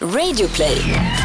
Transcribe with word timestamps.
Radioplay. 0.00 1.17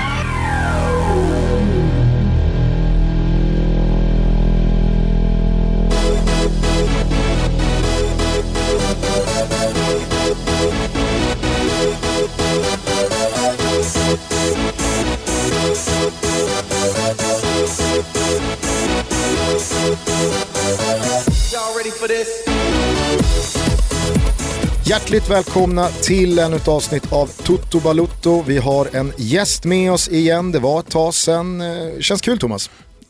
Hjärtligt 24.94 25.30
välkomna 25.30 25.88
till 25.88 26.40
ännu 26.40 26.56
ett 26.56 26.68
avsnitt 26.68 27.14
av 27.14 27.28
Toto 27.28 27.80
Balutto. 27.80 28.44
Vi 28.48 28.58
har 28.58 28.96
en 28.96 29.12
gäst 29.18 29.66
med 29.66 29.92
oss 29.92 30.10
igen, 30.10 30.52
det 30.52 30.60
var 30.60 30.80
ett 30.80 30.90
tag 30.90 31.14
sedan. 31.14 31.62
Eh, 31.62 32.00
känns 32.00 32.22
kul 32.22 32.40
Thomas? 32.40 32.70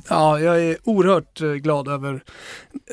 Ja, 0.09 0.39
jag 0.39 0.61
är 0.61 0.77
oerhört 0.83 1.41
eh, 1.41 1.49
glad 1.49 1.87
över 1.87 2.23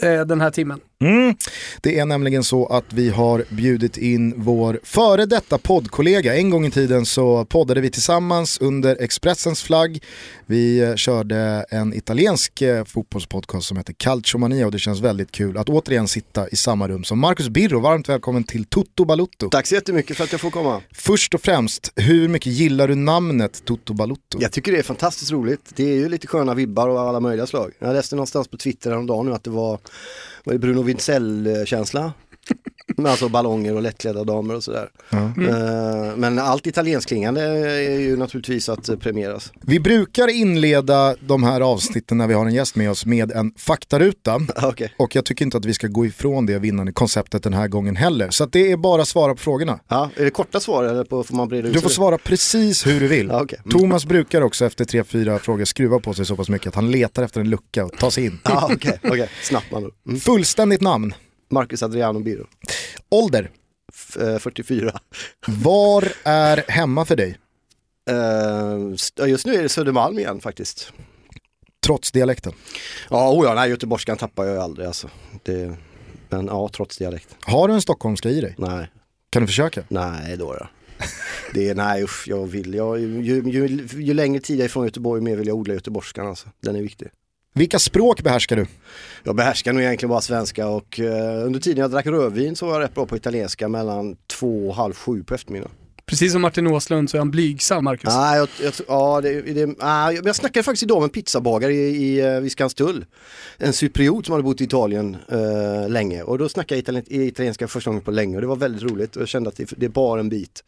eh, 0.02 0.20
den 0.20 0.40
här 0.40 0.50
timmen. 0.50 0.80
Mm. 1.00 1.34
Det 1.80 1.98
är 1.98 2.04
nämligen 2.04 2.44
så 2.44 2.66
att 2.66 2.84
vi 2.92 3.10
har 3.10 3.44
bjudit 3.48 3.96
in 3.96 4.34
vår 4.36 4.80
före 4.82 5.26
detta 5.26 5.58
poddkollega. 5.58 6.36
En 6.36 6.50
gång 6.50 6.66
i 6.66 6.70
tiden 6.70 7.06
så 7.06 7.44
poddade 7.44 7.80
vi 7.80 7.90
tillsammans 7.90 8.58
under 8.60 8.96
Expressens 9.02 9.62
flagg. 9.62 10.02
Vi 10.46 10.80
eh, 10.80 10.94
körde 10.94 11.66
en 11.70 11.94
italiensk 11.94 12.62
eh, 12.62 12.84
fotbollspodcast 12.84 13.66
som 13.66 13.76
heter 13.76 13.92
Calciomania 13.92 14.66
och 14.66 14.72
det 14.72 14.78
känns 14.78 15.00
väldigt 15.00 15.32
kul 15.32 15.56
att 15.56 15.68
återigen 15.68 16.08
sitta 16.08 16.48
i 16.48 16.56
samma 16.56 16.88
rum 16.88 17.04
som 17.04 17.18
Marcus 17.18 17.48
Birro. 17.48 17.80
Varmt 17.80 18.08
välkommen 18.08 18.44
till 18.44 18.64
Toto 18.64 19.04
Balutto. 19.04 19.48
Tack 19.48 19.66
så 19.66 19.74
jättemycket 19.74 20.16
för 20.16 20.24
att 20.24 20.32
jag 20.32 20.40
får 20.40 20.50
komma. 20.50 20.82
Först 20.92 21.34
och 21.34 21.40
främst, 21.40 21.92
hur 21.96 22.28
mycket 22.28 22.52
gillar 22.52 22.88
du 22.88 22.94
namnet 22.94 23.64
Toto 23.64 23.94
Balutto? 23.94 24.38
Jag 24.40 24.52
tycker 24.52 24.72
det 24.72 24.78
är 24.78 24.82
fantastiskt 24.82 25.32
roligt. 25.32 25.72
Det 25.74 25.84
är 25.84 25.96
ju 25.96 26.08
lite 26.08 26.26
sköna 26.26 26.54
vibbar 26.54 26.88
av 26.88 26.96
alla 26.96 27.20
möjliga 27.20 27.46
slag. 27.46 27.72
Jag 27.78 27.92
läste 27.92 28.16
någonstans 28.16 28.48
på 28.48 28.56
Twitter 28.56 28.90
häromdagen 28.90 29.26
nu 29.26 29.32
att 29.32 29.44
det 29.44 29.50
var, 29.50 29.78
var 30.50 30.54
det 30.54 30.58
Bruno 30.58 30.82
Wintzell-känsla. 30.82 32.12
Med 32.96 33.06
alltså 33.10 33.28
ballonger 33.28 33.74
och 33.74 33.82
lättklädda 33.82 34.24
damer 34.24 34.54
och 34.54 34.64
sådär. 34.64 34.90
Eh, 35.12 36.16
Men 36.16 36.38
allt 36.38 36.66
italiensklingande 36.66 37.42
är 37.42 37.98
ju 38.00 38.16
naturligtvis 38.16 38.68
att 38.68 39.00
premieras. 39.00 39.52
Vi 39.60 39.80
brukar 39.80 40.28
inleda 40.28 41.16
de 41.20 41.42
här 41.42 41.60
avsnitten 41.60 42.18
när 42.18 42.26
vi 42.26 42.34
har 42.34 42.46
en 42.46 42.54
gäst 42.54 42.76
med 42.76 42.90
oss 42.90 43.06
med 43.06 43.32
en 43.32 43.52
faktaruta. 43.56 44.40
Okej. 44.62 44.94
Och 44.96 45.16
jag 45.16 45.24
tycker 45.24 45.44
inte 45.44 45.56
att 45.56 45.64
vi 45.64 45.74
ska 45.74 45.86
gå 45.86 46.06
ifrån 46.06 46.46
det 46.46 46.58
vinnande 46.58 46.92
konceptet 46.92 47.42
den 47.42 47.52
här 47.52 47.68
gången 47.68 47.96
heller. 47.96 48.30
Så 48.30 48.46
det 48.46 48.72
är 48.72 48.76
bara 48.76 49.02
att 49.02 49.08
svara 49.08 49.34
på 49.34 49.40
frågorna. 49.40 49.80
Ja, 49.88 50.10
är 50.16 50.24
det 50.24 50.30
korta 50.30 50.60
svar 50.60 50.84
eller 50.84 51.04
på, 51.04 51.24
får 51.24 51.36
man 51.36 51.48
breda 51.48 51.68
ut 51.68 51.74
Du 51.74 51.80
får 51.80 51.88
svara 51.88 52.18
precis 52.18 52.86
hur 52.86 53.00
du 53.00 53.08
vill. 53.08 53.30
Okej. 53.30 53.58
Mm. 53.64 53.78
Thomas 53.78 54.04
brukar 54.04 54.42
också 54.42 54.64
efter 54.64 54.84
tre, 54.84 55.04
fyra 55.04 55.38
frågor 55.38 55.64
skruva 55.64 55.98
på 55.98 56.14
sig 56.14 56.26
så 56.26 56.36
pass 56.36 56.48
mycket 56.48 56.68
att 56.68 56.74
han 56.74 56.90
letar 56.90 57.22
efter 57.22 57.40
en 57.40 57.50
lucka 57.50 57.84
och 57.84 57.92
tar 57.92 58.10
sig 58.10 58.24
in. 58.26 58.38
Ja, 58.44 58.70
okej, 58.72 58.98
okej. 59.04 59.28
Snabbt 59.42 59.70
man. 59.72 59.90
Mm. 60.08 60.20
Fullständigt 60.20 60.80
namn, 60.80 61.14
Marcus 61.50 61.82
Adriano 61.82 62.20
Biro. 62.20 62.46
ålder, 63.08 63.50
F- 63.92 64.16
eh, 64.16 64.38
44. 64.38 65.00
var 65.46 66.12
är 66.24 66.64
hemma 66.68 67.04
för 67.04 67.16
dig? 67.16 67.38
St- 68.94 69.22
just 69.26 69.46
nu 69.46 69.54
är 69.54 69.62
det 69.62 69.68
Södermalm 69.68 70.18
igen 70.18 70.40
faktiskt. 70.40 70.92
Trots 71.86 72.12
dialekten. 72.12 72.52
Ja, 73.10 73.32
oh 73.32 73.44
ja, 73.46 73.54
nej, 73.54 73.70
göteborgskan 73.70 74.16
tappar 74.16 74.44
jag 74.44 74.54
ju 74.54 74.60
aldrig 74.60 74.86
alltså. 74.86 75.10
Det, 75.42 75.76
men 76.28 76.46
ja, 76.46 76.68
trots 76.72 76.96
dialekt. 76.98 77.36
Har 77.40 77.68
du 77.68 77.74
en 77.74 77.82
stockholmska 77.82 78.28
i 78.30 78.40
dig? 78.40 78.54
Nej, 78.58 78.90
Kan 79.30 79.42
du 79.42 79.46
försöka? 79.46 79.82
nej 79.88 80.36
då. 80.36 80.52
då. 80.52 80.68
Det 81.54 81.68
är, 81.68 81.74
nej 81.74 82.04
usch, 82.04 82.24
jag 82.28 82.46
vill, 82.46 82.74
jag, 82.74 83.00
ju, 83.00 83.22
ju, 83.50 83.86
ju 83.92 84.14
längre 84.14 84.40
tid 84.40 84.58
jag 84.58 84.64
är 84.64 84.68
från 84.68 84.84
Göteborg, 84.84 85.20
ju 85.20 85.24
mer 85.24 85.36
vill 85.36 85.46
jag 85.48 85.56
odla 85.56 85.74
göteborgskan 85.74 86.26
alltså. 86.26 86.48
Den 86.62 86.76
är 86.76 86.82
viktig. 86.82 87.08
Vilka 87.54 87.78
språk 87.78 88.22
behärskar 88.22 88.56
du? 88.56 88.66
Jag 89.24 89.36
behärskar 89.36 89.72
nog 89.72 89.82
egentligen 89.82 90.10
bara 90.10 90.20
svenska 90.20 90.68
och 90.68 91.00
eh, 91.00 91.46
under 91.46 91.60
tiden 91.60 91.82
jag 91.82 91.90
drack 91.90 92.06
rödvin 92.06 92.56
så 92.56 92.66
var 92.66 92.72
jag 92.72 92.82
rätt 92.82 92.94
bra 92.94 93.06
på 93.06 93.16
italienska 93.16 93.68
mellan 93.68 94.16
två 94.26 94.68
och 94.68 94.74
halv 94.74 94.92
sju 94.94 95.22
på 95.24 95.34
eftermiddagen. 95.34 95.72
Precis 96.10 96.32
som 96.32 96.42
Martin 96.42 96.66
Åslund 96.66 97.10
så 97.10 97.16
är 97.16 97.18
han 97.18 97.30
blygsam, 97.30 97.84
Marcus. 97.84 98.14
Nej, 98.14 98.38
jag, 98.38 98.48
jag, 98.62 98.72
ja, 98.88 99.20
det, 99.20 99.40
det, 99.40 99.74
ah, 99.78 100.10
jag 100.10 100.36
snackade 100.36 100.62
faktiskt 100.62 100.82
idag 100.82 100.98
med 100.98 101.04
en 101.04 101.10
pizzabagare 101.10 101.72
i, 101.72 101.78
i, 101.78 102.20
eh, 102.20 102.40
vid 102.40 102.52
Skanstull. 102.52 103.04
En 103.58 103.72
cypriot 103.72 104.26
som 104.26 104.32
hade 104.32 104.42
bott 104.42 104.60
i 104.60 104.64
Italien 104.64 105.16
eh, 105.28 105.88
länge 105.88 106.22
och 106.22 106.38
då 106.38 106.48
snackade 106.48 106.74
jag 106.74 106.82
italien, 106.82 107.04
italienska 107.08 107.68
första 107.68 107.90
gången 107.90 108.04
på 108.04 108.10
länge 108.10 108.34
och 108.34 108.40
det 108.40 108.46
var 108.46 108.56
väldigt 108.56 108.82
roligt 108.82 109.16
och 109.16 109.22
jag 109.22 109.28
kände 109.28 109.48
att 109.48 109.56
det, 109.56 109.72
det 109.76 109.88
bar 109.88 110.18
en 110.18 110.28
bit. 110.28 110.64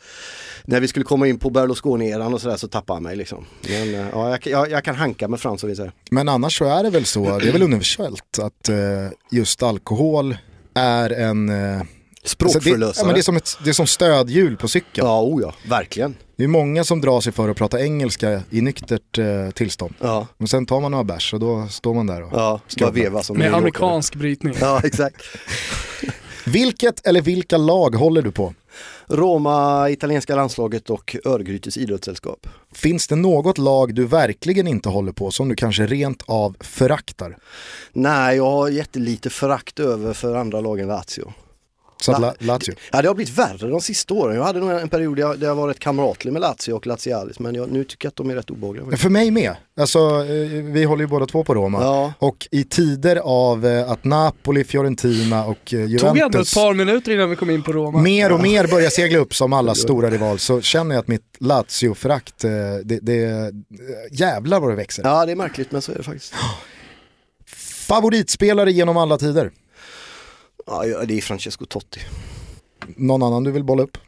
När 0.65 0.81
vi 0.81 0.89
skulle 0.89 1.05
komma 1.05 1.29
in 1.29 1.39
på 1.39 1.51
Berlusconi-eran 1.51 2.35
och 2.35 2.41
sådär 2.41 2.57
så 2.57 2.69
tappade 2.69 2.97
han 2.97 3.03
mig 3.03 3.17
liksom. 3.17 3.45
Men 3.69 3.95
eh, 3.95 4.07
ja, 4.13 4.39
jag, 4.45 4.71
jag, 4.71 4.85
kan 4.85 4.95
hanka 4.95 5.29
mig 5.29 5.39
fram 5.39 5.59
så 5.59 5.67
vi 5.67 5.77
säger. 5.77 5.93
Men 6.11 6.29
annars 6.29 6.59
så 6.59 6.65
är 6.65 6.83
det 6.83 6.91
väl 6.91 7.05
så, 7.05 7.39
det 7.39 7.49
är 7.49 7.53
väl 7.53 7.63
universellt 7.63 8.39
att 8.39 8.69
eh, 8.69 8.77
just 9.31 9.63
alkohol 9.63 10.37
är 10.75 11.11
en... 11.11 11.51
Eh, 12.23 12.29
alltså 12.45 12.49
det, 12.49 12.53
Språkförlösare. 12.53 13.03
ja, 13.03 13.07
men 13.07 13.15
det, 13.15 13.21
är 13.21 13.23
som 13.23 13.37
ett, 13.37 13.59
det 13.65 13.71
är 13.71 13.75
som 13.75 13.87
stödhjul 13.87 14.57
på 14.57 14.69
cykeln. 14.69 15.07
Ja, 15.07 15.23
oh 15.23 15.43
ja, 15.43 15.55
verkligen. 15.69 16.17
Det 16.37 16.45
är 16.45 16.49
många 16.49 16.85
som 16.85 17.01
drar 17.01 17.21
sig 17.21 17.33
för 17.33 17.49
att 17.49 17.57
prata 17.57 17.81
engelska 17.81 18.43
i 18.51 18.61
nyktert 18.61 19.19
eh, 19.19 19.51
tillstånd. 19.51 19.95
Ja, 20.01 20.27
Men 20.39 20.49
sen 20.49 20.67
tar 20.67 20.81
man 20.81 20.91
några 20.91 21.05
bärs 21.05 21.35
och 21.35 21.41
då 21.41 21.69
står 21.69 21.95
man 21.95 22.07
där 22.07 22.23
och... 22.23 22.31
ja, 22.33 22.61
ska 22.67 22.91
veva 22.91 23.23
som 23.23 23.39
Med 23.39 23.55
amerikansk 23.55 24.15
brytning. 24.15 24.55
Ja, 24.61 24.81
exakt. 24.85 25.17
Vilket 26.47 27.07
eller 27.07 27.21
vilka 27.21 27.57
lag 27.57 27.95
håller 27.95 28.23
du 28.23 28.31
på? 28.31 28.55
Roma, 29.07 29.91
italienska 29.91 30.37
landslaget 30.37 30.91
och 30.91 31.17
Örgrytes 31.25 31.77
idrottssällskap. 31.77 32.47
Finns 32.73 33.07
det 33.07 33.17
något 33.17 33.59
lag 33.59 33.95
du 33.95 34.05
verkligen 34.05 34.69
inte 34.69 34.89
håller 34.89 35.13
på 35.13 35.31
som 35.31 35.49
du 35.49 35.55
kanske 35.55 35.87
rent 35.87 36.23
av 36.27 36.57
föraktar? 36.61 37.39
Nej, 37.93 38.37
jag 38.37 38.51
har 38.51 38.69
jättelite 38.69 39.31
förakt 39.31 39.81
över 39.81 40.13
för 40.13 40.35
andra 40.35 40.61
lag 40.61 40.81
än 40.81 40.89
Lazio. 40.89 41.33
Så? 42.05 42.19
La- 42.19 42.35
Lazio. 42.39 42.75
Ja, 42.93 43.03
det 43.03 43.09
har 43.09 43.15
blivit 43.15 43.39
värre 43.39 43.69
de 43.69 43.81
sista 43.81 44.15
åren. 44.15 44.37
Jag 44.37 44.45
hade 44.45 44.61
nog 44.61 44.71
en 44.71 44.89
period 44.89 45.17
där 45.17 45.23
jag, 45.23 45.39
där 45.39 45.47
jag 45.47 45.55
var 45.55 45.69
rätt 45.69 45.79
kamratlig 45.79 46.33
med 46.33 46.43
Lazio 46.43 46.73
och 46.73 46.87
Lazialis 46.87 47.39
men 47.39 47.55
jag, 47.55 47.71
nu 47.73 47.85
tycker 47.85 48.07
jag 48.07 48.11
att 48.11 48.17
de 48.17 48.31
är 48.31 48.35
rätt 48.35 48.51
obehagliga. 48.51 48.97
För 48.97 49.09
mig 49.11 49.31
med. 49.31 49.57
Alltså, 49.81 49.99
eh, 49.99 50.63
vi 50.63 50.85
håller 50.85 51.03
ju 51.03 51.09
båda 51.09 51.27
två 51.27 51.45
på 51.45 51.55
Roma. 51.55 51.83
Ja. 51.83 52.13
Och 52.19 52.49
i 52.51 52.65
tider 52.65 53.17
av 53.17 53.67
eh, 53.67 53.91
att 53.91 54.05
Napoli, 54.05 54.65
Fiorentina 54.65 55.45
och 55.45 55.75
eh, 55.75 55.81
Tog 55.81 55.83
ändå 55.83 56.09
ett 56.09 56.17
Juventus 56.17 56.55
par 56.55 56.75
minuter 56.75 57.13
innan 57.13 57.31
vi 57.31 57.37
kom 57.37 57.51
in 57.51 57.63
på 57.63 57.73
Roma. 57.73 57.99
mer 58.01 58.33
och 58.33 58.41
mer 58.41 58.67
börjar 58.67 58.91
segla 58.91 59.19
upp 59.19 59.35
som 59.35 59.53
alla 59.53 59.75
stora 59.75 60.11
rival 60.11 60.39
så 60.39 60.61
känner 60.61 60.95
jag 60.95 61.03
att 61.03 61.09
mitt 61.09 61.23
Lazio-förakt, 61.39 62.45
eh, 62.45 62.51
det, 62.85 62.99
det, 63.03 63.53
jävlar 64.11 64.61
vad 64.61 64.71
det 64.71 64.77
växer. 64.77 65.03
Ja, 65.05 65.27
det 65.27 65.33
är 65.33 65.37
märkligt 65.37 65.73
men 65.73 65.83
så 65.83 65.93
är 65.93 65.97
det 65.97 66.03
faktiskt. 66.03 66.35
Favoritspelare 67.87 68.73
genom 68.73 68.97
alla 68.97 69.19
tider? 69.19 69.51
Ja, 70.67 71.05
det 71.05 71.19
är 71.19 71.21
Francesco 71.21 71.67
Totti. 71.67 72.01
Någon 72.97 73.23
annan 73.23 73.45
du 73.45 73.51
vill 73.51 73.65
bolla 73.65 73.83
upp? 73.83 73.99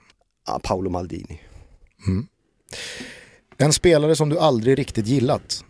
Ja, 0.47 0.61
Paolo 0.63 0.91
Maldini. 0.91 1.41
En 3.59 3.73
spelare 3.73 4.17
som 4.17 4.29
du 4.29 4.39
aldrig 4.39 4.79
riktigt 4.79 5.07
gillat? 5.07 5.65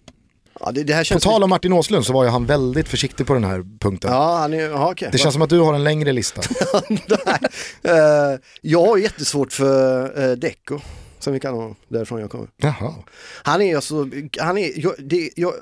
Ja, 0.61 0.73
det, 0.73 0.83
det 0.85 1.11
På 1.13 1.21
tal 1.21 1.43
om 1.43 1.51
Martin 1.51 1.73
Åslund 1.73 2.07
så 2.07 2.13
var 2.13 2.25
ju 2.25 2.31
han 2.31 2.47
väldigt 2.47 2.89
försiktig 2.89 3.27
på 3.27 3.35
den 3.35 3.45
här 3.45 3.79
punkten. 3.81 4.13
Ja, 4.13 4.37
han 4.37 4.53
är, 4.55 4.71
ja, 4.71 4.91
okej. 4.91 5.09
Det 5.13 5.19
känns 5.19 5.33
som 5.33 5.43
att 5.43 5.51
du 5.51 5.61
har 5.61 5.75
en 5.75 5.85
längre 5.85 6.13
lista. 6.13 6.43
Nej. 6.89 7.39
Eh, 7.83 8.39
jag 8.61 8.87
har 8.87 8.97
jättesvårt 8.97 9.53
för 9.53 10.29
uh, 10.29 10.37
Deco, 10.37 10.81
som 11.25 11.33
vi 11.33 11.41
kallar 11.41 11.57
honom, 11.57 11.77
därifrån 11.89 12.21
jag 12.21 12.31
kommer. 12.31 12.49
Jaha. 12.57 12.95
Han 13.43 13.63
är 13.63 13.77
alltså, 13.77 14.09
han 14.39 14.59
är, 14.59 14.81
jag, 14.81 14.95
det, 14.99 15.31
jag, 15.37 15.53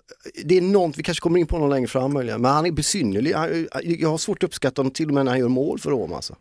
det 0.44 0.56
är 0.56 0.62
något, 0.62 0.98
vi 0.98 1.02
kanske 1.02 1.22
kommer 1.22 1.40
in 1.40 1.46
på 1.46 1.58
någon 1.58 1.70
längre 1.70 1.88
fram 1.88 2.12
möjligen, 2.12 2.40
men 2.40 2.50
han 2.50 2.66
är 2.66 2.70
besynnerlig. 2.70 3.32
Han, 3.32 3.68
jag 3.84 4.08
har 4.08 4.18
svårt 4.18 4.42
att 4.42 4.48
uppskatta 4.48 4.80
honom 4.80 4.92
till 4.92 5.08
och 5.08 5.14
med 5.14 5.24
när 5.24 5.32
han 5.32 5.40
gör 5.40 5.48
mål 5.48 5.78
för 5.78 5.90
Roma 5.90 6.16
alltså. 6.16 6.36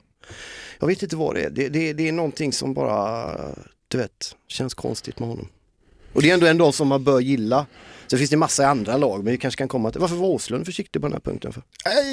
Jag 0.79 0.87
vet 0.87 1.03
inte 1.03 1.15
vad 1.15 1.35
det 1.35 1.41
är, 1.41 1.49
det, 1.49 1.69
det, 1.69 1.93
det 1.93 2.07
är 2.07 2.11
någonting 2.11 2.53
som 2.53 2.73
bara, 2.73 3.35
du 3.87 3.97
vet, 3.97 4.35
känns 4.47 4.73
konstigt 4.73 5.19
med 5.19 5.29
honom. 5.29 5.47
Och 6.13 6.21
det 6.21 6.29
är 6.29 6.33
ändå 6.33 6.47
en 6.47 6.57
dag 6.57 6.73
som 6.73 6.87
man 6.87 7.03
bör 7.03 7.19
gilla. 7.19 7.65
Sen 8.07 8.19
finns 8.19 8.29
det 8.29 8.37
massa 8.37 8.67
andra 8.67 8.97
lag, 8.97 9.23
men 9.23 9.31
vi 9.31 9.37
kanske 9.37 9.57
kan 9.57 9.67
komma 9.67 9.91
till, 9.91 10.01
varför 10.01 10.15
var 10.15 10.27
Åslund 10.27 10.65
försiktig 10.65 11.01
på 11.01 11.07
den 11.07 11.13
här 11.13 11.19
punkten? 11.19 11.53
För? 11.53 11.63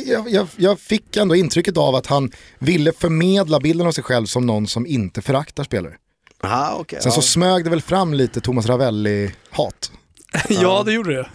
Jag, 0.06 0.30
jag, 0.30 0.48
jag 0.56 0.80
fick 0.80 1.16
ändå 1.16 1.36
intrycket 1.36 1.76
av 1.76 1.94
att 1.94 2.06
han 2.06 2.30
ville 2.58 2.92
förmedla 2.92 3.60
bilden 3.60 3.86
av 3.86 3.92
sig 3.92 4.04
själv 4.04 4.26
som 4.26 4.46
någon 4.46 4.66
som 4.66 4.86
inte 4.86 5.22
föraktar 5.22 5.64
spelare. 5.64 5.94
Aha, 6.42 6.78
okay, 6.78 7.00
Sen 7.00 7.12
så 7.12 7.22
smög 7.22 7.64
det 7.64 7.70
väl 7.70 7.82
fram 7.82 8.14
lite 8.14 8.40
Thomas 8.40 8.66
Ravelli-hat. 8.66 9.92
ja, 10.48 10.82
det 10.86 10.92
gjorde 10.92 11.14
det. 11.14 11.28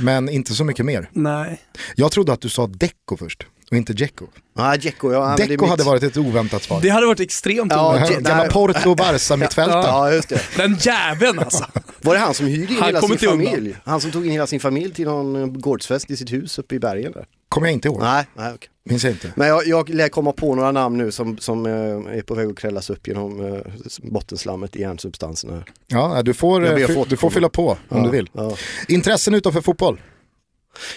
Men 0.00 0.28
inte 0.28 0.54
så 0.54 0.64
mycket 0.64 0.86
mer. 0.86 1.10
Nej. 1.12 1.60
Jag 1.94 2.12
trodde 2.12 2.32
att 2.32 2.40
du 2.40 2.48
sa 2.48 2.66
Deco 2.66 3.16
först. 3.16 3.46
Och 3.72 3.78
inte 3.78 3.92
Dzeko. 3.92 4.26
Nej, 4.56 4.78
Dzeko, 4.78 5.12
ja. 5.12 5.36
Dzeko 5.36 5.50
mitt- 5.64 5.70
hade 5.70 5.82
varit 5.82 6.02
ett 6.02 6.16
oväntat 6.16 6.62
svar. 6.62 6.80
Det 6.82 6.88
hade 6.88 7.06
varit 7.06 7.20
extremt 7.20 7.72
Ja, 7.72 7.90
oväntat. 7.90 8.24
det- 8.24 8.30
Gamla. 8.30 8.48
Porto 8.48 8.94
Barca 8.94 9.36
mittfältaren. 9.36 9.84
Ja, 9.84 10.12
just 10.12 10.28
det. 10.28 10.40
Den 10.56 10.76
jäveln 10.80 11.38
alltså. 11.38 11.64
Var 12.00 12.14
det 12.14 12.20
han 12.20 12.34
som 12.34 12.46
hyrde 12.46 12.72
in 12.72 12.78
Han 12.78 12.86
hela 12.86 13.00
sin 13.00 13.12
inte 13.12 13.26
undan. 13.26 13.46
familj? 13.46 13.76
Han 13.84 14.00
som 14.00 14.10
tog 14.10 14.26
in 14.26 14.32
hela 14.32 14.46
sin 14.46 14.60
familj 14.60 14.94
till 14.94 15.04
någon 15.04 15.36
eh, 15.36 15.46
gårdsfest 15.46 16.10
i 16.10 16.16
sitt 16.16 16.32
hus 16.32 16.58
uppe 16.58 16.74
i 16.74 16.78
bergen 16.78 17.12
där? 17.12 17.26
Kommer 17.48 17.66
jag 17.66 17.72
inte 17.72 17.88
ihåg. 17.88 18.00
Nej, 18.00 18.26
nej 18.36 18.52
okej. 18.54 18.68
Minns 18.84 19.04
jag 19.04 19.12
inte. 19.12 19.32
Men 19.36 19.48
jag, 19.48 19.66
jag 19.66 19.88
lär 19.88 20.08
komma 20.08 20.32
på 20.32 20.54
några 20.54 20.72
namn 20.72 20.98
nu 20.98 21.12
som, 21.12 21.38
som 21.38 21.66
eh, 21.66 21.72
är 22.18 22.22
på 22.22 22.34
väg 22.34 22.48
att 22.50 22.58
krällas 22.58 22.90
upp 22.90 23.08
genom 23.08 23.54
eh, 23.54 23.60
bottenslammet 24.02 24.76
i 24.76 24.80
järnsubstanserna. 24.80 25.64
Ja, 25.86 26.22
du 26.22 26.34
får, 26.34 27.06
du 27.08 27.16
får 27.16 27.30
fylla 27.30 27.48
på 27.48 27.68
om 27.70 27.76
Ja, 27.88 28.04
du 28.04 28.10
vill. 28.10 28.30
Ja. 28.32 28.56
Intressen 28.88 29.34
utanför 29.34 29.60
fotboll? 29.60 30.00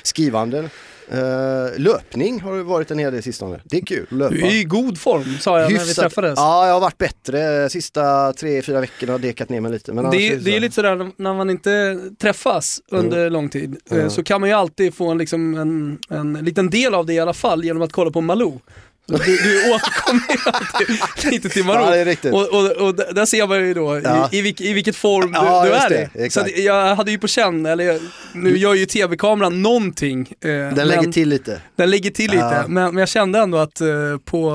Skrivande. 0.04 0.70
Eh, 1.12 1.80
löpning 1.80 2.42
har 2.42 2.58
det 2.58 2.64
varit 2.64 2.92
en 2.92 3.00
hel 3.00 3.14
del 3.14 3.24
sistone. 3.24 3.60
Det 3.64 3.78
är 3.78 3.86
kul 3.86 4.06
att 4.06 4.12
löpa. 4.12 4.36
Du 4.36 4.42
är 4.42 4.56
i 4.56 4.64
god 4.64 4.98
form 5.00 5.38
sa 5.40 5.60
jag 5.60 5.72
när 5.72 5.80
vi 5.80 5.84
Hyfsat- 5.86 6.02
träffades. 6.02 6.34
Ja, 6.38 6.68
jag 6.68 6.74
har 6.74 6.82
varit 6.82 6.98
bättre 6.98 7.70
sista 7.70 8.34
tre, 8.34 8.62
fyra 8.62 8.80
veckorna 8.82 9.14
och 9.14 9.20
dekat 9.20 9.50
ner 9.50 9.62
mig 9.62 9.72
lite. 9.72 9.94
Men 9.94 10.10
Det, 10.12 10.18
är 10.18 10.36
det 10.38 10.52
är 10.52 10.54
så. 10.54 10.60
lite 10.60 10.76
sådär 10.76 11.12
när 11.18 11.34
man 11.34 11.50
inte 11.50 12.00
träffas 12.22 12.82
under 12.92 13.30
lång 13.30 13.50
tid 13.50 13.78
eh, 13.92 13.98
Ja. 13.98 14.10
så 14.10 14.24
kan 14.24 14.42
man 14.42 14.50
ju 14.50 14.56
alltid 14.56 14.94
få 14.94 15.12
en, 15.12 15.18
liksom 15.18 15.56
en, 15.58 15.98
en 16.10 16.34
liten 16.46 16.70
del 16.70 16.94
av 16.96 17.06
det 17.06 17.14
i 17.14 17.20
alla 17.20 17.34
fall 17.34 17.64
genom 17.66 17.82
att 17.82 17.92
kolla 17.92 18.12
på 18.12 18.22
Malou. 18.22 18.60
Du, 19.08 19.18
du 19.18 19.74
återkommer 19.74 20.24
ju 20.30 20.38
alltid 20.46 21.32
lite 21.32 21.50
till 21.50 21.64
Malou. 21.64 21.96
Ja. 22.22 22.32
Och, 22.32 22.54
och, 22.54 22.72
och 22.88 22.96
där 22.96 23.26
ser 23.26 23.48
man 23.48 23.58
ju 23.68 23.74
då 23.74 24.02
Ja. 24.04 24.30
i, 24.32 24.38
i, 24.38 24.42
vilk, 24.42 24.62
i 24.62 24.74
vilket 24.74 24.96
form 24.96 25.32
du, 25.32 25.38
Ja, 25.38 25.66
du 25.66 25.72
är 25.72 25.90
det, 25.90 26.26
i. 26.26 26.30
Så 26.30 26.46
jag 26.56 26.96
hade 26.96 27.12
ju 27.12 27.18
på 27.20 27.28
känn, 27.28 27.66
eller 27.66 28.00
nu 28.34 28.58
gör 28.58 28.74
ju 28.74 28.86
tv-kameran 28.86 29.62
någonting. 29.62 30.22
eh, 30.42 30.48
Den 30.50 30.74
men- 30.76 30.88
lägger 30.88 31.12
till 31.12 31.30
lite. 31.30 31.62
Den 31.76 31.90
lägger 31.90 32.12
till 32.12 32.32
lite, 32.32 32.66
men, 32.68 32.94
men 32.94 32.98
jag 32.98 33.10
kände 33.10 33.40
ändå 33.40 33.58
att 33.58 33.82
eh, 33.82 33.88
på, 34.26 34.50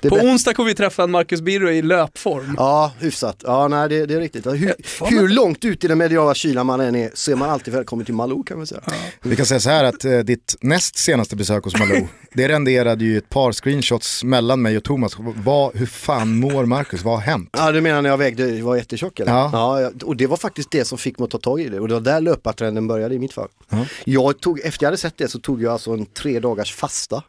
Det 0.00 0.08
på 0.08 0.16
onsdag 0.16 0.54
kommer 0.54 0.68
vi 0.68 0.74
träffa 0.74 1.02
en 1.02 1.10
Marcus 1.10 1.40
Birro 1.40 1.70
i 1.70 1.82
löpform. 1.82 2.54
Ja, 2.58 2.92
hyfsat. 3.00 3.36
Ja, 3.44 3.68
nej 3.68 3.88
det, 3.88 4.06
det 4.06 4.14
är 4.14 4.20
riktigt. 4.20 4.46
Hur, 4.46 4.74
hur 5.10 5.28
långt 5.28 5.64
ut 5.64 5.84
i 5.84 5.88
den 5.88 5.98
mediala 5.98 6.34
kylan 6.34 6.66
man 6.66 6.80
än 6.80 6.96
är 6.96 7.10
så 7.14 7.30
är 7.32 7.36
man 7.36 7.50
alltid 7.50 7.74
välkommen 7.74 8.04
till 8.04 8.14
Malou 8.14 8.42
kan 8.42 8.56
man 8.56 8.66
säga. 8.66 8.80
Vi 9.22 9.36
kan 9.36 9.46
säga 9.46 9.60
så 9.60 9.70
här 9.70 9.84
att 9.84 10.04
eh, 10.04 10.18
ditt 10.18 10.56
näst 10.60 10.96
senaste 10.98 11.36
besök 11.36 11.64
hos 11.64 11.78
Malou, 11.78 12.06
det 12.34 12.48
renderade 12.48 13.04
ju 13.04 13.18
ett 13.18 13.28
par 13.28 13.52
screenshots 13.72 14.24
mellan 14.24 14.62
mig 14.62 14.76
och 14.76 14.84
Thomas. 14.84 15.16
Vad, 15.18 15.76
hur 15.76 15.86
fan 15.86 16.36
mår 16.36 16.66
Marcus? 16.66 17.02
Vad 17.02 17.14
har 17.14 17.20
hänt? 17.20 17.50
Ja, 17.52 17.72
du 17.72 17.80
menar 17.80 18.02
när 18.02 18.10
jag 18.10 18.18
vägde, 18.18 18.62
var 18.62 18.76
jättetjock 18.76 19.20
eller? 19.20 19.32
Ja. 19.32 19.80
ja. 19.80 19.90
Och 20.04 20.16
det 20.16 20.26
var 20.26 20.36
faktiskt 20.36 20.70
det 20.70 20.84
som 20.84 20.98
fick 20.98 21.18
mig 21.18 21.24
att 21.24 21.30
ta 21.30 21.38
tag 21.38 21.60
i 21.60 21.68
det 21.68 21.80
och 21.80 21.88
det 21.88 21.94
var 21.94 22.00
där 22.00 22.20
löpartrenden 22.20 22.88
började 22.88 23.14
i 23.14 23.18
mitt 23.18 23.32
fall. 23.32 23.48
Ja. 23.68 23.86
Jag 24.04 24.40
tog, 24.40 24.60
efter 24.60 24.84
jag 24.84 24.88
hade 24.88 24.96
sett 24.96 25.18
det 25.18 25.28
så 25.28 25.38
tog 25.38 25.62
jag 25.62 25.72
alltså 25.72 25.90
en 25.90 26.06
tre 26.06 26.40
dagars 26.40 26.74
fasta. 26.74 27.22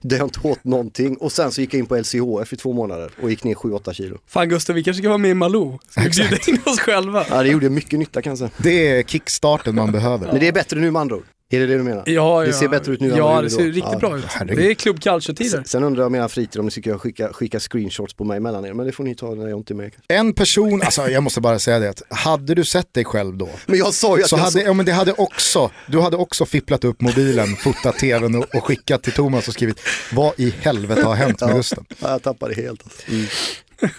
Där 0.00 0.16
jag 0.16 0.26
inte 0.26 0.40
åt 0.42 0.64
någonting 0.64 1.16
och 1.16 1.32
sen 1.32 1.52
så 1.52 1.60
gick 1.60 1.74
jag 1.74 1.78
in 1.78 1.86
på 1.86 1.96
LCHF 1.96 2.52
i 2.52 2.56
två 2.56 2.72
månader 2.72 3.10
och 3.22 3.30
gick 3.30 3.44
ner 3.44 3.54
7-8 3.54 3.92
kilo. 3.92 4.18
Fan 4.26 4.48
Gustav, 4.48 4.74
vi 4.74 4.84
kanske 4.84 5.02
ska 5.02 5.08
vara 5.08 5.18
med 5.18 5.30
i 5.30 5.34
Malou. 5.34 5.78
Ska 5.88 6.00
vi 6.02 6.10
bjuda 6.10 6.36
in 6.46 6.58
oss 6.66 6.80
själva? 6.80 7.24
Ja 7.30 7.42
det 7.42 7.48
gjorde 7.48 7.70
mycket 7.70 7.98
nytta 7.98 8.22
kan 8.22 8.30
jag 8.30 8.38
säga. 8.38 8.50
Det 8.58 8.88
är 8.88 9.02
kickstarten 9.02 9.74
man 9.74 9.92
behöver. 9.92 10.26
Men 10.26 10.40
det 10.40 10.48
är 10.48 10.52
bättre 10.52 10.80
nu 10.80 10.90
med 10.90 11.00
andra 11.00 11.16
ord. 11.16 11.24
Är 11.50 11.60
det 11.60 11.66
det 11.66 11.76
du 11.76 11.82
menar? 11.82 12.02
Ja, 12.06 12.40
Det 12.40 12.46
ja. 12.46 12.52
ser 12.52 12.68
bättre 12.68 12.92
ut 12.92 13.00
nu 13.00 13.08
Ja, 13.16 13.42
det 13.42 13.50
ser 13.50 13.58
då. 13.58 13.64
riktigt 13.64 13.84
Ja, 13.92 13.98
bra 13.98 14.18
ut. 14.18 14.24
herregud. 14.28 14.58
Det 14.64 14.70
är 14.70 14.74
Club 14.74 15.00
Calcio-tider. 15.00 15.62
Sen 15.66 15.84
undrar 15.84 16.02
jag 16.02 16.12
mina 16.12 16.28
fritid 16.28 16.58
om 16.60 16.64
ni 16.64 16.70
tycker 16.70 16.90
jag 16.90 17.00
skickar 17.00 17.32
skicka 17.32 17.60
screenshots 17.60 18.14
på 18.14 18.24
mig 18.24 18.40
mellan 18.40 18.64
er, 18.64 18.72
men 18.72 18.86
det 18.86 18.92
får 18.92 19.04
ni 19.04 19.14
ta 19.14 19.34
när 19.34 19.48
jag 19.48 19.58
inte 19.58 19.72
är 19.72 19.74
med. 19.76 19.90
En 20.08 20.32
person, 20.32 20.82
alltså 20.82 21.08
jag 21.08 21.22
måste 21.22 21.40
bara 21.40 21.58
säga 21.58 21.78
det, 21.78 22.02
hade 22.10 22.54
du 22.54 22.64
sett 22.64 22.94
dig 22.94 23.04
själv 23.04 23.36
då, 23.36 23.48
Men 23.66 23.78
jag 23.78 23.94
sa 23.94 24.16
ju 24.16 24.22
att 24.22 24.28
så 24.28 24.36
jag 24.36 24.40
hade, 24.40 24.62
ja, 24.62 24.72
men 24.72 24.86
det 24.86 24.92
hade 24.92 25.12
också, 25.12 25.70
du 25.86 26.00
hade 26.00 26.16
också 26.16 26.46
fipplat 26.46 26.84
upp 26.84 27.00
mobilen, 27.00 27.56
fotat 27.56 27.98
tvn 27.98 28.34
och, 28.34 28.54
och 28.54 28.64
skickat 28.64 29.02
till 29.02 29.12
Thomas 29.12 29.48
och 29.48 29.54
skrivit 29.54 29.80
vad 30.12 30.40
i 30.40 30.54
helvete 30.60 31.02
har 31.02 31.14
hänt 31.14 31.40
med 31.40 31.54
Gusten? 31.54 31.84
Ja, 31.98 32.10
jag 32.10 32.22
tappade 32.22 32.54
helt. 32.54 32.82
Alltså. 32.84 33.10
Mm. 33.12 33.26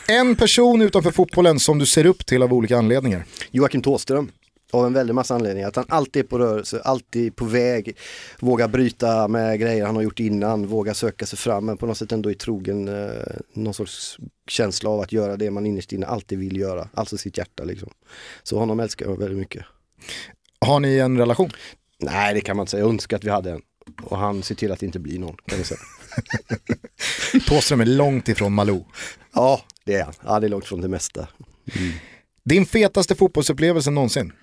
En 0.07 0.35
person 0.35 0.81
utanför 0.81 1.11
fotbollen 1.11 1.59
som 1.59 1.79
du 1.79 1.85
ser 1.85 2.05
upp 2.05 2.25
till 2.25 2.43
av 2.43 2.53
olika 2.53 2.77
anledningar. 2.77 3.25
Joakim 3.51 3.81
Thåström. 3.81 4.29
Av 4.71 4.85
en 4.85 4.93
väldig 4.93 5.13
massa 5.13 5.35
anledningar. 5.35 5.67
Att 5.67 5.75
han 5.75 5.85
alltid 5.89 6.23
är 6.25 6.27
på 6.27 6.39
rörelse, 6.39 6.81
alltid 6.81 7.35
på 7.35 7.45
väg, 7.45 7.97
vågar 8.39 8.67
bryta 8.67 9.27
med 9.27 9.59
grejer 9.59 9.85
han 9.85 9.95
har 9.95 10.03
gjort 10.03 10.19
innan, 10.19 10.67
vågar 10.67 10.93
söka 10.93 11.25
sig 11.25 11.39
fram 11.39 11.65
men 11.65 11.77
på 11.77 11.85
något 11.85 11.97
sätt 11.97 12.11
ändå 12.11 12.29
är 12.29 12.33
trogen 12.33 12.87
eh, 12.87 13.09
någon 13.53 13.73
sorts 13.73 14.17
känsla 14.47 14.89
av 14.89 14.99
att 14.99 15.11
göra 15.11 15.37
det 15.37 15.51
man 15.51 15.65
innerst 15.65 15.93
inne 15.93 16.05
alltid 16.05 16.39
vill 16.39 16.57
göra, 16.57 16.89
alltså 16.93 17.17
sitt 17.17 17.37
hjärta 17.37 17.63
liksom. 17.63 17.89
Så 18.43 18.59
honom 18.59 18.79
älskar 18.79 19.05
jag 19.05 19.19
väldigt 19.19 19.39
mycket. 19.39 19.65
Har 20.59 20.79
ni 20.79 20.97
en 20.97 21.17
relation? 21.17 21.49
Nej 21.99 22.33
det 22.33 22.41
kan 22.41 22.57
man 22.57 22.63
inte 22.63 22.71
säga, 22.71 22.81
jag 22.81 22.89
önskar 22.89 23.17
att 23.17 23.23
vi 23.23 23.29
hade 23.29 23.51
en. 23.51 23.61
Och 24.03 24.17
han 24.17 24.43
ser 24.43 24.55
till 24.55 24.71
att 24.71 24.79
det 24.79 24.85
inte 24.85 24.99
blir 24.99 25.19
någon 25.19 25.35
kan 25.45 25.57
vi 25.57 25.63
säga. 25.63 25.79
Thåström 27.47 27.81
är 27.81 27.85
långt 27.85 28.29
ifrån 28.29 28.53
Malou. 28.53 28.85
Ja 29.33 29.61
det 29.83 29.95
är 29.95 30.03
han, 30.03 30.13
ja, 30.25 30.39
det 30.39 30.47
är 30.47 30.49
långt 30.49 30.65
från 30.65 30.81
det 30.81 30.87
mesta. 30.87 31.27
Din 32.43 32.65
fetaste 32.65 33.15
fotbollsupplevelse 33.15 33.91
någonsin? 33.91 34.33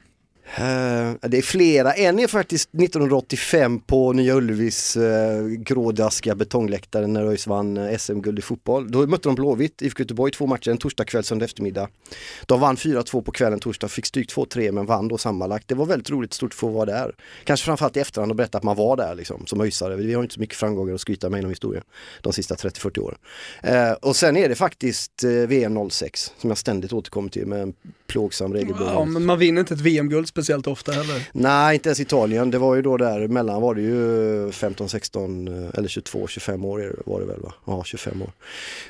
Uh, 0.46 1.14
det 1.20 1.38
är 1.38 1.42
flera, 1.42 1.92
en 1.92 2.18
är 2.18 2.26
faktiskt 2.26 2.68
1985 2.74 3.80
på 3.80 4.12
Nya 4.12 4.34
Ullevis 4.34 4.96
uh, 4.96 5.46
grådaskiga 5.48 6.34
betongläktare 6.34 7.06
när 7.06 7.24
ÖIS 7.24 7.46
vann 7.46 7.76
eh, 7.76 7.96
SM-guld 7.98 8.38
i 8.38 8.42
fotboll. 8.42 8.90
Då 8.90 9.06
mötte 9.06 9.28
de 9.28 9.34
Blåvitt, 9.34 9.82
IFK 9.82 10.00
Göteborg, 10.00 10.32
två 10.32 10.46
matcher, 10.46 10.70
en 10.70 10.78
torsdag 10.78 11.04
kväll 11.04 11.24
söndag 11.24 11.44
eftermiddag. 11.44 11.88
De 12.46 12.60
vann 12.60 12.76
4-2 12.76 13.22
på 13.22 13.32
kvällen 13.32 13.58
torsdag, 13.58 13.88
fick 13.88 14.06
stryk 14.06 14.32
2-3 14.32 14.72
men 14.72 14.86
vann 14.86 15.08
då 15.08 15.18
sammanlagt. 15.18 15.68
Det 15.68 15.74
var 15.74 15.86
väldigt 15.86 16.10
roligt, 16.10 16.32
stort 16.32 16.52
att 16.52 16.54
få 16.54 16.68
vara 16.68 16.84
där. 16.84 17.14
Kanske 17.44 17.64
framförallt 17.64 17.96
i 17.96 18.00
efterhand 18.00 18.32
och 18.32 18.36
berätta 18.36 18.58
att 18.58 18.64
man 18.64 18.76
var 18.76 18.96
där 18.96 19.14
liksom, 19.14 19.46
som 19.46 19.60
ÖISare. 19.60 19.96
Vi 19.96 20.14
har 20.14 20.22
inte 20.22 20.34
så 20.34 20.40
mycket 20.40 20.56
framgångar 20.56 20.94
att 20.94 21.00
skryta 21.00 21.30
med 21.30 21.38
inom 21.38 21.50
historien 21.50 21.84
de 22.20 22.32
sista 22.32 22.54
30-40 22.54 22.98
åren. 22.98 23.18
Uh, 23.68 23.92
och 23.92 24.16
sen 24.16 24.36
är 24.36 24.48
det 24.48 24.54
faktiskt 24.54 25.24
VM 25.24 25.90
06 25.90 26.32
som 26.38 26.50
jag 26.50 26.58
ständigt 26.58 26.92
återkommer 26.92 27.28
till 27.28 27.46
med 27.46 27.62
en 27.62 27.74
plågsam 28.14 28.52
regelbunden 28.52 28.94
Ja, 28.94 29.04
men 29.04 29.24
man 29.24 29.38
vinner 29.38 29.60
inte 29.60 29.74
ett 29.74 29.80
VM-guld 29.80 30.28
speciellt 30.28 30.66
ofta 30.66 30.92
heller. 30.92 31.28
Nej, 31.32 31.74
inte 31.74 31.88
ens 31.88 32.00
Italien. 32.00 32.50
Det 32.50 32.58
var 32.58 32.74
ju 32.74 32.82
då 32.82 32.96
där 32.96 33.28
mellan 33.28 33.62
var 33.62 33.74
det 33.74 33.80
ju 33.80 34.52
15, 34.52 34.88
16 34.88 35.48
eh, 35.48 35.70
eller 35.74 35.88
22, 35.88 36.26
25 36.26 36.64
år 36.64 37.02
var 37.06 37.20
det 37.20 37.26
väl 37.26 37.40
va? 37.40 37.54
Ja, 37.64 37.84
25 37.84 38.22
år. 38.22 38.32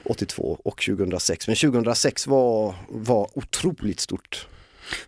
82 0.04 0.58
och 0.64 0.82
2006. 0.82 1.46
Men 1.46 1.56
2006 1.56 2.26
var, 2.26 2.74
var 2.88 3.28
otroligt 3.34 4.00
stort. 4.00 4.46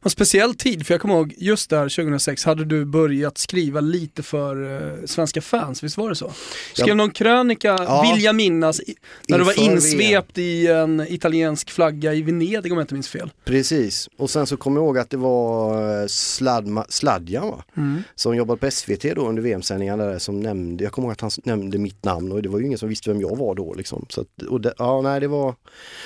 En 0.02 0.10
speciell 0.10 0.54
tid, 0.54 0.86
för 0.86 0.94
jag 0.94 1.00
kommer 1.00 1.14
ihåg 1.14 1.34
just 1.38 1.70
där 1.70 1.88
2006 1.88 2.44
hade 2.44 2.64
du 2.64 2.84
börjat 2.84 3.38
skriva 3.38 3.80
lite 3.80 4.22
för 4.22 4.82
eh, 4.98 5.04
svenska 5.06 5.40
fans, 5.42 5.82
visst 5.84 5.96
var 5.96 6.08
det 6.08 6.14
så? 6.16 6.32
Skrev 6.74 6.88
Ja. 6.88 6.94
någon 6.94 7.10
krönika, 7.10 7.76
Ja. 7.80 8.12
vill 8.14 8.24
jag 8.24 8.34
minnas, 8.34 8.80
i, 8.80 8.94
när 9.28 9.38
du 9.38 9.44
var 9.44 9.60
insvept 9.60 10.38
i 10.38 10.66
en 10.66 11.00
italiensk 11.08 11.70
flagga 11.70 12.14
i 12.14 12.22
Venedig 12.22 12.72
om 12.72 12.78
jag 12.78 12.82
inte 12.84 12.94
minns 12.94 13.08
fel. 13.08 13.30
Precis. 13.44 14.08
Och 14.16 14.30
sen 14.30 14.46
så 14.46 14.56
kommer 14.56 14.80
jag 14.80 14.84
ihåg 14.86 14.98
att 14.98 15.10
det 15.10 15.16
var 15.16 16.00
eh, 16.02 16.06
Sladma, 16.06 16.86
Sladjan 16.88 17.48
va? 17.48 17.64
Mm. 17.76 18.02
som 18.14 18.36
jobbade 18.36 18.60
på 18.60 18.70
SVT 18.70 19.02
då 19.16 19.28
under 19.28 19.42
VM-sändningarna 19.42 20.04
där 20.04 20.18
som 20.18 20.40
nämnde, 20.40 20.84
jag 20.84 20.92
kommer 20.92 21.06
ihåg 21.08 21.12
att 21.12 21.20
han 21.20 21.30
nämnde 21.44 21.78
mitt 21.78 22.04
namn 22.04 22.32
och 22.32 22.42
det 22.42 22.48
var 22.48 22.58
ju 22.58 22.66
ingen 22.66 22.78
som 22.78 22.88
visste 22.88 23.10
vem 23.10 23.20
jag 23.20 23.36
var 23.36 23.54
då 23.54 23.74
liksom. 23.74 24.06
Så 24.08 24.20
att, 24.20 24.42
och 24.48 24.60
det, 24.60 24.74
ja, 24.78 25.00
nej, 25.00 25.20
det 25.20 25.28
var, 25.28 25.54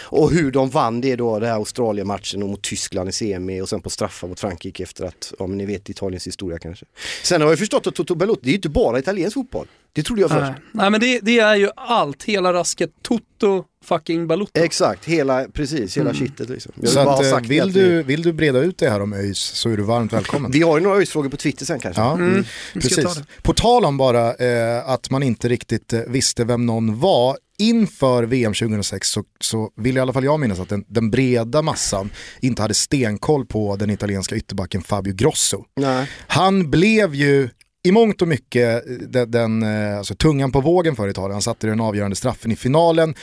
och 0.03 0.31
hur 0.31 0.51
de 0.51 0.71
vann 0.71 1.01
det 1.01 1.17
då, 1.17 1.39
det 1.39 1.47
här 1.47 1.55
Australien-matchen 1.55 2.41
mot 2.41 2.63
Tyskland 2.63 3.09
i 3.09 3.13
semi 3.13 3.60
och 3.63 3.69
sen 3.69 3.83
på 3.83 3.91
straffar 3.91 4.29
mot 4.29 4.41
Frankrike 4.41 4.83
efter 4.83 5.05
att, 5.05 5.35
ja 5.39 5.47
men 5.47 5.59
ni 5.59 5.67
vet 5.67 5.89
Italiens 5.89 6.27
historia 6.27 6.59
kanske. 6.59 6.87
Sen 7.23 7.43
har 7.43 7.49
jag 7.49 7.59
förstått 7.59 7.87
att 7.87 7.95
Toto 7.95 8.15
Bellotti, 8.15 8.41
det 8.43 8.49
är 8.49 8.53
ju 8.53 8.57
inte 8.57 8.69
bara 8.69 8.99
italiensk 8.99 9.35
fotboll. 9.35 9.67
Det 9.93 10.03
trodde 10.03 10.21
jag 10.21 10.31
först. 10.31 10.41
Nej. 10.43 10.55
Nej 10.73 10.91
men 10.91 11.01
det, 11.01 11.21
det 11.23 11.39
är 11.39 11.57
ju 11.57 11.69
allt, 11.77 12.25
hela 12.25 12.53
rasket, 12.53 12.91
Toto 13.03 13.65
fucking 13.85 14.27
Balotto. 14.27 14.61
Exakt, 14.61 15.05
hela, 15.05 15.45
precis, 15.53 15.97
hela 15.97 16.15
kittet 16.15 16.49
liksom. 16.49 16.73
Jag 16.75 16.83
vill 16.83 16.91
Så 16.91 17.01
att, 17.01 17.25
eh, 17.25 17.31
sagt 17.31 17.49
det 17.49 17.61
vill, 17.61 17.73
du, 17.73 18.03
vill 18.03 18.23
du 18.23 18.33
breda 18.33 18.59
ut 18.59 18.79
det 18.79 18.91
här 18.91 19.01
om 19.03 19.13
ÖIS 19.13 19.39
så 19.39 19.71
är 19.71 19.77
du 19.77 19.83
varmt 19.83 20.13
välkommen. 20.13 20.51
Vi 20.53 20.63
har 20.63 20.79
ju 20.79 20.83
några 20.85 20.97
ÖIS-frågor 20.97 21.29
på 21.29 21.37
Twitter 21.37 21.67
sen 21.67 21.81
kanske. 21.81 22.03
Ja, 22.03 22.13
Mm, 22.13 22.45
ta 22.45 22.81
precis. 22.81 23.23
På 23.43 23.53
tal 23.53 23.85
om 23.85 23.97
bara 23.97 24.35
eh, 24.35 24.89
att 24.89 25.11
man 25.11 25.23
inte 25.23 25.49
riktigt 25.49 25.93
eh, 25.93 26.01
visste 26.09 26.45
vem 26.45 26.67
någon 26.67 26.99
var 27.01 27.37
inför 27.59 28.23
VM 28.23 28.55
2006 28.55 29.09
så, 29.09 29.25
så 29.41 29.71
vill 29.77 29.97
i 29.97 30.01
alla 30.01 30.13
fall 30.13 30.25
jag 30.25 30.41
minnas 30.41 30.61
att 30.61 30.69
den, 30.69 30.85
den 30.89 31.11
breda 31.11 31.63
massan 31.63 32.11
inte 32.41 32.63
hade 32.63 32.75
stenkoll 32.75 33.47
på 33.47 33.77
den 33.77 33.91
italienska 33.91 34.37
ytterbacken 34.37 34.83
Fabio 34.83 35.15
Grosso. 35.15 35.65
Nej. 35.77 36.11
Han 36.27 36.71
blev 36.71 37.15
ju 37.15 37.49
i 37.83 37.93
mångt 37.93 38.23
och 38.23 38.29
mycket 38.29 38.87
eh, 38.87 38.93
den, 38.93 39.31
den 39.31 39.63
eh, 39.63 39.99
alltså, 39.99 40.15
tungan 40.15 40.53
på 40.53 40.61
vågen 40.61 40.97
för 40.97 41.09
Italien. 41.09 41.33
Han 41.33 41.43
satte 41.43 41.67
den 41.67 41.81
avgörande 41.81 42.17
straffen 42.17 42.53
i 42.53 42.57
finalen 42.57 43.15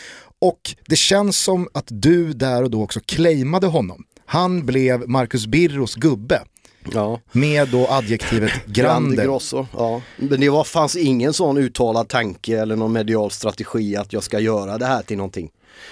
och 0.42 0.60
det 0.88 0.96
känns 0.96 1.40
som 1.40 1.68
att 1.74 1.88
du 1.90 2.34
där 2.34 2.64
och 2.64 2.72
då 2.72 2.84
också 2.84 3.00
claimade 3.06 3.68
honom. 3.68 4.04
Han 4.26 4.66
blev 4.66 5.10
Marcus 5.10 5.48
Birros 5.48 5.96
gubbe 5.96 6.42
Ja. 6.94 7.20
med 7.32 7.68
då 7.68 7.88
adjektivet 7.90 8.52
Grande 8.66 8.72
grande. 8.82 9.24
Grosso, 9.24 9.68
ja. 9.74 10.02
Men 10.18 10.40
det 10.40 10.50
var, 10.50 10.64
fanns 10.64 10.96
ingen 10.96 11.34
sån 11.34 11.58
uttalad 11.58 12.08
tanke 12.08 12.60
eller 12.60 12.76
någon 12.76 12.92
medial 12.94 13.32
strategi 13.32 13.96
att 13.96 14.14
jag 14.14 14.24
ska 14.24 14.40
göra 14.40 14.78
det 14.78 14.86
här 14.86 15.02
till 15.02 15.18
någonting. 15.18 15.50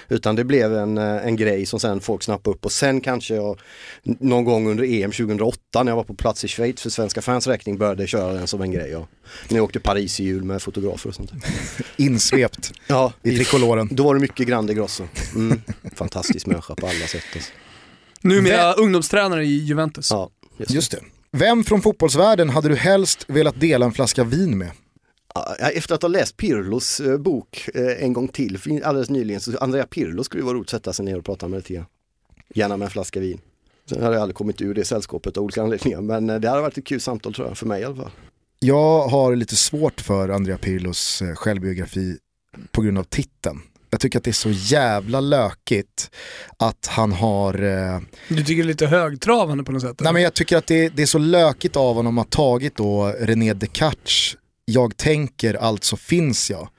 Utan 0.10 0.36
det 0.36 0.44
blev 0.44 0.76
en, 0.76 0.98
eh, 0.98 1.26
en 1.28 1.36
grej 1.36 1.66
som 1.66 1.80
sen 1.80 2.00
folk 2.02 2.24
snappade 2.24 2.56
upp 2.56 2.66
och 2.66 2.72
sen 2.72 3.02
kanske 3.02 3.36
jag 3.36 3.60
någon 4.04 4.44
gång 4.44 4.68
under 4.70 4.84
EM 4.84 5.12
2008 5.12 5.84
när 5.84 5.92
jag 5.92 5.96
var 5.96 6.04
på 6.04 6.14
plats 6.14 6.44
i 6.46 6.48
Schweiz 6.48 6.82
för 6.82 6.90
svenska 6.90 7.22
fans 7.22 7.48
räkning 7.48 7.78
började 7.78 8.08
köra 8.08 8.34
den 8.34 8.48
som 8.48 8.62
en 8.62 8.72
grej. 8.72 8.90
Ja. 8.92 9.08
När 9.50 9.58
jag 9.58 9.64
åkte 9.64 9.80
Paris 9.80 10.20
i 10.20 10.24
jul 10.24 10.44
med 10.44 10.62
fotografer 10.62 11.10
och 11.10 11.16
sånt. 11.16 11.32
Insvept 11.98 12.72
Ja, 12.88 13.14
i 13.24 13.36
trikoloren. 13.36 13.90
då 13.92 14.04
var 14.04 14.14
det 14.16 14.22
mycket 14.22 14.48
Grande 14.48 14.74
Grosso. 14.74 15.04
Mm. 15.36 15.62
Fantastisk 15.96 16.46
människa 16.48 16.76
på 16.76 16.88
alla 16.88 17.08
sätt. 17.08 17.24
Alltså. 17.36 17.52
Numera 18.22 18.74
ungdomstränare 18.74 19.46
i 19.46 19.58
Juventus. 19.58 20.12
Ja, 20.12 20.30
just. 20.58 20.72
Just 20.72 20.92
det. 20.92 21.00
Vem 21.32 21.64
från 21.64 21.82
fotbollsvärlden 21.82 22.50
hade 22.50 22.70
du 22.70 22.76
helst 22.76 23.26
velat 23.28 23.60
dela 23.60 23.86
en 23.86 23.92
flaska 23.92 24.24
vin 24.24 24.58
med? 24.58 24.72
Ja, 25.36 25.56
Efter 25.70 25.96
att 25.96 26.02
ha 26.02 26.10
läst 26.10 26.38
Pirlos 26.38 27.00
eh, 27.00 27.18
bok 27.18 27.70
eh, 27.74 28.04
en 28.04 28.14
gång 28.14 28.28
till 28.28 28.60
alldeles 28.84 29.10
nyligen 29.10 29.42
så 29.42 29.58
Andrea 29.58 29.86
Pirlo 29.88 30.24
skulle 30.24 30.42
ju 30.42 30.46
vara 30.46 30.56
roligt 30.58 30.68
att 30.68 30.70
sätta 30.80 30.94
sig 30.94 31.06
ner 31.06 31.18
och 31.18 31.26
prata 31.26 31.48
med 31.48 31.58
lite 31.58 31.74
grann. 31.74 31.86
Gärna 32.54 32.78
med 32.78 32.86
en 32.86 32.92
flaska 32.92 33.20
vin. 33.20 33.42
Sen 33.90 34.04
hade 34.04 34.16
jag 34.16 34.22
aldrig 34.22 34.36
kommit 34.36 34.62
ur 34.62 34.74
det 34.74 34.86
sällskapet 34.86 35.38
av 35.38 35.44
olika 35.44 35.62
anledningar 35.62 36.02
men 36.02 36.30
eh, 36.30 36.40
det 36.40 36.50
hade 36.50 36.62
varit 36.62 36.78
ett 36.78 36.86
kul 36.86 37.02
samtal 37.02 37.34
tror 37.34 37.48
jag, 37.48 37.58
för 37.58 37.66
mig 37.66 37.82
i 37.82 37.86
alla 37.86 37.96
fall. 37.96 38.12
Jag 38.60 39.08
har 39.08 39.36
lite 39.36 39.56
svårt 39.56 40.02
för 40.02 40.30
Andrea 40.30 40.58
Pirlos 40.58 41.22
självbiografi 41.36 42.18
på 42.72 42.82
grund 42.82 42.98
av 42.98 43.04
titeln. 43.04 43.62
Jag 43.90 44.00
tycker 44.00 44.20
att 44.20 44.24
det 44.24 44.32
är 44.32 44.34
så 44.34 44.52
jävla 44.52 45.20
lökigt 45.20 46.12
att 46.58 46.88
han 46.88 47.12
har 47.12 47.64
eh, 47.64 48.00
Du 48.30 48.44
tycker 48.44 48.56
det 48.56 48.62
är 48.62 48.64
lite 48.64 48.88
högtravande 48.88 49.64
på 49.64 49.72
något 49.72 49.82
sätt? 49.82 50.00
Nej 50.00 50.14
men 50.14 50.22
jag 50.22 50.34
tycker 50.34 50.58
att 50.58 50.68
det, 50.68 50.90
det 50.90 51.02
är 51.02 51.06
så 51.06 51.18
lökigt 51.18 51.76
av 51.76 51.96
honom 51.96 52.18
att 52.18 52.34
ha 52.34 52.44
tagit 52.46 52.76
då 52.76 53.14
René 53.20 53.54
Descartes, 53.54 54.36
jag 54.66 54.98
tänker 54.98 55.54
alltså 55.54 55.98
finns 55.98 56.50
jag. 56.52 56.70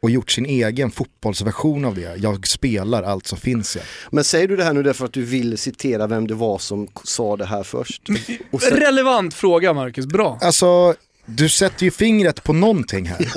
Och 0.00 0.10
gjort 0.10 0.30
sin 0.30 0.46
egen 0.46 0.90
fotbollsversion 0.90 1.84
av 1.84 1.94
det. 1.94 2.16
Jag 2.16 2.46
spelar 2.46 3.02
alltså 3.02 3.36
finns 3.36 3.76
jag. 3.76 3.84
Men 4.10 4.24
säger 4.24 4.48
du 4.48 4.56
det 4.56 4.64
här 4.64 4.72
nu 4.72 4.82
därför 4.82 5.04
att 5.04 5.12
du 5.12 5.22
vill 5.22 5.58
citera 5.58 6.06
vem 6.06 6.26
det 6.26 6.34
var 6.34 6.58
som 6.58 6.88
sa 7.04 7.36
det 7.36 7.46
här 7.46 7.62
först? 7.62 8.02
Och 8.50 8.62
sen, 8.62 8.76
Relevant 8.76 9.34
fråga 9.34 9.72
Marcus, 9.72 10.06
bra. 10.06 10.38
Alltså, 10.42 10.94
du 11.26 11.48
sätter 11.48 11.84
ju 11.84 11.90
fingret 11.90 12.42
på 12.44 12.52
någonting 12.52 13.06
här. 13.06 13.32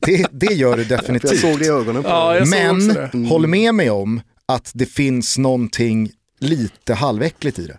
Det, 0.00 0.26
det 0.32 0.54
gör 0.54 0.76
du 0.76 0.84
för 0.84 0.90
jag 0.92 1.00
definitivt. 1.00 1.40
såg 1.40 1.58
det 1.58 1.64
i 1.64 1.68
ögonen 1.68 2.02
på 2.02 2.08
Ja, 2.08 2.32
dig. 2.32 2.46
Men. 2.46 2.90
Mm. 2.90 3.24
håll 3.26 3.46
med 3.46 3.74
mig 3.74 3.90
om 3.90 4.20
att 4.46 4.70
det 4.74 4.86
finns 4.86 5.38
någonting 5.38 6.10
lite 6.38 6.94
halväckligt 6.94 7.58
i 7.58 7.66
det. 7.66 7.78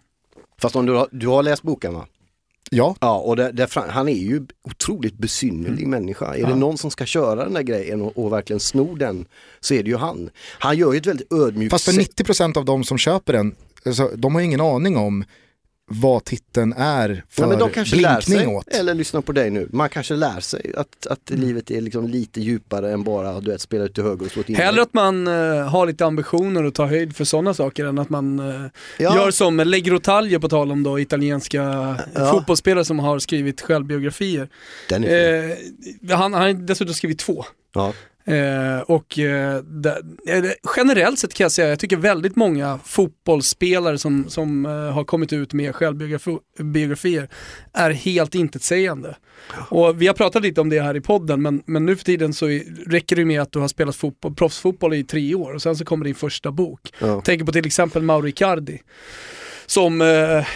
Fast 0.61 0.75
om 0.75 0.85
du 0.85 0.93
har, 0.93 1.07
du 1.11 1.27
har 1.27 1.43
läst 1.43 1.63
boken 1.63 1.93
va? 1.93 2.05
Ja, 2.75 2.95
Ja, 3.01 3.17
och 3.19 3.35
det, 3.35 3.51
det, 3.51 3.67
fram- 3.67 3.89
han 3.89 4.09
är 4.09 4.13
ju 4.17 4.45
otroligt 4.63 5.17
besynnerlig 5.17 5.87
människa. 5.87 6.25
Är 6.25 6.33
det 6.43 6.49
Ja. 6.49 6.55
någon 6.55 6.77
som 6.77 6.91
ska 6.91 7.05
köra 7.05 7.43
den 7.43 7.53
där 7.53 7.61
grejen 7.61 8.01
och, 8.01 8.17
och 8.17 8.33
verkligen 8.33 8.59
sno 8.59 8.95
den 8.95 9.25
så 9.59 9.73
är 9.73 9.83
det 9.83 9.89
ju 9.89 9.97
han. 9.97 10.29
Han 10.59 10.77
gör 10.77 10.91
ju 10.93 10.97
ett 10.97 11.05
väldigt 11.07 11.33
ödmjukt 11.33 11.71
fast 11.71 11.85
för 11.85 11.91
sätt. 11.91 12.15
90% 12.27 12.57
av 12.57 12.65
de 12.65 12.83
som 12.83 12.97
köper 12.97 13.33
den, 13.33 13.55
alltså, 13.85 14.11
de 14.15 14.35
har 14.35 14.41
ingen 14.41 14.61
aning 14.61 14.97
om 14.97 15.23
vad 16.01 16.23
titeln 16.23 16.73
är 16.77 17.23
för 17.29 17.43
Ja, 17.43 17.47
men 17.47 17.59
de 17.59 17.69
kanske 17.69 17.95
lär 17.95 18.15
blinkning 18.15 18.37
sig, 18.39 18.47
åt. 18.47 18.67
eller 18.67 18.93
lyssnar 18.93 19.21
på 19.21 19.31
dig 19.31 19.49
nu, 19.49 19.67
man 19.71 19.89
kanske 19.89 20.13
lär 20.15 20.39
sig 20.39 20.71
att, 20.77 21.07
att 21.07 21.29
Mm. 21.31 21.41
livet 21.47 21.71
är 21.71 21.81
liksom 21.81 22.07
lite 22.07 22.41
djupare 22.41 22.91
än 22.91 23.03
bara 23.03 23.39
du 23.39 23.51
vet, 23.51 23.61
spela 23.61 23.83
ut 23.83 23.93
till 23.93 24.03
höger 24.03 24.25
och 24.25 24.31
slå 24.31 24.43
inlägg. 24.47 24.65
Hellre 24.65 24.81
att 24.81 24.93
man 24.93 25.27
eh, 25.27 25.67
har 25.69 25.85
lite 25.87 26.05
ambitioner 26.05 26.63
och 26.63 26.73
tar 26.73 26.85
höjd 26.85 27.15
för 27.15 27.25
sådana 27.25 27.53
saker 27.53 27.85
än 27.85 27.99
att 27.99 28.09
man 28.09 28.39
eh, 28.39 28.65
Ja. 28.99 29.15
gör 29.15 29.31
som 29.31 29.57
Legrotalje 29.57 30.39
på 30.39 30.49
tal 30.49 30.71
om 30.71 30.83
då 30.83 30.99
italienska 30.99 31.61
Ja. 32.15 32.31
fotbollsspelare 32.31 32.85
som 32.85 32.99
har 32.99 33.19
skrivit 33.19 33.61
självbiografier. 33.61 34.49
Den 34.89 35.03
är 35.03 35.55
fin. 35.55 36.09
Eh, 36.09 36.17
han, 36.17 36.33
han 36.33 36.41
har 36.41 36.53
dessutom 36.53 36.93
skrivit 36.93 37.19
två. 37.19 37.45
ja. 37.73 37.93
Eh, 38.25 38.79
och 38.79 39.19
eh, 39.19 39.57
det, 39.63 40.01
eh, 40.27 40.43
generellt 40.77 41.19
sett 41.19 41.33
kan 41.33 41.45
jag 41.45 41.51
säga, 41.51 41.69
jag 41.69 41.79
tycker 41.79 41.97
väldigt 41.97 42.35
många 42.35 42.79
fotbollsspelare 42.83 43.97
som, 43.97 44.29
som 44.29 44.65
eh, 44.65 44.71
har 44.71 45.03
kommit 45.03 45.33
ut 45.33 45.53
med 45.53 45.75
självbiografier 45.75 47.29
är 47.73 47.91
helt 47.91 48.35
intetsägande. 48.35 49.15
Och 49.69 50.01
vi 50.01 50.07
har 50.07 50.13
pratat 50.13 50.43
lite 50.43 50.61
om 50.61 50.69
det 50.69 50.81
här 50.81 50.95
i 50.95 51.01
podden, 51.01 51.41
men, 51.41 51.63
men 51.65 51.85
nu 51.85 51.95
för 51.95 52.05
tiden 52.05 52.33
så 52.33 52.45
räcker 52.87 53.15
det 53.15 53.25
med 53.25 53.41
att 53.41 53.51
du 53.51 53.59
har 53.59 53.67
spelat 53.67 53.95
fotboll, 53.95 54.35
proffsfotboll 54.35 54.93
i 54.93 55.03
tre 55.03 55.35
år 55.35 55.53
och 55.53 55.61
sen 55.61 55.75
så 55.75 55.85
kommer 55.85 56.05
din 56.05 56.15
första 56.15 56.51
bok. 56.51 56.93
Ja. 56.99 57.21
Tänker 57.21 57.45
på 57.45 57.51
till 57.51 57.65
exempel 57.65 58.01
Mauro 58.01 58.27
Icardi. 58.27 58.79
Som 59.65 60.01
eh, 60.01 60.07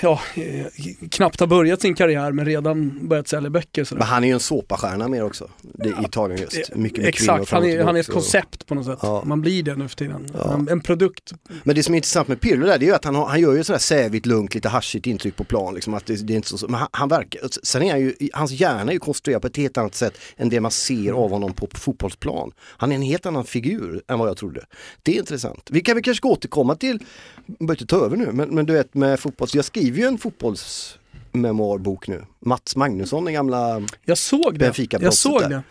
ja, 0.01 0.19
eh, 0.35 0.65
knappt 1.09 1.39
har 1.39 1.47
börjat 1.47 1.81
sin 1.81 1.95
karriär 1.95 2.31
men 2.31 2.45
redan 2.45 3.07
börjat 3.07 3.27
sälja 3.27 3.49
böcker. 3.49 3.83
Sådär. 3.83 3.99
Men 3.99 4.07
han 4.07 4.23
är 4.23 4.27
ju 4.27 4.33
en 4.33 4.39
såpastjärna 4.39 5.07
mer 5.07 5.23
också, 5.23 5.49
i 5.85 6.05
Italien 6.05 6.41
just. 6.41 6.75
Mycket 6.75 6.75
med 6.75 6.91
kvinnor 6.91 7.07
Exakt, 7.07 7.51
han 7.51 7.65
är, 7.65 7.83
han 7.83 7.95
är 7.95 7.99
ett 7.99 8.11
koncept 8.11 8.67
på 8.67 8.75
något 8.75 8.85
sätt. 8.85 8.99
Ja. 9.01 9.23
Man 9.25 9.41
blir 9.41 9.63
det 9.63 9.75
nu 9.75 9.87
för 9.87 9.95
tiden. 9.95 10.27
Ja. 10.33 10.53
En, 10.53 10.67
en 10.69 10.81
produkt. 10.81 11.33
Men 11.63 11.75
det 11.75 11.83
som 11.83 11.93
är 11.93 11.97
intressant 11.97 12.27
med 12.27 12.41
Pirlo 12.41 12.65
där, 12.65 12.77
det 12.77 12.85
är 12.85 12.87
ju 12.87 12.95
att 12.95 13.05
han, 13.05 13.15
har, 13.15 13.25
han 13.25 13.41
gör 13.41 13.53
ju 13.53 13.63
sådär 13.63 13.79
sävigt, 13.79 14.25
lugnt, 14.25 14.55
lite 14.55 14.69
haschigt 14.69 15.07
intryck 15.07 15.35
på 15.35 15.43
plan. 15.43 15.73
Liksom, 15.75 15.93
att 15.93 16.05
det, 16.05 16.27
det 16.27 16.33
är 16.33 16.35
inte 16.35 16.57
så, 16.57 16.67
men 16.67 16.79
han, 16.79 16.87
han 16.91 17.09
verkar, 17.09 17.41
sen 17.63 17.83
är 17.83 17.91
han 17.91 18.01
ju, 18.01 18.13
hans 18.33 18.51
hjärna 18.51 18.91
är 18.91 18.93
ju 18.93 18.99
konstruerad 18.99 19.41
på 19.41 19.47
ett 19.47 19.57
helt 19.57 19.77
annat 19.77 19.95
sätt 19.95 20.17
än 20.37 20.49
det 20.49 20.59
man 20.59 20.71
ser 20.71 21.11
av 21.11 21.29
honom 21.29 21.53
på, 21.53 21.67
fotbollsplan. 21.73 22.51
Han 22.59 22.91
är 22.91 22.95
en 22.95 23.01
helt 23.01 23.25
annan 23.25 23.45
figur 23.45 24.01
än 24.07 24.19
vad 24.19 24.29
jag 24.29 24.37
trodde. 24.37 24.65
Det 25.03 25.15
är 25.15 25.19
intressant. 25.19 25.67
Vi 25.71 25.81
kan 25.81 25.95
vi 25.95 26.01
kanske 26.01 26.27
återkomma 26.27 26.75
till, 26.75 26.99
jag 27.45 27.67
börjar 27.67 27.81
inte 27.81 27.95
ta 27.95 28.05
över 28.05 28.17
nu, 28.17 28.31
men, 28.31 28.55
men 28.55 28.65
du 28.65 28.73
vet 28.73 28.93
med 28.97 29.19
fotboll, 29.19 29.47
jag 29.53 29.65
skriver 29.65 29.99
ju 29.99 30.05
en 30.05 30.17
fotbollsmemoarbok 30.17 32.07
nu. 32.07 32.25
Mats 32.39 32.75
Magnusson, 32.75 33.25
den 33.25 33.33
gamla, 33.33 33.81
Jag 34.05 34.17
såg 34.17 34.59
det. 34.59 34.73
Jag 35.01 35.13
såg 35.13 35.41
där. 35.41 35.49
det. 35.49 35.63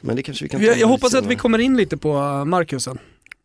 men 0.00 0.16
det 0.16 0.22
kanske 0.22 0.44
vi 0.44 0.48
kan 0.48 0.62
Jag, 0.62 0.78
jag 0.78 0.88
hoppas 0.88 1.04
att 1.06 1.10
senare. 1.12 1.28
vi 1.28 1.36
kommer 1.36 1.58
in 1.58 1.76
lite 1.76 1.96
på 1.96 2.14
uh, 2.16 2.44
Marcus 2.44 2.84
sen. 2.84 2.98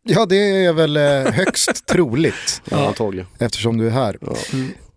Ja, 0.06 0.26
det 0.26 0.36
är 0.64 0.72
väl 0.72 0.96
eh, 0.96 1.02
högst 1.32 1.86
troligt 1.86 2.62
Ja, 2.70 2.86
antagligen. 2.88 3.26
eftersom 3.38 3.78
du 3.78 3.86
är 3.86 3.90
här. 3.90 4.18
Ja. 4.20 4.34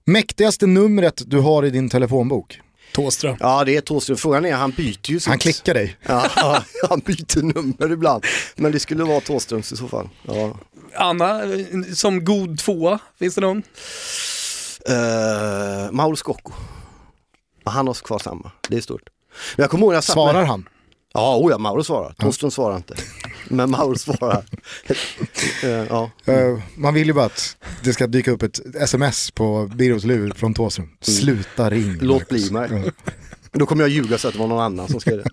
Mäktigaste 0.06 0.66
numret 0.68 1.22
du 1.26 1.40
har 1.40 1.66
i 1.66 1.70
din 1.70 1.90
telefonbok? 1.90 2.60
Tåström. 2.94 3.38
Ja 3.40 3.64
det 3.66 3.76
är 3.76 3.82
Thåström, 3.82 4.18
frågan 4.18 4.46
är 4.46 4.54
han 4.54 4.72
byter 4.72 5.12
ju 5.12 5.20
sitt. 5.20 5.28
Han 5.28 5.38
klickar 5.38 5.74
dig. 5.74 5.98
Ja, 6.08 6.30
han 6.90 7.00
byter 7.00 7.42
nummer 7.42 7.92
ibland. 7.94 8.24
Men 8.56 8.72
det 8.72 8.80
skulle 8.80 9.04
vara 9.04 9.20
Thåströms 9.20 9.72
i 9.72 9.76
så 9.78 9.88
fall. 9.88 10.10
Ja. 10.28 10.58
Anna, 10.96 11.42
som 11.96 12.26
god 12.26 12.60
tvåa, 12.60 13.00
finns 13.20 13.36
det 13.36 13.42
någon? 13.42 13.58
Uh, 14.90 15.92
Mauro 15.92 16.16
Scocco. 16.16 16.52
Han 17.64 17.88
har 17.88 17.94
kvar 17.94 18.20
samma, 18.20 18.52
det 18.68 18.78
är 18.78 18.82
stort. 18.82 19.10
Men 19.56 19.64
jag 19.64 19.70
kommer 19.70 19.86
ihåg 19.86 19.94
jag 19.94 20.04
Svarar 20.04 20.34
med... 20.34 20.48
han? 20.48 20.70
Ja, 21.14 21.38
oh 21.38 21.52
ja, 21.52 21.58
Mauro 21.58 21.84
svarar. 21.84 22.14
Thåström 22.14 22.52
svarar 22.52 22.78
inte. 22.78 22.96
Men 23.48 23.72
Mauro 23.72 23.96
svarar. 23.96 24.46
Eh, 25.64 25.70
ja. 25.70 26.12
Eh, 26.26 26.60
man 26.76 26.94
vill 26.94 27.08
ju 27.08 27.14
bara 27.14 27.26
att 27.26 27.58
det 27.84 27.94
ska 27.94 28.08
dyka 28.08 28.32
upp 28.32 28.44
ett 28.44 28.76
sms 28.76 29.32
på 29.32 29.70
Birros 29.76 30.04
lur 30.04 30.32
från 30.32 30.54
Thåström. 30.54 30.90
Sluta 31.02 31.70
ring. 31.70 31.84
Mm. 31.84 31.98
Låt 32.02 32.30
bli 32.30 32.52
mig. 32.52 32.70
Ja. 32.86 32.92
Då 33.52 33.66
kommer 33.66 33.84
jag 33.84 33.90
ljuga 33.90 34.18
så 34.18 34.28
att 34.28 34.34
det 34.34 34.40
var 34.40 34.48
någon 34.48 34.60
annan 34.60 34.88
som 34.88 35.00
skrev 35.00 35.18
det. 35.18 35.30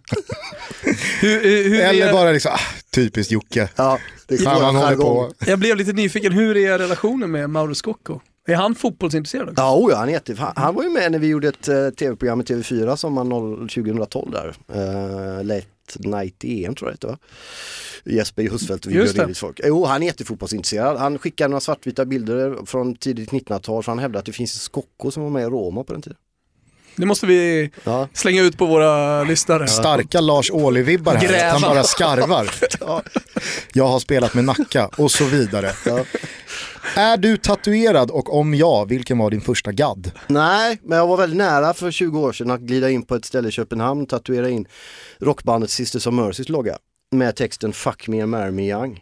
Hur, 1.20 1.42
hur, 1.42 1.70
hur 1.70 1.80
Eller 1.80 2.08
är, 2.08 2.12
bara 2.12 2.32
liksom, 2.32 2.52
ah, 2.54 2.60
typiskt 2.90 3.32
Jocke. 3.32 3.68
Ja, 3.76 3.98
det 4.28 4.34
är 4.34 4.46
han 4.46 4.76
håller 4.76 4.96
på. 4.96 5.32
Jag 5.46 5.58
blev 5.58 5.76
lite 5.76 5.92
nyfiken, 5.92 6.32
hur 6.32 6.56
är 6.56 6.78
relationen 6.78 7.30
med 7.30 7.50
Mauro 7.50 7.74
Scocco? 7.74 8.20
Är 8.46 8.54
han 8.54 8.74
fotbollsintresserad 8.74 9.48
också? 9.48 9.62
Ja, 9.62 9.76
oh 9.76 9.90
ja 9.90 9.96
han, 9.96 10.08
är 10.08 10.12
jätte... 10.12 10.34
han, 10.34 10.52
han 10.56 10.74
var 10.74 10.82
ju 10.82 10.88
med 10.88 11.12
när 11.12 11.18
vi 11.18 11.26
gjorde 11.26 11.48
ett 11.48 11.68
uh, 11.68 11.90
tv-program 11.90 12.40
i 12.40 12.44
TV4 12.44 12.96
sommaren 12.96 13.28
0 13.28 13.68
2012 13.68 14.30
där. 14.30 14.54
Uh, 14.74 15.44
Late 15.44 15.66
Night 15.98 16.44
EM 16.44 16.74
tror 16.74 16.90
jag 16.90 16.98
det 17.00 17.06
va? 17.06 17.18
Jesper 18.04 18.42
Husfeldt 18.42 18.86
och 18.86 18.92
vi 18.92 18.94
bjöd 18.94 19.28
in 19.28 19.34
folk. 19.34 19.60
Jo, 19.64 19.84
han 19.84 20.02
är 20.02 20.06
jättefotbollsintresserad. 20.06 20.96
Han 20.96 21.18
skickade 21.18 21.48
några 21.48 21.60
svartvita 21.60 22.04
bilder 22.04 22.66
från 22.66 22.94
tidigt 22.94 23.30
1900-tal 23.30 23.82
för 23.82 23.92
han 23.92 23.98
hävdade 23.98 24.18
att 24.18 24.26
det 24.26 24.32
finns 24.32 24.54
en 24.54 24.60
Skocko 24.60 25.10
som 25.10 25.22
var 25.22 25.30
med 25.30 25.42
i 25.42 25.46
Roma 25.46 25.84
på 25.84 25.92
den 25.92 26.02
tiden. 26.02 26.18
Det 26.96 27.06
måste 27.06 27.26
vi 27.26 27.70
Ja. 27.84 28.08
slänga 28.12 28.42
ut 28.42 28.58
på 28.58 28.66
våra 28.66 29.24
lyssnare. 29.24 29.68
Starka 29.68 30.20
Lars 30.20 30.50
Ohly-vibbar 30.50 31.14
här, 31.14 31.28
Gräva. 31.28 31.46
att 31.46 31.52
han 31.62 31.74
bara 31.74 31.84
skarvar. 31.84 32.50
Ja. 32.80 33.02
Jag 33.72 33.86
har 33.86 33.98
spelat 33.98 34.34
med 34.34 34.44
Nacka 34.44 34.90
och 34.96 35.10
så 35.10 35.24
vidare. 35.24 35.72
Ja. 35.86 36.04
Är 36.96 37.16
du 37.16 37.36
tatuerad 37.36 38.10
och 38.10 38.38
om 38.38 38.54
ja, 38.54 38.84
vilken 38.84 39.18
var 39.18 39.30
din 39.30 39.40
första 39.40 39.72
gadd? 39.72 40.10
Nej, 40.26 40.78
men 40.82 40.98
jag 40.98 41.06
var 41.06 41.16
väldigt 41.16 41.36
nära 41.38 41.74
för 41.74 41.90
20 41.90 42.20
år 42.20 42.32
sedan 42.32 42.50
att 42.50 42.60
glida 42.60 42.90
in 42.90 43.02
på 43.02 43.14
ett 43.14 43.24
ställe 43.24 43.48
i 43.48 43.52
Köpenhamn, 43.52 44.06
tatuera 44.06 44.48
in 44.48 44.66
rockbandet 45.20 45.70
Sisters 45.70 46.06
of 46.06 46.14
Mercys 46.14 46.48
logga 46.48 46.78
med 47.12 47.36
texten 47.36 47.72
Fuck 47.72 48.08
me 48.08 48.20
and 48.22 48.30
marry 48.30 48.50
me 48.50 48.62
young. 48.70 49.00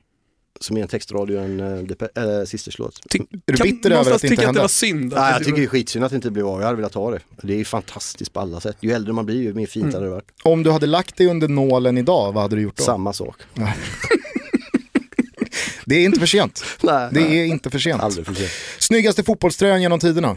Som 0.62 0.76
är 0.76 0.82
en 0.82 0.88
textrad 0.88 1.30
ur 1.30 1.38
en 1.38 1.60
äh, 1.60 2.24
äh, 2.24 2.44
Sisters-låt. 2.44 3.00
Ty- 3.10 3.18
Är 3.18 3.26
du 3.52 3.56
kan 3.56 3.64
bitter 3.64 3.90
över 3.90 4.00
att 4.00 4.06
det 4.06 4.12
inte 4.12 4.28
tycka 4.28 4.32
att 4.32 4.38
det 4.40 4.44
hände? 4.46 4.60
var 4.60 4.68
synd. 4.68 5.12
Nej, 5.16 5.32
jag 5.32 5.44
tycker 5.44 5.58
det 5.58 5.64
är 5.64 5.68
skitsynd 5.68 6.04
att 6.04 6.10
det 6.10 6.16
inte 6.16 6.30
blev 6.30 6.46
av, 6.46 6.60
jag 6.60 6.66
hade 6.66 6.76
velat 6.76 6.94
ha 6.94 7.10
det. 7.10 7.20
Det 7.42 7.52
är 7.52 7.56
ju 7.56 7.64
fantastiskt 7.64 8.32
på 8.32 8.40
alla 8.40 8.60
sätt. 8.60 8.76
Ju 8.80 8.92
äldre 8.92 9.12
man 9.12 9.26
blir 9.26 9.42
ju 9.42 9.54
mer 9.54 9.66
fint 9.66 9.82
Mm. 9.84 9.94
hade 9.94 10.06
det 10.06 10.10
varit. 10.10 10.28
Om 10.42 10.62
du 10.62 10.70
hade 10.70 10.86
lagt 10.86 11.16
dig 11.16 11.26
under 11.26 11.48
nålen 11.48 11.98
idag, 11.98 12.32
vad 12.32 12.42
hade 12.42 12.56
du 12.56 12.62
gjort 12.62 12.76
då? 12.76 12.84
Samma 12.84 13.12
sak. 13.12 13.36
Det 15.86 15.94
är 15.94 16.04
inte 16.04 16.20
för 16.20 16.26
sent. 16.26 16.64
Nej, 16.82 17.08
Det 17.12 17.20
är 17.20 17.44
inte 17.44 17.70
för 17.70 17.78
sent. 17.78 18.02
aldrig 18.02 18.26
för 18.26 18.34
sent. 18.34 18.50
Snyggaste 18.78 19.22
fotbollströjan 19.22 19.82
genom 19.82 19.98
tiderna? 20.00 20.36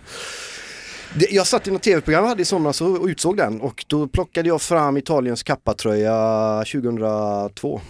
Jag 1.29 1.47
satt 1.47 1.67
i 1.67 1.71
något 1.71 1.81
tv-program 1.83 2.23
jag 2.23 2.29
hade 2.29 2.41
i 2.41 2.45
somras 2.45 2.81
och 2.81 3.05
utsåg 3.05 3.37
den 3.37 3.61
och 3.61 3.85
då 3.87 4.07
plockade 4.07 4.47
jag 4.49 4.61
fram 4.61 4.97
Italiens 4.97 5.43
kappatröja 5.43 6.63
2002. 6.71 7.81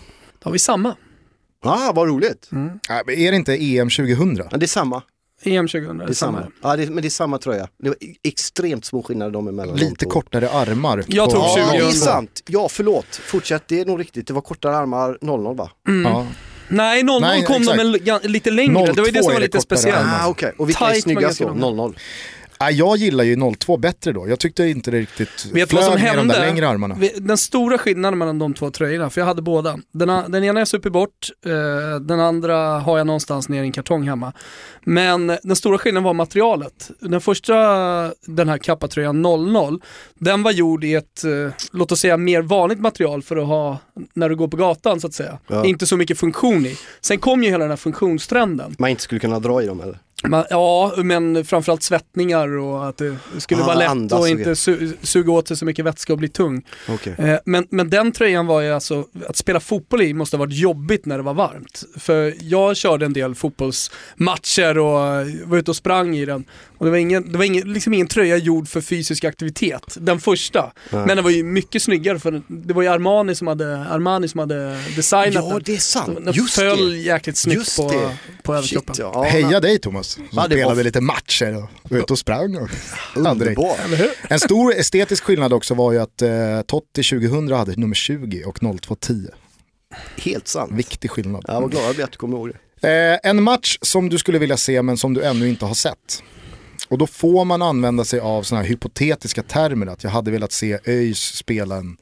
Har 0.44 0.52
vi 0.52 0.60
samma? 0.60 0.96
Ah, 1.66 1.92
vad 1.96 2.08
roligt. 2.08 2.50
Äh, 2.52 2.58
men 3.06 3.16
är 3.16 3.32
det 3.32 3.36
inte 3.38 3.54
EM 3.64 3.90
2000? 3.90 4.38
Ja, 4.52 4.58
det 4.58 4.66
är 4.66 4.68
samma. 4.68 5.04
EM 5.44 5.68
2000, 5.68 5.98
Det 5.98 6.04
är 6.04 6.14
samma. 6.14 6.48
Ja, 6.64 6.76
det, 6.76 6.90
men 6.90 7.02
det 7.02 7.08
är 7.08 7.10
samma 7.10 7.38
tröja. 7.38 7.68
Det 7.84 7.90
var 7.90 7.98
extremt 8.24 8.86
små 8.86 9.04
skillnader 9.04 9.32
de 9.32 9.48
emellan. 9.48 9.76
Lite 9.78 10.06
kortare 10.06 10.50
armar. 10.50 11.04
Jag 11.08 11.26
på- 11.26 11.32
tror 11.32 11.44
Ja, 11.44 11.72
det 11.72 11.78
är 11.78 11.80
2000. 11.82 12.02
sant. 12.02 12.42
Ja, 12.48 12.68
förlåt. 12.70 13.06
Fortsätt, 13.16 13.64
det 13.68 13.80
är 13.80 13.86
nog 13.86 14.00
riktigt. 14.00 14.28
Det 14.28 14.34
var 14.34 14.42
kortare 14.42 14.78
armar 14.78 15.18
00 15.22 15.56
va? 15.56 15.70
Ja. 16.04 16.28
Nej, 16.68 17.04
00 17.04 17.22
Nej, 17.22 17.44
kom 17.46 17.56
exakt. 17.56 17.78
de 17.78 18.10
en, 18.26 18.32
lite 18.32 18.52
längre. 18.52 18.86
Det 18.94 19.02
var 19.02 19.06
ju 19.08 19.12
det 19.12 19.20
02 19.20 19.24
som 19.24 19.34
var 19.34 19.40
lite 19.40 19.62
speciellt. 19.62 20.08
Ah, 20.22 20.28
okej. 20.28 20.54
Och 20.58 20.70
vilka 20.70 20.86
är 20.86 20.94
snyggast 21.02 21.40
då? 21.40 21.48
magasin. 21.48 21.76
00? 21.78 21.96
Äh, 22.62 22.70
jag 22.70 22.98
gillar 22.98 23.24
ju 23.24 23.52
02 23.56 23.78
bättre 23.78 24.12
då. 24.12 24.30
Jag 24.30 24.40
tyckte 24.40 24.64
inte 24.64 24.92
det 24.92 25.00
riktigt 25.00 25.46
Vet 25.54 25.70
du 25.70 25.76
vad 25.76 25.86
som 25.86 25.94
flög 25.94 26.04
med 26.06 26.18
de 26.18 26.28
där 26.28 26.36
hände? 26.36 26.48
längre 26.48 26.68
armarna. 26.70 26.98
Den 27.18 27.38
stora 27.38 27.78
skillnaden 27.78 28.20
mellan 28.20 28.40
de 28.40 28.54
två 28.54 28.72
tröjorna, 28.72 29.10
för 29.10 29.22
jag 29.22 29.26
hade 29.26 29.42
båda. 29.42 29.80
Den, 29.92 30.32
den 30.32 30.44
ena 30.44 30.60
jag 30.60 30.68
super 30.68 30.90
bort, 30.90 31.30
eh, 31.46 32.00
den 32.00 32.20
andra 32.20 32.80
har 32.80 32.98
jag 32.98 33.08
någonstans 33.08 33.50
nere 33.50 33.64
i 33.64 33.68
en 33.68 33.72
kartong 33.72 34.08
hemma. 34.08 34.34
Men 34.84 35.28
den 35.44 35.56
stora 35.56 35.78
skillnaden 35.78 36.04
var 36.04 36.14
materialet. 36.14 36.92
Den 37.00 37.22
första, 37.22 37.56
den 38.26 38.50
här 38.50 38.58
kappatröjan 38.58 39.22
00, 39.22 39.82
den 40.20 40.44
var 40.44 40.52
gjord 40.52 40.84
i 40.84 40.94
ett, 40.94 41.24
eh, 41.24 41.54
låt 41.72 41.92
oss 41.92 42.00
säga 42.00 42.18
mer 42.18 42.42
vanligt 42.42 42.80
material 42.80 43.22
för 43.22 43.38
att 43.38 43.48
ha 43.48 43.78
när 44.14 44.30
du 44.30 44.36
går 44.36 44.48
på 44.48 44.58
gatan 44.58 45.02
så 45.02 45.08
att 45.08 45.14
säga. 45.14 45.40
Ja. 45.48 45.66
Inte 45.66 45.86
så 45.88 45.98
mycket 45.98 46.20
funktion 46.20 46.66
i. 46.66 46.78
Sen 47.02 47.18
kom 47.18 47.44
ju 47.44 47.50
hela 47.50 47.64
den 47.64 47.70
här 47.70 47.78
funktionstrenden. 47.78 48.76
Man 48.80 48.90
inte 48.90 49.04
skulle 49.04 49.20
kunna 49.20 49.40
dra 49.40 49.64
i 49.64 49.66
dem 49.66 49.82
eller? 49.82 50.00
Man, 50.24 50.46
ja, 50.50 50.94
men 50.98 51.46
framförallt 51.46 51.84
svettningar 51.84 52.58
och 52.58 52.88
att 52.88 52.98
det 52.98 53.16
skulle 53.38 53.62
Ah, 53.64 53.66
vara 53.66 53.76
lätt 53.78 53.90
andas 53.90 54.20
och 54.20 54.30
inte 54.30 54.56
su 54.56 54.94
suga 55.02 55.32
åt 55.32 55.48
sig 55.48 55.58
så 55.58 55.66
mycket 55.66 55.86
vätska 55.86 56.14
och 56.14 56.20
bli 56.20 56.28
tung. 56.30 56.66
Okej. 56.90 57.16
Eh, 57.18 57.38
Men, 57.46 57.68
men 57.70 57.90
den 57.90 58.12
tröjan 58.12 58.46
var 58.48 58.62
ju 58.62 58.72
alltså, 58.72 59.06
att 59.28 59.36
spela 59.38 59.60
fotboll 59.60 60.02
i 60.02 60.14
måste 60.14 60.38
ha 60.38 60.40
varit 60.40 60.54
jobbigt 60.58 61.06
när 61.06 61.18
det 61.18 61.24
var 61.24 61.34
varmt. 61.34 61.84
För 61.98 62.34
jag 62.42 62.78
körde 62.78 63.06
en 63.06 63.14
del 63.14 63.36
fotbollsmatcher 63.36 64.78
och 64.78 65.00
var 65.46 65.58
ute 65.58 65.72
och 65.72 65.76
sprang 65.78 66.16
i 66.16 66.26
den. 66.26 66.46
Och 66.78 66.86
det 66.86 66.92
var, 66.92 66.98
ingen, 66.98 67.32
det 67.32 67.38
var 67.38 67.46
ingen, 67.46 67.74
liksom 67.74 67.94
ingen 67.94 68.08
tröja 68.08 68.38
gjord 68.38 68.68
för 68.68 68.82
fysisk 68.82 69.24
aktivitet, 69.24 69.98
den 70.00 70.20
första. 70.20 70.62
Nej. 70.62 71.06
Men 71.06 71.08
den 71.18 71.24
var 71.24 71.32
ju 71.32 71.44
mycket 71.44 71.82
snyggare 71.84 72.20
för 72.20 72.42
det 72.48 72.74
var 72.74 72.82
ju 72.82 72.88
Armani 72.88 73.36
som 73.36 73.48
hade, 73.48 73.80
Armani 73.80 74.28
som 74.28 74.40
hade 74.40 74.80
designat 74.96 75.34
Ja, 75.34 75.50
den. 75.54 75.62
det 75.66 75.74
är 75.76 75.78
sant. 75.78 76.20
Den 76.26 76.34
Just 76.34 76.56
föll 76.56 76.90
det. 76.92 76.98
jäkligt 76.98 77.38
snyggt 77.38 77.58
Just 77.60 77.78
på, 77.78 77.92
det. 77.92 78.18
på 78.44 78.56
överkroppen. 78.56 78.96
ja. 78.98 79.12
Ja, 79.14 79.24
Heja 79.24 79.60
dig 79.60 79.80
Thomas, 79.80 80.15
som 80.16 80.28
Ja, 80.32 80.44
spelade 80.46 80.84
lite 80.84 81.02
matcher 81.02 81.56
och 81.56 81.92
var 81.92 81.98
ute 81.98 82.14
och 82.14 82.20
sprang. 82.20 82.56
Och 82.56 82.70
hur? 83.98 84.10
En 84.30 84.40
stor 84.40 84.74
estetisk 84.76 85.24
skillnad 85.24 85.54
också 85.54 85.74
var 85.74 85.92
ju 85.92 86.00
att 86.00 86.22
eh, 86.22 86.62
Totti 86.68 87.04
2000 87.04 87.52
hade 87.52 87.76
nummer 87.76 87.96
20 87.96 88.44
och 88.44 88.60
0210. 88.60 89.28
Helt 90.18 90.48
sant. 90.48 90.72
Viktig 90.72 91.12
skillnad. 91.12 91.46
Jag 91.48 91.62
var 91.62 91.70
glad 91.70 91.84
jag 91.84 91.96
blev 91.96 92.06
att 92.06 92.12
du 92.12 92.18
kommer 92.18 92.38
ihåg 92.38 92.52
det. 92.82 93.20
Eh, 93.24 93.30
en 93.30 93.44
match 93.44 93.78
som 93.82 94.10
du 94.10 94.18
skulle 94.18 94.40
vilja 94.40 94.58
se 94.58 94.82
men 94.82 94.98
som 94.98 95.14
du 95.14 95.24
ännu 95.24 95.50
inte 95.50 95.66
har 95.66 95.74
sett. 95.74 96.24
Och 96.88 96.98
då 96.98 97.08
får 97.08 97.46
man 97.46 97.62
använda 97.62 98.04
sig 98.06 98.20
av 98.20 98.44
sådana 98.44 98.62
här 98.64 98.70
hypotetiska 98.70 99.44
termer 99.44 99.88
att 99.88 100.04
jag 100.04 100.12
hade 100.12 100.32
velat 100.32 100.52
se 100.52 100.80
ÖIS 100.86 101.20
spela 101.20 101.76
en 101.76 101.98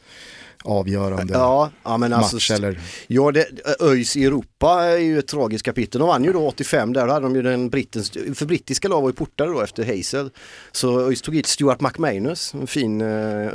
avgörande 0.63 1.34
Ja, 1.34 1.72
ja 1.84 1.98
men 1.98 2.13
alltså. 2.13 2.36
match 2.36 2.51
eller 2.51 2.79
Ja, 3.08 3.32
det, 3.32 3.48
ÖIS 3.79 4.15
i 4.15 4.25
Europa 4.25 4.84
är 4.84 4.98
ju 4.98 5.20
ett 5.20 5.27
tragiskt 5.27 5.65
kapitel. 5.65 6.00
De 6.00 6.08
vann 6.08 6.24
ju 6.24 6.34
då 6.34 6.48
85 6.48 6.93
där, 6.93 7.08
hade 7.08 7.25
de 7.25 7.36
ju 7.36 7.41
den 7.41 7.70
brittens, 7.70 8.12
för 8.12 8.46
brittiska 8.46 8.88
lag 8.88 9.01
var 9.01 9.10
ju 9.10 9.13
portade 9.13 9.51
då 9.51 9.62
efter 9.62 9.98
Hazel. 9.98 10.29
Så 10.72 11.00
ÖIS 11.00 11.22
tog 11.22 11.36
hit 11.36 11.46
Stuart 11.46 11.82
McManus, 11.82 12.53
en 12.53 12.67
fin 12.67 13.01
eh, 13.01 13.08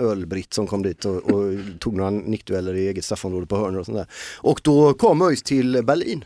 ölbritt 0.03 0.55
som 0.55 0.67
kom 0.67 0.83
dit 0.83 1.05
och, 1.05 1.17
och 1.17 1.55
tog 1.79 1.97
några 1.97 2.11
nickdueller 2.11 2.75
i 2.75 2.89
eget 2.89 3.05
straffområde 3.05 3.47
på 3.47 3.57
hörnor 3.57 3.81
och 3.81 3.87
sånt 3.87 3.99
där. 3.99 4.07
Och 4.37 4.61
då 4.65 4.95
kom 4.95 5.23
ÖIS 5.23 5.43
till 5.43 5.83
Berlin. 5.85 6.25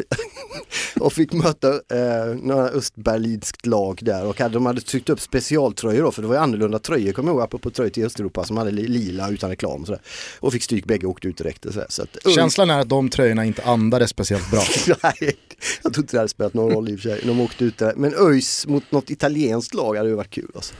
och 1.00 1.12
fick 1.12 1.32
möta 1.32 1.68
eh, 1.68 2.34
några 2.42 2.68
östberlinskt 2.68 3.66
lag 3.66 3.98
där 4.02 4.26
och 4.26 4.38
hade, 4.40 4.54
de 4.54 4.66
hade 4.66 4.80
tryckt 4.80 5.08
upp 5.08 5.20
specialtröjor 5.20 6.02
då 6.02 6.12
för 6.12 6.22
det 6.22 6.28
var 6.28 6.34
ju 6.34 6.40
annorlunda 6.40 6.78
tröjor, 6.78 7.12
kommer 7.12 7.28
jag 7.30 7.34
ihåg, 7.34 7.42
apropå 7.42 7.70
tröjor 7.70 7.90
till 7.90 8.04
Östeuropa 8.06 8.44
som 8.44 8.56
hade 8.56 8.70
li- 8.70 8.88
lila 8.88 9.30
utan 9.30 9.50
reklam 9.50 9.80
och 9.80 9.86
sådär. 9.86 10.02
Och 10.40 10.52
fick 10.52 10.62
stryk 10.62 10.84
bägge 10.84 11.06
och 11.06 11.10
åkte 11.12 11.28
ut 11.28 11.38
direkt. 11.38 11.66
Så 11.88 12.02
att, 12.02 12.16
Känslan 12.34 12.70
är 12.70 12.78
att 12.80 12.88
de 12.88 13.08
tröjorna 13.08 13.44
inte 13.44 13.62
andades 13.64 14.10
speciellt 14.10 14.50
bra. 14.50 14.62
Nej, 15.02 15.36
jag 15.82 15.92
tror 15.94 16.02
inte 16.02 16.16
det 16.16 16.18
hade 16.18 16.28
spelat 16.28 16.54
någon 16.54 16.72
roll 16.72 16.88
i 16.90 16.96
och 16.96 17.00
för 17.00 17.08
sig. 17.08 17.20
De 17.24 17.40
åkte 17.40 17.64
ut 17.64 17.78
där. 17.78 17.92
Men 17.96 18.14
ÖIS 18.14 18.66
mot 18.66 18.92
något 18.92 19.10
italienskt 19.10 19.74
lag 19.74 19.96
hade 19.96 20.08
ju 20.08 20.14
varit 20.14 20.30
kul 20.30 20.50
alltså. 20.54 20.74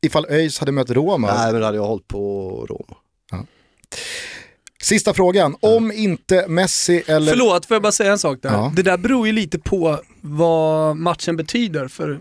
Ifall 0.00 0.26
ÖIS 0.30 0.58
hade 0.58 0.72
mött 0.72 0.90
Roma. 0.90 1.34
Nej 1.34 1.52
men 1.52 1.60
då 1.60 1.66
hade 1.66 1.78
jag 1.78 1.86
hållit 1.86 2.08
på 2.08 2.50
Roma. 2.68 2.96
Sista 4.82 5.14
frågan, 5.14 5.56
om 5.60 5.92
inte 5.92 6.44
Messi 6.48 7.02
eller... 7.06 7.32
Förlåt, 7.32 7.66
får 7.66 7.74
jag 7.74 7.82
bara 7.82 7.92
säga 7.92 8.12
en 8.12 8.18
sak 8.18 8.38
där? 8.42 8.52
Ja. 8.52 8.72
Det 8.76 8.82
där 8.82 8.96
beror 8.96 9.26
ju 9.26 9.32
lite 9.32 9.58
på 9.58 9.98
vad 10.20 10.96
matchen 10.96 11.36
betyder 11.36 11.88
för 11.88 12.20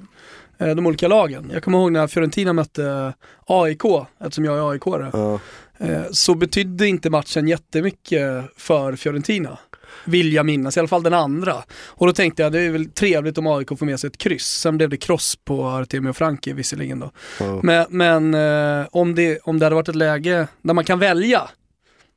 eh, 0.60 0.68
de 0.76 0.86
olika 0.88 1.08
lagen. 1.08 1.52
Jag 1.54 1.64
kommer 1.64 1.78
ihåg 1.78 1.92
när 1.92 2.08
Fiorentina 2.08 2.54
mötte 2.54 3.14
AIK, 3.46 3.82
eftersom 4.22 4.46
jag 4.46 4.58
är 4.58 4.72
aik 4.72 4.82
Ja. 5.14 5.40
eh, 5.78 6.02
så 6.12 6.36
betydde 6.36 6.88
inte 6.88 7.10
matchen 7.10 7.48
jättemycket 7.48 8.44
för 8.58 8.96
Fiorentina. 8.96 9.58
Vill 10.06 10.34
jag 10.34 10.46
minnas, 10.46 10.78
i 10.78 10.80
alla 10.80 10.88
fall 10.90 11.04
den 11.04 11.14
andra. 11.14 11.56
Och 11.86 12.08
då 12.08 12.14
tänkte 12.14 12.44
jag, 12.44 12.52
det 12.52 12.60
är 12.62 12.70
väl 12.70 12.90
trevligt 12.90 13.38
om 13.38 13.48
AIK 13.48 13.70
får 13.80 13.86
med 13.86 14.00
sig 14.00 14.08
ett 14.08 14.18
kryss. 14.18 14.46
Sen 14.48 14.78
blev 14.78 14.90
det 14.90 14.98
kross 14.98 15.36
på 15.46 15.68
Artemio 15.68 16.14
Franki 16.14 16.54
visserligen 16.54 17.00
då. 17.00 17.12
Ja. 17.40 17.60
Men, 17.64 17.86
men 17.90 18.34
eh, 18.82 18.88
om, 18.92 19.16
det, 19.16 19.40
om 19.44 19.60
det 19.60 19.66
hade 19.66 19.76
varit 19.76 19.90
ett 19.90 19.96
läge 19.96 20.48
där 20.62 20.74
man 20.74 20.84
kan 20.84 21.00
välja, 21.00 21.50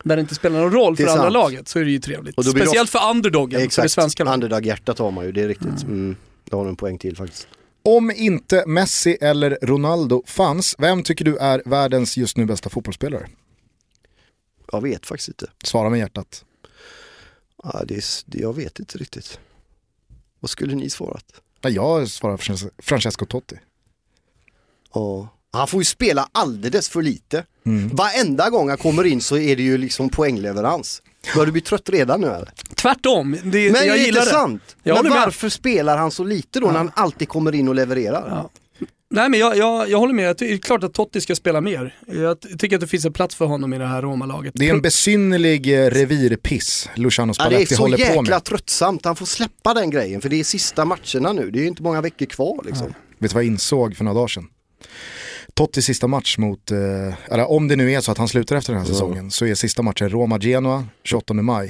där 0.04 0.16
det 0.16 0.20
inte 0.20 0.34
spelar 0.34 0.60
någon 0.60 0.72
roll 0.72 0.96
för 0.96 1.06
andra 1.06 1.22
sant. 1.22 1.32
laget, 1.32 1.68
så 1.68 1.78
är 1.78 1.84
det 1.84 1.90
ju 1.90 2.00
trevligt. 2.00 2.46
Speciellt 2.46 2.90
för 2.90 3.10
underdogen, 3.10 3.50
för 3.50 3.58
det 3.58 3.64
Exakt, 3.64 3.92
svenska 3.92 4.24
laget. 4.24 4.34
underdog-hjärtat 4.34 4.98
har 4.98 5.10
man 5.10 5.24
ju, 5.24 5.32
det 5.32 5.42
är 5.42 5.48
riktigt. 5.48 5.82
Mm. 5.82 6.16
Det 6.44 6.56
har 6.56 6.64
du 6.64 6.70
en 6.70 6.76
poäng 6.76 6.98
till 6.98 7.16
faktiskt. 7.16 7.48
Om 7.82 8.10
inte 8.10 8.64
Messi 8.66 9.18
eller 9.20 9.58
Ronaldo 9.62 10.22
fanns, 10.26 10.74
vem 10.78 11.02
tycker 11.02 11.24
du 11.24 11.36
är 11.36 11.62
världens 11.64 12.16
just 12.16 12.36
nu 12.36 12.44
bästa 12.44 12.70
fotbollsspelare? 12.70 13.28
Jag 14.72 14.80
vet 14.80 15.06
faktiskt 15.06 15.28
inte. 15.28 15.46
Svara 15.64 15.90
med 15.90 15.98
hjärtat. 15.98 16.44
Ja, 17.62 17.82
det 17.84 17.96
är, 17.96 18.04
jag 18.26 18.56
vet 18.56 18.78
inte 18.78 18.98
riktigt. 18.98 19.40
Vad 20.40 20.50
skulle 20.50 20.74
ni 20.74 20.90
svarat? 20.90 21.24
Jag 21.60 22.08
svarar 22.08 22.36
Francesco 22.82 23.26
Totti. 23.26 23.56
Ja. 24.94 25.28
Han 25.52 25.66
får 25.66 25.80
ju 25.80 25.84
spela 25.84 26.28
alldeles 26.32 26.88
för 26.88 27.02
lite. 27.02 27.44
Mm. 27.66 27.88
Varenda 27.88 28.50
gång 28.50 28.68
han 28.68 28.78
kommer 28.78 29.04
in 29.06 29.20
så 29.20 29.36
är 29.38 29.56
det 29.56 29.62
ju 29.62 29.78
liksom 29.78 30.08
poängleverans. 30.08 31.02
Bör 31.34 31.46
du 31.46 31.52
bli 31.52 31.60
trött 31.60 31.88
redan 31.90 32.20
nu 32.20 32.26
eller? 32.26 32.52
Tvärtom, 32.74 33.32
det, 33.32 33.40
Men 33.42 33.52
jag 33.62 33.72
det 33.74 33.78
är 33.80 33.96
gillar 33.96 34.20
inte 34.20 34.20
det. 34.20 34.24
sant. 34.38 34.62
Jag 34.82 34.94
Men 34.94 34.96
håller 34.96 35.10
med. 35.10 35.20
varför 35.20 35.48
spelar 35.48 35.96
han 35.98 36.10
så 36.10 36.24
lite 36.24 36.60
då 36.60 36.66
när 36.66 36.78
han 36.78 36.90
alltid 36.94 37.28
kommer 37.28 37.54
in 37.54 37.68
och 37.68 37.74
levererar? 37.74 38.28
Ja. 38.30 38.50
Nej 39.12 39.28
men 39.28 39.40
jag, 39.40 39.56
jag, 39.56 39.90
jag 39.90 39.98
håller 39.98 40.14
med, 40.14 40.36
det 40.38 40.52
är 40.52 40.58
klart 40.58 40.84
att 40.84 40.94
Totti 40.94 41.20
ska 41.20 41.34
spela 41.34 41.60
mer. 41.60 41.94
Jag 42.06 42.40
ty- 42.40 42.56
tycker 42.58 42.76
att 42.76 42.80
det 42.80 42.86
finns 42.86 43.04
en 43.04 43.12
plats 43.12 43.34
för 43.34 43.44
honom 43.44 43.72
i 43.74 43.78
det 43.78 43.86
här 43.86 44.02
Roma-laget. 44.02 44.52
Det 44.56 44.68
är 44.68 44.74
en 44.74 44.82
besynnerlig 44.82 45.84
eh, 45.84 45.90
revirpiss 45.90 46.88
Luciano 46.94 47.32
Ja, 47.38 47.42
det 47.48 47.48
är 47.48 47.50
Spalletti 47.50 47.74
så 47.74 47.82
håller 47.82 47.96
på 47.96 48.02
jäkla 48.02 48.22
med. 48.36 48.44
tröttsamt, 48.44 49.04
han 49.04 49.16
får 49.16 49.26
släppa 49.26 49.74
den 49.74 49.90
grejen 49.90 50.20
för 50.20 50.28
det 50.28 50.40
är 50.40 50.44
sista 50.44 50.84
matcherna 50.84 51.32
nu, 51.32 51.50
det 51.50 51.58
är 51.58 51.62
ju 51.62 51.68
inte 51.68 51.82
många 51.82 52.00
veckor 52.00 52.26
kvar 52.26 52.62
liksom. 52.66 52.86
Vet 53.18 53.30
du 53.30 53.34
vad 53.34 53.42
jag 53.44 53.46
insåg 53.50 53.96
för 53.96 54.04
några 54.04 54.14
dagar 54.14 54.28
sedan? 54.28 54.46
Tottis 55.54 55.84
sista 55.84 56.06
match 56.06 56.38
mot, 56.38 56.70
eh, 56.70 56.78
eller 57.34 57.50
om 57.50 57.68
det 57.68 57.76
nu 57.76 57.92
är 57.92 58.00
så 58.00 58.12
att 58.12 58.18
han 58.18 58.28
slutar 58.28 58.56
efter 58.56 58.72
den 58.72 58.82
här 58.82 58.88
säsongen, 58.88 59.30
så 59.30 59.46
är 59.46 59.54
sista 59.54 59.82
matchen 59.82 60.10
Roma-Genoa 60.10 60.84
28 61.04 61.34
maj. 61.34 61.68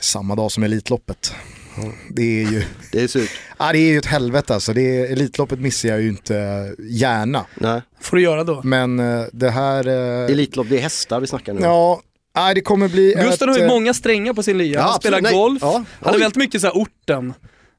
Samma 0.00 0.34
dag 0.34 0.52
som 0.52 0.62
Elitloppet. 0.62 1.34
Det 2.10 2.22
är 2.22 2.50
ju, 2.50 2.62
Det 2.92 3.00
är 3.02 3.08
surt. 3.08 3.30
ja, 3.58 3.72
det 3.72 3.78
är 3.78 3.90
ju 3.92 3.98
ett 3.98 4.06
helvete 4.06 4.54
alltså. 4.54 4.72
Det 4.72 4.96
är, 4.98 5.12
Elitloppet 5.12 5.58
missar 5.60 5.88
jag 5.88 6.02
ju 6.02 6.08
inte 6.08 6.34
gärna. 6.78 7.46
Nej. 7.54 7.82
får 8.00 8.16
du 8.16 8.22
göra 8.22 8.44
då. 8.44 8.60
Men 8.64 8.98
eh, 9.00 9.24
det 9.32 9.50
här... 9.50 9.88
eh, 9.88 10.32
Elitlopp, 10.32 10.66
det 10.70 10.78
är 10.78 10.82
hästar 10.82 11.20
vi 11.20 11.26
snackar 11.26 11.54
nu. 11.54 11.60
Ja, 11.60 12.00
nej, 12.36 12.54
det 12.54 12.60
kommer 12.60 12.88
bli 12.88 13.14
Gustav 13.16 13.48
ett... 13.48 13.54
har 13.54 13.58
ju 13.58 13.64
eh, 13.64 13.68
många 13.70 13.94
strängar 13.94 14.32
på 14.32 14.42
sin 14.42 14.58
lya. 14.58 14.78
Ja, 14.80 14.82
han 14.82 15.00
spelar 15.00 15.18
absolut. 15.18 15.32
Nej. 15.32 15.40
golf, 15.42 15.58
Ja. 15.62 15.84
han 16.00 16.12
har 16.12 16.20
väldigt 16.20 16.36
mycket 16.36 16.60
så 16.60 16.66
här 16.66 16.74
orten. 16.74 17.34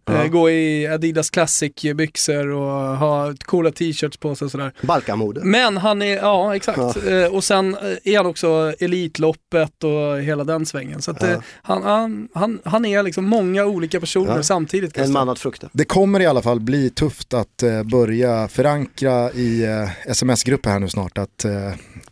Ja. 0.05 0.23
Eh, 0.23 0.27
gå 0.27 0.49
i 0.49 0.87
Adidas 0.87 1.29
Classic-byxor 1.29 2.47
och 2.47 2.97
ha 2.97 3.33
coola 3.45 3.71
t-shirts 3.71 4.17
på 4.17 4.35
sig 4.35 4.45
och 4.45 4.51
sådär. 4.51 4.71
Balkanmode. 4.81 5.41
Men 5.43 5.77
han 5.77 6.01
är, 6.01 6.15
ja 6.15 6.55
exakt. 6.55 6.77
Eh, 7.07 7.25
och 7.31 7.43
sen 7.43 7.75
eh, 7.75 8.13
är 8.13 8.17
han 8.17 8.25
också 8.25 8.73
Elitloppet 8.79 9.83
och 9.83 10.21
hela 10.21 10.43
den 10.43 10.65
svängen. 10.65 11.01
Så 11.01 11.11
att, 11.11 11.21
Ja. 11.21 11.41
han, 11.61 11.83
han, 11.83 12.27
han, 12.33 12.59
han 12.65 12.85
är 12.85 13.03
liksom 13.03 13.25
många 13.25 13.65
olika 13.65 13.99
personer 13.99 14.35
Ja. 14.35 14.43
samtidigt. 14.43 14.97
En 14.97 15.11
man 15.11 15.29
att 15.29 15.39
frukta. 15.39 15.69
Det 15.73 15.85
kommer 15.85 16.19
i 16.19 16.25
alla 16.25 16.41
fall 16.41 16.59
bli 16.59 16.89
tufft 16.89 17.33
att 17.33 17.63
börja 17.91 18.47
förankra 18.47 19.31
i 19.31 19.65
sms-grupper 20.05 20.69
här 20.69 20.79
nu 20.79 20.89
snart 20.89 21.17
att 21.17 21.45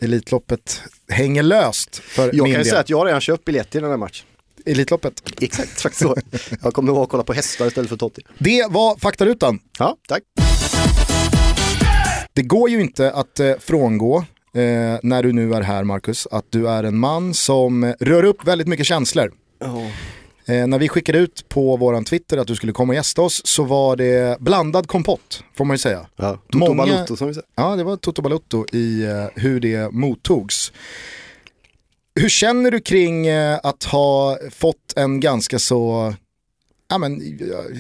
Elitloppet 0.02 0.82
hänger 1.10 1.44
löst 1.44 1.96
för 1.96 2.24
Jag 2.34 2.44
min 2.44 2.54
kan 2.54 2.62
del. 2.62 2.66
säga 2.66 2.80
att 2.80 2.90
jag 2.90 2.98
har 2.98 3.06
redan 3.06 3.22
köpt 3.22 3.46
biljett 3.46 3.70
till 3.70 3.82
den 3.82 3.90
här 3.90 3.98
matchen. 3.98 4.26
Elitloppet. 4.66 5.24
Exakt, 5.42 5.82
faktiskt 5.82 6.02
så. 6.02 6.16
Jag 6.62 6.74
kommer 6.74 6.94
ihåg 6.94 7.04
att 7.04 7.10
kolla 7.10 7.24
på 7.24 7.34
hästar 7.34 7.68
istället 7.68 7.90
för 7.90 7.98
Totti. 7.98 8.22
Det 8.38 8.66
var 8.70 8.98
faktarutan. 8.98 9.60
Ja, 9.80 9.96
tack. 10.08 10.24
Det 12.34 12.42
går 12.42 12.70
ju 12.70 12.82
inte 12.82 13.12
att 13.12 13.40
eh, 13.40 13.54
frångå 13.60 14.18
eh, 14.54 14.62
när 15.04 15.24
du 15.24 15.34
nu 15.34 15.54
är 15.54 15.62
här 15.62 15.84
Marcus, 15.84 16.28
att 16.32 16.46
du 16.50 16.70
är 16.70 16.84
en 16.84 16.98
man 16.98 17.34
som 17.34 17.84
eh, 17.84 17.94
rör 18.00 18.24
upp 18.24 18.48
väldigt 18.48 18.68
mycket 18.68 18.86
känslor. 18.86 19.32
Ja. 19.60 19.82
Eh, 20.54 20.68
när 20.68 20.80
vi 20.80 20.90
skickade 20.90 21.18
ut 21.20 21.50
på 21.50 21.78
våran 21.78 22.06
Twitter 22.06 22.38
att 22.38 22.48
du 22.48 22.56
skulle 22.56 22.72
komma 22.74 22.92
och 22.92 22.96
gästa 22.96 23.22
oss 23.22 23.42
så 23.46 23.64
var 23.64 23.96
det 23.96 24.40
blandad 24.40 24.88
kompott, 24.88 25.44
får 25.58 25.66
man 25.66 25.74
ju 25.74 25.78
säga. 25.78 26.06
Ja, 26.16 26.32
Toto 26.52 26.58
Många- 26.58 26.76
Balotto 26.76 27.16
som 27.18 27.28
vi 27.28 27.34
säger. 27.34 27.48
Ja, 27.56 27.76
det 27.76 27.84
var 27.84 27.98
Toto 27.98 28.22
Balotto 28.22 28.66
i 28.72 29.04
eh, 29.04 29.26
hur 29.36 29.60
det 29.60 29.92
mottogs. 29.94 30.72
Hur 32.16 32.30
känner 32.30 32.72
du 32.72 32.80
kring 32.80 33.28
eh, 33.28 33.60
att 33.64 33.84
ha 33.84 34.38
fått 34.52 34.94
en 34.96 35.20
ganska 35.20 35.60
så, 35.60 36.14
ja 36.90 36.98
men, 36.98 37.22
eh, 37.22 37.78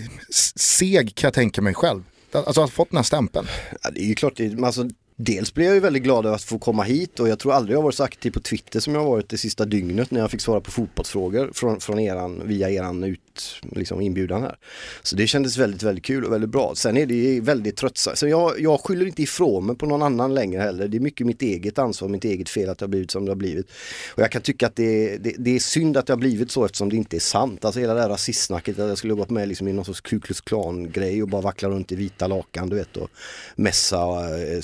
seg 0.55 1.15
kan 1.15 1.27
jag 1.27 1.33
tänka 1.33 1.61
mig 1.61 1.73
själv. 1.73 2.03
Alltså 2.31 2.49
att 2.49 2.57
ha 2.57 2.67
fått 2.67 2.89
den 2.89 2.97
här 2.97 3.03
stämpeln. 3.03 3.47
Ja, 3.83 3.89
det 3.89 4.01
är 4.01 4.05
ju 4.05 4.15
klart, 4.15 4.33
det, 4.37 4.63
alltså, 4.63 4.89
dels 5.25 5.53
blev 5.53 5.67
jag 5.67 5.75
ju 5.75 5.79
väldigt 5.79 6.03
glad 6.03 6.25
över 6.25 6.36
att 6.36 6.43
få 6.43 6.60
komma 6.60 6.84
hit 6.84 7.19
och 7.19 7.29
jag 7.29 7.39
tror 7.39 7.53
aldrig 7.53 7.77
jag 7.77 7.81
varit 7.81 7.95
så 7.95 8.03
aktiv 8.03 8.31
på 8.31 8.39
Twitter 8.39 8.79
som 8.79 8.95
jag 8.95 9.05
varit 9.05 9.29
det 9.29 9.38
sista 9.38 9.65
dygnet 9.65 10.12
när 10.12 10.19
jag 10.19 10.31
fick 10.31 10.41
svara 10.41 10.62
på 10.62 10.71
fotbollsfrågor 10.71 11.51
från, 11.53 11.79
från 11.79 11.99
eran, 11.99 12.41
via 12.47 12.69
eran 12.69 13.03
ut, 13.03 13.62
liksom 13.71 14.01
inbjudan 14.01 14.41
här. 14.41 14.55
Så 15.03 15.15
det 15.15 15.27
kändes 15.27 15.57
väldigt, 15.57 15.84
väldigt 15.84 16.05
kul 16.05 16.25
och 16.25 16.34
väldigt 16.34 16.49
bra. 16.49 16.75
Sen 16.75 16.97
är 16.97 17.05
det 17.05 17.13
ju 17.13 17.41
väldigt 17.41 17.77
tröttsamt. 17.77 18.17
Så 18.17 18.27
jag, 18.27 18.60
jag 18.60 18.79
skyller 18.79 19.05
inte 19.05 19.21
ifrån 19.21 19.65
mig 19.65 19.75
på 19.75 19.86
någon 19.86 20.01
annan 20.01 20.34
längre 20.34 20.62
heller. 20.62 20.88
Det 20.88 20.97
är 20.97 21.01
mycket 21.01 21.27
mitt 21.27 21.41
eget 21.41 21.79
ansvar, 21.79 22.07
mitt 22.10 22.25
eget 22.25 22.49
fel 22.49 22.69
att 22.69 22.77
det 22.77 22.84
har 22.84 22.89
blivit 22.89 23.12
som 23.12 23.25
det 23.25 23.31
har 23.31 23.36
blivit. 23.36 23.71
Och 24.15 24.19
jag 24.19 24.31
kan 24.31 24.41
tycka 24.41 24.67
att 24.67 24.75
det, 24.75 25.17
det, 25.17 25.36
det 25.38 25.55
är 25.55 25.60
synd 25.60 25.97
att 25.97 26.07
det 26.07 26.13
har 26.13 26.17
blivit 26.17 26.51
så 26.51 26.65
eftersom 26.65 26.89
det 26.89 26.95
inte 26.95 27.17
är 27.17 27.19
sant. 27.19 27.65
Alltså 27.65 27.79
hela 27.79 27.93
det 27.93 28.01
här 28.01 28.10
rasistsnacket 28.10 28.79
att 28.79 28.88
jag 28.88 28.97
skulle 28.97 29.13
ha 29.13 29.17
gått 29.17 29.29
med 29.29 29.47
liksom 29.47 29.67
i 29.67 29.73
någon 29.73 29.86
sorts 29.86 30.01
Ku 30.01 30.19
Klux 30.19 30.41
Klan 30.41 30.91
grej 30.91 31.23
och 31.23 31.29
bara 31.29 31.41
vackla 31.41 31.69
runt 31.69 31.91
i 31.91 31.95
vita 31.95 32.27
lakan 32.27 32.69
du 32.69 32.75
vet 32.75 32.97
och 32.97 33.10
mässa 33.55 33.97
eh, 34.39 34.62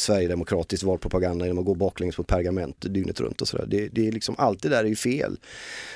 demokratisk 0.48 0.84
valpropaganda 0.84 1.46
genom 1.46 1.60
att 1.60 1.66
gå 1.66 1.76
baklänges 1.76 2.16
på 2.16 2.24
pergament 2.24 2.76
dygnet 2.80 3.20
runt 3.20 3.42
och 3.42 3.48
sådär. 3.48 3.66
Det, 3.68 3.88
det 3.88 4.08
är 4.08 4.12
liksom, 4.12 4.36
allt 4.38 4.62
det 4.62 4.70
där 4.70 4.84
är 4.84 4.88
ju 4.88 4.96
fel. 4.96 5.38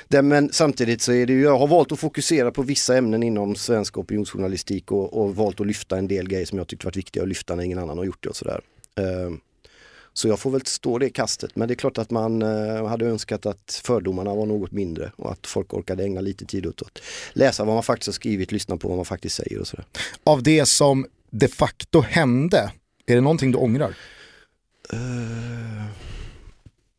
Det, 0.08 0.22
men 0.22 0.52
samtidigt 0.52 1.02
så 1.02 1.12
är 1.12 1.26
det 1.26 1.32
ju, 1.32 1.42
jag 1.42 1.58
har 1.58 1.66
valt 1.66 1.92
att 1.92 2.00
fokusera 2.00 2.50
på 2.50 2.62
vissa 2.62 2.96
ämnen 2.96 3.22
inom 3.22 3.54
svensk 3.54 3.98
opinionsjournalistik 3.98 4.92
och, 4.92 5.22
och 5.22 5.36
valt 5.36 5.60
att 5.60 5.66
lyfta 5.66 5.98
en 5.98 6.08
del 6.08 6.28
grejer 6.28 6.46
som 6.46 6.58
jag 6.58 6.68
tyckte 6.68 6.86
varit 6.86 6.96
viktiga 6.96 7.22
att 7.22 7.28
lyfta 7.28 7.54
när 7.54 7.64
ingen 7.64 7.78
annan 7.78 7.98
har 7.98 8.04
gjort 8.04 8.22
det 8.22 8.28
och 8.28 8.36
sådär. 8.36 8.60
Uh, 9.00 9.36
så 10.14 10.28
jag 10.28 10.38
får 10.38 10.50
väl 10.50 10.66
stå 10.66 10.98
det 10.98 11.10
kastet. 11.10 11.56
Men 11.56 11.68
det 11.68 11.74
är 11.74 11.76
klart 11.76 11.98
att 11.98 12.10
man 12.10 12.42
eh, 12.42 12.86
hade 12.86 13.06
önskat 13.06 13.46
att 13.46 13.80
fördomarna 13.84 14.34
var 14.34 14.46
något 14.46 14.72
mindre 14.72 15.12
och 15.16 15.32
att 15.32 15.46
folk 15.46 15.74
orkade 15.74 16.04
ägna 16.04 16.20
lite 16.20 16.44
tid 16.44 16.66
åt 16.66 16.82
att 16.82 17.02
läsa 17.32 17.64
vad 17.64 17.74
man 17.74 17.82
faktiskt 17.82 18.08
har 18.08 18.12
skrivit, 18.12 18.52
lyssna 18.52 18.76
på 18.76 18.88
vad 18.88 18.96
man 18.96 19.04
faktiskt 19.04 19.36
säger 19.36 19.60
och 19.60 19.66
sådär. 19.66 19.84
Av 20.24 20.42
det 20.42 20.66
som 20.66 21.06
de 21.30 21.48
facto 21.48 22.00
hände, 22.00 22.72
är 23.06 23.14
det 23.14 23.20
någonting 23.20 23.52
du 23.52 23.58
ångrar? 23.58 23.94
Uh, 24.94 25.84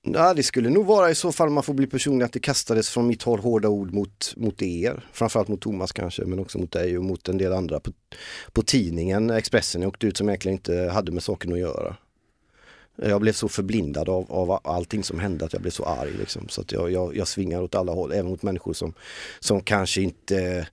ja, 0.01 0.33
det 0.33 0.43
skulle 0.43 0.69
nog 0.69 0.85
vara 0.85 1.11
i 1.11 1.15
så 1.15 1.31
fall 1.31 1.49
man 1.49 1.63
får 1.63 1.73
bli 1.73 1.87
personlig 1.87 2.25
att 2.25 2.33
det 2.33 2.39
kastades 2.39 2.89
från 2.89 3.07
mitt 3.07 3.23
håll 3.23 3.39
hårda 3.39 3.69
ord 3.69 3.93
mot, 3.93 4.33
mot 4.37 4.61
er. 4.61 5.05
Framförallt 5.11 5.47
mot 5.47 5.61
Thomas 5.61 5.91
kanske 5.91 6.25
men 6.25 6.39
också 6.39 6.57
mot 6.57 6.71
dig 6.71 6.97
och 6.97 7.03
mot 7.03 7.29
en 7.29 7.37
del 7.37 7.53
andra 7.53 7.79
på, 7.79 7.91
på 8.51 8.61
tidningen 8.61 9.29
Expressen 9.29 9.81
jag 9.81 9.89
åkte 9.89 10.07
ut 10.07 10.17
som 10.17 10.29
egentligen 10.29 10.57
inte 10.57 10.89
hade 10.93 11.11
med 11.11 11.23
saken 11.23 11.53
att 11.53 11.59
göra. 11.59 11.95
Jag 12.95 13.21
blev 13.21 13.33
så 13.33 13.47
förblindad 13.47 14.09
av, 14.09 14.31
av 14.31 14.59
allting 14.63 15.03
som 15.03 15.19
hände 15.19 15.45
att 15.45 15.53
jag 15.53 15.61
blev 15.61 15.71
så 15.71 15.85
arg 15.85 16.11
liksom. 16.19 16.49
Så 16.49 16.61
att 16.61 16.71
jag, 16.71 16.91
jag, 16.91 17.17
jag 17.17 17.27
svingar 17.27 17.61
åt 17.61 17.75
alla 17.75 17.91
håll, 17.91 18.11
även 18.11 18.25
mot 18.25 18.43
människor 18.43 18.73
som, 18.73 18.93
som 19.39 19.61
kanske 19.61 20.01
inte 20.01 20.67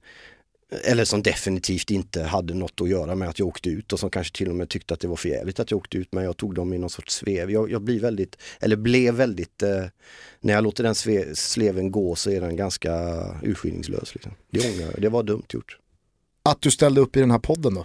eller 0.85 1.04
som 1.04 1.22
definitivt 1.22 1.90
inte 1.90 2.22
hade 2.22 2.54
något 2.54 2.80
att 2.80 2.88
göra 2.88 3.14
med 3.14 3.28
att 3.28 3.38
jag 3.38 3.48
åkte 3.48 3.68
ut 3.68 3.92
och 3.92 4.00
som 4.00 4.11
kanske 4.11 4.37
till 4.37 4.48
och 4.48 4.54
med 4.54 4.68
tyckte 4.68 4.94
att 4.94 5.00
det 5.00 5.09
var 5.09 5.16
för 5.16 5.28
jävligt 5.28 5.61
att 5.61 5.70
jag 5.70 5.78
åkte 5.78 5.98
ut 5.98 6.09
men 6.12 6.24
jag 6.24 6.37
tog 6.37 6.54
dem 6.54 6.72
i 6.72 6.78
någon 6.78 6.90
sorts 6.90 7.14
svev. 7.14 7.50
Jag, 7.50 7.70
jag 7.70 7.83
blir 7.83 8.00
väldigt, 8.00 8.37
eller 8.61 8.76
blev 8.76 9.14
väldigt, 9.14 9.62
eh, 9.62 9.85
när 10.40 10.54
jag 10.54 10.64
låter 10.64 10.85
den 10.85 10.94
sve, 10.94 11.35
sleven 11.35 11.90
gå 11.90 12.14
så 12.14 12.30
är 12.30 12.40
den 12.40 12.56
ganska 12.56 12.92
urskillningslös. 13.42 14.14
Liksom. 14.14 14.33
Det 14.50 14.61
ångrar 14.61 14.90
jag, 14.92 15.02
det 15.02 15.09
var 15.09 15.22
dumt 15.22 15.46
gjort. 15.48 15.78
Att 16.42 16.61
du 16.62 16.70
ställde 16.70 17.00
upp 17.00 17.16
i 17.16 17.20
den 17.20 17.30
här 17.30 17.38
podden 17.38 17.74
då? 17.74 17.85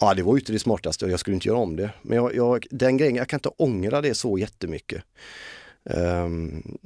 Ja 0.00 0.14
det 0.14 0.22
var 0.22 0.34
ju 0.34 0.40
inte 0.40 0.52
det 0.52 0.58
smartaste 0.58 1.04
och 1.04 1.10
jag 1.10 1.20
skulle 1.20 1.34
inte 1.34 1.48
göra 1.48 1.58
om 1.58 1.76
det. 1.76 1.90
Men 2.02 2.16
jag, 2.16 2.34
jag, 2.34 2.66
den 2.70 2.96
grejen, 2.96 3.16
jag 3.16 3.28
kan 3.28 3.36
inte 3.36 3.48
ångra 3.48 4.00
det 4.00 4.14
så 4.14 4.38
jättemycket. 4.38 5.02
Um, 5.84 6.78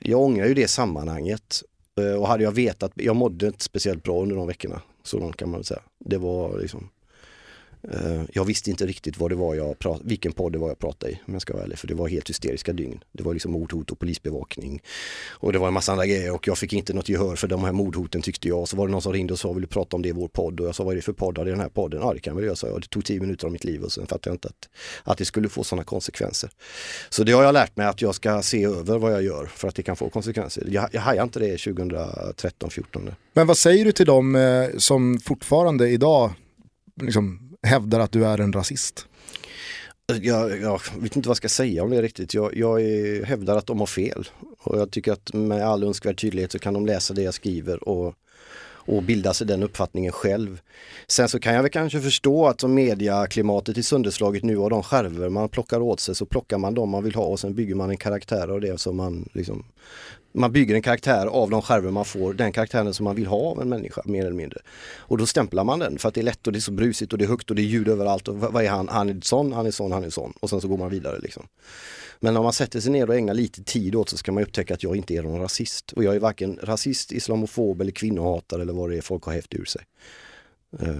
jag 0.00 0.20
ångrar 0.20 0.46
ju 0.46 0.54
det 0.54 0.68
sammanhanget. 0.68 1.62
Eh, 2.00 2.20
och 2.20 2.28
hade 2.28 2.44
jag 2.44 2.52
vetat, 2.52 2.92
jag 2.94 3.16
mådde 3.16 3.46
inte 3.46 3.64
speciellt 3.64 4.02
bra 4.02 4.22
under 4.22 4.36
de 4.36 4.46
veckorna. 4.46 4.82
Så 5.02 5.18
långt 5.18 5.36
kan 5.36 5.50
man 5.50 5.58
väl 5.58 5.64
säga. 5.64 5.82
Det 5.98 6.18
var 6.18 6.58
liksom 6.58 6.88
Eh, 7.90 8.22
jag 8.32 8.44
visste 8.44 8.70
inte 8.70 8.86
riktigt 8.86 9.18
vad 9.18 9.30
det 9.30 9.34
var 9.34 9.54
jag 9.54 9.78
prat, 9.78 10.00
vilken 10.04 10.32
podd 10.32 10.52
det 10.52 10.58
var 10.58 10.68
jag 10.68 10.78
pratade 10.78 11.12
i 11.12 11.20
om 11.26 11.32
jag 11.32 11.42
ska 11.42 11.52
vara 11.52 11.64
ärlig. 11.64 11.78
För 11.78 11.88
det 11.88 11.94
var 11.94 12.08
helt 12.08 12.30
hysteriska 12.30 12.72
dygn. 12.72 13.04
Det 13.12 13.22
var 13.22 13.32
liksom 13.32 13.52
mordhot 13.52 13.90
och 13.90 13.98
polisbevakning. 13.98 14.82
Och 15.30 15.52
det 15.52 15.58
var 15.58 15.68
en 15.68 15.74
massa 15.74 15.92
andra 15.92 16.06
grejer 16.06 16.34
och 16.34 16.48
jag 16.48 16.58
fick 16.58 16.72
inte 16.72 16.92
något 16.92 17.08
gehör 17.08 17.36
för 17.36 17.48
de 17.48 17.64
här 17.64 17.72
mordhoten 17.72 18.22
tyckte 18.22 18.48
jag. 18.48 18.68
Så 18.68 18.76
var 18.76 18.86
det 18.86 18.92
någon 18.92 19.02
som 19.02 19.12
ringde 19.12 19.32
och 19.32 19.38
sa 19.38 19.52
vill 19.52 19.62
du 19.62 19.68
prata 19.68 19.96
om 19.96 20.02
det 20.02 20.08
i 20.08 20.12
vår 20.12 20.28
podd? 20.28 20.60
Och 20.60 20.66
jag 20.66 20.74
sa 20.74 20.84
vad 20.84 20.92
är 20.92 20.96
det 20.96 21.02
för 21.02 21.12
podd? 21.12 21.38
Ja, 21.38 21.44
det 21.44 21.50
är 21.50 21.52
den 21.52 21.60
här 21.60 21.68
podden. 21.68 22.00
Ja 22.00 22.12
det 22.14 22.20
kan 22.20 22.36
väl 22.36 22.44
jag 22.44 22.58
sa 22.58 22.66
jag. 22.66 22.80
Det 22.80 22.88
tog 22.88 23.04
tio 23.04 23.20
minuter 23.20 23.46
av 23.46 23.52
mitt 23.52 23.64
liv 23.64 23.82
och 23.82 23.92
sen 23.92 24.06
fattade 24.06 24.30
jag 24.30 24.34
inte 24.34 24.48
att, 24.48 24.68
att 25.04 25.18
det 25.18 25.24
skulle 25.24 25.48
få 25.48 25.64
sådana 25.64 25.84
konsekvenser. 25.84 26.50
Så 27.10 27.24
det 27.24 27.32
har 27.32 27.42
jag 27.42 27.52
lärt 27.52 27.76
mig 27.76 27.86
att 27.86 28.02
jag 28.02 28.14
ska 28.14 28.42
se 28.42 28.64
över 28.64 28.98
vad 28.98 29.12
jag 29.12 29.22
gör 29.22 29.46
för 29.46 29.68
att 29.68 29.74
det 29.74 29.82
kan 29.82 29.96
få 29.96 30.10
konsekvenser. 30.10 30.66
Jag, 30.68 30.88
jag 30.92 31.00
hajar 31.00 31.22
inte 31.22 31.38
det 31.38 31.56
2013-14. 31.56 33.14
Men 33.32 33.46
vad 33.46 33.58
säger 33.58 33.84
du 33.84 33.92
till 33.92 34.06
dem 34.06 34.36
eh, 34.36 34.68
som 34.78 35.20
fortfarande 35.20 35.88
idag 35.88 36.32
liksom, 37.00 37.51
hävdar 37.62 38.00
att 38.00 38.12
du 38.12 38.26
är 38.26 38.38
en 38.38 38.52
rasist? 38.52 39.06
Jag, 40.20 40.60
jag 40.60 40.80
vet 40.98 41.16
inte 41.16 41.28
vad 41.28 41.32
jag 41.32 41.36
ska 41.36 41.48
säga 41.48 41.82
om 41.82 41.90
det 41.90 42.02
riktigt. 42.02 42.34
Jag, 42.34 42.56
jag 42.56 42.82
är, 42.82 43.24
hävdar 43.24 43.56
att 43.56 43.66
de 43.66 43.80
har 43.80 43.86
fel. 43.86 44.28
Och 44.58 44.78
jag 44.78 44.90
tycker 44.90 45.12
att 45.12 45.32
med 45.34 45.62
all 45.66 45.84
önskvärd 45.84 46.20
tydlighet 46.20 46.52
så 46.52 46.58
kan 46.58 46.74
de 46.74 46.86
läsa 46.86 47.14
det 47.14 47.22
jag 47.22 47.34
skriver 47.34 47.88
och, 47.88 48.14
och 48.64 49.02
bilda 49.02 49.34
sig 49.34 49.46
den 49.46 49.62
uppfattningen 49.62 50.12
själv. 50.12 50.60
Sen 51.08 51.28
så 51.28 51.40
kan 51.40 51.54
jag 51.54 51.62
väl 51.62 51.70
kanske 51.70 52.00
förstå 52.00 52.46
att 52.46 52.60
som 52.60 52.74
mediaklimatet 52.74 53.78
är 53.78 53.82
sönderslaget 53.82 54.42
nu 54.42 54.56
och 54.56 54.70
de 54.70 54.82
skärvor 54.82 55.28
man 55.28 55.48
plockar 55.48 55.80
åt 55.80 56.00
sig 56.00 56.14
så 56.14 56.26
plockar 56.26 56.58
man 56.58 56.74
de 56.74 56.90
man 56.90 57.04
vill 57.04 57.14
ha 57.14 57.24
och 57.24 57.40
sen 57.40 57.54
bygger 57.54 57.74
man 57.74 57.90
en 57.90 57.96
karaktär 57.96 58.48
av 58.48 58.60
det 58.60 58.80
som 58.80 58.96
man 58.96 59.28
liksom 59.32 59.64
man 60.32 60.52
bygger 60.52 60.74
en 60.74 60.82
karaktär 60.82 61.26
av 61.26 61.50
de 61.50 61.62
skärvor 61.62 61.90
man 61.90 62.04
får, 62.04 62.34
den 62.34 62.52
karaktären 62.52 62.94
som 62.94 63.04
man 63.04 63.16
vill 63.16 63.26
ha 63.26 63.38
av 63.38 63.62
en 63.62 63.68
människa 63.68 64.02
mer 64.04 64.20
eller 64.20 64.36
mindre. 64.36 64.58
Och 64.96 65.18
då 65.18 65.26
stämplar 65.26 65.64
man 65.64 65.78
den 65.78 65.98
för 65.98 66.08
att 66.08 66.14
det 66.14 66.20
är 66.20 66.24
lätt 66.24 66.46
och 66.46 66.52
det 66.52 66.58
är 66.58 66.60
så 66.60 66.72
brusigt 66.72 67.12
och 67.12 67.18
det 67.18 67.24
är 67.24 67.28
högt 67.28 67.50
och 67.50 67.56
det 67.56 67.62
är 67.62 67.66
ljud 67.66 67.88
överallt 67.88 68.28
och 68.28 68.36
vad 68.36 68.64
är 68.64 68.70
han? 68.70 68.88
Han 68.88 69.08
är 69.08 69.20
sån, 69.22 69.52
han 69.52 69.66
är 69.66 69.70
sån, 69.70 69.92
han 69.92 70.04
är 70.04 70.10
sån 70.10 70.32
och 70.40 70.50
sen 70.50 70.60
så 70.60 70.68
går 70.68 70.78
man 70.78 70.90
vidare 70.90 71.18
liksom. 71.18 71.46
Men 72.20 72.36
om 72.36 72.44
man 72.44 72.52
sätter 72.52 72.80
sig 72.80 72.92
ner 72.92 73.08
och 73.08 73.16
ägnar 73.16 73.34
lite 73.34 73.64
tid 73.64 73.94
åt 73.94 74.08
så 74.08 74.16
ska 74.16 74.32
man 74.32 74.42
upptäcka 74.42 74.74
att 74.74 74.82
jag 74.82 74.96
inte 74.96 75.14
är 75.14 75.22
någon 75.22 75.40
rasist. 75.40 75.92
Och 75.92 76.04
jag 76.04 76.14
är 76.14 76.20
varken 76.20 76.58
rasist, 76.62 77.12
islamofob 77.12 77.80
eller 77.80 77.92
kvinnohatare 77.92 78.62
eller 78.62 78.72
vad 78.72 78.90
det 78.90 78.96
är 78.96 79.02
folk 79.02 79.24
har 79.24 79.32
hävt 79.32 79.54
ur 79.54 79.64
sig. 79.64 79.82
Eh, 80.80 80.96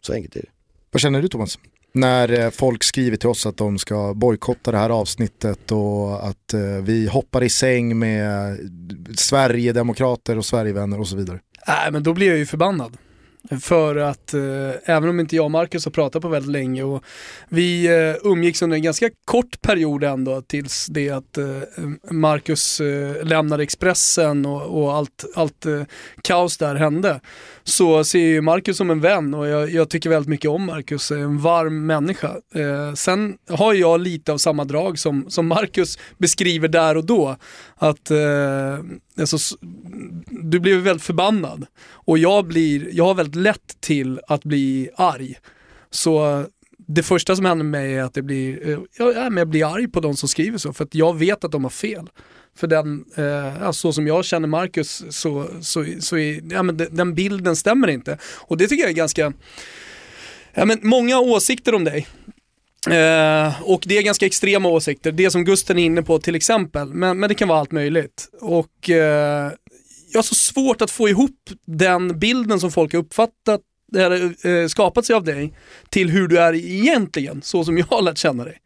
så 0.00 0.12
enkelt 0.12 0.36
är 0.36 0.40
det. 0.40 0.48
Vad 0.90 1.00
känner 1.00 1.22
du 1.22 1.28
Thomas? 1.28 1.58
När 1.92 2.40
eh, 2.40 2.50
folk 2.50 2.84
skriver 2.84 3.16
till 3.16 3.28
oss 3.28 3.46
att 3.46 3.56
de 3.56 3.78
ska 3.78 4.14
bojkotta 4.14 4.72
det 4.72 4.78
här 4.78 4.90
avsnittet 4.90 5.72
och 5.72 6.28
att 6.28 6.54
eh, 6.54 6.60
vi 6.60 7.06
hoppar 7.06 7.42
i 7.42 7.48
säng 7.48 7.98
med 7.98 8.58
Sverigedemokrater 9.16 10.38
och 10.38 10.44
Sverigevänner 10.44 11.00
och 11.00 11.08
så 11.08 11.16
vidare. 11.16 11.38
Nej 11.66 11.92
men 11.92 12.02
då 12.02 12.14
blir 12.14 12.28
jag 12.28 12.38
ju 12.38 12.46
förbannad. 12.46 12.96
För 13.60 13.96
att 13.96 14.34
eh, 14.34 14.40
även 14.84 15.08
om 15.08 15.20
inte 15.20 15.36
jag 15.36 15.44
och 15.44 15.50
Marcus 15.50 15.84
har 15.84 15.92
pratat 15.92 16.22
på 16.22 16.28
väldigt 16.28 16.52
länge 16.52 16.82
och 16.82 17.04
vi 17.48 17.86
eh, 17.86 18.16
umgicks 18.22 18.62
under 18.62 18.76
en 18.76 18.82
ganska 18.82 19.10
kort 19.24 19.62
period 19.62 20.04
ändå 20.04 20.42
tills 20.42 20.86
det 20.86 21.10
att 21.10 21.38
eh, 21.38 21.46
Marcus 22.10 22.80
eh, 22.80 23.24
lämnade 23.24 23.62
Expressen 23.62 24.46
och, 24.46 24.82
och 24.82 24.94
allt, 24.94 25.24
allt 25.34 25.66
eh, 25.66 25.82
kaos 26.22 26.58
där 26.58 26.74
hände. 26.74 27.20
Så 27.70 28.04
ser 28.04 28.18
jag 28.18 28.28
ju 28.28 28.40
Marcus 28.40 28.76
som 28.76 28.90
en 28.90 29.00
vän 29.00 29.34
och 29.34 29.46
jag, 29.46 29.70
jag 29.70 29.88
tycker 29.88 30.10
väldigt 30.10 30.28
mycket 30.28 30.50
om 30.50 30.66
Marcus, 30.66 31.10
en 31.10 31.38
varm 31.38 31.86
människa. 31.86 32.36
Eh, 32.54 32.94
sen 32.94 33.36
har 33.48 33.74
jag 33.74 34.00
lite 34.00 34.32
av 34.32 34.38
samma 34.38 34.64
drag 34.64 34.98
som, 34.98 35.30
som 35.30 35.46
Marcus 35.46 35.98
beskriver 36.18 36.68
där 36.68 36.96
och 36.96 37.04
då. 37.04 37.36
Att 37.76 38.10
eh, 38.10 38.78
alltså, 39.20 39.56
du 40.26 40.60
blir 40.60 40.78
väldigt 40.78 41.04
förbannad 41.04 41.66
och 41.90 42.18
jag, 42.18 42.46
blir, 42.46 42.88
jag 42.92 43.04
har 43.04 43.14
väldigt 43.14 43.36
lätt 43.36 43.80
till 43.80 44.20
att 44.26 44.44
bli 44.44 44.90
arg. 44.96 45.38
Så 45.90 46.44
det 46.94 47.02
första 47.02 47.36
som 47.36 47.44
händer 47.44 47.64
med 47.64 47.80
mig 47.82 47.94
är 47.94 48.02
att 48.02 48.16
jag 48.16 48.24
blir, 48.24 48.68
eh, 48.68 48.78
jag, 48.98 49.16
ja, 49.16 49.30
men 49.30 49.36
jag 49.36 49.48
blir 49.48 49.74
arg 49.74 49.88
på 49.88 50.00
de 50.00 50.16
som 50.16 50.28
skriver 50.28 50.58
så 50.58 50.72
för 50.72 50.84
att 50.84 50.94
jag 50.94 51.18
vet 51.18 51.44
att 51.44 51.52
de 51.52 51.64
har 51.64 51.70
fel. 51.70 52.08
För 52.56 52.66
den, 52.66 53.04
eh, 53.16 53.70
så 53.70 53.92
som 53.92 54.06
jag 54.06 54.24
känner 54.24 54.48
Marcus 54.48 55.04
så, 55.10 55.48
så, 55.60 55.86
så 56.00 56.16
är, 56.16 56.52
ja, 56.52 56.62
men 56.62 56.76
den, 56.76 56.96
den 56.96 57.14
bilden 57.14 57.56
stämmer 57.56 57.88
inte. 57.88 58.18
Och 58.22 58.56
det 58.56 58.68
tycker 58.68 58.82
jag 58.82 58.90
är 58.90 58.94
ganska, 58.94 59.32
ja, 60.54 60.64
men 60.64 60.78
många 60.82 61.18
åsikter 61.18 61.74
om 61.74 61.84
dig. 61.84 62.06
Eh, 62.86 63.62
och 63.62 63.82
det 63.86 63.98
är 63.98 64.02
ganska 64.02 64.26
extrema 64.26 64.68
åsikter, 64.68 65.12
det 65.12 65.30
som 65.30 65.44
Gusten 65.44 65.78
är 65.78 65.84
inne 65.84 66.02
på 66.02 66.18
till 66.18 66.34
exempel, 66.34 66.94
men, 66.94 67.20
men 67.20 67.28
det 67.28 67.34
kan 67.34 67.48
vara 67.48 67.58
allt 67.60 67.72
möjligt. 67.72 68.28
Och 68.40 68.90
eh, 68.90 69.52
jag 70.12 70.18
har 70.18 70.22
så 70.22 70.34
svårt 70.34 70.82
att 70.82 70.90
få 70.90 71.08
ihop 71.08 71.50
den 71.66 72.18
bilden 72.18 72.60
som 72.60 72.70
folk 72.70 72.92
har 72.92 73.00
uppfattat, 73.00 73.60
det 73.90 74.44
eh, 74.44 74.66
skapat 74.66 75.04
sig 75.04 75.16
av 75.16 75.24
dig, 75.24 75.52
till 75.88 76.10
hur 76.10 76.28
du 76.28 76.38
är 76.38 76.54
egentligen, 76.54 77.42
så 77.42 77.64
som 77.64 77.78
jag 77.78 77.86
har 77.86 78.02
lärt 78.02 78.18
känna 78.18 78.44
dig 78.44 78.58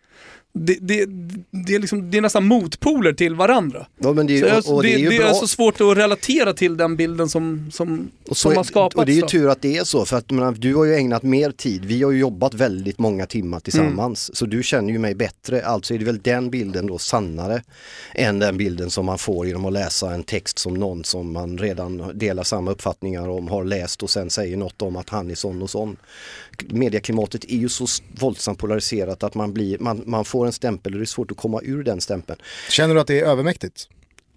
det, 0.59 0.79
det, 0.81 1.07
det, 1.51 1.75
är 1.75 1.79
liksom, 1.79 2.11
det 2.11 2.19
är 2.19 2.23
nästan 2.23 2.45
motpoler 2.47 3.13
till 3.13 3.35
varandra. 3.35 3.87
Ja, 3.99 4.13
det, 4.13 4.21
är- 4.33 4.83
det, 4.83 5.19
det 5.19 5.35
så 5.35 5.49
svårt 5.49 5.81
att 5.81 5.97
relatera 5.97 6.53
till 6.53 6.77
den 6.77 6.97
bilden 6.97 7.29
som, 7.29 7.71
som, 7.73 8.11
Och, 8.29 8.37
som 8.37 8.57
har 8.57 8.65
skapats. 8.65 8.95
och 8.97 9.07
det 9.07 9.13
är 9.13 9.15
ju 9.17 9.23
tur 9.23 9.49
att 9.49 9.63
det 9.63 9.77
är 9.77 9.85
så 9.85 10.05
för 10.05 10.17
att 10.17 10.31
menar, 10.31 10.53
du 10.53 10.75
har 10.75 10.85
ju 10.85 10.95
ägnat 10.95 11.23
mer 11.23 11.51
tid, 11.51 11.85
vi 11.85 12.03
har 12.03 12.11
ju 12.11 12.19
jobbat 12.19 12.55
väldigt 12.55 12.99
många 12.99 13.27
timmar 13.27 13.61
tillsammans 13.61 14.29
Mm. 14.31 14.35
så 14.35 14.47
du 14.47 14.63
känner 14.63 14.93
ju 14.93 14.99
mig 14.99 15.15
bättre, 15.15 15.65
alltså 15.67 15.95
är 15.95 15.99
det 15.99 16.05
väl 16.05 16.19
den 16.23 16.51
bilden 16.51 16.87
då 16.87 16.99
sannare 16.99 17.63
än 18.15 18.39
den 18.39 18.57
bilden 18.57 18.91
som 18.91 19.07
man 19.07 19.19
får 19.19 19.47
genom 19.47 19.65
att 19.65 19.73
läsa 19.73 20.15
en 20.15 20.23
text 20.23 20.59
som 20.59 20.75
någon 20.75 21.05
som 21.05 21.33
man 21.33 21.59
redan 21.59 22.19
delar 22.19 22.43
samma 22.43 22.71
uppfattningar 22.71 23.29
om 23.29 23.49
har 23.49 23.65
läst 23.65 24.03
och 24.03 24.11
sen 24.11 24.31
säger 24.31 24.57
något 24.57 24.83
om 24.83 24.97
att 24.97 25.09
han 25.11 25.31
är 25.31 25.35
sån 25.35 25.63
och 25.63 25.71
sån. 25.71 25.97
Medieklimatet 26.69 27.45
är 27.45 27.57
ju 27.57 27.69
så 27.69 27.87
våldsamt 28.21 28.59
polariserat 28.59 29.23
att 29.23 29.35
man, 29.35 29.53
blir, 29.53 29.79
man, 29.79 30.03
man 30.07 30.25
får 30.25 30.47
en 30.47 30.53
stämpel 30.53 30.93
och 30.93 30.99
det 30.99 31.05
är 31.05 31.07
svårt 31.07 31.31
att 31.31 31.37
komma 31.37 31.61
ur 31.63 31.85
den 31.85 32.01
stämpeln. 32.01 32.41
Känner 32.71 32.95
du 32.95 33.01
att 33.01 33.07
det 33.07 33.21
är 33.21 33.25
övermäktigt? 33.25 33.89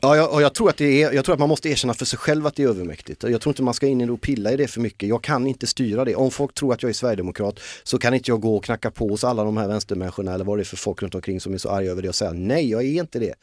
Ja, 0.01 0.15
jag, 0.15 0.33
och 0.33 0.41
jag 0.41 0.53
tror, 0.53 0.69
att 0.69 0.77
det 0.77 1.03
är, 1.03 1.11
jag 1.11 1.25
tror 1.25 1.33
att 1.33 1.39
man 1.39 1.49
måste 1.49 1.69
erkänna 1.69 1.93
för 1.93 2.05
sig 2.05 2.19
själv 2.19 2.47
att 2.47 2.55
det 2.55 2.63
är 2.63 2.67
övermäktigt. 2.67 3.23
Jag 3.23 3.41
tror 3.41 3.51
inte 3.51 3.63
man 3.63 3.73
ska 3.73 3.87
in 3.87 4.09
och 4.09 4.21
pilla 4.21 4.51
i 4.51 4.57
det 4.57 4.67
för 4.67 4.81
mycket. 4.81 5.09
Jag 5.09 5.23
kan 5.23 5.47
inte 5.47 5.67
styra 5.67 6.05
det. 6.05 6.15
Om 6.15 6.31
folk 6.31 6.53
tror 6.53 6.73
att 6.73 6.83
jag 6.83 6.89
är 6.89 6.93
sverigedemokrat 6.93 7.59
så 7.83 7.97
kan 7.97 8.13
inte 8.13 8.31
jag 8.31 8.41
gå 8.41 8.55
och 8.55 8.63
knacka 8.63 8.91
på 8.91 9.07
hos 9.07 9.23
alla 9.23 9.43
de 9.43 9.57
här 9.57 9.67
vänstermänniskorna 9.67 10.33
eller 10.33 10.45
vad 10.45 10.57
det 10.57 10.61
är 10.61 10.65
för 10.65 10.77
folk 10.77 11.01
runt 11.01 11.15
omkring 11.15 11.41
som 11.41 11.53
är 11.53 11.57
så 11.57 11.69
arga 11.69 11.91
över 11.91 12.01
det 12.01 12.09
och 12.09 12.15
säga 12.15 12.31
nej, 12.31 12.69
jag 12.69 12.83
är 12.83 12.99
inte 12.99 13.19
det. 13.19 13.33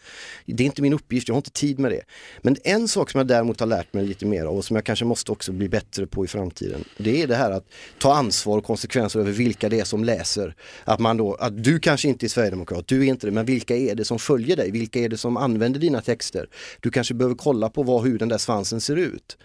Det 0.46 0.62
är 0.62 0.66
inte 0.66 0.82
min 0.82 0.92
uppgift, 0.92 1.28
jag 1.28 1.34
har 1.34 1.38
inte 1.38 1.50
tid 1.50 1.78
med 1.78 1.90
det. 1.90 2.00
Men 2.42 2.56
en 2.64 2.88
sak 2.88 3.10
som 3.10 3.18
jag 3.18 3.26
däremot 3.26 3.60
har 3.60 3.66
lärt 3.66 3.92
mig 3.92 4.06
lite 4.06 4.26
mer 4.26 4.44
av 4.44 4.56
och 4.56 4.64
som 4.64 4.76
jag 4.76 4.84
kanske 4.84 5.04
måste 5.04 5.32
också 5.32 5.52
bli 5.52 5.68
bättre 5.68 6.06
på 6.06 6.24
i 6.24 6.28
framtiden. 6.28 6.84
Det 6.96 7.22
är 7.22 7.26
det 7.26 7.36
här 7.36 7.50
att 7.50 7.64
ta 7.98 8.14
ansvar 8.14 8.58
och 8.58 8.64
konsekvenser 8.64 9.20
över 9.20 9.32
vilka 9.32 9.68
det 9.68 9.80
är 9.80 9.84
som 9.84 10.04
läser. 10.04 10.54
Att 10.84 11.00
man 11.00 11.16
då, 11.16 11.34
att 11.34 11.64
du 11.64 11.78
kanske 11.78 12.08
inte 12.08 12.26
är 12.26 12.28
sverigedemokrat, 12.28 12.86
du 12.86 13.00
är 13.00 13.08
inte 13.08 13.26
det, 13.26 13.30
men 13.30 13.44
vilka 13.44 13.76
är 13.76 13.94
det 13.94 14.04
som 14.04 14.18
följer 14.18 14.56
dig? 14.56 14.70
Vilka 14.70 15.00
är 15.00 15.08
det 15.08 15.16
som 15.16 15.36
använder 15.36 15.80
dina 15.80 16.00
texter? 16.00 16.43
Du 16.80 16.90
kanske 16.90 17.14
behöver 17.14 17.36
kolla 17.36 17.70
på 17.70 17.82
vad, 17.82 18.04
hur 18.04 18.18
den 18.18 18.28
där 18.28 18.38
svansen 18.38 18.80
ser 18.80 18.96
ut 18.96 19.36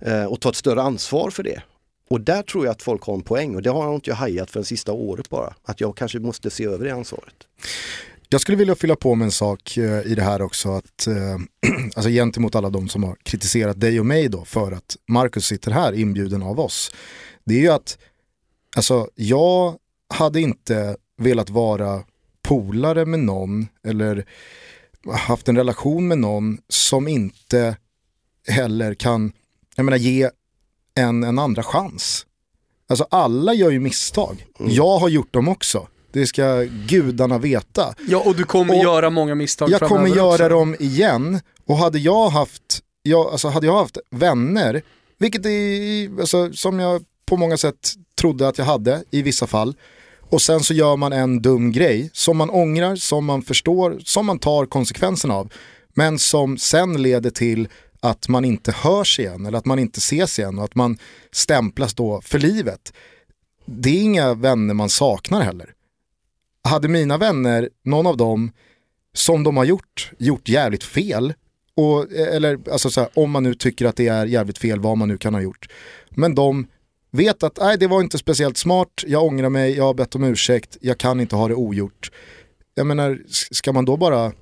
eh, 0.00 0.24
och 0.24 0.40
ta 0.40 0.48
ett 0.48 0.56
större 0.56 0.82
ansvar 0.82 1.30
för 1.30 1.42
det. 1.42 1.62
Och 2.10 2.20
där 2.20 2.42
tror 2.42 2.64
jag 2.64 2.72
att 2.72 2.82
folk 2.82 3.02
har 3.02 3.14
en 3.14 3.22
poäng 3.22 3.54
och 3.54 3.62
det 3.62 3.70
har 3.70 3.84
jag 3.84 3.94
inte 3.94 4.10
jag 4.10 4.16
hajat 4.16 4.50
för 4.50 4.60
det 4.60 4.66
sista 4.66 4.92
året 4.92 5.30
bara. 5.30 5.54
Att 5.64 5.80
jag 5.80 5.96
kanske 5.96 6.18
måste 6.18 6.50
se 6.50 6.64
över 6.64 6.84
det 6.84 6.94
ansvaret. 6.94 7.34
Jag 8.28 8.40
skulle 8.40 8.58
vilja 8.58 8.74
fylla 8.74 8.96
på 8.96 9.14
med 9.14 9.24
en 9.24 9.32
sak 9.32 9.76
eh, 9.76 10.06
i 10.06 10.14
det 10.14 10.22
här 10.22 10.42
också, 10.42 10.70
att, 10.72 11.06
eh, 11.06 11.14
alltså 11.96 12.10
gentemot 12.10 12.54
alla 12.54 12.70
de 12.70 12.88
som 12.88 13.04
har 13.04 13.16
kritiserat 13.22 13.80
dig 13.80 14.00
och 14.00 14.06
mig 14.06 14.28
då 14.28 14.44
för 14.44 14.72
att 14.72 14.96
Marcus 15.08 15.46
sitter 15.46 15.70
här 15.70 15.92
inbjuden 15.92 16.42
av 16.42 16.60
oss. 16.60 16.92
Det 17.44 17.54
är 17.54 17.60
ju 17.60 17.68
att, 17.68 17.98
alltså 18.76 19.08
jag 19.14 19.76
hade 20.14 20.40
inte 20.40 20.96
velat 21.18 21.50
vara 21.50 22.02
polare 22.42 23.06
med 23.06 23.20
någon 23.20 23.66
eller 23.86 24.26
haft 25.12 25.48
en 25.48 25.56
relation 25.56 26.08
med 26.08 26.18
någon 26.18 26.58
som 26.68 27.08
inte 27.08 27.76
heller 28.48 28.94
kan, 28.94 29.32
jag 29.76 29.84
menar 29.84 29.98
ge 29.98 30.30
en 30.94 31.24
en 31.24 31.38
andra 31.38 31.62
chans. 31.62 32.26
Alltså 32.88 33.06
alla 33.10 33.54
gör 33.54 33.70
ju 33.70 33.80
misstag. 33.80 34.46
Jag 34.58 34.98
har 34.98 35.08
gjort 35.08 35.32
dem 35.34 35.48
också. 35.48 35.88
Det 36.12 36.26
ska 36.26 36.62
gudarna 36.88 37.38
veta. 37.38 37.94
Ja, 38.08 38.22
och 38.26 38.36
du 38.36 38.44
kommer 38.44 38.76
Och 38.76 38.82
göra 38.82 39.10
många 39.10 39.34
misstag 39.34 39.70
Jag 39.70 39.80
kommer 39.80 40.08
göra 40.08 40.28
också. 40.28 40.48
dem 40.48 40.76
igen. 40.78 41.40
Och 41.66 41.76
hade 41.76 41.98
jag 41.98 42.28
haft, 42.28 42.80
jag, 43.02 43.26
alltså 43.26 43.48
hade 43.48 43.66
jag 43.66 43.74
haft 43.76 43.98
vänner, 44.10 44.82
vilket 45.18 45.46
är, 45.46 46.20
alltså, 46.20 46.52
som 46.52 46.80
jag 46.80 47.02
på 47.26 47.36
många 47.36 47.56
sätt 47.56 47.92
trodde 48.20 48.48
att 48.48 48.58
jag 48.58 48.64
hade 48.64 49.04
i 49.10 49.22
vissa 49.22 49.46
fall. 49.46 49.76
Och 50.30 50.42
sen 50.42 50.60
så 50.60 50.74
gör 50.74 50.96
man 50.96 51.12
en 51.12 51.42
dum 51.42 51.72
grej 51.72 52.10
som 52.12 52.36
man 52.36 52.50
ångrar, 52.50 52.96
som 52.96 53.24
man 53.24 53.42
förstår, 53.42 54.00
som 54.04 54.26
man 54.26 54.38
tar 54.38 54.66
konsekvenserna 54.66 55.34
av. 55.34 55.52
Men 55.94 56.18
som 56.18 56.58
sen 56.58 57.02
leder 57.02 57.30
till 57.30 57.68
att 58.00 58.28
man 58.28 58.44
inte 58.44 58.72
hörs 58.72 59.18
igen 59.18 59.46
eller 59.46 59.58
att 59.58 59.64
man 59.64 59.78
inte 59.78 59.98
ses 59.98 60.38
igen 60.38 60.58
och 60.58 60.64
att 60.64 60.74
man 60.74 60.98
stämplas 61.32 61.94
då 61.94 62.20
för 62.20 62.38
livet. 62.38 62.92
Det 63.66 63.90
är 63.90 64.02
inga 64.02 64.34
vänner 64.34 64.74
man 64.74 64.88
saknar 64.88 65.42
heller. 65.42 65.70
Hade 66.64 66.88
mina 66.88 67.18
vänner, 67.18 67.68
någon 67.84 68.06
av 68.06 68.16
dem, 68.16 68.52
som 69.14 69.42
de 69.42 69.56
har 69.56 69.64
gjort, 69.64 70.10
gjort 70.18 70.48
jävligt 70.48 70.84
fel. 70.84 71.34
Och, 71.76 72.12
eh, 72.12 72.36
eller 72.36 72.58
alltså 72.72 72.90
så 72.90 73.00
här, 73.00 73.10
om 73.14 73.30
man 73.30 73.42
nu 73.42 73.54
tycker 73.54 73.86
att 73.86 73.96
det 73.96 74.08
är 74.08 74.26
jävligt 74.26 74.58
fel, 74.58 74.80
vad 74.80 74.98
man 74.98 75.08
nu 75.08 75.18
kan 75.18 75.34
ha 75.34 75.40
gjort. 75.40 75.68
Men 76.10 76.34
de 76.34 76.66
vet 77.14 77.42
att 77.42 77.58
nej, 77.60 77.78
det 77.78 77.86
var 77.86 78.00
inte 78.00 78.18
speciellt 78.18 78.56
smart, 78.56 78.88
jag 79.06 79.24
ångrar 79.24 79.48
mig, 79.48 79.76
jag 79.76 79.84
har 79.84 79.94
bett 79.94 80.14
om 80.14 80.24
ursäkt, 80.24 80.76
jag 80.80 80.98
kan 80.98 81.20
inte 81.20 81.36
ha 81.36 81.48
det 81.48 81.54
ogjort. 81.54 82.10
Jag 82.74 82.86
menar, 82.86 83.18
ska 83.50 83.72
man 83.72 83.84
då 83.84 83.96
bara 83.96 84.32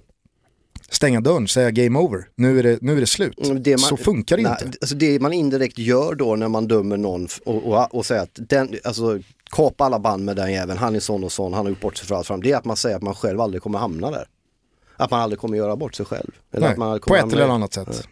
stänga 0.91 1.21
dörren, 1.21 1.49
säga 1.49 1.71
game 1.71 1.99
over, 1.99 2.29
nu 2.35 2.59
är 2.59 2.63
det, 2.63 2.79
nu 2.83 2.97
är 2.97 3.01
det 3.01 3.07
slut. 3.07 3.47
Mm, 3.47 3.63
det 3.63 3.71
man- 3.71 3.79
så 3.79 3.97
funkar 3.97 4.37
det 4.37 4.43
Nej, 4.43 4.57
inte. 4.65 4.79
Alltså 4.81 4.97
det 4.97 5.21
man 5.21 5.33
indirekt 5.33 5.79
gör 5.79 6.15
då 6.15 6.37
när 6.37 6.49
man 6.49 6.69
dömer 6.69 6.97
någon 6.97 7.29
och, 7.45 7.67
och, 7.67 7.95
och 7.95 8.07
säger 8.07 8.23
att 8.23 8.39
den, 8.49 8.75
alltså 8.85 9.21
kapa 9.51 9.85
alla 9.85 9.99
band 9.99 10.25
med 10.25 10.37
den 10.37 10.53
jäveln, 10.53 10.79
han 10.79 10.95
är 10.97 11.01
sån 11.01 11.25
och 11.25 11.33
sån, 11.33 11.53
han 11.53 11.65
har 11.65 11.71
gjort 11.71 11.81
bort 11.81 11.97
sig 11.97 12.07
för 12.07 12.15
allt 12.15 12.27
fram. 12.27 12.43
Det 12.43 12.53
är 12.53 12.57
att 12.57 12.65
man 12.65 12.77
säger 12.77 12.97
att 12.97 13.03
man 13.03 13.15
själv 13.15 13.41
aldrig 13.41 13.63
kommer 13.63 13.79
hamna 13.79 14.11
där. 14.11 14.27
Att 14.97 15.11
man 15.11 15.21
aldrig 15.21 15.39
kommer 15.39 15.57
göra 15.57 15.77
bort 15.77 15.95
sig 15.95 16.07
själv. 16.07 16.31
Eller 16.53 16.61
Nej, 16.67 16.73
att 16.73 16.79
man 16.79 16.89
aldrig 16.89 17.03
på 17.03 17.17
ett 17.17 17.33
eller 17.33 17.49
annat 17.49 17.75
sätt. 17.75 18.09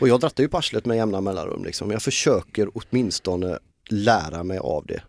Och 0.00 0.08
jag 0.08 0.20
drattar 0.20 0.42
ju 0.42 0.48
på 0.48 0.58
arslet 0.58 0.86
med 0.86 0.96
jämna 0.96 1.20
mellanrum 1.20 1.64
liksom. 1.64 1.90
Jag 1.90 2.02
försöker 2.02 2.68
åtminstone 2.74 3.58
lära 3.92 4.42
mig 4.44 4.58
av 4.58 4.86
det. 4.86 5.02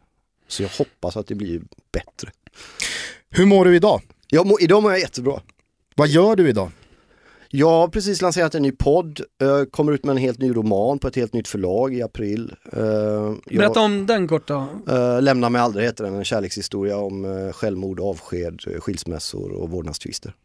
Så 0.47 0.63
jag 0.63 0.69
hoppas 0.69 1.17
att 1.17 1.27
det 1.27 1.35
blir 1.35 1.61
bättre. 1.91 2.31
Hur 3.29 3.45
mår 3.45 3.65
du 3.65 3.75
idag? 3.75 4.01
Jag 4.27 4.47
må, 4.47 4.59
idag 4.59 4.83
mår 4.83 4.91
jag 4.91 4.99
jättebra. 4.99 5.41
Vad 5.95 6.07
gör 6.07 6.35
du 6.35 6.49
idag? 6.49 6.71
Jag 7.53 7.69
har 7.69 7.87
precis 7.87 8.21
lanserat 8.21 8.55
en 8.55 8.61
ny 8.61 8.71
podd, 8.71 9.21
kommer 9.71 9.91
ut 9.91 10.05
med 10.05 10.11
en 10.11 10.17
helt 10.17 10.39
ny 10.39 10.51
roman 10.55 10.99
på 10.99 11.07
ett 11.07 11.15
helt 11.15 11.33
nytt 11.33 11.47
förlag 11.47 11.93
i 11.93 12.01
april. 12.01 12.55
Eh, 12.73 12.81
jag, 12.83 13.37
Berätta 13.45 13.79
om 13.79 14.05
den 14.05 14.27
korta. 14.27 14.67
eh, 14.89 15.21
Lämna 15.21 15.49
mig 15.49 15.61
aldrig 15.61 15.85
heter 15.85 16.03
den, 16.03 16.13
en 16.15 16.23
kärlekshistoria 16.25 16.97
om 16.97 17.25
eh, 17.25 17.51
självmord, 17.53 17.99
avsked, 17.99 18.61
skilsmässor 18.79 19.51
och 19.51 19.69
vårdnadstvister. 19.69 20.35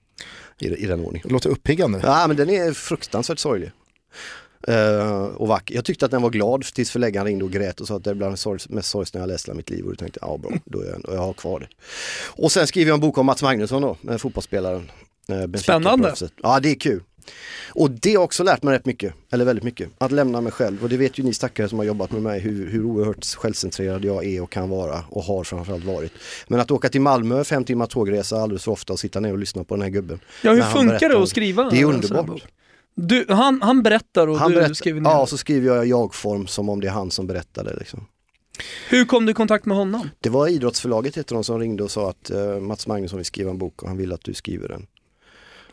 I, 0.59 0.66
I 0.66 0.87
den 0.87 1.01
ordningen. 1.01 1.29
Det 1.29 1.33
låter 1.33 1.51
uppiggande. 1.51 2.01
Ja 2.03 2.25
men 2.27 2.37
den 2.37 2.51
är 2.51 2.72
fruktansvärt 2.72 3.38
sorglig. 3.38 3.70
Eh, 4.69 5.25
och 5.25 5.49
vacker. 5.49 5.75
Jag 5.75 5.85
tyckte 5.85 6.05
att 6.05 6.11
den 6.11 6.23
var 6.23 6.31
glad 6.31 6.64
tills 6.64 6.90
förläggaren 6.90 7.27
ringde 7.27 7.45
och 7.45 7.51
grät 7.51 7.81
och 7.81 7.87
sa 7.87 7.97
att 7.97 8.05
det 8.05 8.11
är 8.11 8.14
bland 8.14 8.38
det 8.45 8.69
mest 8.69 8.88
sorgsna 8.88 9.21
jag 9.21 9.29
läst 9.29 9.49
i 9.49 9.55
mitt 9.55 9.71
liv 9.71 9.85
och 9.85 9.90
då 9.90 9.97
tänkte 9.97 10.19
jag, 10.23 10.31
ja 10.31 10.37
bra, 10.38 10.51
då 10.64 10.81
är 10.81 10.87
jag, 10.87 11.14
jag 11.14 11.21
har 11.21 11.33
kvar 11.33 11.61
det. 11.61 11.69
Och 12.42 12.53
sen 12.53 12.66
skriver 12.66 12.88
jag 12.88 12.95
en 12.95 13.01
bok 13.01 13.19
om 13.19 13.27
Mats 13.27 13.42
Magnusson 13.42 13.83
då, 13.83 13.97
eh, 14.11 14.16
fotbollsspelaren. 14.16 14.90
eh, 15.29 15.37
Benfica 15.37 15.59
Spännande. 15.59 16.14
Ja 16.42 16.61
det 16.61 16.71
är 16.71 16.75
kul. 16.75 17.03
Och 17.69 17.90
det 17.90 18.14
har 18.14 18.25
också 18.25 18.42
lärt 18.45 18.62
mig 18.62 18.75
rätt 18.75 18.87
mycket, 18.87 19.14
eller 19.33 19.45
väldigt 19.45 19.64
mycket, 19.64 19.88
att 19.99 20.12
lämna 20.12 20.40
mig 20.40 20.53
själv. 20.53 20.83
Och 20.83 20.88
det 20.88 20.97
vet 20.97 21.19
ju 21.19 21.23
ni 21.23 21.35
stackare 21.35 21.69
som 21.69 21.79
har 21.79 21.87
jobbat 21.87 22.11
med 22.12 22.23
mig 22.23 22.40
hur, 22.40 22.71
hur 22.71 22.85
oerhört 22.85 23.25
självcentrerad 23.25 24.05
jag 24.05 24.25
är 24.25 24.42
och 24.42 24.51
kan 24.53 24.71
vara 24.71 25.05
och 25.11 25.23
har 25.23 25.45
framförallt 25.45 25.85
varit. 25.85 26.12
Men 26.49 26.61
att 26.61 26.71
åka 26.71 26.88
till 26.88 27.01
Malmö, 27.01 27.45
fem 27.45 27.64
timmar 27.64 27.87
tågresa 27.87 28.37
alldeles 28.37 28.64
för 28.64 28.73
ofta 28.73 28.92
och 28.92 28.99
sitta 28.99 29.21
ner 29.21 29.33
och 29.33 29.38
lyssna 29.38 29.64
på 29.64 29.75
den 29.75 29.83
här 29.83 29.90
gubben. 29.90 30.21
Ja, 30.42 30.53
hur 30.53 30.62
funkar 30.62 31.09
det 31.09 31.19
att 31.19 31.29
skriva? 31.29 31.71
Det 31.71 31.81
är 31.81 31.85
underbart. 31.85 32.42
Du, 32.98 33.26
han, 33.28 33.62
han 33.62 33.82
berättar 33.82 34.26
och 34.26 34.38
Han 34.38 34.50
du 34.50 34.56
berättar, 34.56 34.74
skriver 34.74 35.00
ner. 35.00 35.11
ja, 35.11 35.26
så 35.26 35.38
skriver 35.38 35.76
jag 35.76 35.87
jag-form 35.87 36.46
som 36.46 36.68
om 36.68 36.80
det 36.80 36.87
är 36.87 36.90
han 36.92 37.11
som 37.11 37.26
berättade. 37.26 37.76
Liksom. 37.78 38.06
Hur 38.88 39.04
kom 39.04 39.26
du 39.26 39.30
i 39.32 39.35
kontakt 39.35 39.66
med 39.66 39.76
honom? 39.76 40.11
Det 40.20 40.28
var 40.30 40.48
idrottsförlaget 40.48 41.16
heter 41.16 41.35
de 41.35 41.44
som 41.44 41.59
ringde 41.61 41.82
och 41.85 41.90
sa 41.90 42.11
att 42.11 42.30
eh, 42.30 42.59
Mats 42.61 42.87
Magnusson 42.87 43.16
vill 43.16 43.26
skriva 43.26 43.50
en 43.50 43.59
bok 43.59 43.82
och 43.82 43.88
han 43.88 43.96
vill 43.96 44.12
att 44.12 44.24
du 44.24 44.35
skriver 44.35 44.68
den. 44.68 44.87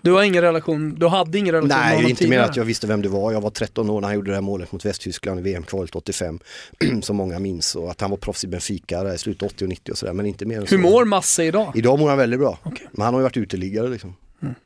Du 0.01 0.12
har 0.12 0.23
ingen 0.23 0.41
relation, 0.41 0.95
du 0.95 1.07
hade 1.07 1.38
ingen 1.38 1.51
relation 1.51 1.67
med 1.67 1.77
Nej, 1.77 1.95
honom 1.95 2.09
inte 2.09 2.23
mer 2.23 2.27
tidigare? 2.27 2.45
att 2.49 2.55
jag 2.55 2.65
visste 2.65 2.88
vem 2.88 3.01
du 3.01 3.09
var. 3.09 3.31
Jag 3.31 3.41
var 3.41 3.49
13 3.49 3.89
år 3.89 4.01
när 4.01 4.07
han 4.07 4.15
gjorde 4.15 4.31
det 4.31 4.36
här 4.36 4.41
målet 4.41 4.71
mot 4.71 4.86
Västtyskland 4.86 5.39
i 5.39 5.43
VM-kvalet 5.43 5.95
85. 5.95 6.39
som 7.01 7.15
många 7.15 7.39
minns 7.39 7.75
och 7.75 7.91
att 7.91 8.01
han 8.01 8.09
var 8.09 8.17
proffs 8.17 8.43
i 8.43 8.47
Benfica 8.47 9.03
där 9.03 9.13
i 9.13 9.17
slutet 9.17 9.43
80 9.51 9.63
och 9.65 9.69
90 9.69 9.91
och 9.91 9.97
sådär. 9.97 10.13
Men 10.13 10.25
inte 10.25 10.45
mer 10.45 10.57
än 10.62 10.67
så. 10.67 10.75
Hur 10.75 10.81
mår 10.81 11.05
Masse 11.05 11.43
idag? 11.43 11.71
Idag 11.75 11.99
mår 11.99 12.09
han 12.09 12.17
väldigt 12.17 12.39
bra. 12.39 12.59
Okej. 12.63 12.88
Men 12.91 13.05
han 13.05 13.13
har 13.13 13.21
ju 13.21 13.23
varit 13.23 13.38
uteliggare 13.38 13.89
liksom. 13.89 14.15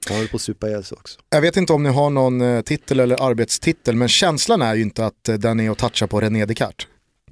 Han 0.08 0.18
håller 0.18 0.28
på 0.28 0.36
att 0.36 0.42
supa 0.42 0.68
ihjäl 0.68 0.84
sig 0.84 0.96
också. 0.96 1.20
Jag 1.30 1.42
vet 1.42 1.58
inte 1.58 1.74
om 1.74 1.84
ni 1.84 1.90
har 1.90 2.10
någon 2.10 2.42
eh, 2.42 2.62
titel 2.62 3.00
eller 3.00 3.24
arbetstitel, 3.24 3.96
men 3.96 4.08
känslan 4.08 4.62
är 4.62 4.76
ju 4.76 4.82
inte 4.82 5.06
att 5.06 5.30
eh, 5.30 5.36
den 5.36 5.60
är 5.60 5.70
att 5.70 5.78
toucha 5.78 6.08
på 6.08 6.22
René 6.22 6.46
Descartes. 6.46 6.88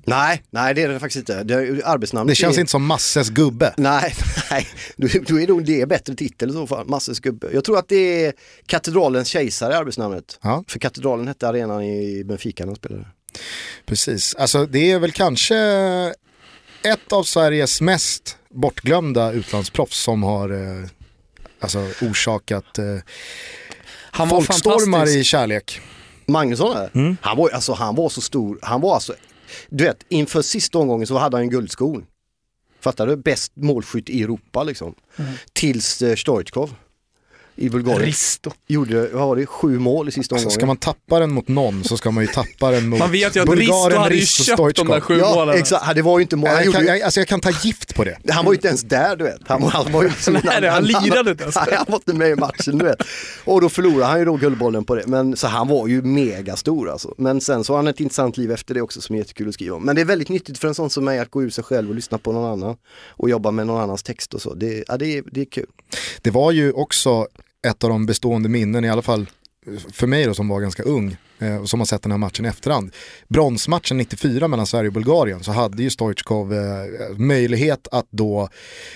Nej, 0.07 0.43
nej 0.49 0.73
det 0.73 0.81
är 0.81 0.89
det 0.89 0.99
faktiskt 0.99 1.29
inte. 1.29 1.43
Det, 1.43 1.83
arbetsnamnet 1.85 2.31
Det 2.31 2.35
känns 2.35 2.57
är... 2.57 2.59
inte 2.59 2.71
som 2.71 2.85
Masses 2.85 3.29
gubbe. 3.29 3.73
Nej, 3.77 4.15
nej. 4.51 4.67
Då, 4.97 5.07
då 5.27 5.39
är 5.39 5.47
nog 5.47 5.65
det 5.65 5.89
bättre 5.89 6.15
titel 6.15 6.49
i 6.49 6.53
så 6.53 6.67
fall. 6.67 6.87
Masses 6.87 7.19
gubbe. 7.19 7.49
Jag 7.53 7.63
tror 7.63 7.77
att 7.77 7.87
det 7.87 8.25
är 8.25 8.33
Katedralens 8.65 9.27
kejsare 9.27 9.73
i 9.73 9.75
arbetsnamnet. 9.75 10.39
Ja. 10.41 10.63
För 10.67 10.79
katedralen 10.79 11.27
hette 11.27 11.47
arenan 11.47 11.83
i 11.83 12.23
Benfica 12.23 12.63
när 12.63 12.67
han 12.67 12.75
spelade. 12.75 13.05
Precis, 13.85 14.35
alltså 14.35 14.65
det 14.65 14.91
är 14.91 14.99
väl 14.99 15.11
kanske 15.11 15.57
ett 16.83 17.13
av 17.13 17.23
Sveriges 17.23 17.81
mest 17.81 18.37
bortglömda 18.49 19.31
utlandsproffs 19.31 19.97
som 19.97 20.23
har 20.23 20.49
eh, 20.49 20.87
alltså, 21.65 22.05
orsakat 22.05 22.77
eh, 22.77 22.85
Han 24.11 24.29
folkstormar 24.29 25.17
i 25.17 25.23
kärlek. 25.23 25.81
Magnusson 26.27 26.77
är 26.77 26.89
Mm. 26.93 27.17
han, 27.21 27.37
var, 27.37 27.49
alltså, 27.49 27.73
han 27.73 27.95
var 27.95 28.09
så 28.09 28.21
stor, 28.21 28.59
han 28.61 28.81
var 28.81 28.93
alltså, 28.93 29.13
du 29.69 29.83
vet 29.83 29.97
inför 30.09 30.41
sista 30.41 30.77
omgången 30.77 31.07
så 31.07 31.17
hade 31.17 31.37
han 31.37 31.43
en 31.43 31.49
guldskon. 31.49 32.05
Fattar 32.81 33.07
du? 33.07 33.15
Bäst 33.15 33.51
målskytt 33.55 34.09
i 34.09 34.23
Europa 34.23 34.63
liksom. 34.63 34.95
Mm. 35.17 35.31
Tills 35.53 36.01
eh, 36.01 36.15
Stoichkov 36.15 36.75
i 37.57 37.69
Bulgarien 37.69 38.01
Risto. 38.01 38.51
gjorde, 38.67 39.09
vad 39.13 39.27
var 39.27 39.35
det, 39.35 39.45
sju 39.45 39.79
mål 39.79 40.07
i 40.07 40.11
sista 40.11 40.35
Alltså, 40.35 40.45
omgången. 40.47 40.59
ska 40.59 40.65
man 40.65 40.77
tappa 40.77 41.19
den 41.19 41.31
mot 41.31 41.47
någon 41.47 41.83
så 41.83 41.97
ska 41.97 42.11
man 42.11 42.23
ju 42.23 42.27
tappa 42.27 42.71
den 42.71 42.87
mot 42.89 42.99
Man 42.99 43.11
vet 43.11 43.35
ju 43.35 43.39
att 43.39 43.49
Risto 43.49 43.73
Bulgaren, 43.73 43.97
hade 44.01 44.15
ju 44.15 44.21
Risto, 44.21 44.43
köpt 44.43 44.57
de 44.57 44.63
där 44.63 44.71
Stoichkov. 44.73 44.99
sju 45.01 45.17
Ja, 45.19 45.35
målen. 45.35 45.57
exakt. 45.57 45.95
Det 45.95 46.01
var 46.01 46.19
ju 46.19 46.21
inte 46.21 46.35
mål. 46.35 46.49
Han, 46.49 46.63
Jag 46.63 46.73
kan, 46.73 46.85
jag, 46.85 47.01
alltså 47.01 47.19
jag 47.19 47.27
kan 47.27 47.39
ta 47.39 47.49
gift 47.63 47.95
på 47.95 48.03
det. 48.03 48.17
han 48.29 48.45
var 48.45 48.51
ju 48.51 48.55
inte 48.55 48.67
ens 48.67 48.83
där 48.83 49.15
du 49.15 49.23
vet. 49.23 49.39
Han, 49.47 49.61
var- 49.61 49.69
han 49.69 49.91
var 49.91 50.03
ju 50.03 50.07
inte 50.09 50.31
Nej, 50.31 50.69
han 50.69 50.83
lirade 50.83 51.31
inte 51.31 51.43
ens. 51.43 51.55
Han 51.57 51.85
var 51.87 51.95
inte 51.95 52.13
med 52.13 52.29
i 52.29 52.35
matchen 52.35 52.77
du 52.77 52.85
vet. 52.85 53.01
Och 53.45 53.61
då 53.61 53.69
förlorade 53.69 54.05
han 54.05 54.19
ju 54.19 54.25
då 54.25 54.35
guldbollen 54.35 54.83
på 54.85 54.95
det. 54.95 55.03
Men 55.07 55.35
så 55.37 55.47
han 55.47 55.67
var 55.67 55.87
ju 55.87 56.01
mega 56.01 56.55
stor 56.55 56.89
alltså. 56.89 57.13
Men 57.17 57.41
sen 57.41 57.63
så 57.63 57.73
har 57.73 57.77
han 57.77 57.87
ett 57.87 57.99
intressant 57.99 58.37
liv 58.37 58.51
efter 58.51 58.73
det 58.73 58.81
också 58.81 59.01
som 59.01 59.15
är 59.15 59.19
jättekul 59.19 59.47
att 59.47 59.53
skriva 59.53 59.75
om. 59.75 59.83
Men 59.85 59.95
det 59.95 60.01
är 60.01 60.05
väldigt 60.05 60.29
nyttigt 60.29 60.57
för 60.57 60.67
en 60.67 60.75
sån 60.75 60.89
som 60.89 61.05
mig 61.05 61.19
att 61.19 61.31
gå 61.31 61.43
ur 61.43 61.49
sig 61.49 61.63
själv 61.63 61.89
och 61.89 61.95
lyssna 61.95 62.17
på 62.17 62.31
någon 62.31 62.51
annan. 62.51 62.75
Och 63.09 63.29
jobba 63.29 63.51
med 63.51 63.67
någon 63.67 63.81
annans 63.81 64.03
text 64.03 64.33
och 64.33 64.41
så. 64.41 64.53
Det, 64.53 64.83
ja, 64.87 64.97
det, 64.97 65.17
är, 65.17 65.23
det 65.31 65.41
är 65.41 65.45
kul. 65.45 65.65
Det 66.21 66.31
var 66.31 66.51
ju 66.51 66.71
också 66.71 67.27
ett 67.65 67.83
av 67.83 67.89
de 67.89 68.05
bestående 68.05 68.49
minnen, 68.49 68.85
i 68.85 68.89
alla 68.89 69.01
fall 69.01 69.29
för 69.91 70.07
mig 70.07 70.25
då 70.25 70.33
som 70.33 70.47
var 70.47 70.61
ganska 70.61 70.83
ung 70.83 71.17
och 71.61 71.69
som 71.69 71.79
har 71.79 71.85
sett 71.85 72.01
den 72.01 72.11
här 72.11 72.17
matchen 72.17 72.45
i 72.45 72.47
efterhand. 72.49 72.91
Bronsmatchen 73.27 73.97
94 73.97 74.47
mellan 74.47 74.67
Sverige 74.67 74.87
och 74.87 74.93
Bulgarien 74.93 75.43
så 75.43 75.51
hade 75.51 75.83
ju 75.83 75.89
Stoichkov 75.89 76.53
eh, 76.53 76.59
möjlighet 77.17 77.87
att 77.91 78.07
då 78.09 78.49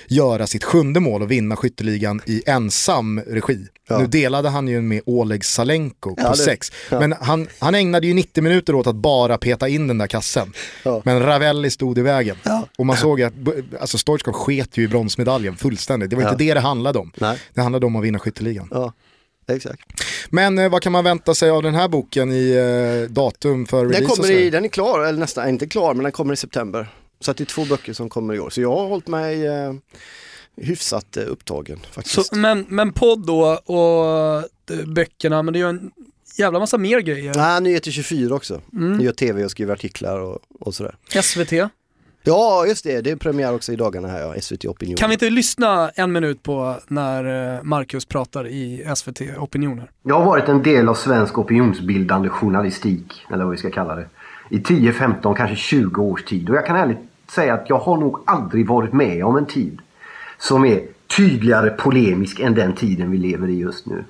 göra 0.08 0.48
sitt 0.48 0.64
sjunde 0.64 1.00
mål 1.00 1.22
och 1.22 1.32
vinna 1.32 1.56
skytteligan 1.56 2.22
i 2.26 2.44
ensam 2.46 3.20
regi. 3.28 3.68
Ja. 3.90 3.98
Nu 4.00 4.08
delade 4.08 4.50
han 4.50 4.68
ju 4.68 4.82
med 4.82 5.02
Oleg 5.06 5.46
Salenko 5.46 6.16
på 6.16 6.22
Ja, 6.22 6.30
det- 6.32 6.38
sex. 6.38 6.72
ja. 6.92 7.00
Men 7.00 7.12
han, 7.22 7.48
han 7.60 7.76
ägnade 7.76 8.08
ju 8.08 8.14
90 8.14 8.44
minuter 8.44 8.76
åt 8.76 8.88
att 8.88 8.96
bara 8.96 9.38
peta 9.38 9.68
in 9.68 9.88
den 9.88 9.98
där 9.98 10.08
kassen. 10.08 10.54
Men 11.04 11.22
Ravelli 11.24 11.70
stod 11.70 11.98
i 11.98 12.02
vägen. 12.02 12.36
Och 12.78 12.86
man 12.86 12.98
såg 12.98 13.22
att 13.22 13.34
alltså 13.80 13.98
Stoichkov 13.98 14.34
sket 14.34 14.78
ju 14.78 14.84
i 14.84 14.88
bronsmedaljen 14.88 15.56
fullständigt. 15.58 16.10
Det 16.10 16.16
var 16.16 16.24
inte 16.24 16.36
det 16.36 16.54
det 16.54 16.60
handlade 16.60 17.00
om. 17.00 17.12
Nej. 17.16 17.38
Det 17.54 17.62
handlade 17.62 17.86
om 17.86 17.96
att 17.96 18.04
vinna 18.04 18.20
skytteligan. 18.20 18.92
Exakt. 19.50 19.82
Men 20.30 20.58
eh, 20.58 20.70
vad 20.70 20.82
kan 20.82 20.92
man 20.92 21.04
vänta 21.04 21.36
sig 21.36 21.50
av 21.50 21.64
den 21.64 21.76
här 21.76 21.88
boken 21.88 22.32
i 22.32 22.52
eh, 22.52 23.14
datum 23.14 23.66
för 23.66 23.86
release? 23.86 24.00
Den 24.00 24.10
kommer 24.10 24.32
i, 24.32 24.50
den 24.50 24.66
är 24.66 24.70
klar, 24.70 25.00
eller 25.00 25.20
nästan, 25.20 25.50
inte 25.50 25.68
klar, 25.68 25.94
men 25.94 26.04
den 26.04 26.12
kommer 26.12 26.34
i 26.34 26.38
september. 26.38 26.88
Så 27.20 27.32
att 27.32 27.38
det 27.38 27.44
är 27.44 27.46
två 27.46 27.66
böcker 27.66 27.94
som 27.94 28.10
kommer 28.10 28.34
i 28.34 28.40
år. 28.40 28.50
Så 28.50 28.62
jag 28.62 28.76
har 28.76 28.88
hållit 28.88 29.08
mig 29.08 29.46
eh, 29.46 29.74
hyfsat 30.56 31.18
eh, 31.18 31.24
upptagen 31.28 31.80
faktiskt. 31.92 32.28
Så, 32.28 32.36
men, 32.36 32.66
men 32.70 32.94
podd 32.94 33.26
då 33.26 33.46
och 33.66 34.06
eh, 34.72 34.86
böckerna, 34.86 35.44
men 35.44 35.54
det 35.54 35.60
ju 35.60 35.70
en 35.70 35.92
jävla 36.38 36.60
massa 36.60 36.78
mer 36.78 37.00
grejer. 37.00 37.34
Nej, 37.36 37.62
Nyheter 37.62 37.92
24 37.92 38.36
också. 38.36 38.62
Mm. 38.74 38.94
Jag 38.94 39.04
gör 39.04 39.12
tv 39.12 39.46
och 39.46 39.52
skriver 39.52 39.74
artiklar 39.74 40.20
och, 40.20 40.40
och 40.60 40.76
sådär. 40.76 40.96
SVT. 41.22 41.52
Ja, 42.24 42.66
just 42.68 42.84
det. 42.84 43.02
Det 43.02 43.12
är 43.12 43.16
premiär 43.16 43.56
också 43.56 43.72
i 43.72 43.76
dagarna 43.76 44.08
här, 44.08 44.20
ja. 44.20 44.42
SVT 44.42 44.66
Opinion. 44.66 44.96
Kan 44.96 45.10
vi 45.10 45.14
inte 45.14 45.30
lyssna 45.30 45.90
en 45.90 46.12
minut 46.12 46.44
på 46.44 46.76
när 46.88 47.56
eh, 47.56 47.64
Marcus 47.64 48.06
pratar 48.06 48.48
i 48.48 48.86
SVT 48.96 49.22
Opinioner? 49.38 49.92
Jag 50.04 50.16
har 50.20 50.26
varit 50.26 50.50
en 50.50 50.64
del 50.64 50.90
av 50.90 50.94
svensk 50.94 51.38
opinionsbildande 51.38 52.30
journalistik, 52.30 53.26
eller 53.32 53.44
vad 53.44 53.52
vi 53.52 53.58
ska 53.58 53.70
kalla 53.70 53.96
det, 53.96 54.06
i 54.50 54.60
10, 54.60 54.94
15, 54.94 55.36
kanske 55.36 55.56
20 55.56 56.02
års 56.02 56.24
tid. 56.24 56.50
Och 56.50 56.56
jag 56.56 56.66
kan 56.66 56.76
ärligt 56.76 56.98
säga 57.32 57.54
att 57.54 57.70
jag 57.70 57.80
har 57.80 57.98
nog 57.98 58.20
aldrig 58.26 58.68
varit 58.68 58.94
med 58.94 59.26
om 59.26 59.38
en 59.38 59.46
tid 59.46 59.80
som 60.38 60.66
är 60.66 60.82
tydligare 61.18 61.70
polemisk 61.70 62.40
än 62.40 62.56
den 62.56 62.74
tiden 62.74 63.12
vi 63.12 63.18
lever 63.18 63.48
i 63.48 63.60
just 63.60 63.86
nu. 63.86 64.04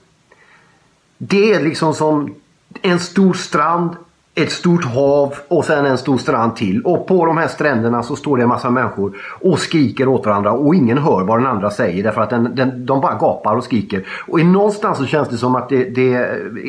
Det 1.17 1.54
är 1.54 1.63
liksom 1.63 1.93
som 1.93 2.36
en 2.82 3.00
stor 3.00 3.34
strand, 3.34 3.95
ett 4.43 4.52
stort 4.52 4.86
hav 4.86 5.34
och 5.47 5.65
sen 5.65 5.86
en 5.86 5.97
stor 5.97 6.17
strand 6.17 6.56
till. 6.56 6.82
Och 6.82 7.08
på 7.08 7.25
de 7.25 7.38
här 7.38 7.47
stränderna 7.47 8.04
så 8.04 8.15
står 8.15 8.38
det 8.38 8.43
en 8.43 8.49
massa 8.49 8.69
människor 8.69 9.17
och 9.41 9.60
skriker 9.60 10.08
åt 10.08 10.25
varandra 10.25 10.52
och 10.52 10.75
ingen 10.75 10.97
hör 10.97 11.23
vad 11.23 11.39
den 11.39 11.47
andra 11.47 11.69
säger 11.69 12.04
därför 12.04 12.21
att 12.21 12.30
den, 12.30 12.56
den, 12.56 12.86
de 12.86 13.02
bara 13.02 13.17
gapar 13.17 13.56
och 13.56 13.63
skriker. 13.63 14.08
Och 14.28 14.39
i 14.39 14.43
någonstans 14.43 14.97
så 14.97 15.06
känns 15.06 15.30
det 15.30 15.38
som 15.38 15.56
att 15.56 15.69
det, 15.69 15.84
det 15.84 16.13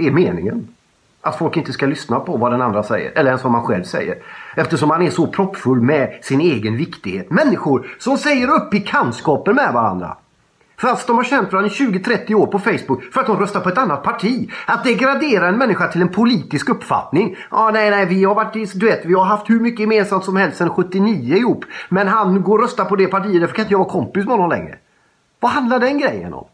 är 0.07 0.11
meningen. 0.11 0.69
Att 1.23 1.39
folk 1.39 1.57
inte 1.57 1.73
ska 1.73 1.87
lyssna 1.87 2.21
på 2.21 2.37
vad 2.37 2.53
den 2.53 2.63
andra 2.63 2.83
säger, 2.83 3.13
eller 3.15 3.31
ens 3.31 3.45
vad 3.45 3.53
man 3.53 3.63
själv 3.63 3.85
säger. 3.85 4.19
Eftersom 4.55 4.89
man 4.89 5.03
är 5.03 5.11
så 5.11 5.27
proppfull 5.27 5.81
med 5.81 6.19
sin 6.23 6.41
egen 6.41 6.77
viktighet. 6.77 7.31
Människor 7.31 7.87
som 7.99 8.19
säger 8.19 8.51
upp 8.51 8.75
i 8.75 8.81
kantskaper 8.81 9.53
med 9.53 9.73
varandra. 9.73 10.17
Fast 10.81 11.07
de 11.07 11.17
har 11.17 11.25
känt 11.25 11.53
varandra 11.53 11.73
i 11.73 11.75
20-30 11.75 12.35
år 12.35 12.47
på 12.47 12.59
Facebook 12.59 13.03
för 13.13 13.21
att 13.21 13.27
de 13.27 13.41
röstar 13.41 13.61
på 13.61 13.69
ett 13.69 13.79
annat 13.79 14.03
parti. 14.03 14.51
Att 14.67 14.85
degradera 14.85 15.49
en 15.49 15.59
människa 15.59 15.89
till 15.89 16.03
en 16.03 16.09
politisk 16.09 16.69
uppfattning. 16.69 17.37
Ja, 17.51 17.71
nej, 17.73 17.91
nej, 17.91 18.07
vi 18.07 18.25
har 18.25 18.35
varit 18.35 18.57
i, 18.57 18.65
du 18.75 18.87
vet, 18.87 19.05
vi 19.05 19.15
har 19.15 19.25
haft 19.25 19.51
hur 19.51 19.61
mycket 19.61 19.81
gemensamt 19.81 20.25
som 20.25 20.37
helst 20.37 20.59
sedan 20.59 20.71
79 20.71 21.37
ihop. 21.37 21.65
Men 21.89 22.09
han 22.09 22.43
går 22.43 22.59
och 22.59 22.65
röstar 22.65 22.85
på 22.85 22.97
det 22.97 23.07
partiet, 23.07 23.41
därför 23.41 23.55
kan 23.55 23.63
inte 23.63 23.75
jag 23.75 23.79
vara 23.79 23.89
kompis 23.89 24.25
med 24.25 24.35
honom 24.35 24.51
längre. 24.51 24.79
Vad 25.41 25.51
handlar 25.51 25.79
den 25.79 25.99
grejen 25.99 26.35
om? 26.35 26.45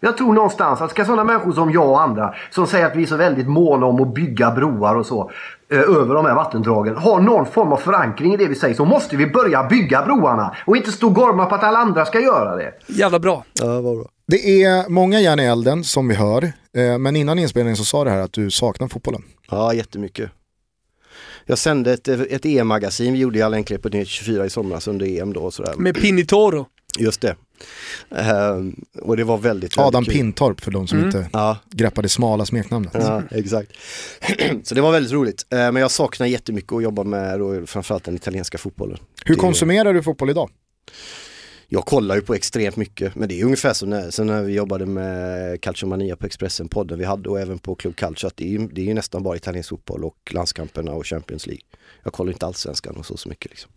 Jag 0.00 0.16
tror 0.16 0.32
någonstans 0.32 0.80
att 0.80 0.90
ska 0.90 1.04
sådana 1.04 1.24
människor 1.24 1.52
som 1.52 1.70
jag 1.70 1.88
och 1.88 2.02
andra 2.02 2.34
som 2.50 2.66
säger 2.66 2.86
att 2.86 2.96
vi 2.96 3.02
är 3.02 3.06
så 3.06 3.16
väldigt 3.16 3.48
måna 3.48 3.86
om 3.86 4.02
att 4.02 4.14
bygga 4.14 4.50
broar 4.50 4.94
och 4.94 5.06
så 5.06 5.30
över 5.76 6.14
de 6.14 6.26
här 6.26 6.34
vattendragen 6.34 6.96
ha 6.96 7.20
någon 7.20 7.46
form 7.46 7.72
av 7.72 7.76
förankring 7.76 8.34
i 8.34 8.36
det 8.36 8.48
vi 8.48 8.54
säger 8.54 8.74
så 8.74 8.84
måste 8.84 9.16
vi 9.16 9.26
börja 9.26 9.64
bygga 9.64 10.02
broarna 10.02 10.56
och 10.66 10.76
inte 10.76 10.92
stå 10.92 11.06
och 11.06 11.14
gorma 11.14 11.46
på 11.46 11.54
att 11.54 11.64
alla 11.64 11.78
andra 11.78 12.04
ska 12.04 12.20
göra 12.20 12.56
det. 12.56 12.72
Jävla 12.86 13.18
bra. 13.18 13.44
Ja, 13.52 13.80
vad 13.80 13.96
bra. 13.96 14.06
Det 14.26 14.62
är 14.62 14.88
många 14.88 15.20
järn 15.20 15.40
i 15.40 15.44
elden 15.44 15.84
som 15.84 16.08
vi 16.08 16.14
hör. 16.14 16.52
Eh, 16.76 16.98
men 16.98 17.16
innan 17.16 17.38
inspelningen 17.38 17.76
så 17.76 17.84
sa 17.84 18.04
du 18.04 18.10
här 18.10 18.18
att 18.20 18.32
du 18.32 18.50
saknar 18.50 18.88
fotbollen. 18.88 19.22
Ja, 19.50 19.74
jättemycket. 19.74 20.30
Jag 21.46 21.58
sände 21.58 21.92
ett, 21.92 22.08
ett 22.08 22.44
EM-magasin, 22.44 23.12
vi 23.12 23.18
gjorde 23.18 23.38
i 23.38 23.42
all 23.42 23.54
enkelhet 23.54 23.82
på 23.82 23.88
Nyhet 23.88 24.08
24 24.08 24.46
i 24.46 24.50
somras 24.50 24.88
under 24.88 25.06
EM 25.06 25.32
då 25.32 25.40
och 25.40 25.54
sådär. 25.54 25.74
Med 25.76 25.94
Pinitoro. 25.94 26.66
Just 26.98 27.20
det. 27.20 27.36
Ehm, 28.10 28.76
och 29.02 29.16
det 29.16 29.24
var 29.24 29.38
väldigt, 29.38 29.62
väldigt 29.78 29.78
Adam 29.78 30.04
kul. 30.04 30.14
Pintorp 30.14 30.60
för 30.60 30.70
de 30.70 30.86
som 30.86 30.98
Mm. 30.98 31.08
inte 31.10 31.28
Ja, 31.32 31.56
greppade 31.70 32.08
smala 32.08 32.46
smeknamnet. 32.46 32.92
ja, 32.94 33.22
exakt. 33.30 33.72
så 34.64 34.74
det 34.74 34.80
var 34.80 34.92
väldigt 34.92 35.12
roligt. 35.12 35.46
Eh, 35.50 35.56
men 35.58 35.76
jag 35.76 35.90
saknar 35.90 36.26
jättemycket 36.26 36.72
att 36.72 36.82
jobba 36.82 37.04
med 37.04 37.38
då, 37.38 37.66
framförallt 37.66 38.04
den 38.04 38.14
italienska 38.16 38.58
fotbollen. 38.58 38.98
Hur 39.24 39.34
Det- 39.34 39.40
konsumerar 39.40 39.94
du 39.94 40.02
fotboll 40.02 40.30
idag? 40.30 40.50
Jag 41.68 41.84
kollar 41.86 42.14
ju 42.14 42.20
på 42.20 42.34
extremt 42.34 42.76
mycket, 42.76 43.14
men 43.14 43.28
det 43.28 43.40
är 43.40 43.44
ungefär 43.44 43.72
som 43.72 43.90
när, 43.90 44.10
som 44.10 44.26
när 44.26 44.42
vi 44.42 44.52
jobbade 44.52 44.86
med 44.86 45.60
Calciomania 45.60 46.16
på 46.16 46.26
Expressen, 46.26 46.68
podden 46.68 46.98
vi 46.98 47.04
hade 47.04 47.28
och 47.28 47.40
även 47.40 47.58
på 47.58 47.74
Club 47.74 47.96
Calcio. 47.96 48.26
Att 48.26 48.36
det, 48.36 48.44
är, 48.44 48.48
ju- 48.48 48.68
det 48.72 48.80
är 48.80 48.84
ju 48.84 48.94
nästan 48.94 49.22
bara 49.22 49.36
italiensk 49.36 49.68
fotboll 49.68 50.04
och 50.04 50.16
landskamperna 50.30 50.92
och 50.92 51.06
Champions 51.06 51.46
League. 51.46 51.62
Jag 52.02 52.12
kollar 52.12 52.32
inte 52.32 52.46
allsvenskan 52.46 52.96
och 52.96 53.06
så, 53.06 53.16
så 53.16 53.28
mycket 53.28 53.50
liksom. 53.50 53.70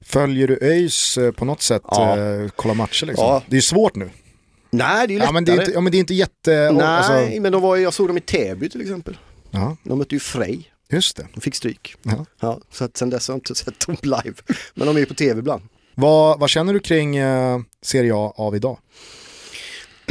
Följer 0.00 0.48
du 0.48 0.58
ÖIS 0.62 1.18
eh, 1.18 1.30
på 1.32 1.44
något 1.44 1.62
sätt? 1.62 1.82
Ja. 1.90 2.18
Eh, 2.18 2.48
kolla 2.56 2.74
matcher 2.74 3.06
liksom? 3.06 3.26
Ja. 3.26 3.42
Det 3.46 3.52
är 3.52 3.56
ju 3.58 3.62
svårt 3.62 3.94
nu. 3.96 4.10
Nej, 4.70 5.06
det 5.06 5.12
är 5.12 5.14
ju 5.14 5.18
lättare. 5.18 5.28
Ja 5.28 5.32
men, 5.32 5.44
det 5.44 5.52
är 5.52 5.58
inte, 5.60 5.70
ja 5.72 5.80
men 5.80 5.92
det 5.92 5.98
är 5.98 6.00
inte 6.00 6.14
jätte... 6.14 6.70
Nej, 6.72 6.82
Alltså, 6.86 7.40
men 7.40 7.52
de 7.52 7.62
var, 7.62 7.76
jag 7.76 7.94
såg 7.94 8.08
dem 8.08 8.16
i 8.16 8.20
Täby 8.20 8.68
till 8.68 8.80
exempel. 8.80 9.18
ja, 9.50 9.76
De 9.84 9.98
mötte 9.98 10.14
ju 10.14 10.20
Frej, 10.20 10.72
just 10.88 11.16
det. 11.16 11.26
de 11.34 11.40
fick 11.40 11.54
stryk. 11.54 11.94
Ja. 12.02 12.26
Ja, 12.40 12.60
så 12.70 12.84
att 12.84 12.96
sen 12.96 13.10
dess 13.10 13.28
har 13.28 13.32
jag 13.34 13.36
inte 13.38 13.54
sett 13.64 13.86
dem 13.86 13.96
live. 14.02 14.34
Men 14.74 14.86
de 14.86 14.96
är 14.96 15.00
ju 15.00 15.06
på 15.06 15.14
tv 15.14 15.38
ibland. 15.38 15.62
Vad, 15.94 16.40
vad 16.40 16.50
känner 16.50 16.72
du 16.72 16.80
kring 16.80 17.16
eh, 17.16 17.58
Serie 17.82 18.12
A 18.14 18.32
av 18.36 18.56
idag? 18.56 18.78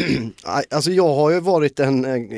Alltså 0.69 0.91
jag 0.91 1.15
har 1.15 1.31
ju 1.31 1.39
varit 1.39 1.79
en, 1.79 2.05
en 2.05 2.29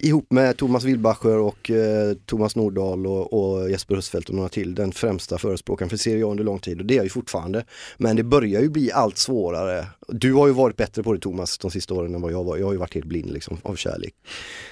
ihop 0.00 0.32
med 0.32 0.56
Thomas 0.56 0.84
Wilbacher 0.84 1.38
och 1.38 1.70
eh, 1.70 2.14
Thomas 2.26 2.56
Nordahl 2.56 3.06
och, 3.06 3.32
och 3.32 3.70
Jesper 3.70 3.96
Husfeldt 3.96 4.28
och 4.28 4.34
några 4.34 4.48
till, 4.48 4.74
den 4.74 4.92
främsta 4.92 5.38
förespråkaren 5.38 5.90
för 5.90 5.96
Serie 5.96 6.26
A 6.26 6.28
under 6.30 6.44
lång 6.44 6.58
tid 6.58 6.80
och 6.80 6.86
det 6.86 6.94
är 6.94 6.96
jag 6.96 7.04
ju 7.04 7.10
fortfarande. 7.10 7.64
Men 7.96 8.16
det 8.16 8.22
börjar 8.22 8.60
ju 8.60 8.68
bli 8.68 8.92
allt 8.92 9.18
svårare. 9.18 9.86
Du 10.08 10.32
har 10.32 10.46
ju 10.46 10.52
varit 10.52 10.76
bättre 10.76 11.02
på 11.02 11.12
det 11.12 11.18
Thomas 11.18 11.58
de 11.58 11.70
sista 11.70 11.94
åren 11.94 12.14
än 12.14 12.20
vad 12.20 12.32
jag 12.32 12.44
var. 12.44 12.56
Jag 12.56 12.66
har 12.66 12.72
ju 12.72 12.78
varit 12.78 12.94
helt 12.94 13.06
blind 13.06 13.32
liksom 13.32 13.58
av 13.62 13.76
kärlek. 13.76 14.14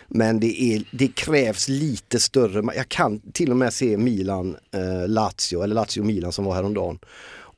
Men 0.08 0.40
det, 0.40 0.62
är, 0.62 0.82
det 0.90 1.08
krävs 1.08 1.68
lite 1.68 2.20
större, 2.20 2.76
jag 2.76 2.88
kan 2.88 3.20
till 3.20 3.50
och 3.50 3.56
med 3.56 3.72
se 3.72 3.96
Milan, 3.96 4.56
eh, 4.74 5.08
Lazio, 5.08 5.62
eller 5.62 5.74
Lazio-Milan 5.74 6.32
som 6.32 6.44
var 6.44 6.54
häromdagen 6.54 6.98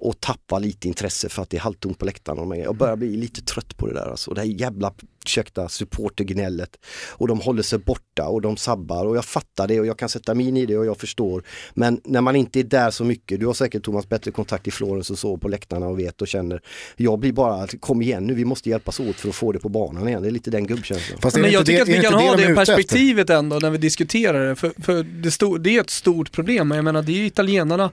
och 0.02 0.20
tappa 0.20 0.58
lite 0.58 0.88
intresse 0.88 1.28
för 1.28 1.42
att 1.42 1.50
det 1.50 1.56
är 1.56 1.60
halvtomt 1.60 1.98
på 1.98 2.04
läktaren. 2.04 2.38
och 2.38 2.56
Jag 2.56 2.76
börjar 2.76 2.96
bli 2.96 3.16
lite 3.16 3.42
trött 3.42 3.76
på 3.76 3.86
det 3.86 3.94
där 3.94 4.10
alltså. 4.10 4.34
Det 4.34 4.40
här 4.40 4.48
jävla, 4.48 4.92
ursäkta, 5.24 5.68
supportergnället. 5.68 6.76
Och 7.10 7.28
de 7.28 7.40
håller 7.40 7.62
sig 7.62 7.78
borta 7.78 8.28
och 8.28 8.42
de 8.42 8.56
sabbar 8.56 9.04
och 9.04 9.16
jag 9.16 9.24
fattar 9.24 9.68
det 9.68 9.80
och 9.80 9.86
jag 9.86 9.98
kan 9.98 10.08
sätta 10.08 10.34
mig 10.34 10.48
in 10.48 10.56
i 10.56 10.66
det 10.66 10.78
och 10.78 10.86
jag 10.86 10.98
förstår. 10.98 11.42
Men 11.74 12.00
när 12.04 12.20
man 12.20 12.36
inte 12.36 12.60
är 12.60 12.64
där 12.64 12.90
så 12.90 13.04
mycket, 13.04 13.40
du 13.40 13.46
har 13.46 13.54
säkert 13.54 13.82
Thomas 13.82 14.08
bättre 14.08 14.30
kontakt 14.30 14.68
i 14.68 14.70
Florens 14.70 15.10
och 15.10 15.18
så 15.18 15.36
på 15.36 15.48
läktarna 15.48 15.86
och 15.86 15.98
vet 15.98 16.22
och 16.22 16.28
känner. 16.28 16.60
Jag 16.96 17.18
blir 17.18 17.32
bara, 17.32 17.66
kom 17.66 18.02
igen 18.02 18.26
nu, 18.26 18.34
vi 18.34 18.44
måste 18.44 18.70
hjälpas 18.70 19.00
åt 19.00 19.16
för 19.16 19.28
att 19.28 19.34
få 19.34 19.52
det 19.52 19.58
på 19.58 19.68
banan 19.68 20.08
igen. 20.08 20.22
Det 20.22 20.28
är 20.28 20.32
lite 20.32 20.50
den 20.50 20.66
gubbkänslan. 20.66 21.18
Fast 21.22 21.36
Men 21.36 21.42
det 21.42 21.50
jag 21.50 21.66
tycker 21.66 21.84
det, 21.84 21.92
att 21.92 21.98
vi 21.98 22.02
kan 22.02 22.14
ha 22.14 22.20
de 22.20 22.26
är 22.26 22.36
det 22.36 22.42
ute 22.42 22.62
efter? 22.62 22.74
perspektivet 22.76 23.30
ändå 23.30 23.58
när 23.58 23.70
vi 23.70 23.78
diskuterar 23.78 24.48
det. 24.48 24.56
För, 24.56 24.72
för 24.82 25.02
det, 25.02 25.28
sto- 25.28 25.58
det 25.58 25.76
är 25.76 25.80
ett 25.80 25.90
stort 25.90 26.32
problem. 26.32 26.70
Jag 26.70 26.84
menar 26.84 27.02
det 27.02 27.12
är 27.12 27.16
ju 27.16 27.26
italienarna, 27.26 27.90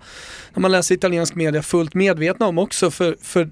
när 0.53 0.61
man 0.61 0.71
läser 0.71 0.95
italiensk 0.95 1.35
media, 1.35 1.63
fullt 1.63 1.93
medvetna 1.93 2.47
om 2.47 2.57
också. 2.57 2.91
För, 2.91 3.17
för 3.21 3.49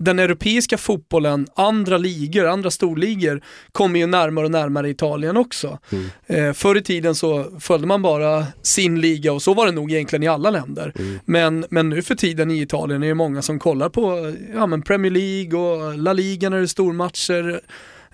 den 0.00 0.18
europeiska 0.18 0.78
fotbollen, 0.78 1.46
andra 1.54 1.98
ligor, 1.98 2.46
andra 2.46 2.70
storligor 2.70 3.42
kommer 3.72 4.00
ju 4.00 4.06
närmare 4.06 4.44
och 4.44 4.50
närmare 4.50 4.90
Italien 4.90 5.36
också. 5.36 5.78
Mm. 5.92 6.06
Eh, 6.26 6.52
förr 6.52 6.76
i 6.76 6.82
tiden 6.82 7.14
så 7.14 7.60
följde 7.60 7.86
man 7.86 8.02
bara 8.02 8.46
sin 8.62 9.00
liga 9.00 9.32
och 9.32 9.42
så 9.42 9.54
var 9.54 9.66
det 9.66 9.72
nog 9.72 9.92
egentligen 9.92 10.22
i 10.22 10.28
alla 10.28 10.50
länder. 10.50 10.92
Mm. 10.98 11.18
Men, 11.24 11.64
men 11.70 11.88
nu 11.88 12.02
för 12.02 12.14
tiden 12.14 12.50
i 12.50 12.62
Italien 12.62 13.02
är 13.02 13.08
det 13.08 13.14
många 13.14 13.42
som 13.42 13.58
kollar 13.58 13.88
på 13.88 14.34
ja, 14.54 14.66
men 14.66 14.82
Premier 14.82 15.12
League 15.12 15.60
och 15.60 15.98
La 15.98 16.12
Liga 16.12 16.50
när 16.50 16.56
det 16.56 16.62
är 16.62 16.66
stormatcher 16.66 17.60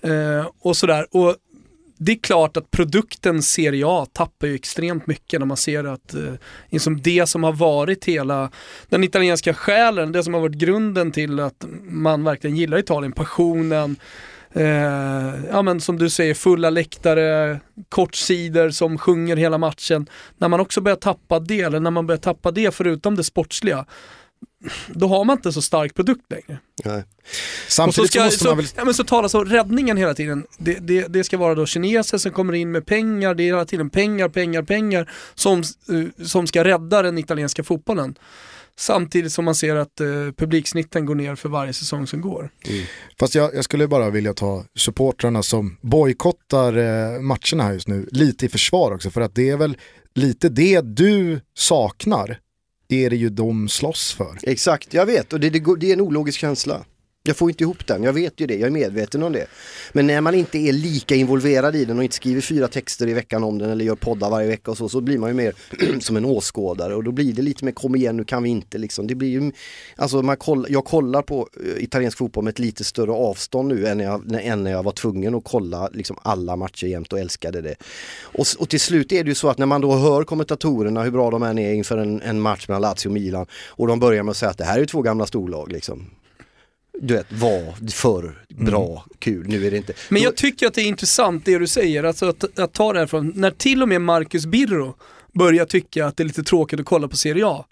eh, 0.01 0.47
och 0.61 0.77
sådär. 0.77 1.07
Och 1.11 1.35
det 1.97 2.11
är 2.11 2.19
klart 2.19 2.57
att 2.57 2.71
produkten 2.71 3.43
Serie 3.43 3.83
A 3.87 4.05
tappar 4.13 4.47
ju 4.47 4.55
extremt 4.55 5.07
mycket 5.07 5.39
när 5.39 5.47
man 5.47 5.57
ser 5.57 5.83
att 5.83 6.13
eh, 6.13 6.33
liksom 6.69 7.01
det 7.01 7.29
som 7.29 7.43
har 7.43 7.53
varit 7.53 8.05
hela 8.05 8.51
den 8.89 9.03
italienska 9.03 9.53
själen, 9.53 10.11
det 10.11 10.23
som 10.23 10.33
har 10.33 10.41
varit 10.41 10.55
grunden 10.55 11.11
till 11.11 11.39
att 11.39 11.65
man 11.83 12.23
verkligen 12.23 12.55
gillar 12.57 12.77
Italien, 12.77 13.11
passionen, 13.11 13.95
eh, 14.53 15.45
ja 15.51 15.61
men 15.61 15.81
som 15.81 15.97
du 15.97 16.09
säger 16.09 16.33
fulla 16.33 16.69
läktare, 16.69 17.59
kortsidor 17.89 18.69
som 18.69 18.97
sjunger 18.97 19.35
hela 19.35 19.57
matchen. 19.57 20.09
När 20.37 20.47
man 20.47 20.59
också 20.59 20.81
börjar 20.81 20.95
tappa 20.95 21.39
det, 21.39 21.61
eller 21.61 21.79
när 21.79 21.91
man 21.91 22.07
börjar 22.07 22.19
tappa 22.19 22.51
det 22.51 22.75
förutom 22.75 23.15
det 23.15 23.23
sportsliga, 23.23 23.85
då 24.87 25.07
har 25.07 25.25
man 25.25 25.37
inte 25.37 25.51
så 25.51 25.61
stark 25.61 25.95
produkt 25.95 26.31
längre. 26.31 26.59
Nej. 26.85 27.03
Samtidigt 27.67 27.95
så, 27.95 28.07
ska, 28.07 28.19
så 28.19 28.25
måste 28.25 28.47
man 28.47 28.57
väl... 28.57 28.65
Ja, 28.75 28.85
men 28.85 28.93
så 28.93 29.03
talas 29.03 29.33
om 29.33 29.45
räddningen 29.45 29.97
hela 29.97 30.13
tiden. 30.13 30.45
Det, 30.57 30.73
det, 30.73 31.07
det, 31.07 31.23
ska 31.23 31.37
vara 31.37 31.55
då 31.55 31.65
kineser 31.65 32.17
som 32.17 32.31
kommer 32.31 32.53
in 32.53 32.71
med 32.71 32.85
pengar, 32.85 33.33
det 33.35 33.43
är 33.43 33.45
hela 33.45 33.65
tiden 33.65 33.89
pengar, 33.89 34.29
pengar, 34.29 34.61
pengar 34.61 35.11
som, 35.35 35.63
uh, 35.91 36.07
som 36.25 36.47
ska 36.47 36.63
rädda 36.63 37.01
den 37.01 37.17
italienska 37.17 37.63
fotbollen. 37.63 38.15
Samtidigt 38.79 39.33
som 39.33 39.45
man 39.45 39.55
ser 39.55 39.75
att 39.75 40.01
uh, 40.01 40.31
publiksnitten 40.31 41.05
går 41.05 41.15
ner 41.15 41.35
för 41.35 41.49
varje 41.49 41.73
säsong 41.73 42.07
som 42.07 42.21
går. 42.21 42.49
Mm. 42.67 42.85
Fast 43.19 43.35
jag, 43.35 43.55
jag, 43.55 43.63
skulle 43.63 43.87
bara 43.87 44.09
vilja 44.09 44.33
ta 44.33 44.65
supportrarna 44.75 45.43
som 45.43 45.77
bojkottar 45.81 46.77
uh, 46.77 47.21
matcherna 47.21 47.63
här 47.63 47.73
just 47.73 47.87
nu 47.87 48.07
lite 48.11 48.45
i 48.45 48.49
försvar 48.49 48.91
också. 48.91 49.09
För 49.09 49.21
att 49.21 49.35
det 49.35 49.49
är 49.49 49.57
väl 49.57 49.77
lite 50.15 50.49
det 50.49 50.81
du 50.81 51.41
saknar 51.53 52.39
är 52.89 53.09
det 53.09 53.15
ju 53.15 53.29
de 53.29 53.69
slåss 53.69 54.13
för. 54.13 54.37
Exakt, 54.43 54.93
jag 54.93 55.05
vet 55.05 55.33
och 55.33 55.39
det, 55.39 55.49
det, 55.49 55.79
det 55.79 55.89
är 55.89 55.93
en 55.93 56.01
ologisk 56.01 56.39
känsla. 56.39 56.85
Jag 57.27 57.37
får 57.37 57.49
inte 57.49 57.63
ihop 57.63 57.87
den, 57.87 58.03
jag 58.03 58.13
vet 58.13 58.39
ju 58.41 58.47
det, 58.47 58.55
jag 58.55 58.67
är 58.67 58.71
medveten 58.71 59.23
om 59.23 59.33
det. 59.33 59.47
Men 59.93 60.07
när 60.07 60.21
man 60.21 60.35
inte 60.35 60.57
är 60.57 60.73
lika 60.73 61.15
involverad 61.15 61.75
i 61.75 61.85
den 61.85 61.97
och 61.97 62.03
inte 62.03 62.15
skriver 62.15 62.41
fyra 62.41 62.67
texter 62.67 63.07
i 63.07 63.13
veckan 63.13 63.43
om 63.43 63.57
den 63.57 63.69
eller 63.69 63.85
gör 63.85 63.95
poddar 63.95 64.29
varje 64.29 64.47
vecka 64.47 64.71
och 64.71 64.77
så, 64.77 64.89
så 64.89 65.01
blir 65.01 65.17
man 65.17 65.29
ju 65.29 65.35
mer 65.35 65.53
som 65.99 66.17
en 66.17 66.25
åskådare 66.25 66.95
och 66.95 67.03
då 67.03 67.11
blir 67.11 67.33
det 67.33 67.41
lite 67.41 67.65
mer 67.65 67.71
kom 67.71 67.95
igen 67.95 68.17
nu 68.17 68.23
kan 68.23 68.43
vi 68.43 68.49
inte 68.49 68.77
liksom. 68.77 69.07
Det 69.07 69.15
blir 69.15 69.29
ju, 69.29 69.51
alltså 69.95 70.21
man 70.21 70.37
koll, 70.37 70.65
jag 70.69 70.85
kollar 70.85 71.21
på 71.21 71.49
eh, 71.65 71.83
italiensk 71.83 72.17
fotboll 72.17 72.43
med 72.43 72.51
ett 72.51 72.59
lite 72.59 72.83
större 72.83 73.11
avstånd 73.11 73.67
nu 73.67 73.87
än, 73.87 73.99
jag, 73.99 74.41
än 74.41 74.63
när 74.63 74.71
jag 74.71 74.83
var 74.83 74.91
tvungen 74.91 75.35
att 75.35 75.43
kolla 75.43 75.89
liksom 75.93 76.17
alla 76.21 76.55
matcher 76.55 76.87
jämt 76.87 77.13
och 77.13 77.19
älskade 77.19 77.61
det. 77.61 77.75
Och, 78.21 78.45
och 78.59 78.69
till 78.69 78.79
slut 78.79 79.11
är 79.11 79.23
det 79.23 79.29
ju 79.29 79.35
så 79.35 79.49
att 79.49 79.57
när 79.57 79.65
man 79.65 79.81
då 79.81 79.95
hör 79.95 80.23
kommentatorerna 80.23 81.03
hur 81.03 81.11
bra 81.11 81.31
de 81.31 81.43
än 81.43 81.57
är 81.57 81.73
inför 81.73 81.97
en, 81.97 82.21
en 82.21 82.41
match 82.41 82.67
mellan 82.67 82.81
Lazio 82.81 83.07
och 83.07 83.13
Milan 83.13 83.45
och 83.67 83.87
de 83.87 83.99
börjar 83.99 84.23
med 84.23 84.31
att 84.31 84.37
säga 84.37 84.49
att 84.49 84.57
det 84.57 84.63
här 84.63 84.79
är 84.79 84.85
två 84.85 85.01
gamla 85.01 85.25
storlag 85.25 85.71
liksom 85.71 86.09
du 86.99 87.13
vet, 87.13 87.31
var 87.31 87.91
för 87.91 88.45
bra, 88.49 88.89
mm. 88.89 89.17
kul, 89.19 89.47
nu 89.47 89.67
är 89.67 89.71
det 89.71 89.77
inte. 89.77 89.93
Men 90.09 90.21
jag 90.21 90.35
tycker 90.35 90.67
att 90.67 90.73
det 90.73 90.81
är 90.81 90.87
intressant 90.87 91.45
det 91.45 91.57
du 91.57 91.67
säger, 91.67 92.03
alltså 92.03 92.25
att, 92.29 92.59
att 92.59 92.73
ta 92.73 92.93
det 92.93 92.99
här 92.99 93.07
från, 93.07 93.31
när 93.35 93.51
till 93.51 93.81
och 93.81 93.89
med 93.89 94.01
Marcus 94.01 94.45
Birro 94.45 94.95
börjar 95.33 95.65
tycka 95.65 96.05
att 96.05 96.17
det 96.17 96.23
är 96.23 96.25
lite 96.25 96.43
tråkigt 96.43 96.79
att 96.79 96.85
kolla 96.85 97.07
på 97.07 97.17
Serie 97.17 97.47
A. 97.47 97.65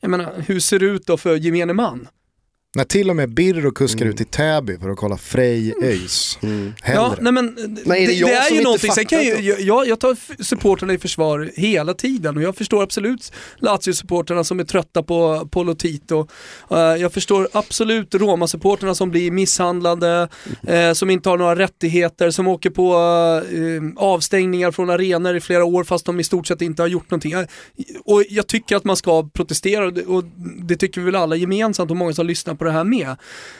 Jag 0.00 0.10
menar, 0.10 0.44
hur 0.46 0.60
ser 0.60 0.78
det 0.78 0.86
ut 0.86 1.06
då 1.06 1.16
för 1.16 1.36
gemene 1.36 1.72
man? 1.72 2.08
När 2.76 2.84
till 2.84 3.10
och 3.10 3.16
med 3.16 3.34
Birro 3.34 3.70
kuskar 3.70 4.02
mm. 4.02 4.14
ut 4.14 4.20
i 4.20 4.24
Täby 4.24 4.78
för 4.78 4.90
att 4.90 4.96
kolla 4.96 5.16
Frej 5.16 5.74
ÖIS. 5.82 6.38
Mm. 6.42 6.72
Ja, 6.86 7.14
nej 7.20 7.32
men, 7.32 7.46
men 7.84 7.96
är 7.96 8.06
det, 8.06 8.06
det, 8.06 8.26
det 8.26 8.32
är 8.32 8.54
ju 8.54 8.62
någonting, 8.62 8.92
sen 8.92 9.06
kan 9.06 9.24
ju, 9.24 9.56
jag, 9.58 9.88
jag 9.88 10.00
tar 10.00 10.42
supporterna 10.42 10.92
i 10.92 10.98
försvar 10.98 11.50
hela 11.54 11.94
tiden 11.94 12.36
och 12.36 12.42
jag 12.42 12.56
förstår 12.56 12.82
absolut 12.82 13.32
Lazio-supporterna 13.58 14.44
som 14.44 14.60
är 14.60 14.64
trötta 14.64 15.02
på, 15.02 15.48
på 15.50 15.62
Lotito. 15.62 16.28
Uh, 16.72 16.78
jag 16.78 17.12
förstår 17.12 17.48
absolut 17.52 18.14
Roma-supporterna 18.14 18.94
som 18.94 19.10
blir 19.10 19.30
misshandlade, 19.30 20.28
uh, 20.70 20.92
som 20.92 21.10
inte 21.10 21.28
har 21.28 21.38
några 21.38 21.56
rättigheter, 21.56 22.30
som 22.30 22.48
åker 22.48 22.70
på 22.70 22.94
uh, 23.52 23.92
avstängningar 23.96 24.70
från 24.70 24.90
arenor 24.90 25.36
i 25.36 25.40
flera 25.40 25.64
år 25.64 25.84
fast 25.84 26.06
de 26.06 26.20
i 26.20 26.24
stort 26.24 26.46
sett 26.46 26.62
inte 26.62 26.82
har 26.82 26.88
gjort 26.88 27.10
någonting. 27.10 27.34
och 28.04 28.24
jag 28.28 28.46
tycker 28.46 28.76
att 28.76 28.84
man 28.84 28.96
ska 28.96 29.28
protestera 29.28 29.86
och 30.06 30.24
det 30.62 30.76
tycker 30.76 31.00
vi 31.00 31.04
väl 31.04 31.16
alla 31.16 31.36
gemensamt 31.36 31.90
och 31.90 31.96
många 31.96 32.12
som 32.12 32.26
lyssnar 32.26 32.57
på 32.58 32.64
det 32.64 32.72
här 32.72 32.84
med. 32.84 33.08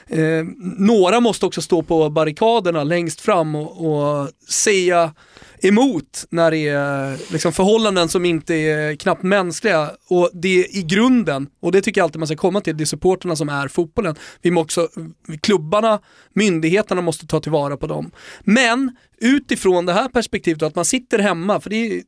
Eh, 0.07 0.45
några 0.79 1.21
måste 1.21 1.47
också 1.47 1.63
stå 1.63 1.83
på 1.83 2.11
barrikaderna 2.11 2.85
längst 2.85 3.21
fram 3.21 3.55
och, 3.55 3.87
och 3.87 4.31
säga 4.49 5.13
emot 5.63 6.25
när 6.31 6.51
det 6.51 6.69
är 6.69 7.33
liksom 7.33 7.53
förhållanden 7.53 8.09
som 8.09 8.25
inte 8.25 8.55
är 8.55 8.97
knappt 8.97 9.23
mänskliga. 9.23 9.91
Och 10.09 10.31
det 10.33 10.65
är 10.65 10.77
i 10.77 10.83
grunden, 10.83 11.47
och 11.61 11.73
det 11.73 11.83
tycker 11.83 12.01
jag 12.01 12.05
alltid 12.05 12.19
man 12.19 12.27
ska 12.27 12.37
komma 12.37 12.61
till, 12.61 12.77
det 12.77 12.85
är 12.85 12.87
supporterna 12.87 13.37
som 13.37 13.49
är 13.49 13.69
fotbollen. 13.69 14.17
Vi 14.43 14.51
måste 14.51 14.81
också, 14.81 15.01
klubbarna, 15.41 16.01
myndigheterna 16.33 17.01
måste 17.01 17.27
ta 17.27 17.41
tillvara 17.41 17.77
på 17.77 17.87
dem. 17.87 18.11
Men 18.41 18.97
utifrån 19.21 19.87
det 19.87 19.93
här 19.93 20.09
perspektivet, 20.09 20.63
att 20.63 20.75
man 20.75 20.85
sitter 20.85 21.19
hemma, 21.19 21.61
för 21.61 21.71
det 21.71 21.77
är 21.77 22.03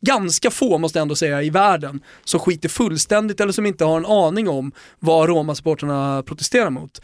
ganska 0.00 0.50
få, 0.50 0.78
måste 0.78 0.98
jag 0.98 1.02
ändå 1.02 1.16
säga, 1.16 1.42
i 1.42 1.50
världen 1.50 2.00
som 2.24 2.40
skiter 2.40 2.68
fullständigt 2.68 3.40
eller 3.40 3.52
som 3.52 3.66
inte 3.66 3.84
har 3.84 3.96
en 3.96 4.06
aning 4.06 4.48
om 4.48 4.72
vad 4.98 5.28
Roma-supporterna 5.28 6.22
protesterar 6.22 6.70
mot. 6.70 7.00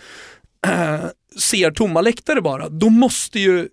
Äh, 0.66 1.04
ser 1.38 1.70
tomma 1.70 2.00
läktare 2.00 2.40
bara, 2.40 2.68
då 2.68 2.90
måste 2.90 3.38
ju 3.40 3.68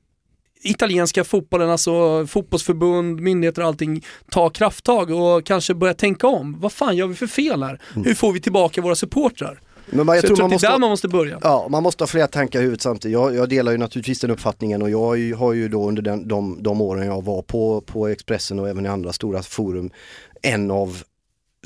italienska 0.64 1.24
fotbollen, 1.24 1.70
alltså 1.70 2.28
fotbollsförbund, 2.28 3.22
myndigheter 3.22 3.62
och 3.62 3.68
allting 3.68 4.06
ta 4.30 4.50
krafttag 4.50 5.12
och 5.12 5.46
kanske 5.46 5.74
börja 5.74 5.94
tänka 5.94 6.28
om. 6.28 6.60
Vad 6.60 6.72
fan 6.72 6.98
gör 6.98 7.08
vi 7.08 7.16
för 7.16 7.28
fel 7.28 7.64
här? 7.64 7.82
Mm. 7.94 8.06
Hur 8.06 8.16
får 8.16 8.32
vi 8.32 8.42
tillbaka 8.42 8.82
våra 8.82 8.96
supportrar? 8.96 9.60
Men 9.86 10.08
jag, 10.08 10.16
jag 10.16 10.26
tror, 10.26 10.36
tror 10.36 10.48
man 10.48 10.54
är 10.54 10.60
där 10.60 10.80
man 10.80 10.90
måste 10.90 11.08
börja. 11.08 11.40
Ja, 11.42 11.68
man 11.70 11.84
måste 11.84 12.04
ha 12.04 12.08
flera 12.08 12.28
tankar 12.28 12.60
i 12.60 12.62
huvudet 12.62 12.82
samtidigt. 12.82 13.14
Jag, 13.14 13.36
jag 13.36 13.50
delar 13.50 13.72
ju 13.72 13.78
naturligtvis 13.78 14.20
den 14.20 14.32
uppfattningen 14.32 14.82
och 14.82 14.90
jag 14.90 15.36
har 15.38 15.54
ju 15.54 15.68
då 15.68 15.88
under 15.88 16.02
den, 16.02 16.28
de, 16.28 16.64
de 16.64 16.82
åren 16.82 17.08
jag 17.08 17.24
var 17.24 17.42
på, 17.42 17.82
på 17.82 18.08
Expressen 18.08 18.60
och 18.60 18.70
även 18.70 18.86
i 18.86 18.90
andra 18.90 19.14
stora 19.14 19.44
forum 19.44 19.92
en 20.42 20.72
av 20.72 21.04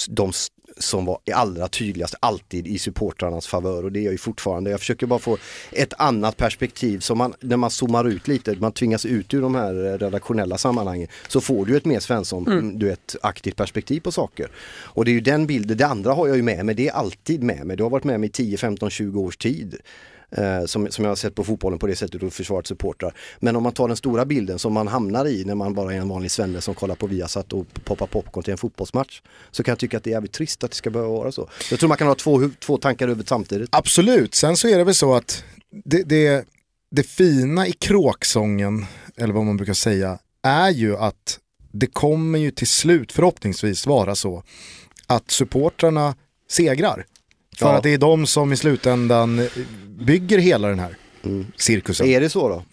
de 0.09 0.31
som 0.79 1.05
var 1.05 1.19
allra 1.33 1.67
tydligast 1.67 2.15
alltid 2.19 2.67
i 2.67 2.79
supportrarnas 2.79 3.47
favör 3.47 3.83
och 3.83 3.91
det 3.91 3.99
är 3.99 4.03
jag 4.03 4.11
ju 4.11 4.17
fortfarande. 4.17 4.69
Jag 4.71 4.79
försöker 4.79 5.07
bara 5.07 5.19
få 5.19 5.37
ett 5.71 5.93
annat 5.97 6.37
perspektiv 6.37 6.99
så 6.99 7.15
man, 7.15 7.33
när 7.39 7.57
man 7.57 7.69
zoomar 7.69 8.07
ut 8.07 8.27
lite, 8.27 8.55
man 8.55 8.71
tvingas 8.71 9.05
ut 9.05 9.33
ur 9.33 9.41
de 9.41 9.55
här 9.55 9.73
redaktionella 9.73 10.57
sammanhangen 10.57 11.07
så 11.27 11.41
får 11.41 11.65
du 11.65 11.77
ett 11.77 11.85
mer 11.85 11.99
Svensson, 11.99 12.47
mm. 12.47 12.79
du 12.79 12.91
ett 12.91 13.15
aktivt 13.21 13.55
perspektiv 13.55 13.99
på 13.99 14.11
saker. 14.11 14.47
Och 14.67 15.05
det 15.05 15.11
är 15.11 15.13
ju 15.13 15.21
den 15.21 15.47
bilden, 15.47 15.77
det 15.77 15.87
andra 15.87 16.13
har 16.13 16.27
jag 16.27 16.37
ju 16.37 16.43
med 16.43 16.65
mig, 16.65 16.75
det 16.75 16.87
är 16.87 16.93
alltid 16.93 17.43
med 17.43 17.65
mig. 17.65 17.77
Det 17.77 17.83
har 17.83 17.89
varit 17.89 18.03
med 18.03 18.19
mig 18.19 18.29
10, 18.29 18.57
15, 18.57 18.89
20 18.89 19.21
års 19.21 19.37
tid 19.37 19.77
eh, 20.31 20.65
som, 20.65 20.91
som 20.91 21.03
jag 21.03 21.11
har 21.11 21.15
sett 21.15 21.35
på 21.35 21.43
fotbollen 21.43 21.79
på 21.79 21.87
det 21.87 21.95
sättet 21.95 22.23
och 22.23 22.33
försvarat 22.33 22.67
supportrar. 22.67 23.13
Men 23.39 23.55
om 23.55 23.63
man 23.63 23.71
tar 23.71 23.87
den 23.87 23.97
stora 23.97 24.25
bilden 24.25 24.59
som 24.59 24.73
man 24.73 24.87
hamnar 24.87 25.27
i 25.27 25.45
när 25.45 25.55
man 25.55 25.73
bara 25.73 25.93
är 25.93 25.97
en 25.97 26.09
vanlig 26.09 26.31
svenne 26.31 26.61
som 26.61 26.75
kollar 26.75 26.95
på 26.95 27.07
Viasat 27.07 27.53
och 27.53 27.65
poppar 27.83 28.07
popcorn 28.07 28.43
till 28.43 28.51
en 28.51 28.57
fotbollsmatch. 28.57 29.21
Så 29.51 29.63
kan 29.63 29.71
jag 29.71 29.79
tycka 29.79 29.97
att 29.97 30.03
det 30.03 30.09
är 30.09 30.11
jävligt 30.11 30.33
trist 30.33 30.63
att 30.63 30.71
det 30.71 30.77
ska 30.77 30.89
behöva 30.89 31.11
vara 31.11 31.31
så. 31.31 31.49
Jag 31.69 31.79
tror 31.79 31.87
man 31.87 31.97
kan 31.97 32.07
ha 32.07 32.15
två, 32.15 32.49
två 32.59 32.77
tankar 32.77 33.07
över 33.07 33.23
samtidigt. 33.27 33.69
Absolut, 33.71 34.35
sen 34.35 34.57
så 34.57 34.67
är 34.67 34.77
det 34.77 34.83
väl 34.83 34.95
så 34.95 35.13
att 35.13 35.43
det, 35.85 36.03
det, 36.03 36.45
det 36.91 37.03
fina 37.03 37.67
i 37.67 37.71
kråksången, 37.71 38.85
eller 39.17 39.33
vad 39.33 39.45
man 39.45 39.57
brukar 39.57 39.73
säga, 39.73 40.19
är 40.43 40.69
ju 40.69 40.97
att 40.97 41.39
det 41.71 41.87
kommer 41.87 42.39
ju 42.39 42.51
till 42.51 42.67
slut 42.67 43.11
förhoppningsvis 43.11 43.87
vara 43.87 44.15
så 44.15 44.43
att 45.07 45.31
supportrarna 45.31 46.15
segrar. 46.49 47.05
För 47.57 47.65
ja. 47.65 47.77
att 47.77 47.83
det 47.83 47.93
är 47.93 47.97
de 47.97 48.27
som 48.27 48.53
i 48.53 48.57
slutändan 48.57 49.47
bygger 49.99 50.37
hela 50.37 50.67
den 50.67 50.79
här 50.79 50.97
mm. 51.23 51.45
cirkusen. 51.57 52.07
Är 52.07 52.21
det 52.21 52.29
så 52.29 52.49
då? 52.49 52.63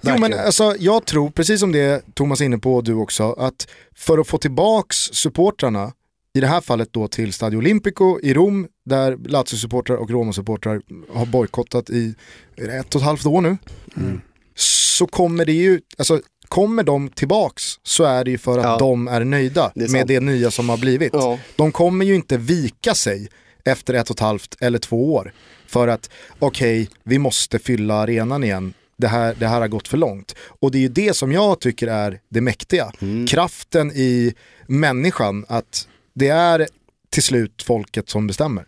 Jo 0.00 0.18
men 0.18 0.32
alltså 0.32 0.74
jag 0.78 1.04
tror, 1.04 1.30
precis 1.30 1.60
som 1.60 1.72
det 1.72 2.14
Thomas 2.14 2.40
är 2.40 2.44
inne 2.44 2.58
på 2.58 2.74
och 2.74 2.84
du 2.84 2.94
också, 2.94 3.32
att 3.32 3.68
för 3.96 4.18
att 4.18 4.26
få 4.26 4.38
tillbaks 4.38 4.96
supportrarna, 4.96 5.92
i 6.34 6.40
det 6.40 6.46
här 6.46 6.60
fallet 6.60 6.92
då 6.92 7.08
till 7.08 7.32
Stadio 7.32 7.58
Olimpico 7.58 8.20
i 8.22 8.34
Rom, 8.34 8.66
där 8.84 9.16
Lazio-supportrar 9.16 9.96
och 9.96 10.10
Roma-supportrar 10.10 10.82
har 11.12 11.26
bojkottat 11.26 11.90
i 11.90 12.14
ett 12.56 12.94
och 12.94 13.00
ett 13.00 13.04
halvt 13.04 13.26
år 13.26 13.40
nu. 13.40 13.56
Mm. 13.96 14.20
Så 14.54 15.06
kommer 15.06 15.44
det 15.44 15.52
ju, 15.52 15.80
alltså 15.98 16.20
kommer 16.48 16.82
de 16.82 17.08
tillbaks 17.08 17.62
så 17.82 18.04
är 18.04 18.24
det 18.24 18.30
ju 18.30 18.38
för 18.38 18.58
att 18.58 18.64
ja. 18.64 18.78
de 18.78 19.08
är 19.08 19.24
nöjda 19.24 19.72
det 19.74 19.84
är 19.84 19.88
med 19.88 20.06
det 20.06 20.20
nya 20.20 20.50
som 20.50 20.68
har 20.68 20.76
blivit. 20.76 21.10
Ja. 21.12 21.38
De 21.56 21.72
kommer 21.72 22.04
ju 22.04 22.14
inte 22.14 22.36
vika 22.36 22.94
sig 22.94 23.28
efter 23.66 23.94
ett 23.94 24.10
och 24.10 24.16
ett 24.16 24.20
halvt 24.20 24.56
eller 24.60 24.78
två 24.78 25.14
år. 25.14 25.32
För 25.66 25.88
att 25.88 26.10
okej, 26.38 26.82
okay, 26.82 26.96
vi 27.02 27.18
måste 27.18 27.58
fylla 27.58 27.94
arenan 27.94 28.44
igen. 28.44 28.74
Det 28.96 29.08
här, 29.08 29.34
det 29.38 29.46
här 29.46 29.60
har 29.60 29.68
gått 29.68 29.88
för 29.88 29.96
långt. 29.96 30.34
Och 30.38 30.70
det 30.70 30.78
är 30.78 30.82
ju 30.82 30.88
det 30.88 31.16
som 31.16 31.32
jag 31.32 31.60
tycker 31.60 31.86
är 31.86 32.20
det 32.28 32.40
mäktiga. 32.40 32.92
Mm. 33.00 33.26
Kraften 33.26 33.92
i 33.92 34.34
människan, 34.66 35.44
att 35.48 35.88
det 36.14 36.28
är 36.28 36.68
till 37.10 37.22
slut 37.22 37.62
folket 37.62 38.08
som 38.08 38.26
bestämmer. 38.26 38.66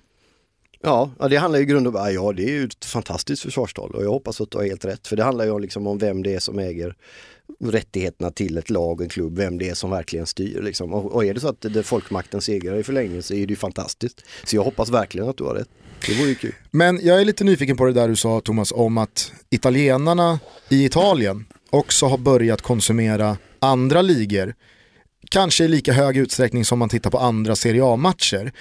Ja, 0.83 1.11
det 1.31 1.37
handlar 1.37 1.59
ju 1.59 1.65
i 1.65 1.67
grund 1.67 1.87
och 1.87 2.13
ja 2.13 2.33
det 2.33 2.45
är 2.45 2.51
ju 2.51 2.69
fantastiskt 2.85 3.43
försvarstal 3.43 3.91
och 3.91 4.05
jag 4.05 4.11
hoppas 4.11 4.41
att 4.41 4.51
du 4.51 4.59
har 4.59 4.65
helt 4.65 4.85
rätt. 4.85 5.07
För 5.07 5.17
det 5.17 5.25
handlar 5.25 5.45
ju 5.45 5.59
liksom 5.59 5.87
om 5.87 5.99
vem 5.99 6.23
det 6.23 6.35
är 6.35 6.39
som 6.39 6.59
äger 6.59 6.95
rättigheterna 7.65 8.31
till 8.31 8.59
ett 8.59 8.71
lag, 8.71 9.03
en 9.03 9.09
klubb, 9.09 9.39
vem 9.39 9.59
det 9.59 9.69
är 9.69 9.75
som 9.75 9.91
verkligen 9.91 10.27
styr. 10.27 10.63
Liksom. 10.63 10.95
Och, 10.95 11.13
och 11.13 11.25
är 11.25 11.35
det 11.35 11.41
så 11.41 11.49
att 11.49 11.61
det 11.61 11.79
är 11.79 11.83
folkmakten 11.83 12.41
segrar 12.41 12.77
i 12.77 12.83
förlängningen 12.83 13.23
så 13.23 13.35
är 13.35 13.47
det 13.47 13.53
ju 13.53 13.57
fantastiskt. 13.57 14.25
Så 14.45 14.57
jag 14.57 14.65
hoppas 14.65 14.91
verkligen 14.91 15.29
att 15.29 15.37
du 15.37 15.45
har 15.45 15.55
rätt. 15.55 15.69
Det 16.07 16.15
vore 16.15 16.29
ju 16.29 16.35
kul. 16.35 16.55
Men 16.71 17.01
jag 17.03 17.21
är 17.21 17.25
lite 17.25 17.45
nyfiken 17.45 17.77
på 17.77 17.85
det 17.85 17.93
där 17.93 18.09
du 18.09 18.17
sa 18.17 18.41
Thomas 18.41 18.73
om 18.73 18.99
att 18.99 19.33
italienarna 19.51 20.41
i 20.69 20.85
Italien 20.85 21.47
också 21.71 22.07
har 22.07 22.19
börjat 22.19 22.63
konsumera 22.63 23.37
andra 23.59 24.03
ligor. 24.03 24.55
Kanske 25.31 25.65
i 25.65 25.69
lika 25.69 25.93
hög 25.93 26.17
utsträckning 26.17 26.65
som 26.65 26.79
man 26.79 26.89
tittar 26.89 27.11
på 27.11 27.19
andra 27.19 27.57
Serie 27.57 27.85
A-matcher. 27.85 28.53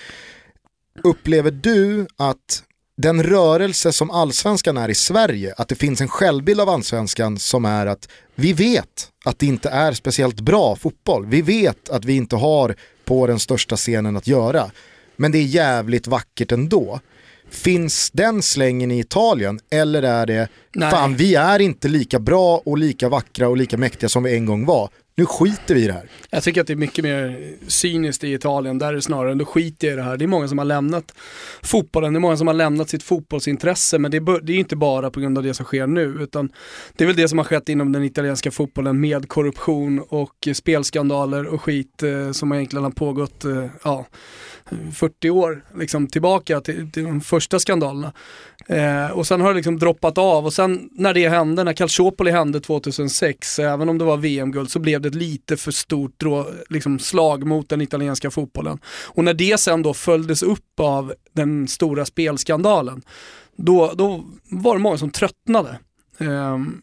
Upplever 1.04 1.52
du 1.52 2.08
att 2.18 2.64
den 2.98 3.24
rörelse 3.24 3.92
som 3.92 4.12
allsvenskan 4.12 4.78
är 4.78 4.90
i 4.90 4.96
Sverige, 4.96 5.54
att 5.58 5.68
det 5.68 5.76
finns 5.76 6.02
en 6.02 6.08
självbild 6.08 6.62
av 6.62 6.70
allsvenskan 6.70 7.38
som 7.40 7.66
är 7.66 7.86
att 7.86 8.10
vi 8.36 8.54
vet 8.54 9.10
att 9.26 9.40
det 9.40 9.46
inte 9.46 9.70
är 9.70 9.94
speciellt 9.94 10.40
bra 10.40 10.76
fotboll. 10.76 11.26
Vi 11.26 11.42
vet 11.42 11.90
att 11.90 12.06
vi 12.06 12.16
inte 12.16 12.36
har 12.36 12.76
på 13.06 13.28
den 13.28 13.40
största 13.40 13.76
scenen 13.76 14.18
att 14.18 14.28
göra. 14.28 14.72
Men 15.16 15.32
det 15.32 15.38
är 15.38 15.44
jävligt 15.44 16.08
vackert 16.08 16.52
ändå. 16.52 17.00
Finns 17.50 18.12
den 18.12 18.42
slängen 18.42 18.92
i 18.92 19.00
Italien 19.00 19.60
eller 19.70 20.04
är 20.04 20.26
det, 20.26 20.48
Nej. 20.76 20.92
fan 20.92 21.16
vi 21.16 21.36
är 21.36 21.60
inte 21.60 21.88
lika 21.88 22.20
bra 22.20 22.62
och 22.66 22.78
lika 22.78 23.10
vackra 23.10 23.50
och 23.50 23.58
lika 23.58 23.78
mäktiga 23.78 24.10
som 24.10 24.24
vi 24.24 24.36
en 24.36 24.46
gång 24.46 24.66
var. 24.66 24.90
Nu 25.20 25.26
skiter 25.26 25.76
vi 25.76 25.84
i 25.84 25.88
det 25.88 25.94
här. 25.94 26.10
Jag 26.30 26.44
tycker 26.44 26.62
att 26.62 26.68
det 26.68 26.74
är 26.74 26.78
mycket 26.78 27.04
mer 27.04 27.54
cyniskt 27.68 28.24
i 28.24 28.34
Italien, 28.34 28.78
där 28.78 28.88
är 28.88 28.94
det 28.94 29.02
snarare, 29.02 29.34
då 29.34 29.46
skiter 29.46 29.88
jag 29.88 29.94
i 29.94 29.98
det 29.98 30.04
här. 30.04 30.18
Det 30.18 30.26
är 30.26 30.28
många 30.28 30.48
som 30.48 30.58
har 30.58 30.66
lämnat 30.66 31.14
fotbollen, 31.62 32.14
det 32.14 32.18
är 32.18 32.22
många 32.22 32.38
som 32.38 32.48
har 32.48 32.54
lämnat 32.54 32.90
sitt 32.90 33.04
fotbollsintresse, 33.04 34.00
men 34.00 34.12
det 34.12 34.18
är, 34.18 34.22
ju 34.22 34.40
det 34.40 34.54
är 34.54 34.58
inte 34.58 34.76
bara 34.76 35.12
på 35.12 35.20
grund 35.20 35.38
av 35.38 35.44
det 35.44 35.54
som 35.54 35.66
sker 35.66 35.88
nu, 35.88 36.18
utan 36.20 36.52
det 36.96 37.04
är 37.04 37.06
väl 37.06 37.16
det 37.16 37.28
som 37.28 37.38
har 37.38 37.46
skett 37.46 37.70
inom 37.70 37.92
den 37.92 38.04
italienska 38.04 38.52
fotbollen 38.52 39.00
med 39.00 39.28
korruption 39.30 40.00
och 40.10 40.48
spelskandaler 40.54 41.48
och 41.48 41.62
skit 41.62 42.04
eh, 42.04 42.32
som 42.32 42.54
egentligen 42.54 42.84
har 42.84 42.92
pågått, 42.92 43.46
eh, 43.46 43.66
ja, 43.84 44.06
40 44.96 45.30
år 45.30 45.66
liksom 45.78 46.08
tillbaka 46.08 46.62
till, 46.62 46.92
till 46.92 47.04
de 47.04 47.22
första 47.22 47.60
skandalerna. 47.60 48.14
Eh, 48.68 49.12
och 49.12 49.28
sen 49.28 49.42
har 49.42 49.50
det 49.50 49.56
liksom 49.56 49.80
droppat 49.80 50.18
av 50.18 50.46
och 50.46 50.54
sen 50.54 50.90
när 50.92 51.14
det 51.14 51.30
hände, 51.30 51.64
när 51.64 51.74
Calciopoli 51.74 52.32
hände 52.32 52.60
2006, 52.60 53.60
även 53.60 53.90
om 53.90 53.98
det 53.98 54.06
var 54.06 54.18
VM-guld 54.18 54.72
så 54.72 54.80
blev 54.80 55.02
det 55.02 55.08
ett 55.08 55.16
lite 55.16 55.58
för 55.58 55.72
stort 55.72 56.20
drå, 56.20 56.46
liksom 56.70 57.00
slag 57.00 57.46
mot 57.46 57.70
den 57.70 57.82
italienska 57.82 58.32
fotbollen. 58.32 58.80
Och 59.06 59.24
när 59.24 59.34
det 59.34 59.60
sen 59.60 59.82
då 59.82 59.94
följdes 59.94 60.44
upp 60.44 60.80
av 60.80 61.14
den 61.34 61.68
stora 61.68 62.06
spelskandalen, 62.06 63.02
då, 63.56 63.94
då 63.96 64.24
var 64.50 64.76
det 64.76 64.82
många 64.82 64.98
som 64.98 65.12
tröttnade. 65.12 65.80
Ehm, 66.20 66.82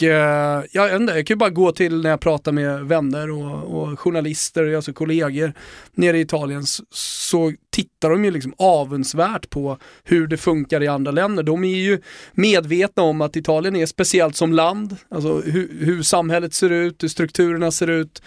och 0.00 0.06
eh, 0.06 0.64
jag, 0.72 0.96
inte, 0.96 1.12
jag 1.12 1.26
kan 1.26 1.34
ju 1.34 1.38
bara 1.38 1.50
gå 1.50 1.72
till 1.72 2.02
när 2.02 2.10
jag 2.10 2.20
pratar 2.20 2.52
med 2.52 2.80
vänner 2.84 3.30
och, 3.30 3.82
och 3.82 4.00
journalister, 4.00 4.74
alltså 4.74 4.92
kollegor 4.92 5.52
nere 5.94 6.18
i 6.18 6.20
Italien, 6.20 6.66
så, 6.66 6.84
så 6.90 7.52
tittar 7.70 8.10
de 8.10 8.24
ju 8.24 8.30
liksom 8.30 8.54
avundsvärt 8.58 9.50
på 9.50 9.78
hur 10.04 10.26
det 10.26 10.36
funkar 10.36 10.82
i 10.82 10.88
andra 10.88 11.10
länder. 11.12 11.42
De 11.42 11.64
är 11.64 11.76
ju 11.76 12.00
medvetna 12.32 13.02
om 13.02 13.20
att 13.20 13.36
Italien 13.36 13.76
är 13.76 13.86
speciellt 13.86 14.36
som 14.36 14.52
land, 14.52 14.96
alltså 15.10 15.40
hur, 15.40 15.84
hur 15.84 16.02
samhället 16.02 16.54
ser 16.54 16.70
ut, 16.70 17.02
hur 17.02 17.08
strukturerna 17.08 17.70
ser 17.70 17.90
ut, 17.90 18.22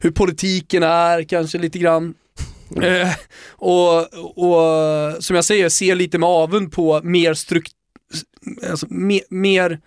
hur 0.00 0.10
politiken 0.10 0.82
är 0.82 1.22
kanske 1.22 1.58
lite 1.58 1.78
grann. 1.78 2.14
Eh, 2.82 3.10
och, 3.48 3.98
och 4.38 5.24
som 5.24 5.36
jag 5.36 5.44
säger, 5.44 5.68
ser 5.68 5.94
lite 5.94 6.18
med 6.18 6.28
avund 6.28 6.72
på 6.72 7.00
mer 7.02 7.34
struktur, 7.34 7.72
alltså, 8.70 8.86
mer, 8.90 9.20
mer 9.30 9.80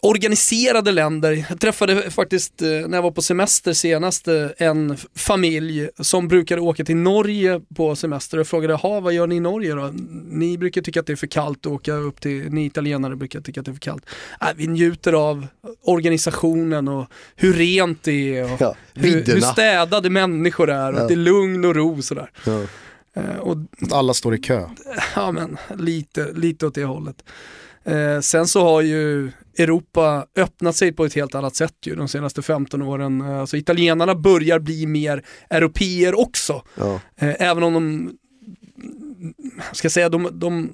organiserade 0.00 0.92
länder. 0.92 1.46
Jag 1.50 1.60
träffade 1.60 2.10
faktiskt 2.10 2.62
eh, 2.62 2.68
när 2.68 2.98
jag 2.98 3.02
var 3.02 3.10
på 3.10 3.22
semester 3.22 3.72
senast 3.72 4.28
eh, 4.28 4.46
en 4.56 4.96
familj 5.16 5.88
som 6.00 6.28
brukade 6.28 6.60
åka 6.60 6.84
till 6.84 6.96
Norge 6.96 7.60
på 7.76 7.96
semester 7.96 8.38
och 8.38 8.46
frågade, 8.46 8.74
ha 8.74 9.00
vad 9.00 9.12
gör 9.12 9.26
ni 9.26 9.34
i 9.36 9.40
Norge 9.40 9.74
då? 9.74 9.90
Ni 10.28 10.58
brukar 10.58 10.82
tycka 10.82 11.00
att 11.00 11.06
det 11.06 11.12
är 11.12 11.16
för 11.16 11.26
kallt 11.26 11.66
att 11.66 11.72
åka 11.72 11.92
upp 11.92 12.20
till, 12.20 12.50
ni 12.50 12.64
italienare 12.66 13.16
brukar 13.16 13.40
tycka 13.40 13.60
att 13.60 13.66
det 13.66 13.70
är 13.70 13.74
för 13.74 13.80
kallt. 13.80 14.04
Äh, 14.40 14.48
vi 14.56 14.66
njuter 14.66 15.12
av 15.12 15.46
organisationen 15.82 16.88
och 16.88 17.06
hur 17.36 17.52
rent 17.52 18.02
det 18.02 18.36
är 18.38 18.52
och 18.54 18.60
Ja, 18.60 18.76
hur, 18.94 19.24
hur 19.24 19.40
städade 19.40 20.10
människor 20.10 20.70
är 20.70 20.92
och 20.92 20.98
Ja. 20.98 21.02
att 21.02 21.08
det 21.08 21.14
är 21.14 21.16
lugn 21.16 21.64
och 21.64 21.74
ro 21.74 22.02
sådär. 22.02 22.30
Ja. 22.46 22.62
Eh, 23.16 23.36
och 23.38 23.56
Att 23.82 23.92
alla 23.92 24.14
står 24.14 24.34
i 24.34 24.38
kö. 24.38 24.68
Ja 25.16 25.32
men 25.32 25.56
lite, 25.78 26.32
lite 26.32 26.66
åt 26.66 26.74
det 26.74 26.84
hållet. 26.84 27.16
Eh, 27.84 28.20
sen 28.20 28.46
så 28.46 28.62
har 28.64 28.80
ju 28.82 29.32
Europa 29.58 30.26
öppnat 30.36 30.76
sig 30.76 30.92
på 30.92 31.04
ett 31.04 31.14
helt 31.14 31.34
annat 31.34 31.56
sätt 31.56 31.74
ju 31.86 31.94
de 31.94 32.08
senaste 32.08 32.42
15 32.42 32.82
åren. 32.82 33.20
Eh, 33.20 33.40
Alltså 33.40 33.56
italienarna 33.56 34.14
börjar 34.14 34.58
bli 34.58 34.86
mer 34.86 35.24
europeer 35.50 36.18
också. 36.20 36.62
Ja. 36.74 37.00
Eh, 37.16 37.34
även 37.38 37.62
om 37.62 37.74
de, 37.74 38.12
ska 39.72 39.90
säga, 39.90 40.08
de, 40.08 40.28
de, 40.32 40.72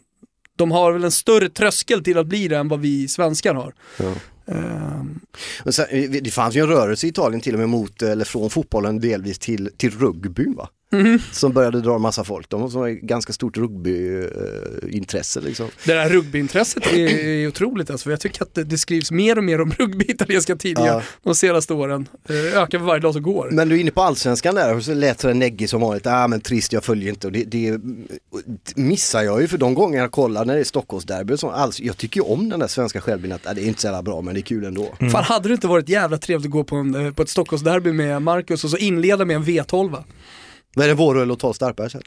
de 0.57 0.71
har 0.71 0.93
väl 0.93 1.05
en 1.05 1.11
större 1.11 1.49
tröskel 1.49 2.05
till 2.05 2.19
att 2.19 2.27
bli 2.27 2.49
det 2.49 2.57
än 2.59 2.69
vad 2.69 2.81
vi 2.81 3.09
svenskar 3.09 3.55
har. 3.55 3.75
Ja. 3.99 4.13
Eh, 4.47 5.03
Men 5.65 5.73
sen, 5.73 5.87
det 6.23 6.31
fanns 6.31 6.57
ju 6.57 6.61
en 6.61 6.69
rörelse 6.69 7.07
i 7.07 7.11
Italien 7.11 7.41
till 7.41 7.55
och 7.55 7.61
med 7.61 7.69
mot, 7.69 8.03
eller 8.03 8.25
från 8.25 8.51
fotbollen 8.51 9.01
delvis 9.01 9.39
till, 9.39 9.71
till 9.77 9.99
rugbyn 9.99 10.55
va? 10.55 10.69
Som 11.33 11.53
började 11.53 11.81
dra 11.81 11.95
en 11.95 12.03
massa 12.03 12.25
folk. 12.25 12.49
De 12.49 12.61
har 12.63 12.89
ganska 13.07 13.33
stort 13.33 13.57
rugbyintresse 13.57 15.41
liksom. 15.41 15.69
det 15.85 15.93
där 15.95 16.09
rugbyintresset 16.09 16.87
är, 16.87 16.99
är 17.25 17.49
otroligt 17.49 17.91
alltså, 17.91 18.05
för 18.05 18.11
jag 18.11 18.21
tycker 18.21 18.43
att 18.43 18.55
det, 18.55 18.65
det 18.65 18.79
skrivs 18.79 19.11
mer 19.11 19.39
och 19.39 19.45
mer 19.45 19.61
om 19.61 19.71
rugby 19.79 20.05
i 20.05 20.11
italienska 20.11 20.57
tidningar 20.57 20.91
Ja. 20.95 21.03
de 21.23 21.35
senaste 21.35 21.75
åren. 21.75 22.09
Eh, 22.29 22.63
ökar 22.63 22.79
för 22.79 22.87
varje 22.87 23.01
dag 23.01 23.13
som 23.13 23.23
går. 23.23 23.49
Men 23.53 23.69
du 23.69 23.77
är 23.77 23.81
inne 23.81 23.91
på 23.91 24.03
allsvenskan 24.03 24.55
där 24.55 24.77
och 24.77 24.85
så 24.85 24.95
lät 24.95 25.19
det 25.19 25.35
neggig 25.35 25.71
som 25.71 25.81
vanligt. 25.81 26.07
Ah 26.07 26.29
men 26.29 26.41
trist, 26.41 26.73
jag 26.73 26.85
följer 26.85 27.09
inte. 27.09 27.27
Och 27.27 27.33
det, 27.33 27.45
det 27.45 27.81
missar 28.77 29.23
jag 29.23 29.41
ju 29.41 29.49
för 29.49 29.59
de 29.59 29.75
gånger 29.75 29.99
jag 29.99 30.11
kollar 30.11 30.45
när 30.45 30.55
det 30.55 30.61
är 30.61 30.65
Stockholmsderby. 30.65 31.37
Alltså, 31.43 31.83
jag 31.83 31.97
tycker 31.97 32.21
ju 32.21 32.27
om 32.27 32.49
den 32.49 32.61
där 32.61 32.67
svenska 32.67 33.01
självbilden 33.01 33.39
att 33.43 33.51
ah, 33.51 33.55
det 33.55 33.63
är 33.63 33.67
inte 33.67 33.81
så 33.81 33.87
jävla 33.87 34.03
bra 34.03 34.21
men 34.21 34.35
det 34.35 34.41
är 34.41 34.43
kul 34.43 34.65
ändå. 34.65 34.95
Fan 35.13 35.25
hade 35.25 35.49
det 35.49 35.55
inte 35.55 35.67
varit 35.67 35.89
jävla 35.89 36.19
trevligt 36.19 36.47
att 36.47 36.53
gå 36.53 36.65
på, 36.65 36.77
en, 36.77 37.07
eh, 37.07 37.13
på 37.13 37.23
ett 37.23 37.29
Stockholmsderby 37.29 37.93
med 37.93 38.23
Marcus 38.23 38.65
och 38.65 38.71
så 38.71 38.77
inleda 38.77 39.25
med 39.25 39.37
en 39.37 39.45
V12? 39.45 40.03
Vad 40.75 40.85
är 40.85 40.89
det 40.89 40.95
våröl 40.95 41.31
och 41.31 41.39
ta 41.39 41.55
starkbär 41.55 41.89
sen? 41.89 42.03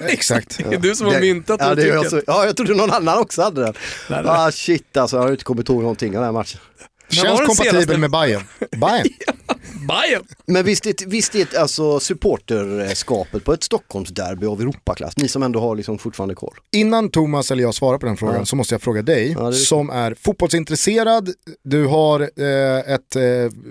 Exakt. 0.00 0.58
Det 0.70 0.74
är 0.74 0.78
du 0.78 0.94
som 0.94 1.06
har 1.06 1.14
Det- 1.14 1.20
myntat 1.20 1.60
ja, 1.60 1.74
det 1.74 1.82
är 1.82 1.86
jag, 1.86 2.10
så, 2.10 2.20
ja, 2.26 2.46
jag 2.46 2.56
trodde 2.56 2.74
någon 2.74 2.90
annan 2.90 3.18
också 3.18 3.42
hade 3.42 3.60
den. 3.60 3.74
Nej, 4.10 4.20
nej. 4.24 4.32
Ah 4.34 4.50
shit 4.52 4.96
alltså, 4.96 5.16
jag 5.16 5.22
har 5.24 5.30
inte 5.30 5.44
kommit 5.44 5.68
ihåg 5.68 5.82
någonting 5.82 6.08
av 6.08 6.14
den 6.14 6.24
här 6.24 6.32
matchen. 6.32 6.60
Känns 7.08 7.40
kompatibel 7.40 7.82
senaste- 7.82 7.96
med 7.98 8.10
Bayern. 8.10 8.42
Bayern. 8.76 9.08
Bayern! 9.88 10.22
Men 10.46 10.64
visst 10.64 10.86
är, 10.86 10.94
visst 11.06 11.34
är 11.34 11.58
alltså 11.58 12.00
supporterskapet 12.00 13.44
på 13.44 13.52
ett 13.52 13.62
Stockholmsderby 13.62 14.46
av 14.46 14.60
Europaklass, 14.60 15.16
ni 15.16 15.28
som 15.28 15.42
ändå 15.42 15.60
har 15.60 15.76
liksom 15.76 15.98
fortfarande 15.98 16.34
koll. 16.34 16.54
Innan 16.72 17.10
Thomas 17.10 17.50
eller 17.50 17.62
jag 17.62 17.74
svarar 17.74 17.98
på 17.98 18.06
den 18.06 18.16
frågan 18.16 18.34
Ja. 18.38 18.44
så 18.46 18.56
måste 18.56 18.74
jag 18.74 18.82
fråga 18.82 19.02
dig 19.02 19.32
Ja, 19.38 19.48
är 19.48 19.52
som 19.52 19.90
är 19.90 20.14
fotbollsintresserad, 20.14 21.30
du 21.64 21.84
har 21.86 22.20
eh, 22.20 22.94
ett 22.94 23.16
eh, 23.16 23.22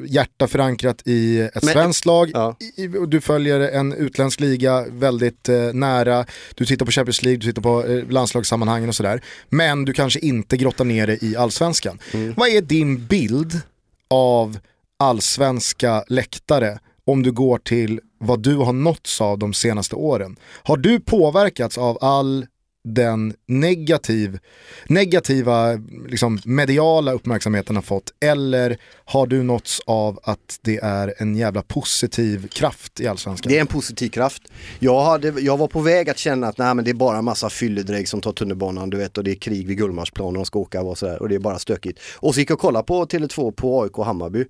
hjärta 0.08 0.48
förankrat 0.48 1.02
i 1.06 1.40
ett 1.40 1.64
Men- 1.64 1.74
svenskt 1.74 2.06
lag, 2.06 2.32
Ja. 2.34 2.56
i, 2.78 2.88
och 2.88 3.10
du 3.10 3.22
följer 3.22 3.60
en 3.60 3.94
utländsk 3.94 4.40
liga 4.40 4.86
väldigt 4.90 5.50
eh, 5.50 5.74
nära, 5.74 6.26
du 6.56 6.66
tittar 6.66 6.86
på 6.86 6.92
Champions 6.92 7.24
League, 7.24 7.38
du 7.40 7.46
tittar 7.48 7.62
på 7.62 7.86
eh, 7.88 8.10
landslagssammanhangen 8.10 8.90
och 8.90 8.96
sådär. 8.96 9.22
Men 9.50 9.86
du 9.86 9.94
kanske 9.94 10.20
inte 10.20 10.58
grottar 10.58 10.86
ner 10.86 11.08
dig 11.08 11.18
i 11.22 11.36
allsvenskan. 11.36 12.00
Mm. 12.14 12.34
Vad 12.38 12.50
är 12.50 12.62
din 12.62 13.06
bild 13.06 13.62
av 14.10 14.58
allsvenska 15.02 16.04
läktare 16.08 16.80
om 17.06 17.24
du 17.24 17.32
går 17.32 17.58
till 17.58 18.00
vad 18.20 18.40
du 18.40 18.56
har 18.56 18.74
nåtts 18.74 19.22
av 19.22 19.40
de 19.40 19.54
senaste 19.54 19.96
åren? 19.96 20.36
Har 20.64 20.78
du 20.78 21.00
påverkats 21.00 21.78
av 21.78 21.98
all 22.02 22.46
den 22.84 23.34
negativ, 23.48 24.40
negativa 24.88 25.80
liksom, 26.08 26.40
mediala 26.46 27.12
uppmärksamheten 27.12 27.76
har 27.76 27.84
fått 27.84 28.14
eller 28.20 28.78
har 29.06 29.28
du 29.28 29.44
nåtts 29.44 29.82
av 29.86 30.20
att 30.24 30.60
det 30.62 30.78
är 30.78 31.14
en 31.18 31.36
jävla 31.36 31.62
positiv 31.62 32.48
kraft 32.48 33.00
i 33.00 33.08
allsvenskan? 33.08 33.50
Det 33.52 33.58
är 33.58 33.62
en 33.62 33.68
positiv 33.68 34.10
kraft. 34.10 34.44
Jag, 34.80 35.02
hade, 35.04 35.42
jag 35.42 35.58
var 35.58 35.68
på 35.68 35.80
väg 35.80 36.10
att 36.10 36.18
känna 36.18 36.48
att 36.48 36.58
nej, 36.58 36.76
men 36.76 36.86
det 36.86 36.92
är 36.92 36.96
bara 36.96 37.18
en 37.18 37.26
massa 37.26 37.50
fylledrägg 37.50 38.08
som 38.08 38.22
tar 38.22 38.32
tunnelbanan 38.32 38.90
du 38.90 38.98
vet 38.98 39.18
och 39.18 39.24
det 39.24 39.32
är 39.32 39.36
krig 39.36 39.68
vid 39.68 39.78
Gullmarsplan 39.78 40.28
och 40.28 40.34
de 40.34 40.46
ska 40.46 40.60
åka 40.60 40.82
och 40.82 40.98
sådär 40.98 41.22
och 41.22 41.30
det 41.30 41.36
är 41.36 41.40
bara 41.40 41.60
stökigt. 41.60 42.00
Och 42.16 42.34
så 42.34 42.40
gick 42.40 42.50
jag 42.50 42.56
och 42.56 42.62
kollade 42.62 42.86
på 42.86 43.06
Tele2 43.06 43.52
på 43.52 43.82
AIK 43.82 43.98
Hammarby. 43.98 44.46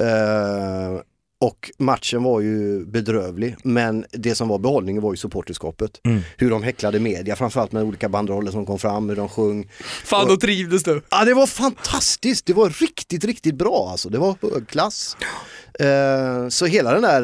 Eh, 0.00 1.00
Och 1.38 1.70
matchen 1.78 2.22
var 2.22 2.40
ju 2.40 2.84
bedrövlig, 2.86 3.56
men 3.64 4.04
det 4.10 4.34
som 4.34 4.48
var 4.48 4.58
behållningen 4.58 5.02
var 5.02 5.12
ju 5.12 5.16
supporterskapet. 5.16 6.00
Mm. 6.04 6.20
Hur 6.36 6.50
de 6.50 6.62
häcklade 6.62 7.00
media, 7.00 7.36
framförallt 7.36 7.72
med 7.72 7.82
olika 7.82 8.08
banderoller 8.08 8.52
som 8.52 8.66
kom 8.66 8.78
fram, 8.78 9.08
hur 9.08 9.16
de 9.16 9.28
sjöng. 9.28 9.70
Fan 10.04 10.28
då 10.28 10.36
trivdes 10.36 10.82
du. 10.82 11.02
Ja, 11.10 11.24
det 11.24 11.34
var 11.34 11.46
fantastiskt, 11.46 12.46
det 12.46 12.52
var 12.52 12.70
riktigt, 12.70 13.24
riktigt 13.24 13.54
bra 13.54 13.88
alltså. 13.90 14.08
Det 14.08 14.18
var 14.18 14.36
högklass. 14.42 15.16
Eh, 15.80 16.48
så 16.48 16.66
hela 16.66 16.92
den 16.92 17.02
där, 17.02 17.22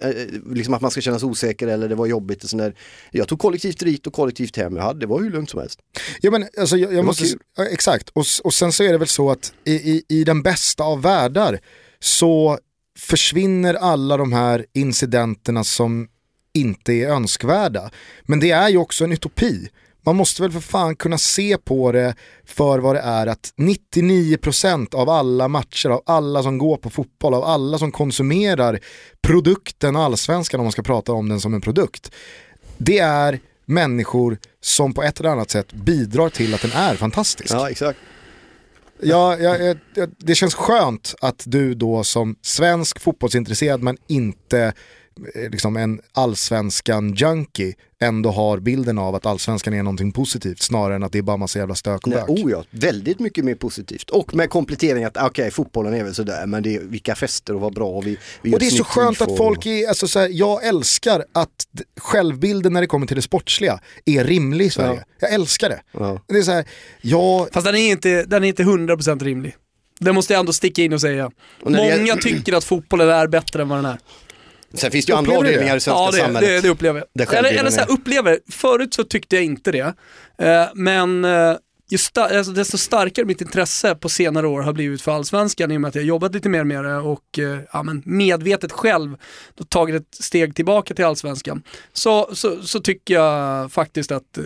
eh, 0.00 0.26
liksom 0.54 0.74
att 0.74 0.80
man 0.80 0.90
ska 0.90 1.00
känna 1.00 1.18
sig 1.18 1.28
osäker 1.28 1.68
eller 1.68 1.88
det 1.88 1.94
var 1.94 2.06
jobbigt 2.06 2.44
och 2.44 2.50
sån 2.50 2.58
där. 2.58 2.74
Jag 3.10 3.28
tog 3.28 3.38
kollektivt 3.38 3.78
dit 3.78 4.06
och 4.06 4.12
kollektivt 4.12 4.56
hem 4.56 4.76
jag 4.76 4.82
hade, 4.82 5.00
det 5.00 5.06
var 5.06 5.20
hur 5.20 5.30
lugnt 5.30 5.50
som 5.50 5.60
helst. 5.60 5.78
Ja, 6.20 6.30
men, 6.30 6.48
alltså, 6.58 6.76
jag, 6.76 6.94
jag 6.94 7.04
måste, 7.04 7.24
ja, 7.56 7.66
exakt, 7.66 8.08
och, 8.08 8.24
och 8.44 8.54
sen 8.54 8.72
så 8.72 8.82
är 8.82 8.92
det 8.92 8.98
väl 8.98 9.08
så 9.08 9.30
att 9.30 9.52
i, 9.64 9.72
i, 9.72 10.04
i 10.08 10.24
den 10.24 10.42
bästa 10.42 10.84
av 10.84 11.02
världar 11.02 11.60
så 12.04 12.58
försvinner 12.98 13.74
alla 13.74 14.16
de 14.16 14.32
här 14.32 14.66
incidenterna 14.72 15.64
som 15.64 16.08
inte 16.54 16.92
är 16.92 17.08
önskvärda. 17.08 17.90
Men 18.22 18.40
det 18.40 18.50
är 18.50 18.68
ju 18.68 18.78
också 18.78 19.04
en 19.04 19.12
utopi. 19.12 19.68
Man 20.06 20.16
måste 20.16 20.42
väl 20.42 20.52
för 20.52 20.60
fan 20.60 20.96
kunna 20.96 21.18
se 21.18 21.58
på 21.58 21.92
det 21.92 22.14
för 22.44 22.78
vad 22.78 22.96
det 22.96 23.00
är 23.00 23.26
att 23.26 23.52
99% 23.56 24.94
av 24.94 25.10
alla 25.10 25.48
matcher, 25.48 25.88
av 25.88 26.02
alla 26.06 26.42
som 26.42 26.58
går 26.58 26.76
på 26.76 26.90
fotboll, 26.90 27.34
av 27.34 27.44
alla 27.44 27.78
som 27.78 27.92
konsumerar 27.92 28.80
produkten 29.20 29.96
allsvenskan 29.96 30.60
om 30.60 30.64
man 30.64 30.72
ska 30.72 30.82
prata 30.82 31.12
om 31.12 31.28
den 31.28 31.40
som 31.40 31.54
en 31.54 31.60
produkt. 31.60 32.10
Det 32.76 32.98
är 32.98 33.40
människor 33.64 34.38
som 34.60 34.94
på 34.94 35.02
ett 35.02 35.20
eller 35.20 35.30
annat 35.30 35.50
sätt 35.50 35.72
bidrar 35.72 36.28
till 36.28 36.54
att 36.54 36.62
den 36.62 36.72
är 36.72 36.94
fantastisk. 36.94 37.54
Ja, 37.54 37.70
exakt. 37.70 37.98
Ja, 39.02 39.38
ja, 39.38 39.74
ja, 39.94 40.06
det 40.18 40.34
känns 40.34 40.54
skönt 40.54 41.14
att 41.20 41.42
du 41.46 41.74
då 41.74 42.04
som 42.04 42.36
svensk 42.42 43.00
fotbollsintresserad 43.00 43.82
men 43.82 43.96
inte 44.06 44.72
liksom 45.50 45.76
en 45.76 46.00
allsvenskan 46.12 47.14
junkie 47.14 47.74
ändå 48.00 48.30
har 48.30 48.58
bilden 48.58 48.98
av 48.98 49.14
att 49.14 49.26
allsvenskan 49.26 49.74
är 49.74 49.82
någonting 49.82 50.12
positivt 50.12 50.62
snarare 50.62 50.96
än 50.96 51.02
att 51.02 51.12
det 51.12 51.18
är 51.18 51.22
bara 51.22 51.36
massa 51.36 51.58
jävla 51.58 51.74
stök 51.74 52.06
och 52.06 52.08
Nej, 52.08 52.18
bök. 52.18 52.28
oh 52.28 52.50
ja, 52.50 52.64
väldigt 52.70 53.20
mycket 53.20 53.44
mer 53.44 53.54
positivt. 53.54 54.10
Och 54.10 54.34
med 54.34 54.50
komplettering 54.50 55.04
att 55.04 55.16
okej, 55.16 55.50
fotbollen 55.50 55.94
är 55.94 56.04
väl 56.04 56.14
sådär, 56.14 56.46
men 56.46 56.62
det 56.62 56.74
är, 56.74 56.80
vilka 56.80 57.14
fester 57.14 57.54
och 57.54 57.60
vad 57.60 57.74
bra 57.74 57.88
och 57.88 58.06
vi, 58.06 58.18
vi 58.42 58.54
Och 58.54 58.58
det 58.58 58.66
är 58.66 58.70
så 58.70 58.84
skönt 58.84 59.20
att 59.20 59.36
folk 59.36 59.66
är, 59.66 59.88
alltså 59.88 60.08
så 60.08 60.18
här, 60.18 60.28
jag 60.32 60.64
älskar 60.64 61.24
att 61.32 61.66
självbilden 62.00 62.72
när 62.72 62.80
det 62.80 62.86
kommer 62.86 63.06
till 63.06 63.16
det 63.16 63.22
sportsliga 63.22 63.80
är 64.04 64.24
rimlig 64.24 64.66
i 64.66 64.70
Sverige. 64.70 65.04
Jag 65.20 65.32
älskar 65.32 65.68
det. 65.68 65.82
Ja. 65.92 66.20
Det 66.26 66.38
är 66.38 66.42
så 66.42 66.52
här, 66.52 66.64
jag, 67.00 67.48
Fast 67.52 67.66
den 67.66 67.74
är 67.74 67.90
inte, 67.90 68.24
den 68.24 68.44
är 68.44 68.48
inte 68.48 68.62
100% 68.62 69.24
rimlig. 69.24 69.56
Det 70.00 70.12
måste 70.12 70.32
jag 70.32 70.40
ändå 70.40 70.52
sticka 70.52 70.82
in 70.82 70.92
och 70.92 71.00
säga. 71.00 71.30
Och 71.62 71.72
Många 71.72 72.16
tycker 72.16 72.52
att 72.52 72.64
fotbollen 72.64 73.08
är 73.08 73.26
bättre 73.26 73.62
än 73.62 73.68
vad 73.68 73.78
den 73.78 73.84
är. 73.84 73.98
Sen 74.74 74.90
finns 74.90 75.06
det 75.06 75.12
ju 75.12 75.16
andra 75.16 75.36
avdelningar 75.38 75.76
i 75.76 75.80
svenska 75.80 75.90
Ja, 75.92 76.10
det, 76.10 76.16
samhället. 76.18 76.40
det, 76.50 76.60
det 76.60 76.68
upplever 76.68 77.04
Där 77.14 77.24
jag. 77.24 77.34
Eller, 77.34 77.58
eller 77.58 77.70
så 77.70 77.80
här, 77.80 77.86
är- 77.86 77.92
upplever, 77.92 78.38
förut 78.50 78.94
så 78.94 79.04
tyckte 79.04 79.36
jag 79.36 79.44
inte 79.44 79.72
det. 79.72 79.94
Eh, 80.38 80.66
men 80.74 81.24
eh, 81.24 81.56
ju 81.90 81.96
sta- 81.96 82.36
alltså, 82.38 82.52
desto 82.52 82.78
starkare 82.78 83.24
mitt 83.26 83.40
intresse 83.40 83.94
på 83.94 84.08
senare 84.08 84.46
år 84.46 84.60
har 84.62 84.72
blivit 84.72 85.02
för 85.02 85.12
allsvenskan 85.12 85.70
i 85.72 85.76
och 85.76 85.80
med 85.80 85.88
att 85.88 85.94
jag 85.94 86.02
har 86.02 86.06
jobbat 86.06 86.34
lite 86.34 86.48
mer 86.48 86.64
med 86.64 86.84
det 86.84 86.96
och 86.96 87.38
eh, 87.38 87.58
ja, 87.72 87.82
men 87.82 88.02
medvetet 88.06 88.72
själv 88.72 89.16
då 89.54 89.64
tagit 89.64 89.96
ett 89.96 90.14
steg 90.24 90.54
tillbaka 90.54 90.94
till 90.94 91.04
allsvenskan. 91.04 91.62
Så, 91.92 92.30
så, 92.34 92.62
så 92.62 92.80
tycker 92.80 93.14
jag 93.14 93.72
faktiskt 93.72 94.12
att 94.12 94.38
eh, 94.38 94.44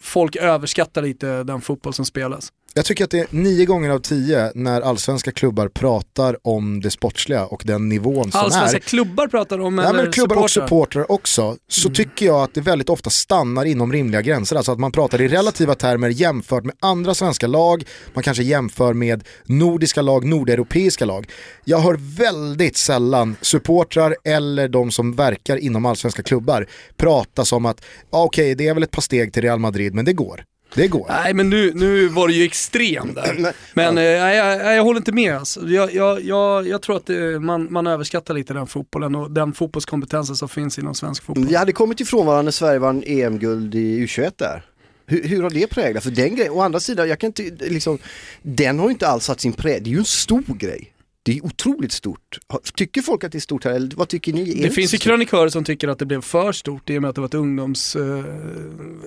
folk 0.00 0.36
överskattar 0.36 1.02
lite 1.02 1.42
den 1.42 1.60
fotboll 1.60 1.94
som 1.94 2.04
spelas. 2.04 2.52
Jag 2.74 2.84
tycker 2.84 3.04
att 3.04 3.10
det 3.10 3.18
är 3.18 3.26
nio 3.30 3.66
gånger 3.66 3.90
av 3.90 3.98
tio 3.98 4.52
när 4.54 4.80
allsvenska 4.80 5.32
klubbar 5.32 5.68
pratar 5.68 6.36
om 6.42 6.80
det 6.80 6.90
sportsliga 6.90 7.46
och 7.46 7.62
den 7.64 7.88
nivån 7.88 8.32
som 8.32 8.40
Allsvenska 8.40 8.76
är. 8.76 8.80
klubbar 8.80 9.26
pratar 9.26 9.58
om 9.58 9.78
Ja, 9.78 9.88
eller 9.88 10.02
men 10.02 10.12
klubbar 10.12 10.36
och 10.36 10.50
supportrar. 10.50 10.66
supportrar 11.02 11.12
också, 11.12 11.56
så 11.68 11.90
tycker 11.90 12.26
jag 12.26 12.42
att 12.42 12.54
det 12.54 12.60
väldigt 12.60 12.88
ofta 12.88 13.10
stannar 13.10 13.64
inom 13.64 13.92
rimliga 13.92 14.22
gränser. 14.22 14.56
Alltså 14.56 14.72
att 14.72 14.78
man 14.78 14.92
pratar 14.92 15.20
i 15.20 15.28
relativa 15.28 15.74
termer 15.74 16.08
jämfört 16.08 16.64
med 16.64 16.74
andra 16.80 17.14
svenska 17.14 17.46
lag, 17.46 17.84
man 18.14 18.22
kanske 18.22 18.42
jämför 18.42 18.92
med 18.92 19.24
nordiska 19.44 20.02
lag, 20.02 20.24
nordeuropeiska 20.24 21.04
lag. 21.04 21.30
Jag 21.64 21.78
hör 21.78 21.96
väldigt 22.16 22.76
sällan 22.76 23.36
supportrar 23.40 24.16
eller 24.24 24.68
de 24.68 24.90
som 24.90 25.16
verkar 25.16 25.56
inom 25.56 25.86
allsvenska 25.86 26.22
klubbar 26.22 26.66
prata 26.96 27.44
som 27.44 27.66
att, 27.66 27.84
ja, 28.12 28.24
okej 28.24 28.54
det 28.54 28.68
är 28.68 28.74
väl 28.74 28.82
ett 28.82 28.90
par 28.90 29.02
steg 29.02 29.32
till 29.32 29.42
Real 29.42 29.58
Madrid, 29.58 29.94
men 29.94 30.04
det 30.04 30.12
går. 30.12 30.44
Det 30.74 30.88
går. 30.88 31.06
Nej 31.08 31.34
men 31.34 31.50
nu, 31.50 31.72
nu 31.74 32.08
var 32.08 32.28
det 32.28 32.34
ju 32.34 32.44
extrem 32.44 33.14
där. 33.14 33.52
Men- 33.74 33.98
eh, 33.98 34.04
jag, 34.04 34.76
jag, 34.76 34.84
håller 34.84 35.00
inte 35.00 35.12
med 35.12 35.36
alltså. 35.36 35.68
jag, 35.68 35.94
jag, 35.94 36.24
jag, 36.24 36.68
jag 36.68 36.82
tror 36.82 36.96
att 36.96 37.10
eh, 37.10 37.16
man, 37.40 37.72
man 37.72 37.86
överskattar 37.86 38.34
lite 38.34 38.54
den 38.54 38.66
fotbollen 38.66 39.14
och 39.14 39.30
den 39.30 39.52
fotbollskompetensen 39.52 40.36
som 40.36 40.48
finns 40.48 40.78
inom 40.78 40.94
svensk 40.94 41.24
fotboll. 41.24 41.46
Vi 41.46 41.56
hade 41.56 41.72
kommit 41.72 42.00
ifrån 42.00 42.26
varandra 42.26 42.42
när 42.42 42.50
Sverige 42.50 42.78
vann 42.78 43.02
EM-guld 43.06 43.74
i 43.74 44.06
U21 44.06 44.32
där. 44.36 44.62
Hur, 45.06 45.22
hur 45.28 45.42
har 45.42 45.50
det 45.50 45.66
präglat? 45.66 46.02
För 46.04 46.10
den 46.10 46.36
grejen, 46.36 46.52
å 46.52 46.60
andra 46.60 46.80
sidan, 46.80 47.08
jag 47.08 47.18
kan 47.18 47.26
inte, 47.26 47.42
liksom, 47.58 47.98
den 48.42 48.78
har 48.78 48.86
ju 48.86 48.92
inte 48.92 49.08
alls 49.08 49.24
satt 49.24 49.40
sin 49.40 49.52
prägel. 49.52 49.84
Det 49.84 49.90
är 49.90 49.92
ju 49.92 49.98
en 49.98 50.04
stor 50.04 50.54
grej. 50.58 50.89
Det 51.22 51.38
är 51.38 51.44
otroligt 51.44 51.92
stort. 51.92 52.38
Tycker 52.74 53.02
folk 53.02 53.24
att 53.24 53.32
det 53.32 53.38
är 53.38 53.40
stort 53.40 53.64
här 53.64 53.72
eller 53.72 53.90
vad 53.96 54.08
tycker 54.08 54.32
ni? 54.32 54.44
Det 54.44 54.50
inte 54.50 54.70
finns 54.70 54.94
ju 54.94 54.98
krönikörer 54.98 55.48
som 55.48 55.64
tycker 55.64 55.88
att 55.88 55.98
det 55.98 56.06
blev 56.06 56.22
för 56.22 56.52
stort 56.52 56.90
i 56.90 56.98
och 56.98 57.02
med 57.02 57.08
att 57.08 57.14
det 57.14 57.20
var 57.20 57.28
ett, 57.28 57.34
ungdoms, 57.34 57.96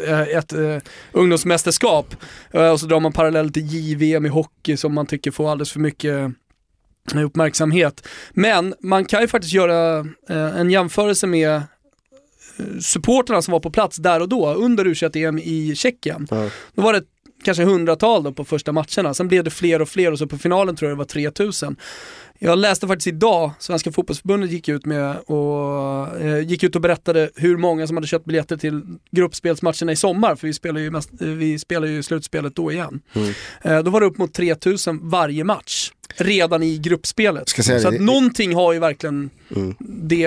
eh, 0.08 0.22
ett 0.22 0.54
eh, 0.54 0.78
ungdomsmästerskap. 1.12 2.16
Eh, 2.52 2.70
och 2.70 2.80
så 2.80 2.86
drar 2.86 3.00
man 3.00 3.14
parallell 3.14 3.52
till 3.52 3.66
JVM 3.66 4.26
i 4.26 4.30
hockey 4.30 4.78
som 4.78 4.94
man 4.94 5.06
tycker 5.06 5.32
får 5.32 5.52
alldeles 5.52 5.72
för 5.72 5.80
mycket 5.80 6.34
eh, 7.14 7.26
uppmärksamhet. 7.26 8.08
Men 8.32 8.74
man 8.80 9.06
kan 9.06 9.22
ju 9.22 9.28
faktiskt 9.28 9.54
göra 9.54 10.00
eh, 10.30 10.60
en 10.60 10.72
jämförelse 10.72 11.28
med 11.28 11.56
eh, 11.56 11.62
supporterna 12.80 13.42
som 13.42 13.52
var 13.52 13.60
på 13.60 13.72
plats 13.72 13.98
där 13.98 14.20
och 14.20 14.30
då 14.30 14.54
under 14.54 14.86
U21-EM 14.86 15.40
i 15.40 15.76
Tjeckien. 15.76 16.28
Ja. 16.32 16.50
Då 16.74 16.82
var 16.82 16.94
det 16.94 17.04
kanske 17.44 17.64
hundratal 17.64 18.24
då 18.24 18.32
på 18.32 18.46
första 18.46 18.72
matcherna, 18.72 19.14
sen 19.14 19.28
blev 19.28 19.44
det 19.44 19.50
fler 19.52 19.82
och 19.82 19.90
fler 19.90 20.12
och 20.12 20.20
så 20.20 20.28
på 20.28 20.38
finalen 20.38 20.76
tror 20.76 20.90
jag 20.92 20.98
det 20.98 21.00
var 21.00 21.06
3000. 21.06 21.76
Jag 22.40 22.60
läste 22.60 22.88
faktiskt 22.88 23.08
idag, 23.08 23.52
Svenska 23.60 23.92
fotbollsförbundet 23.92 24.52
gick 24.52 24.70
ut 24.70 24.86
med 24.86 25.18
och 25.18 26.22
eh, 26.22 26.40
gick 26.48 26.64
ut 26.64 26.76
och 26.76 26.82
berättade 26.82 27.30
hur 27.36 27.58
många 27.58 27.88
som 27.88 27.98
hade 27.98 28.08
köpt 28.08 28.26
biljetter 28.26 28.58
till 28.58 28.82
gruppspelsmatcherna 29.12 29.92
i 29.92 29.96
sommar, 29.96 30.36
för 30.36 30.48
vi 30.48 30.54
spelar 30.54 30.80
ju, 30.82 30.92
mest, 30.92 31.10
eh, 31.22 31.28
vi 31.28 31.60
spelar 31.60 31.88
ju 31.88 32.04
slutspelet 32.04 32.56
då 32.56 32.72
igen. 32.72 33.02
Mm. 33.14 33.34
Eh, 33.62 33.84
då 33.84 33.92
var 33.92 34.00
det 34.00 34.06
upp 34.06 34.18
mot 34.18 34.34
3000 34.34 35.00
varje 35.10 35.44
match, 35.44 35.92
redan 36.16 36.64
i 36.64 36.78
gruppspelet. 36.78 37.50
Ska 37.50 37.64
säga 37.64 37.80
så 37.80 37.90
det- 37.90 37.96
att 37.96 38.02
någonting 38.02 38.56
har 38.56 38.74
ju 38.74 38.80
verkligen 38.80 39.30
Mm. 39.56 39.76
det, 39.80 40.26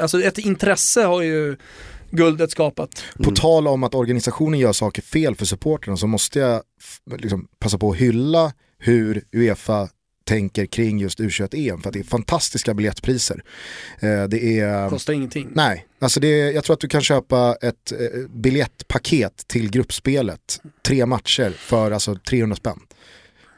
alltså 0.00 0.20
ett 0.22 0.38
intresse 0.38 1.02
har 1.02 1.22
ju 1.22 1.56
guldet 2.10 2.50
skapat. 2.50 3.04
På 3.24 3.30
tal 3.30 3.68
om 3.68 3.84
att 3.84 3.94
organisationen 3.94 4.60
gör 4.60 4.72
saker 4.72 5.02
fel 5.02 5.34
för 5.34 5.44
supportrarna 5.44 5.96
så 5.96 6.06
måste 6.06 6.38
jag 6.38 6.62
liksom 7.18 7.48
passa 7.58 7.78
på 7.78 7.90
att 7.90 7.96
hylla 7.96 8.52
hur 8.78 9.24
Uefa 9.32 9.88
tänker 10.28 10.66
kring 10.66 10.98
just 10.98 11.20
U21-EM 11.20 11.80
för 11.80 11.88
att 11.88 11.92
det 11.92 11.98
är 11.98 12.04
fantastiska 12.04 12.74
biljettpriser. 12.74 13.42
Eh, 14.00 14.24
det 14.24 14.58
är... 14.58 14.88
Kostar 14.88 15.12
ingenting. 15.12 15.48
Nej, 15.52 15.86
alltså 15.98 16.20
det 16.20 16.40
är, 16.40 16.52
jag 16.52 16.64
tror 16.64 16.74
att 16.74 16.80
du 16.80 16.88
kan 16.88 17.00
köpa 17.00 17.56
ett 17.62 17.92
eh, 17.92 17.98
biljettpaket 18.30 19.44
till 19.46 19.70
gruppspelet, 19.70 20.60
tre 20.86 21.06
matcher 21.06 21.50
för 21.50 21.90
alltså 21.90 22.16
300 22.28 22.56
spänn. 22.56 22.80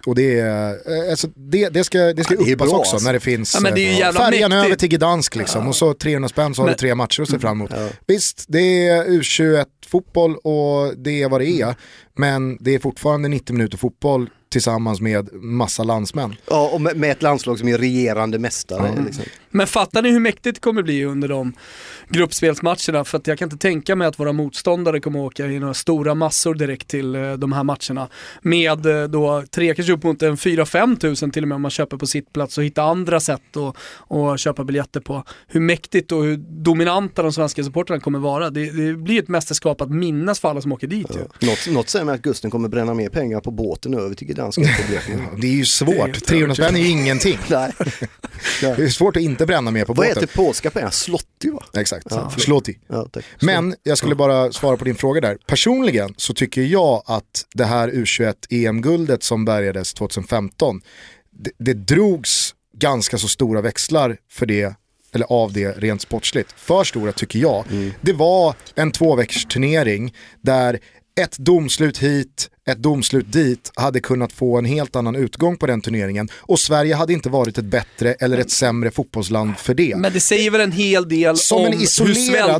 Och 0.06 0.14
det, 0.14 0.38
är, 0.40 0.68
eh, 0.70 1.10
alltså 1.10 1.28
det, 1.34 1.68
det 1.68 1.84
ska, 1.84 1.98
det 1.98 2.24
ska 2.24 2.34
Ja, 2.34 2.40
det 2.44 2.52
uppas 2.54 2.68
bra, 2.70 2.78
också 2.78 2.92
alltså. 2.92 3.06
när 3.06 3.12
det 3.12 3.20
finns 3.20 3.54
Ja, 3.54 3.60
men 3.60 3.74
det 3.74 3.80
är 3.80 3.84
ju 3.84 3.90
eh, 3.92 3.98
jävla 3.98 4.20
färjan 4.20 4.50
mäktigt. 4.50 4.66
över 4.66 4.76
till 4.76 4.88
Gdansk 4.88 5.36
liksom 5.36 5.68
och 5.68 5.76
så 5.76 5.94
300 5.94 6.28
spänn 6.28 6.54
så 6.54 6.62
har 6.62 6.66
Men- 6.66 6.72
du 6.74 6.78
tre 6.78 6.94
matcher 6.94 7.22
att 7.22 7.28
se 7.30 7.38
fram 7.38 7.52
emot. 7.60 7.70
Ja. 7.74 7.88
Visst, 8.06 8.44
det 8.48 8.88
är 8.88 9.04
U21-fotboll 9.04 10.36
och 10.36 10.96
det 10.96 11.22
är 11.22 11.28
vad 11.28 11.40
det 11.40 11.46
är. 11.50 11.74
Men 12.20 12.58
det 12.60 12.74
är 12.74 12.78
fortfarande 12.78 13.28
90 13.28 13.52
minuter 13.52 13.78
fotboll 13.78 14.30
tillsammans 14.50 15.00
med 15.00 15.32
massa 15.32 15.82
landsmän. 15.82 16.34
Ja, 16.50 16.70
och 16.72 16.80
med, 16.80 17.04
ett 17.04 17.22
landslag 17.22 17.58
som 17.58 17.68
är 17.68 17.78
regerande 17.78 18.38
mästare. 18.38 19.02
Liksom. 19.04 19.24
Men 19.50 19.66
fattar 19.66 20.02
ni 20.02 20.10
hur 20.10 20.20
mäktigt 20.20 20.54
det 20.54 20.60
kommer 20.60 20.82
bli 20.82 21.04
under 21.04 21.28
de 21.28 21.52
gruppspelsmatcherna? 22.08 23.04
För 23.04 23.18
att 23.18 23.26
jag 23.26 23.38
kan 23.38 23.46
inte 23.46 23.56
tänka 23.56 23.96
mig 23.96 24.06
att 24.06 24.18
våra 24.18 24.32
motståndare 24.32 25.00
kommer 25.00 25.18
åka 25.18 25.46
i 25.46 25.58
några 25.58 25.74
stora 25.74 26.14
massor 26.14 26.54
direkt 26.54 26.88
till 26.88 27.14
eh, 27.14 27.32
de 27.32 27.52
här 27.52 27.64
matcherna. 27.64 28.08
Med 28.42 28.86
eh, 28.86 29.08
då 29.08 29.44
tre, 29.50 29.74
kanske 29.74 29.92
upp 29.92 30.02
mot 30.02 30.22
en 30.22 30.36
4-5 30.36 30.96
tusen 30.98 31.30
till 31.30 31.44
och 31.44 31.48
med 31.48 31.56
om 31.56 31.62
man 31.62 31.70
köper 31.70 31.96
på 31.96 32.06
sitt 32.06 32.32
plats 32.32 32.58
och 32.58 32.64
hitta 32.64 32.82
andra 32.82 33.20
sätt 33.20 33.56
att 33.56 33.76
och 33.92 34.38
köpa 34.38 34.64
biljetter 34.64 35.00
på. 35.00 35.24
Hur 35.46 35.60
mäktigt 35.60 36.12
och 36.12 36.24
hur 36.24 36.36
dominanta 36.36 37.22
de 37.22 37.32
svenska 37.32 37.64
supportrarna 37.64 38.00
kommer 38.00 38.18
vara. 38.18 38.50
Det, 38.50 38.70
det 38.70 38.94
blir 38.94 39.22
ett 39.22 39.28
mästerskap 39.28 39.80
att 39.80 39.90
minnas 39.90 40.40
för 40.40 40.48
alla 40.48 40.60
som 40.60 40.72
åker 40.72 40.86
dit 40.86 41.16
ju. 41.16 41.46
Något, 41.48 41.66
något 41.70 41.88
säger 41.88 42.04
mig 42.10 42.16
att 42.18 42.22
Gusten 42.22 42.50
kommer 42.50 42.68
bränna 42.68 42.94
mer 42.94 43.08
pengar 43.08 43.40
på 43.40 43.50
båten 43.50 43.94
över 43.94 44.14
till 44.14 44.26
Gdansk. 44.26 44.58
Det 44.60 44.66
är 44.66 45.10
ju 45.10 45.40
Det 45.40 45.60
är 45.60 45.64
svårt, 45.64 46.08
inte 46.08 46.20
300 46.20 46.54
spänn 46.54 46.76
är 46.76 46.80
ju 46.80 46.88
ingenting. 46.88 47.38
Nej. 47.50 47.72
Det 48.60 48.66
är 48.84 48.88
svårt 48.88 49.16
att 49.16 49.22
inte 49.22 49.46
bränna 49.46 49.70
mer 49.70 49.84
på 49.84 49.92
Vad 49.92 50.06
båten. 50.06 50.22
heter 50.22 50.36
polska 50.36 50.70
pengar? 50.70 50.90
Slotty 50.90 51.50
va? 51.50 51.62
Exakt, 51.76 52.06
Ja. 52.10 52.30
Slåti. 52.38 52.78
Ja. 52.88 53.08
Men 53.40 53.74
jag 53.82 53.98
skulle 53.98 54.14
bara 54.14 54.52
svara 54.52 54.76
på 54.76 54.84
din 54.84 54.94
fråga 54.94 55.20
där. 55.20 55.38
Personligen 55.46 56.14
så 56.16 56.34
tycker 56.34 56.62
jag 56.62 57.02
att 57.06 57.46
det 57.54 57.64
här 57.64 57.88
U21 57.88 58.34
EM-guldet 58.50 59.22
som 59.22 59.44
bärgades 59.44 59.94
2015, 59.94 60.80
det, 61.30 61.50
det 61.58 61.74
drogs 61.74 62.54
ganska 62.78 63.18
så 63.18 63.28
stora 63.28 63.60
växlar 63.60 64.16
för 64.30 64.46
det, 64.46 64.74
eller 65.12 65.26
av 65.26 65.52
det 65.52 65.72
rent 65.78 66.02
sportsligt. 66.02 66.52
För 66.56 66.84
stora 66.84 67.12
tycker 67.12 67.38
jag. 67.38 67.64
Det 68.00 68.12
var 68.12 68.54
en 68.74 68.92
tvåveckors 68.92 69.44
turnering 69.44 70.14
där 70.40 70.78
ett 71.20 71.38
domslut 71.38 71.98
hit, 71.98 72.50
ett 72.70 72.78
domslut 72.82 73.32
dit 73.32 73.70
hade 73.74 74.00
kunnat 74.00 74.32
få 74.32 74.58
en 74.58 74.64
helt 74.64 74.96
annan 74.96 75.16
utgång 75.16 75.56
på 75.56 75.66
den 75.66 75.80
turneringen 75.80 76.28
och 76.34 76.58
Sverige 76.60 76.94
hade 76.94 77.12
inte 77.12 77.28
varit 77.28 77.58
ett 77.58 77.64
bättre 77.64 78.12
eller 78.14 78.38
ett 78.38 78.50
sämre 78.50 78.90
fotbollsland 78.90 79.58
för 79.58 79.74
det. 79.74 79.96
Men 79.96 80.12
det 80.12 80.20
säger 80.20 80.50
väl 80.50 80.60
en 80.60 80.72
hel 80.72 81.08
del 81.08 81.36
Som 81.36 81.58
om 81.60 81.66
en 81.66 81.72
hur 81.72 81.80
isolerad- 81.84 82.16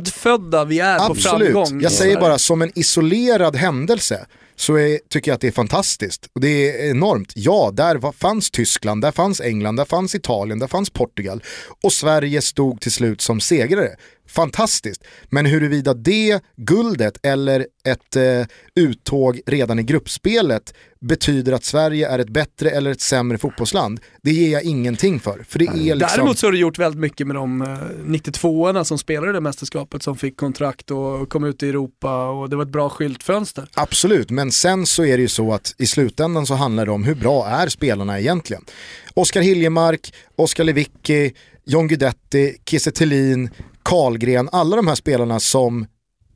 svältfödda 0.07 0.65
vi 0.65 0.79
är 0.79 0.97
på 0.97 1.03
Absolut, 1.03 1.51
framgång. 1.51 1.81
jag 1.81 1.91
säger 1.91 2.19
bara 2.19 2.37
som 2.37 2.61
en 2.61 2.71
isolerad 2.79 3.55
händelse 3.55 4.25
så 4.55 4.75
är, 4.75 4.99
tycker 5.09 5.31
jag 5.31 5.35
att 5.35 5.41
det 5.41 5.47
är 5.47 5.51
fantastiskt. 5.51 6.27
Och 6.35 6.41
det 6.41 6.47
är 6.47 6.89
enormt. 6.89 7.31
Ja, 7.35 7.71
där 7.73 7.95
var, 7.95 8.11
fanns 8.11 8.51
Tyskland, 8.51 9.01
där 9.01 9.11
fanns 9.11 9.41
England, 9.41 9.75
där 9.75 9.85
fanns 9.85 10.15
Italien, 10.15 10.59
där 10.59 10.67
fanns 10.67 10.89
Portugal. 10.89 11.43
Och 11.83 11.93
Sverige 11.93 12.41
stod 12.41 12.81
till 12.81 12.91
slut 12.91 13.21
som 13.21 13.39
segrare. 13.39 13.89
Fantastiskt. 14.31 15.03
Men 15.29 15.45
huruvida 15.45 15.93
det 15.93 16.39
guldet 16.55 17.17
eller 17.23 17.65
ett 17.83 18.15
eh, 18.15 18.45
uttåg 18.75 19.41
redan 19.45 19.79
i 19.79 19.83
gruppspelet 19.83 20.73
betyder 21.01 21.53
att 21.53 21.63
Sverige 21.63 22.09
är 22.09 22.19
ett 22.19 22.29
bättre 22.29 22.69
eller 22.69 22.91
ett 22.91 23.01
sämre 23.01 23.37
fotbollsland, 23.37 23.99
det 24.21 24.31
ger 24.31 24.51
jag 24.51 24.63
ingenting 24.63 25.19
för. 25.19 25.45
För 25.49 25.59
det 25.59 25.65
är 25.65 25.73
liksom... 25.73 25.97
Däremot 25.99 26.37
så 26.37 26.47
har 26.47 26.51
det 26.51 26.57
gjort 26.57 26.79
väldigt 26.79 26.99
mycket 26.99 27.27
med 27.27 27.35
de 27.35 27.61
eh, 27.61 27.67
92orna 28.05 28.83
som 28.83 28.97
spelade 28.97 29.33
det 29.33 29.41
mästerskapet 29.41 30.03
som 30.03 30.17
fick 30.17 30.37
kontrakt 30.37 30.91
och 30.91 31.29
kom 31.29 31.43
ut 31.43 31.63
i 31.63 31.69
Europa 31.69 32.29
och 32.29 32.49
det 32.49 32.55
var 32.55 32.63
ett 32.63 32.69
bra 32.69 32.89
skyltfönster. 32.89 33.67
Absolut, 33.73 34.29
men 34.29 34.51
sen 34.51 34.85
så 34.85 35.05
är 35.05 35.17
det 35.17 35.21
ju 35.21 35.27
så 35.27 35.53
att 35.53 35.75
i 35.77 35.85
slutändan 35.85 36.45
så 36.45 36.53
handlar 36.53 36.85
det 36.85 36.91
om 36.91 37.03
hur 37.03 37.15
bra 37.15 37.47
är 37.47 37.67
spelarna 37.67 38.19
egentligen. 38.19 38.65
Oskar 39.13 39.41
Hiljemark, 39.41 40.13
Oskar 40.35 40.63
Lewicki, 40.63 41.33
John 41.71 41.87
Guidetti, 41.87 42.57
Kiese 42.65 42.91
Thelin, 42.91 43.49
Karlgren, 43.83 44.49
alla 44.51 44.75
de 44.75 44.87
här 44.87 44.95
spelarna 44.95 45.39
som 45.39 45.85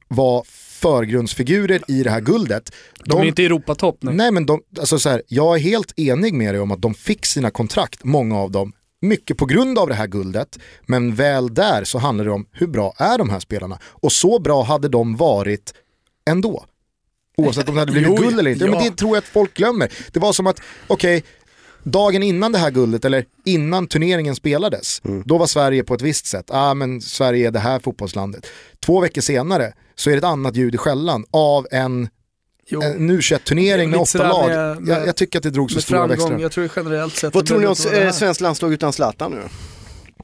var 0.07 0.43
förgrundsfigurer 0.81 1.81
i 1.88 2.03
det 2.03 2.09
här 2.09 2.21
guldet. 2.21 2.71
De, 3.05 3.21
är 3.21 3.25
inte 3.25 3.45
Europatopp 3.45 4.03
nu. 4.03 4.11
Nej 4.11 4.31
men 4.31 4.45
de, 4.45 4.61
alltså 4.79 4.99
så 4.99 5.09
här, 5.09 5.21
jag 5.27 5.55
är 5.55 5.59
helt 5.59 5.99
enig 5.99 6.33
med 6.33 6.53
dig 6.53 6.61
om 6.61 6.71
att 6.71 6.81
de 6.81 6.93
fick 6.93 7.25
sina 7.25 7.51
kontrakt, 7.51 8.03
många 8.03 8.38
av 8.39 8.51
dem, 8.51 8.73
mycket 9.01 9.38
på 9.38 9.45
grund 9.45 9.79
av 9.79 9.88
det 9.88 9.95
här 9.95 10.07
guldet. 10.07 10.59
Men 10.86 11.15
väl 11.15 11.53
där 11.53 11.83
så 11.83 11.97
handlar 11.97 12.25
det 12.25 12.31
om 12.31 12.45
hur 12.51 12.67
bra 12.67 12.93
är 12.97 13.17
de 13.17 13.29
här 13.29 13.39
spelarna? 13.39 13.79
Och 13.83 14.11
så 14.11 14.39
bra 14.39 14.63
hade 14.63 14.88
de 14.89 15.15
varit 15.15 15.73
ändå. 16.29 16.65
Oavsett 17.38 17.69
om 17.69 17.75
det 17.75 17.81
hade 17.81 17.91
blivit 17.91 18.09
Jo, 18.09 18.15
guld 18.15 18.39
eller 18.39 18.51
inte. 18.51 18.65
ja. 18.65 18.71
Men 18.71 18.83
det 18.83 18.91
tror 18.97 19.09
jag 19.15 19.17
att 19.17 19.27
folk 19.27 19.53
glömmer. 19.53 19.91
Det 20.11 20.19
var 20.19 20.33
som 20.33 20.47
att, 20.47 20.61
okej, 20.88 21.23
dagen 21.86 22.23
innan 22.23 22.51
det 22.51 22.57
här 22.57 22.71
guldet, 22.71 23.05
eller 23.05 23.25
innan 23.45 23.88
turneringen 23.88 24.36
spelades, 24.36 25.01
då 25.25 25.38
var 25.38 25.47
Sverige 25.47 25.83
på 25.83 25.93
ett 25.93 26.01
visst 26.01 26.25
sätt. 26.25 26.45
Ah, 26.49 26.73
men 26.73 27.01
Sverige 27.01 27.47
är 27.47 27.51
det 27.51 27.59
här 27.59 27.79
fotbollslandet. 27.79 28.45
Två 28.86 28.99
veckor 29.01 29.21
senare 29.21 29.73
så 29.95 30.09
är 30.09 30.13
det 30.13 30.17
ett 30.17 30.23
annat 30.23 30.55
ljud 30.55 30.75
i 30.75 30.77
skällan 30.77 31.25
av 31.31 31.67
en, 31.71 32.09
Jo. 32.67 32.81
en 32.81 33.09
u 33.09 33.21
turnering 33.21 33.89
med 33.89 33.99
åtta 33.99 34.27
lag. 34.27 34.49
med- 34.49 34.81
med- 34.81 34.97
jag, 34.97 35.07
jag 35.07 35.15
tycker 35.15 35.39
att 35.39 35.43
det 35.43 35.53
för 35.53 35.61
Med 35.61 35.83
stora 35.83 36.07
växlar. 36.07 36.39
jag 36.39 36.51
tror 36.51 36.69
generellt 36.75 37.15
sett. 37.15 37.33
Vad 37.36 37.45
tror 37.45 37.59
ni 37.59 37.65
om 37.65 37.75
eh, 37.86 37.91
här. 38.03 38.11
svenskt 38.11 38.41
landslag 38.41 38.73
utan 38.73 38.93
Zlatan 38.93 39.31
nu? 39.31 39.41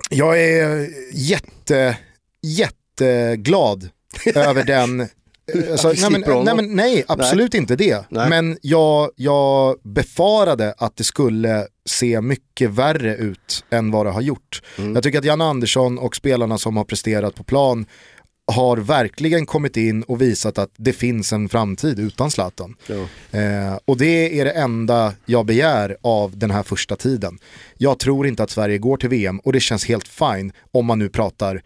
Jag 0.09 0.41
är 0.43 0.89
jätte, 1.13 1.97
jätteglad 2.43 3.89
över 4.35 4.63
den. 4.63 5.07
Alltså, 5.71 5.87
nej, 5.87 6.11
men, 6.11 6.43
nej, 6.43 6.55
men, 6.55 6.75
nej, 6.75 7.03
absolut 7.07 7.53
inte 7.53 7.75
det. 7.75 8.05
Nej. 8.09 8.29
Men 8.29 8.57
jag, 8.61 9.09
jag 9.15 9.77
befarade 9.83 10.73
att 10.77 10.97
det 10.97 11.03
skulle 11.03 11.67
se 11.85 12.21
mycket 12.21 12.69
värre 12.69 13.15
ut 13.15 13.65
än 13.69 13.91
vad 13.91 14.05
det 14.05 14.11
har 14.11 14.21
gjort. 14.21 14.61
Mm. 14.77 14.93
Jag 14.93 15.03
tycker 15.03 15.19
att 15.19 15.25
Jan 15.25 15.41
Andersson 15.41 15.99
och 15.99 16.15
spelarna 16.15 16.57
som 16.57 16.77
har 16.77 16.83
presterat 16.83 17.35
på 17.35 17.43
plan 17.43 17.85
har 18.51 18.77
verkligen 18.77 19.45
kommit 19.45 19.77
in 19.77 20.03
och 20.03 20.21
visat 20.21 20.57
att 20.57 20.71
det 20.77 20.93
finns 20.93 21.33
en 21.33 21.49
framtid 21.49 21.99
utan 21.99 22.31
Zlatan. 22.31 22.75
Ja. 22.87 23.39
Eh, 23.39 23.77
och 23.85 23.97
det 23.97 24.39
är 24.39 24.45
det 24.45 24.51
enda 24.51 25.13
jag 25.25 25.45
begär 25.45 25.97
av 26.01 26.37
den 26.37 26.51
här 26.51 26.63
första 26.63 26.95
tiden. 26.95 27.39
Jag 27.77 27.99
tror 27.99 28.27
inte 28.27 28.43
att 28.43 28.49
Sverige 28.49 28.77
går 28.77 28.97
till 28.97 29.09
VM 29.09 29.39
och 29.39 29.53
det 29.53 29.59
känns 29.59 29.85
helt 29.85 30.07
fine 30.07 30.51
om 30.71 30.85
man 30.85 30.99
nu 30.99 31.09
pratar 31.09 31.61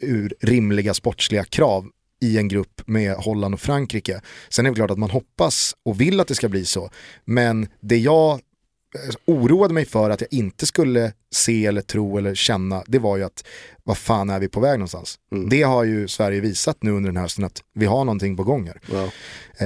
ur 0.00 0.34
rimliga 0.40 0.94
sportsliga 0.94 1.44
krav 1.44 1.86
i 2.20 2.38
en 2.38 2.48
grupp 2.48 2.82
med 2.86 3.14
Holland 3.14 3.54
och 3.54 3.60
Frankrike. 3.60 4.20
Sen 4.48 4.66
är 4.66 4.70
det 4.70 4.76
klart 4.76 4.90
att 4.90 4.98
man 4.98 5.10
hoppas 5.10 5.76
och 5.84 6.00
vill 6.00 6.20
att 6.20 6.28
det 6.28 6.34
ska 6.34 6.48
bli 6.48 6.64
så. 6.64 6.90
Men 7.24 7.68
det 7.80 7.98
jag 7.98 8.32
eh, 8.32 9.14
oroade 9.24 9.74
mig 9.74 9.84
för 9.84 10.10
att 10.10 10.20
jag 10.20 10.32
inte 10.32 10.66
skulle 10.66 11.12
se 11.30 11.66
eller 11.66 11.80
tro 11.80 12.18
eller 12.18 12.34
känna, 12.34 12.82
det 12.86 12.98
var 12.98 13.16
ju 13.16 13.24
att 13.24 13.44
vad 13.84 13.98
fan 13.98 14.30
är 14.30 14.40
vi 14.40 14.48
på 14.48 14.60
väg 14.60 14.78
någonstans? 14.78 15.18
Det 15.50 15.62
har 15.62 15.84
ju 15.84 16.08
Sverige 16.08 16.40
visat 16.40 16.82
nu 16.82 16.90
under 16.90 17.08
den 17.08 17.16
här 17.16 17.22
hösten 17.22 17.44
att 17.44 17.62
vi 17.74 17.86
har 17.86 18.04
någonting 18.04 18.36
på 18.36 18.44
gång 18.44 18.66
här. 18.66 18.80
Ja. 18.92 19.10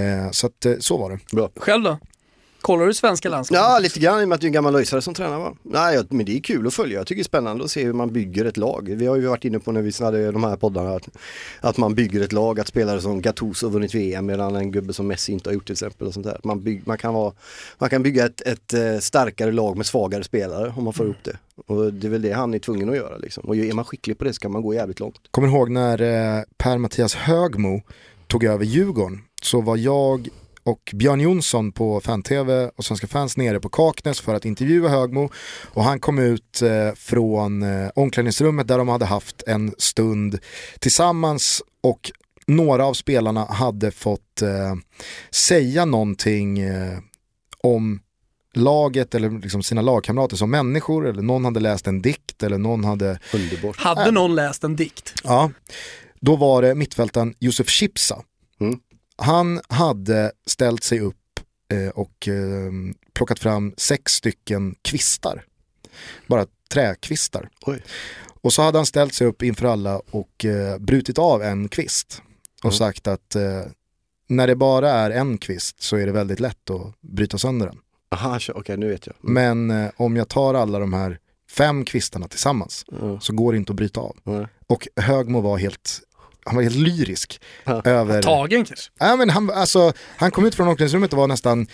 Eh, 0.01 0.31
så 0.31 0.47
att, 0.47 0.67
eh, 0.67 0.75
så 0.79 0.97
var 0.97 1.11
det. 1.11 1.19
Bra. 1.33 1.51
Själv 1.57 1.85
då? 1.85 1.99
Kollar 2.63 2.87
du 2.87 2.95
svenska 2.95 3.29
landslaget? 3.29 3.65
Ja, 3.65 3.79
lite 3.79 4.01
grann 4.01 4.21
i 4.21 4.25
och 4.25 4.29
med 4.29 4.35
att 4.35 4.41
du 4.41 4.47
är 4.47 4.49
en 4.49 4.53
gammal 4.53 4.73
löjsare 4.73 5.03
som 5.03 5.15
tränar 5.15 5.39
va? 5.39 5.55
Nej, 5.63 6.03
men 6.09 6.27
det 6.27 6.37
är 6.37 6.41
kul 6.41 6.67
att 6.67 6.75
följa. 6.75 6.99
Jag 6.99 7.07
tycker 7.07 7.19
det 7.19 7.23
är 7.23 7.25
spännande 7.25 7.65
att 7.65 7.71
se 7.71 7.85
hur 7.85 7.93
man 7.93 8.13
bygger 8.13 8.45
ett 8.45 8.57
lag. 8.57 8.93
Vi 8.97 9.07
har 9.07 9.17
ju 9.17 9.27
varit 9.27 9.45
inne 9.45 9.59
på 9.59 9.73
när 9.73 9.83
vi 9.83 10.05
hade 10.05 10.33
de 10.33 10.45
här 10.45 10.57
poddarna 10.57 10.95
att, 10.95 11.09
att 11.61 11.77
man 11.77 11.95
bygger 11.95 12.21
ett 12.21 12.33
lag, 12.33 12.61
att 12.61 12.69
spelare 12.69 13.01
som 13.01 13.23
Gattuso 13.23 13.67
har 13.67 13.73
vunnit 13.73 13.95
VM 13.95 14.27
medan 14.27 14.57
en 14.57 14.73
gubbe 14.73 14.93
som 14.93 15.07
Messi 15.07 15.33
inte 15.33 15.49
har 15.51 15.55
gjort 15.55 15.67
till 15.67 15.73
exempel. 15.73 16.07
Och 16.07 16.15
sånt 16.15 16.27
där. 16.27 16.41
Man, 16.45 16.61
bygg, 16.61 16.83
man, 16.87 16.99
kan 16.99 17.15
vara, 17.15 17.33
man 17.79 17.91
kan 17.91 18.03
bygga 18.03 18.27
ett, 18.27 18.41
ett 18.41 18.75
eh, 18.75 18.99
starkare 18.99 19.53
lag 19.53 19.77
med 19.77 19.87
svagare 19.87 20.25
spelare 20.25 20.73
om 20.77 20.85
man 20.85 20.93
får 20.93 21.07
ihop 21.07 21.25
det. 21.25 21.37
Och 21.67 21.93
det 21.93 22.07
är 22.07 22.11
väl 22.11 22.23
det 22.23 22.33
han 22.33 22.55
är 22.55 22.59
tvungen 22.59 22.89
att 22.89 22.97
göra 22.97 23.17
liksom. 23.17 23.45
Och 23.45 23.57
är 23.57 23.73
man 23.73 23.85
skicklig 23.85 24.19
på 24.19 24.25
det 24.25 24.33
så 24.33 24.41
kan 24.41 24.53
man 24.53 24.63
gå 24.63 24.75
jävligt 24.75 25.01
långt. 25.01 25.21
Kommer 25.31 25.49
ihåg 25.49 25.71
när 25.71 26.03
eh, 26.03 26.43
Per-Mattias 26.57 27.15
Högmo 27.15 27.83
tog 28.27 28.45
över 28.45 28.65
Djurgården 28.65 29.21
så 29.43 29.61
var 29.61 29.77
jag 29.77 30.29
och 30.65 30.93
Björn 30.95 31.21
Jonsson 31.21 31.73
på 31.73 32.01
Fan-TV 32.01 32.71
och 32.77 32.85
Svenska 32.85 33.07
fans 33.07 33.37
nere 33.37 33.61
på 33.61 33.69
Kaknäs 33.69 34.21
för 34.21 34.35
att 34.35 34.45
intervjua 34.45 34.89
Högmo 34.89 35.31
och 35.75 35.85
han 35.85 36.01
kom 36.01 36.19
ut 36.19 36.63
eh, 36.63 36.95
från 36.97 37.63
eh, 37.63 37.91
omklädningsrummet 37.95 38.69
där 38.69 38.79
de 38.79 38.89
hade 38.89 39.05
haft 39.05 39.43
en 39.47 39.75
stund 39.79 40.39
tillsammans 40.79 41.63
och 41.83 42.11
några 42.47 42.87
av 42.87 42.95
spelarna 42.95 43.45
hade 43.45 43.91
fått 43.91 44.43
eh, 44.43 44.75
säga 45.31 45.85
någonting 45.85 46.59
eh, 46.59 46.99
om 47.63 48.01
laget 48.55 49.15
eller 49.15 49.31
liksom 49.31 49.63
sina 49.63 49.83
lagkamrater 49.83 50.37
som 50.37 50.51
människor 50.51 51.09
eller 51.09 51.23
någon 51.23 51.45
hade 51.45 51.61
läst 51.61 51.87
en 51.87 52.03
dikt 52.03 52.43
eller 52.43 52.59
någon 52.59 52.85
hade 52.85 53.19
Underbart. 53.35 53.77
Hade 53.77 54.11
någon 54.11 54.35
läst 54.35 54.65
en 54.65 54.77
dikt? 54.77 55.15
Ja, 55.25 55.51
då 56.21 56.37
var 56.37 56.63
det 56.63 56.75
mittfältaren 56.75 57.35
Josef 57.39 57.69
Chipsa. 57.69 58.23
Mm. 59.23 59.35
Han 59.39 59.61
hade 59.69 60.33
ställt 60.47 60.85
sig 60.85 61.01
upp 61.01 61.17
eh, 61.73 61.89
och 61.89 62.29
eh, 62.29 62.73
plockat 63.13 63.39
fram 63.39 63.75
sex 63.77 64.13
stycken 64.13 64.75
kvistar. 64.83 65.45
Bara 66.27 66.47
träkvistar. 66.73 67.49
Oj. 67.67 67.83
Och 68.43 68.53
så 68.53 68.63
hade 68.63 68.79
han 68.79 68.87
ställt 68.87 69.15
sig 69.15 69.27
upp 69.27 69.43
inför 69.43 69.67
alla 69.67 69.99
och 70.11 70.45
eh, 70.45 70.79
brutit 70.79 71.19
av 71.19 71.43
en 71.43 71.69
kvist. 71.69 72.23
Och 72.59 72.65
Mm. 72.65 72.79
sagt 72.79 73.07
att 73.07 73.37
när 74.29 74.47
det 74.47 74.57
bara 74.57 74.91
är 74.91 75.11
en 75.11 75.39
kvist 75.39 75.83
så 75.83 75.97
är 75.97 76.07
det 76.07 76.13
väldigt 76.13 76.41
lätt 76.41 76.71
att 76.71 76.95
bryta 77.01 77.39
sönder 77.39 77.67
den. 77.67 77.79
Aha, 78.11 78.39
okej 78.55 78.77
nu 78.77 78.89
vet 78.89 79.07
jag. 79.07 79.17
Men 79.21 79.71
eh, 79.71 79.91
om 79.97 80.17
jag 80.17 80.29
tar 80.29 80.55
alla 80.55 80.79
de 80.79 80.93
här 80.93 81.19
fem 81.51 81.85
kvistarna 81.85 82.29
tillsammans 82.29 82.85
Ja, 83.01 83.21
så 83.21 83.33
går 83.33 83.53
det 83.53 83.59
inte 83.59 83.73
att 83.73 83.77
bryta 83.77 84.01
av. 84.01 84.17
Och 84.67 84.89
Högmo 84.97 85.41
var 85.41 85.59
helt, 85.59 86.01
han 86.45 86.57
var 86.57 86.63
helt 86.63 86.77
lyrisk 86.77 87.41
Ja. 87.65 87.83
över... 87.85 88.23
Tagen 88.23 88.65
kanske? 88.65 88.91
Ja, 88.99 89.17
men 89.17 89.31
han, 89.31 89.51
alltså, 89.51 89.93
han 90.17 90.31
kom 90.31 90.47
ut 90.47 90.55
från 90.55 90.69
omklädningsrummet 90.69 91.13
och 91.13 91.19
var 91.19 91.27
nästan 91.29 91.67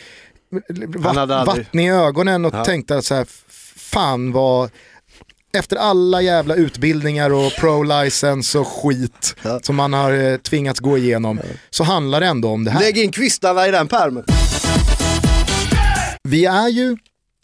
vatt, 0.98 1.16
aldrig- 1.16 1.46
vattnig 1.46 1.86
i 1.86 1.90
ögonen 1.90 2.44
och 2.44 2.54
Ja. 2.54 2.64
tänkte 2.64 2.96
att 2.96 3.04
så 3.04 3.14
här, 3.14 3.26
fan 3.76 4.32
vad, 4.32 4.70
efter 5.58 5.76
alla 5.76 6.22
jävla 6.22 6.54
utbildningar 6.54 7.30
och 7.32 7.52
pro-license 7.52 8.58
och 8.58 8.66
skit 8.68 9.36
Ja. 9.42 9.60
som 9.62 9.76
man 9.76 9.92
har 9.92 10.12
eh, 10.12 10.36
tvingats 10.36 10.80
gå 10.80 10.98
igenom 10.98 11.40
så 11.70 11.84
handlar 11.84 12.20
det 12.20 12.26
ändå 12.26 12.48
om 12.48 12.64
det 12.64 12.70
här. 12.70 12.80
Lägg 12.80 12.98
in 12.98 13.12
kvistarna 13.12 13.68
i 13.68 13.70
den 13.70 13.88
pärmen. 13.88 14.24
Vi 16.22 16.44
är 16.44 16.68
ju 16.68 16.96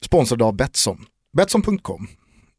sponsrade 0.05 0.45
av 0.45 0.57
Betsson, 0.57 0.99
Betsson.com. 1.37 2.09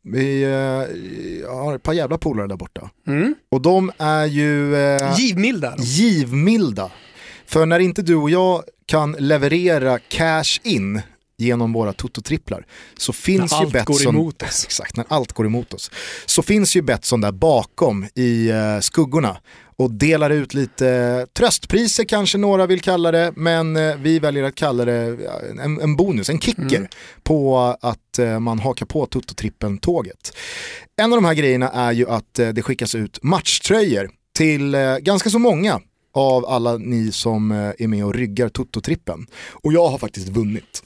Vi 0.08 0.43
eh, 0.43 1.49
har 1.56 1.76
ett 1.76 1.84
par 1.84 1.93
jävla 1.93 2.18
polare 2.18 2.47
där 2.47 2.56
borta. 2.56 2.89
Mm. 3.08 3.36
Och 3.51 3.62
de 3.62 3.91
är 3.97 4.26
ju... 4.26 4.76
Eh, 4.76 5.16
Givmilda. 5.18 5.76
givmilda. 5.78 6.91
För 7.45 7.66
när 7.66 7.80
inte 7.80 8.01
du 8.01 8.16
och 8.16 8.30
jag 8.30 8.64
kan 8.86 9.12
leverera 9.12 9.99
cash 9.99 10.60
in 10.64 11.01
genom 11.38 11.73
våra 11.73 11.93
tototripplar 11.93 12.65
så 12.97 13.13
finns 13.13 13.51
När 13.51 13.59
ju 13.59 13.65
allt 13.65 13.73
Betsson... 13.73 13.95
går 13.95 14.09
emot 14.09 14.41
oss. 14.41 14.63
Exakt, 14.65 14.97
när 14.97 15.05
allt 15.09 15.31
går 15.33 15.45
emot 15.45 15.73
oss. 15.73 15.91
Så 16.25 16.41
finns 16.41 16.75
ju 16.75 16.81
Betsson 16.81 17.21
där 17.21 17.31
bakom 17.31 18.05
i 18.15 18.49
eh, 18.49 18.79
skuggorna 18.81 19.38
och 19.77 19.91
delar 19.91 20.29
ut 20.29 20.53
lite 20.53 21.27
tröstpriser 21.33 22.03
kanske 22.03 22.38
några 22.38 22.65
vill 22.65 22.81
kalla 22.81 23.11
det, 23.11 23.33
men 23.36 23.75
eh, 23.75 23.95
vi 23.95 24.19
väljer 24.19 24.43
att 24.43 24.55
kalla 24.55 24.86
det 24.86 25.17
en, 25.63 25.81
en 25.81 25.95
bonus, 25.95 26.29
en 26.29 26.39
kicker 26.39 26.77
Mm. 26.77 26.88
på 27.23 27.59
att 27.81 28.19
eh, 28.19 28.39
man 28.39 28.59
hakar 28.59 28.86
på 28.86 29.05
Toto-trippen-tåget. 29.05 30.33
En 31.01 31.13
av 31.13 31.17
de 31.17 31.25
här 31.25 31.33
grejerna 31.33 31.69
är 31.69 31.91
ju 31.91 32.09
att 32.09 32.33
det 32.33 32.61
skickas 32.61 32.95
ut 32.95 33.19
matchtröjor 33.23 34.09
till 34.38 34.75
ganska 35.01 35.29
så 35.29 35.39
många 35.39 35.81
av 36.13 36.45
alla 36.45 36.77
ni 36.77 37.11
som 37.11 37.51
är 37.51 37.88
med 37.88 38.05
och 38.05 38.13
ryggar 38.13 38.49
Toto-trippen. 38.49 39.27
Och 39.51 39.73
jag 39.73 39.88
har 39.88 39.97
faktiskt 39.97 40.29
vunnit. 40.29 40.83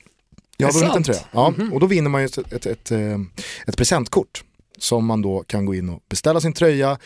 Jag 0.62 0.68
har 0.68 0.80
vunnit 0.80 0.96
en 0.96 1.04
tröja. 1.04 1.22
Ja, 1.32 1.54
och 1.72 1.80
då 1.80 1.86
vinner 1.86 2.10
man 2.10 2.22
ju 2.22 2.26
ett, 2.26 2.38
ett, 2.38 2.66
ett, 2.66 2.92
eh, 2.92 3.20
ett 3.68 3.78
presentkort 3.78 4.44
som 4.78 5.06
man 5.06 5.22
då 5.22 5.44
kan 5.48 5.66
gå 5.66 5.76
in 5.76 5.90
och 5.90 6.00
beställa 6.10 6.42
sin 6.42 6.54
tröja 6.54 6.98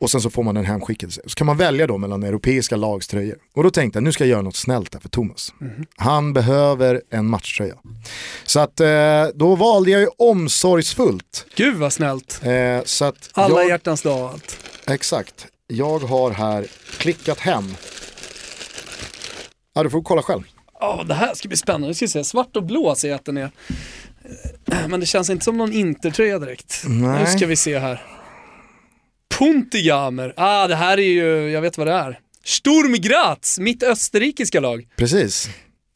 och 0.00 0.10
sen 0.10 0.20
så 0.20 0.30
får 0.30 0.42
man 0.42 0.54
den 0.54 0.64
hemskickad. 0.64 1.12
Så 1.12 1.34
kan 1.34 1.46
man 1.46 1.56
välja 1.56 1.86
då 1.86 1.98
mellan 1.98 2.22
europeiska 2.22 2.76
lagströjor. 2.76 3.36
Och 3.54 3.62
då 3.62 3.70
tänkte 3.70 3.96
jag, 3.96 4.02
nu 4.04 4.12
ska 4.12 4.24
jag 4.24 4.30
göra 4.30 4.42
något 4.42 4.56
snällt 4.56 4.92
där 4.92 5.00
för 5.00 5.08
Thomas. 5.08 5.54
Han 5.96 6.32
behöver 6.32 7.02
en 7.10 7.26
matchtröja. 7.26 7.74
Så 8.44 8.60
att 8.60 8.80
eh, 8.80 9.26
då 9.34 9.56
valde 9.56 9.90
jag 9.90 10.00
ju 10.00 10.08
omsorgsfullt. 10.18 11.46
Gud 11.56 11.76
vad 11.76 11.92
snällt. 11.92 12.40
Eh, 12.42 12.84
så 12.84 13.04
att 13.04 13.30
Alla 13.32 13.60
jag, 13.60 13.68
hjärtans 13.68 14.02
dag 14.02 14.22
och 14.24 14.30
allt. 14.30 14.58
Exakt. 14.86 15.46
Jag 15.66 15.98
har 15.98 16.30
här 16.30 16.66
klickat 16.98 17.38
hem. 17.38 17.74
Ja, 19.74 19.82
du 19.82 19.90
får 19.90 20.02
kolla 20.02 20.22
själv. 20.22 20.42
Ja, 20.80 21.04
det 21.08 21.14
här 21.14 21.34
ska 21.34 21.48
bli 21.48 21.56
spännande. 21.56 21.86
Jag 21.86 21.96
ska 21.96 22.08
se, 22.08 22.24
svart 22.24 22.56
och 22.56 22.62
blå 22.62 22.94
ser 22.94 23.08
jag 23.08 23.14
att 23.16 23.24
den 23.24 23.36
är. 23.36 23.50
Eh, 24.72 24.88
Men 24.88 25.00
det 25.00 25.06
känns 25.06 25.30
inte 25.30 25.44
som 25.44 25.56
någon 25.56 25.72
intertröja 25.72 26.38
direkt. 26.38 26.82
Nej. 26.86 27.20
Nu 27.20 27.26
ska 27.38 27.46
vi 27.46 27.56
se 27.56 27.78
här. 27.78 28.02
Puntigamer. 29.38 30.34
Ah, 30.36 30.66
det 30.66 30.76
här 30.76 30.98
är 30.98 31.02
ju, 31.02 31.50
jag 31.50 31.60
vet 31.60 31.78
vad 31.78 31.86
det 31.86 31.92
är. 31.92 32.18
Sturm 32.44 32.92
Graz, 32.92 33.58
mitt 33.58 33.82
österrikiska 33.82 34.60
lag. 34.60 34.88
Precis. 34.96 35.48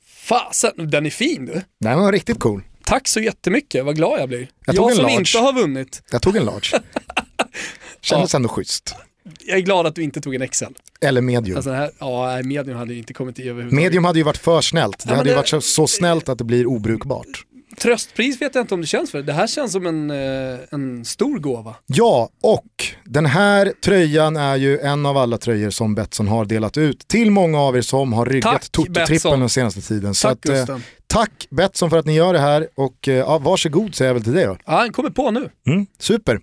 Fasen, 0.07 0.72
den 0.91 1.07
är 1.07 1.11
fin 1.11 1.47
du. 1.47 1.62
Den 1.81 1.99
var 1.99 2.12
riktigt 2.12 2.39
cool. 2.41 2.62
Tack 2.85 3.09
så 3.09 3.20
jättemycket, 3.20 3.85
vad 3.85 3.97
glad 3.97 4.20
jag 4.20 4.29
blir. 4.29 4.49
Jag 4.66 4.74
Jag, 4.76 4.95
som 4.95 5.03
large. 5.05 5.18
inte 5.18 5.39
har 5.39 5.53
vunnit. 5.53 6.03
Jag 6.11 6.22
tog 6.22 6.37
en 6.37 6.45
large. 6.45 6.81
Kändes 8.01 8.35
ändå 8.35 8.49
schysst. 8.49 8.95
Jag 9.47 9.57
är 9.59 9.62
glad 9.62 9.87
att 9.87 9.95
du 9.95 10.03
inte 10.03 10.20
tog 10.20 10.35
en 10.35 10.49
XL. 10.49 10.64
Eller 11.01 11.20
medium. 11.20 11.57
Alltså 11.57 11.70
här, 11.70 11.91
ja, 11.99 12.41
medium 12.45 12.76
hade 12.79 12.93
ju 12.93 12.99
inte 12.99 13.12
kommit 13.14 13.39
i 13.39 13.43
överhuvudtaget. 13.43 13.85
Medium 13.85 14.05
hade 14.05 14.18
ju 14.18 14.24
varit 14.24 14.37
för 14.37 14.61
snällt. 14.61 14.99
Det 14.99 15.07
men 15.07 15.16
hade 15.16 15.29
ju 15.29 15.33
det- 15.33 15.37
varit 15.37 15.49
så, 15.49 15.61
så 15.61 15.87
snällt 15.87 16.29
att 16.29 16.39
det 16.39 16.45
blir 16.45 16.66
obrukbart. 16.66 17.45
Tröstpris 17.81 18.41
vet 18.43 18.55
jag 18.55 18.62
inte 18.62 18.74
om 18.74 18.81
det 18.81 18.87
känns 18.87 19.11
för. 19.11 19.22
Det 19.22 19.33
här 19.33 19.47
känns 19.47 19.72
som 19.72 19.87
en, 19.87 20.11
eh, 20.11 20.59
en 20.70 21.05
stor 21.05 21.39
gåva. 21.39 21.74
Ja, 21.87 22.29
och 22.43 22.64
den 23.05 23.26
här 23.26 23.72
tröjan 23.85 24.37
är 24.37 24.57
ju 24.57 24.79
en 24.79 25.07
av 25.07 25.16
alla 25.16 25.39
tröjor 25.39 25.70
som 25.70 25.95
Betsson 25.95 26.29
har 26.29 26.45
delat 26.45 26.76
ut 26.76 27.09
till 27.09 27.31
många 27.31 27.61
av 27.61 27.76
er 27.76 27.81
som 27.81 28.12
har 28.12 28.26
ryggat 28.26 28.72
Toto-trippen 28.72 29.41
den 29.41 29.49
senaste 29.49 29.81
tiden. 29.81 30.14
Så 30.14 30.29
Tack 30.29 30.47
att, 30.47 30.68
eh, 30.68 30.76
tack 31.07 31.47
Betsson 31.51 31.91
för 31.91 31.97
att 31.99 32.07
ni 32.07 32.14
gör 32.14 32.33
det 32.33 32.39
här 32.41 32.68
och 32.74 33.09
eh, 33.09 33.14
ja, 33.14 33.39
varsågod 33.39 33.95
säger 33.95 34.09
jag 34.09 34.14
väl 34.14 34.24
till 34.24 34.33
dig 34.35 34.47
då. 34.47 34.57
Ja, 34.66 34.72
han 34.79 34.93
kommer 34.93 35.11
på 35.11 35.31
nu. 35.31 35.49
Mm, 35.66 35.87
super. 35.99 36.41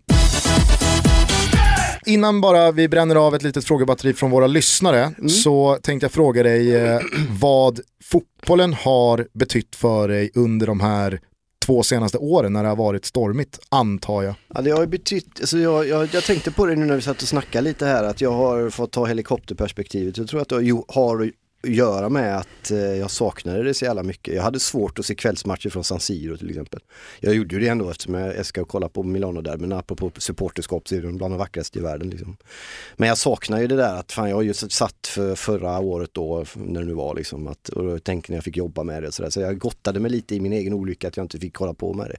Innan 2.06 2.42
bara 2.42 2.72
vi 2.72 2.88
bränner 2.88 3.16
av 3.16 3.36
ett 3.36 3.44
litet 3.44 3.66
frågebatteri 3.66 4.14
från 4.14 4.32
våra 4.32 4.48
lyssnare 4.48 5.12
så 5.30 5.78
tänkte 5.82 6.06
jag 6.06 6.12
fråga 6.12 6.44
dig 6.44 6.76
eh, 6.76 7.00
vad 7.40 7.80
fotbollen 8.04 8.74
har 8.74 9.28
betytt 9.34 9.76
för 9.76 10.08
dig 10.08 10.32
under 10.36 10.68
de 10.68 10.80
här 10.80 11.20
två 11.66 11.84
senaste 11.84 12.18
åren 12.18 12.54
när 12.54 12.64
det 12.64 12.70
har 12.70 12.76
varit 12.76 13.06
stormigt, 13.06 13.60
antar 13.70 14.24
jag. 14.24 14.36
Ja, 14.56 14.62
det 14.62 14.72
har 14.72 14.86
betytt, 14.86 15.40
alltså 15.40 15.58
jag, 15.58 15.88
jag, 15.88 16.10
jag 16.14 16.24
tänkte 16.24 16.52
på 16.52 16.66
det 16.66 16.76
nu 16.76 16.86
när 16.86 16.96
vi 16.96 17.02
satt 17.02 17.22
och 17.22 17.28
snackade 17.28 17.62
lite 17.62 17.86
här 17.86 18.04
att 18.04 18.22
jag 18.22 18.32
har 18.32 18.70
fått 18.70 18.92
ta 18.92 19.06
helikopterperspektivet. 19.06 20.18
Jag 20.18 20.28
tror 20.28 20.42
att 20.42 20.50
det 20.50 20.56
har 20.88 21.32
göra 21.68 22.10
med 22.10 22.38
att 22.38 22.72
eh, 22.72 22.78
jag 22.78 23.12
saknade 23.12 23.64
det 23.64 23.74
så 23.74 23.86
jävla 23.86 24.04
mycket. 24.04 24.36
Jag 24.36 24.44
hade 24.44 24.60
svårt 24.60 25.00
att 25.00 25.06
se 25.06 25.16
kvällsmatcher 25.16 25.70
från 25.70 25.84
San 25.84 26.00
Siro 26.00 26.38
till 26.38 26.50
exempel. 26.50 26.80
Jag 27.20 27.36
gjorde 27.36 27.56
ju 27.56 27.62
det 27.62 27.68
ändå 27.68 27.90
eftersom 27.90 28.14
jag 28.14 28.36
älskar 28.36 28.62
att 28.62 28.68
kolla 28.68 28.90
på 28.90 29.04
Milano 29.04 29.42
där 29.42 29.58
men 29.58 29.72
apropå 29.72 30.12
supporterskap 30.18 30.88
så 30.88 30.96
är 30.96 31.02
de 31.02 31.18
bland 31.18 31.34
de 31.34 31.38
vackraste 31.38 31.80
i 31.80 31.82
världen. 31.82 32.10
Liksom. 32.10 32.38
Men 32.96 33.10
jag 33.10 33.18
saknar 33.18 33.60
ju 33.60 33.68
det 33.68 33.76
där 33.76 33.96
att 33.96 34.12
fan 34.12 34.30
jag 34.30 34.36
har 34.36 34.44
ju 34.44 34.54
satt 34.54 35.08
för 35.08 35.36
förra 35.36 35.80
året 35.80 36.10
då 36.14 36.46
när 36.54 36.82
det 36.82 36.88
nu 36.88 36.94
var 36.94 37.16
liksom 37.16 37.48
att, 37.48 37.70
och 37.70 37.84
då 37.84 38.00
tänkte 38.00 38.32
när 38.32 38.38
jag 38.38 38.44
fick 38.44 38.58
jobba 38.58 38.84
med 38.84 39.04
det 39.04 39.08
och 39.08 39.14
sådär. 39.14 39.30
Så 39.30 39.42
jag 39.42 39.58
gottade 39.58 40.00
mig 40.00 40.12
lite 40.12 40.36
i 40.36 40.40
min 40.40 40.54
egen 40.54 40.74
olycka 40.74 41.08
att 41.08 41.18
jag 41.18 41.24
inte 41.24 41.40
fick 41.40 41.54
kolla 41.54 41.74
på 41.74 41.94
med 41.94 42.08
det. 42.08 42.18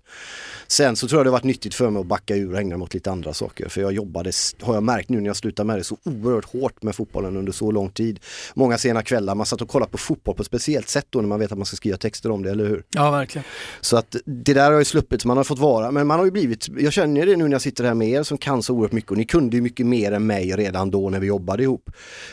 Sen 0.66 0.96
så 0.96 1.08
tror 1.08 1.18
jag 1.18 1.26
det 1.26 1.30
har 1.30 1.38
varit 1.38 1.44
nyttigt 1.44 1.74
för 1.74 1.90
mig 1.90 2.00
att 2.00 2.06
backa 2.06 2.36
ur 2.36 2.52
och 2.52 2.58
ägna 2.58 2.76
mig 2.76 2.84
åt 2.84 2.94
lite 2.94 3.10
andra 3.10 3.34
saker. 3.34 3.68
För 3.68 3.80
jag 3.80 3.92
jobbade, 3.92 4.32
har 4.60 4.74
jag 4.74 4.82
märkt 4.82 5.08
nu 5.08 5.20
när 5.20 5.26
jag 5.26 5.36
slutar 5.36 5.64
med 5.64 5.78
det, 5.78 5.84
så 5.84 5.96
oerhört 6.04 6.44
hårt 6.44 6.82
med 6.82 6.94
fotbollen 6.94 7.36
under 7.36 7.52
så 7.52 7.70
lång 7.70 7.90
tid. 7.90 8.20
Många 8.54 8.78
sena 8.78 9.02
kvällar, 9.02 9.34
man 9.36 9.46
satt 9.46 9.62
och 9.62 9.68
kollade 9.68 9.92
på 9.92 9.98
fotboll 9.98 10.34
på 10.34 10.42
ett 10.42 10.46
speciellt 10.46 10.88
sätt 10.88 11.06
då 11.10 11.20
när 11.20 11.28
man 11.28 11.40
vet 11.40 11.52
att 11.52 11.58
man 11.58 11.66
ska 11.66 11.76
skriva 11.76 11.96
texter 11.96 12.30
om 12.30 12.42
det, 12.42 12.50
eller 12.50 12.66
hur? 12.66 12.84
Ja, 12.90 13.10
verkligen. 13.10 13.44
Så 13.80 13.96
att 13.96 14.16
det 14.24 14.54
där 14.54 14.72
har 14.72 14.78
ju 14.78 14.84
sluppit, 14.84 15.24
man 15.24 15.36
har 15.36 15.44
fått 15.44 15.58
vara, 15.58 15.90
men 15.90 16.06
man 16.06 16.18
har 16.18 16.24
ju 16.24 16.30
blivit, 16.30 16.68
jag 16.78 16.92
känner 16.92 17.26
det 17.26 17.36
nu 17.36 17.44
när 17.44 17.52
jag 17.52 17.62
sitter 17.62 17.84
här 17.84 17.94
med 17.94 18.08
er 18.08 18.22
som 18.22 18.38
kan 18.38 18.62
så 18.62 18.74
oerhört 18.74 18.92
mycket 18.92 19.10
och 19.10 19.16
ni 19.16 19.24
kunde 19.24 19.56
ju 19.56 19.62
mycket 19.62 19.86
mer 19.86 20.12
än 20.12 20.26
mig 20.26 20.52
redan 20.52 20.90
då 20.90 21.10
när 21.10 21.20
vi 21.20 21.26
jobbade 21.26 21.62
ihop. 21.62 21.90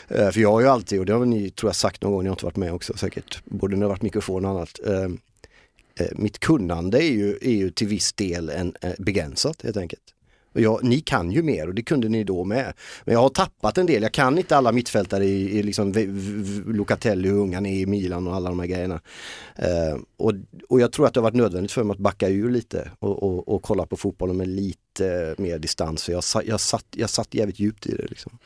Eh, 0.08 0.30
för 0.30 0.40
jag 0.40 0.50
har 0.50 0.60
ju 0.60 0.66
alltid, 0.66 1.00
och 1.00 1.06
det 1.06 1.12
har 1.12 1.24
ni 1.24 1.50
tror 1.50 1.68
jag 1.68 1.76
sagt 1.76 2.02
någon 2.02 2.12
gång, 2.12 2.22
ni 2.22 2.28
har 2.28 2.34
inte 2.34 2.44
varit 2.44 2.56
med 2.56 2.72
också 2.72 2.96
säkert, 2.96 3.42
både 3.44 3.76
när 3.76 3.80
det 3.80 3.86
har 3.86 3.90
varit 3.90 4.02
mikrofon 4.02 4.44
och 4.44 4.50
annat. 4.50 4.80
Eh, 4.86 5.02
eh, 6.06 6.12
mitt 6.12 6.38
kunnande 6.38 7.04
är 7.04 7.12
ju, 7.12 7.38
är 7.42 7.54
ju 7.54 7.70
till 7.70 7.86
viss 7.86 8.12
del 8.12 8.48
en, 8.50 8.74
begränsat 8.98 9.62
helt 9.62 9.76
enkelt. 9.76 10.13
Ja, 10.56 10.80
ni 10.82 11.00
kan 11.00 11.30
ju 11.30 11.42
mer 11.42 11.68
och 11.68 11.74
det 11.74 11.82
kunde 11.82 12.08
ni 12.08 12.24
då 12.24 12.44
med. 12.44 12.72
Men 13.04 13.12
jag 13.14 13.20
har 13.20 13.28
tappat 13.28 13.78
en 13.78 13.86
del, 13.86 14.02
jag 14.02 14.12
kan 14.12 14.38
inte 14.38 14.56
alla 14.56 14.72
mittfältare 14.72 15.24
i, 15.24 15.58
i 15.58 15.62
liksom 15.62 15.92
V- 15.92 16.06
V- 16.08 16.62
Locatelli, 16.66 17.28
hur 17.28 17.38
unga 17.38 17.60
ni 17.60 17.76
är 17.76 17.80
i 17.82 17.86
Milan 17.86 18.26
och 18.26 18.34
alla 18.34 18.48
de 18.50 18.60
här 18.60 18.66
grejerna. 18.66 19.00
Eh, 19.56 19.98
och, 20.16 20.32
och 20.68 20.80
jag 20.80 20.92
tror 20.92 21.06
att 21.06 21.14
det 21.14 21.20
har 21.20 21.22
varit 21.22 21.34
nödvändigt 21.34 21.72
för 21.72 21.84
mig 21.84 21.92
att 21.94 21.98
backa 21.98 22.28
ur 22.28 22.50
lite 22.50 22.90
och, 22.98 23.22
och, 23.22 23.48
och 23.48 23.62
kolla 23.62 23.86
på 23.86 23.96
fotbollen 23.96 24.36
med 24.36 24.48
lite 24.48 25.34
mer 25.38 25.58
distans. 25.58 26.04
För 26.04 26.12
jag, 26.12 26.22
jag, 26.44 26.60
satt, 26.60 26.86
jag 26.90 27.10
satt 27.10 27.34
jävligt 27.34 27.58
djupt 27.58 27.86
i 27.86 27.96
det. 27.96 28.06
Liksom. 28.06 28.38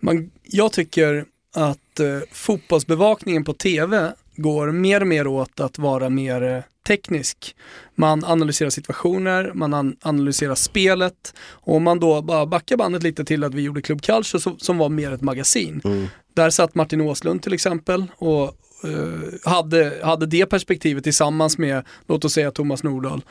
Man, 0.00 0.30
jag 0.42 0.72
tycker 0.72 1.24
att 1.54 2.00
eh, 2.00 2.18
fotbollsbevakningen 2.32 3.44
på 3.44 3.52
tv 3.52 4.12
går 4.36 4.72
mer 4.72 5.00
och 5.00 5.06
mer 5.06 5.26
åt 5.26 5.60
att 5.60 5.78
vara 5.78 6.08
mer 6.08 6.42
eh, 6.42 6.62
teknisk. 6.86 7.56
Man 7.94 8.24
analyserar 8.24 8.70
situationer, 8.70 9.50
man 9.54 9.74
an- 9.74 9.96
analyserar 10.02 10.54
spelet 10.54 11.34
och 11.38 11.76
om 11.76 11.82
man 11.82 12.00
då 12.00 12.22
bara 12.22 12.46
backar 12.46 12.76
bandet 12.76 13.02
lite 13.02 13.24
till 13.24 13.44
att 13.44 13.54
vi 13.54 13.62
gjorde 13.62 13.82
Club 13.82 14.02
Culture 14.02 14.40
så, 14.40 14.56
som 14.58 14.78
var 14.78 14.88
mer 14.88 15.12
ett 15.12 15.22
magasin. 15.22 15.80
Mm. 15.84 16.06
Där 16.34 16.50
satt 16.50 16.74
Martin 16.74 17.00
Åslund 17.00 17.42
till 17.42 17.52
exempel 17.54 18.06
och 18.16 18.42
eh, 18.84 19.50
hade, 19.50 20.00
hade 20.02 20.26
det 20.26 20.46
perspektivet 20.46 21.04
tillsammans 21.04 21.58
med, 21.58 21.84
låt 22.08 22.24
oss 22.24 22.32
säga 22.32 22.50
Thomas 22.50 22.82
Nordahl. 22.82 23.24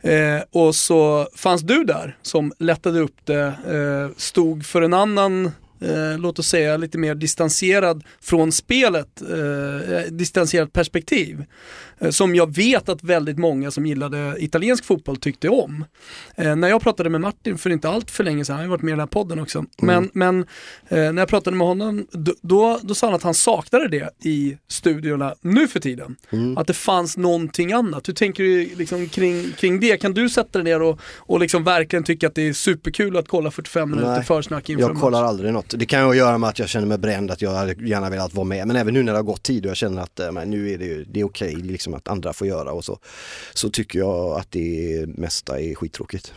Eh, 0.00 0.42
och 0.50 0.74
så 0.74 1.28
fanns 1.36 1.62
du 1.62 1.84
där 1.84 2.16
som 2.22 2.52
lättade 2.58 3.00
upp 3.00 3.16
det, 3.24 3.42
eh, 3.46 4.16
stod 4.16 4.66
för 4.66 4.82
en 4.82 4.94
annan 4.94 5.50
Eh, 5.84 6.18
låt 6.18 6.38
oss 6.38 6.48
säga 6.48 6.76
lite 6.76 6.98
mer 6.98 7.14
distanserad 7.14 8.04
från 8.20 8.52
spelet, 8.52 9.22
eh, 9.22 10.12
distanserat 10.12 10.72
perspektiv. 10.72 11.44
Eh, 12.02 12.10
som 12.10 12.34
jag 12.34 12.54
vet 12.56 12.88
att 12.88 13.02
väldigt 13.04 13.38
många 13.38 13.70
som 13.70 13.86
gillade 13.86 14.36
italiensk 14.38 14.84
fotboll 14.84 15.16
tyckte 15.16 15.48
om. 15.48 15.84
Eh, 16.36 16.56
när 16.56 16.68
jag 16.68 16.82
pratade 16.82 17.10
med 17.10 17.20
Martin 17.20 17.58
för 17.58 17.70
inte 17.70 17.88
allt 17.88 18.10
för 18.10 18.24
länge 18.24 18.44
sedan, 18.44 18.52
han 18.54 18.58
har 18.60 18.64
ju 18.64 18.70
varit 18.70 18.82
med 18.82 18.90
i 18.90 18.92
den 18.92 19.00
här 19.00 19.06
podden 19.06 19.38
också, 19.40 19.64
men, 19.82 20.10
men 20.14 20.40
eh, 20.88 21.12
när 21.12 21.18
jag 21.18 21.28
pratade 21.28 21.56
med 21.56 21.66
honom 21.66 22.06
då, 22.10 22.32
då, 22.42 22.78
då 22.82 22.94
sa 22.94 23.06
han 23.06 23.14
att 23.14 23.22
han 23.22 23.34
saknade 23.34 23.88
det 23.88 24.10
i 24.28 24.56
studiorna 24.68 25.34
nu 25.40 25.68
för 25.68 25.80
tiden. 25.80 26.16
Att 26.56 26.66
det 26.66 26.72
fanns 26.72 27.16
någonting 27.16 27.72
annat. 27.72 28.08
Hur 28.08 28.14
tänker 28.14 28.42
du 28.42 28.74
liksom 28.76 29.08
kring, 29.08 29.52
kring 29.52 29.80
det? 29.80 29.96
Kan 29.96 30.14
du 30.14 30.28
sätta 30.28 30.58
dig 30.58 30.64
ner 30.64 30.82
och, 30.82 31.00
och 31.16 31.40
liksom 31.40 31.64
verkligen 31.64 32.04
tycka 32.04 32.26
att 32.26 32.34
det 32.34 32.48
är 32.48 32.52
superkul 32.52 33.16
att 33.16 33.28
kolla 33.28 33.50
45 33.50 33.90
minuter 33.90 34.10
Nej, 34.10 34.24
försnack 34.24 34.68
inför 34.70 34.82
Jag 34.88 34.96
kollar 34.96 35.24
aldrig 35.24 35.52
något. 35.52 35.74
Det 35.78 35.86
kan 35.86 36.08
ju 36.08 36.14
göra 36.18 36.38
med 36.38 36.48
att 36.48 36.58
jag 36.58 36.68
känner 36.68 36.86
mig 36.86 36.98
bränd, 36.98 37.30
att 37.30 37.42
jag 37.42 37.50
hade 37.50 37.72
gärna 37.72 38.10
velat 38.10 38.34
vara 38.34 38.44
med. 38.44 38.66
Men 38.66 38.76
även 38.76 38.94
nu 38.94 39.02
när 39.02 39.12
det 39.12 39.18
har 39.18 39.22
gått 39.22 39.42
tid 39.42 39.64
och 39.64 39.70
jag 39.70 39.76
känner 39.76 40.02
att 40.02 40.20
eh, 40.20 40.32
men 40.32 40.50
nu 40.50 40.70
är 40.70 40.78
det, 40.78 40.84
ju- 40.84 41.04
det 41.04 41.20
är 41.20 41.24
okej 41.24 41.54
liksom 41.54 41.91
att 41.94 42.08
andra 42.08 42.32
får 42.32 42.46
göra 42.46 42.72
och 42.72 42.84
så. 42.84 42.98
Så 43.54 43.70
tycker 43.70 43.98
jag 43.98 44.38
att 44.38 44.50
det 44.50 45.04
mesta 45.08 45.60
är 45.60 45.74
skittråkigt. 45.74 46.34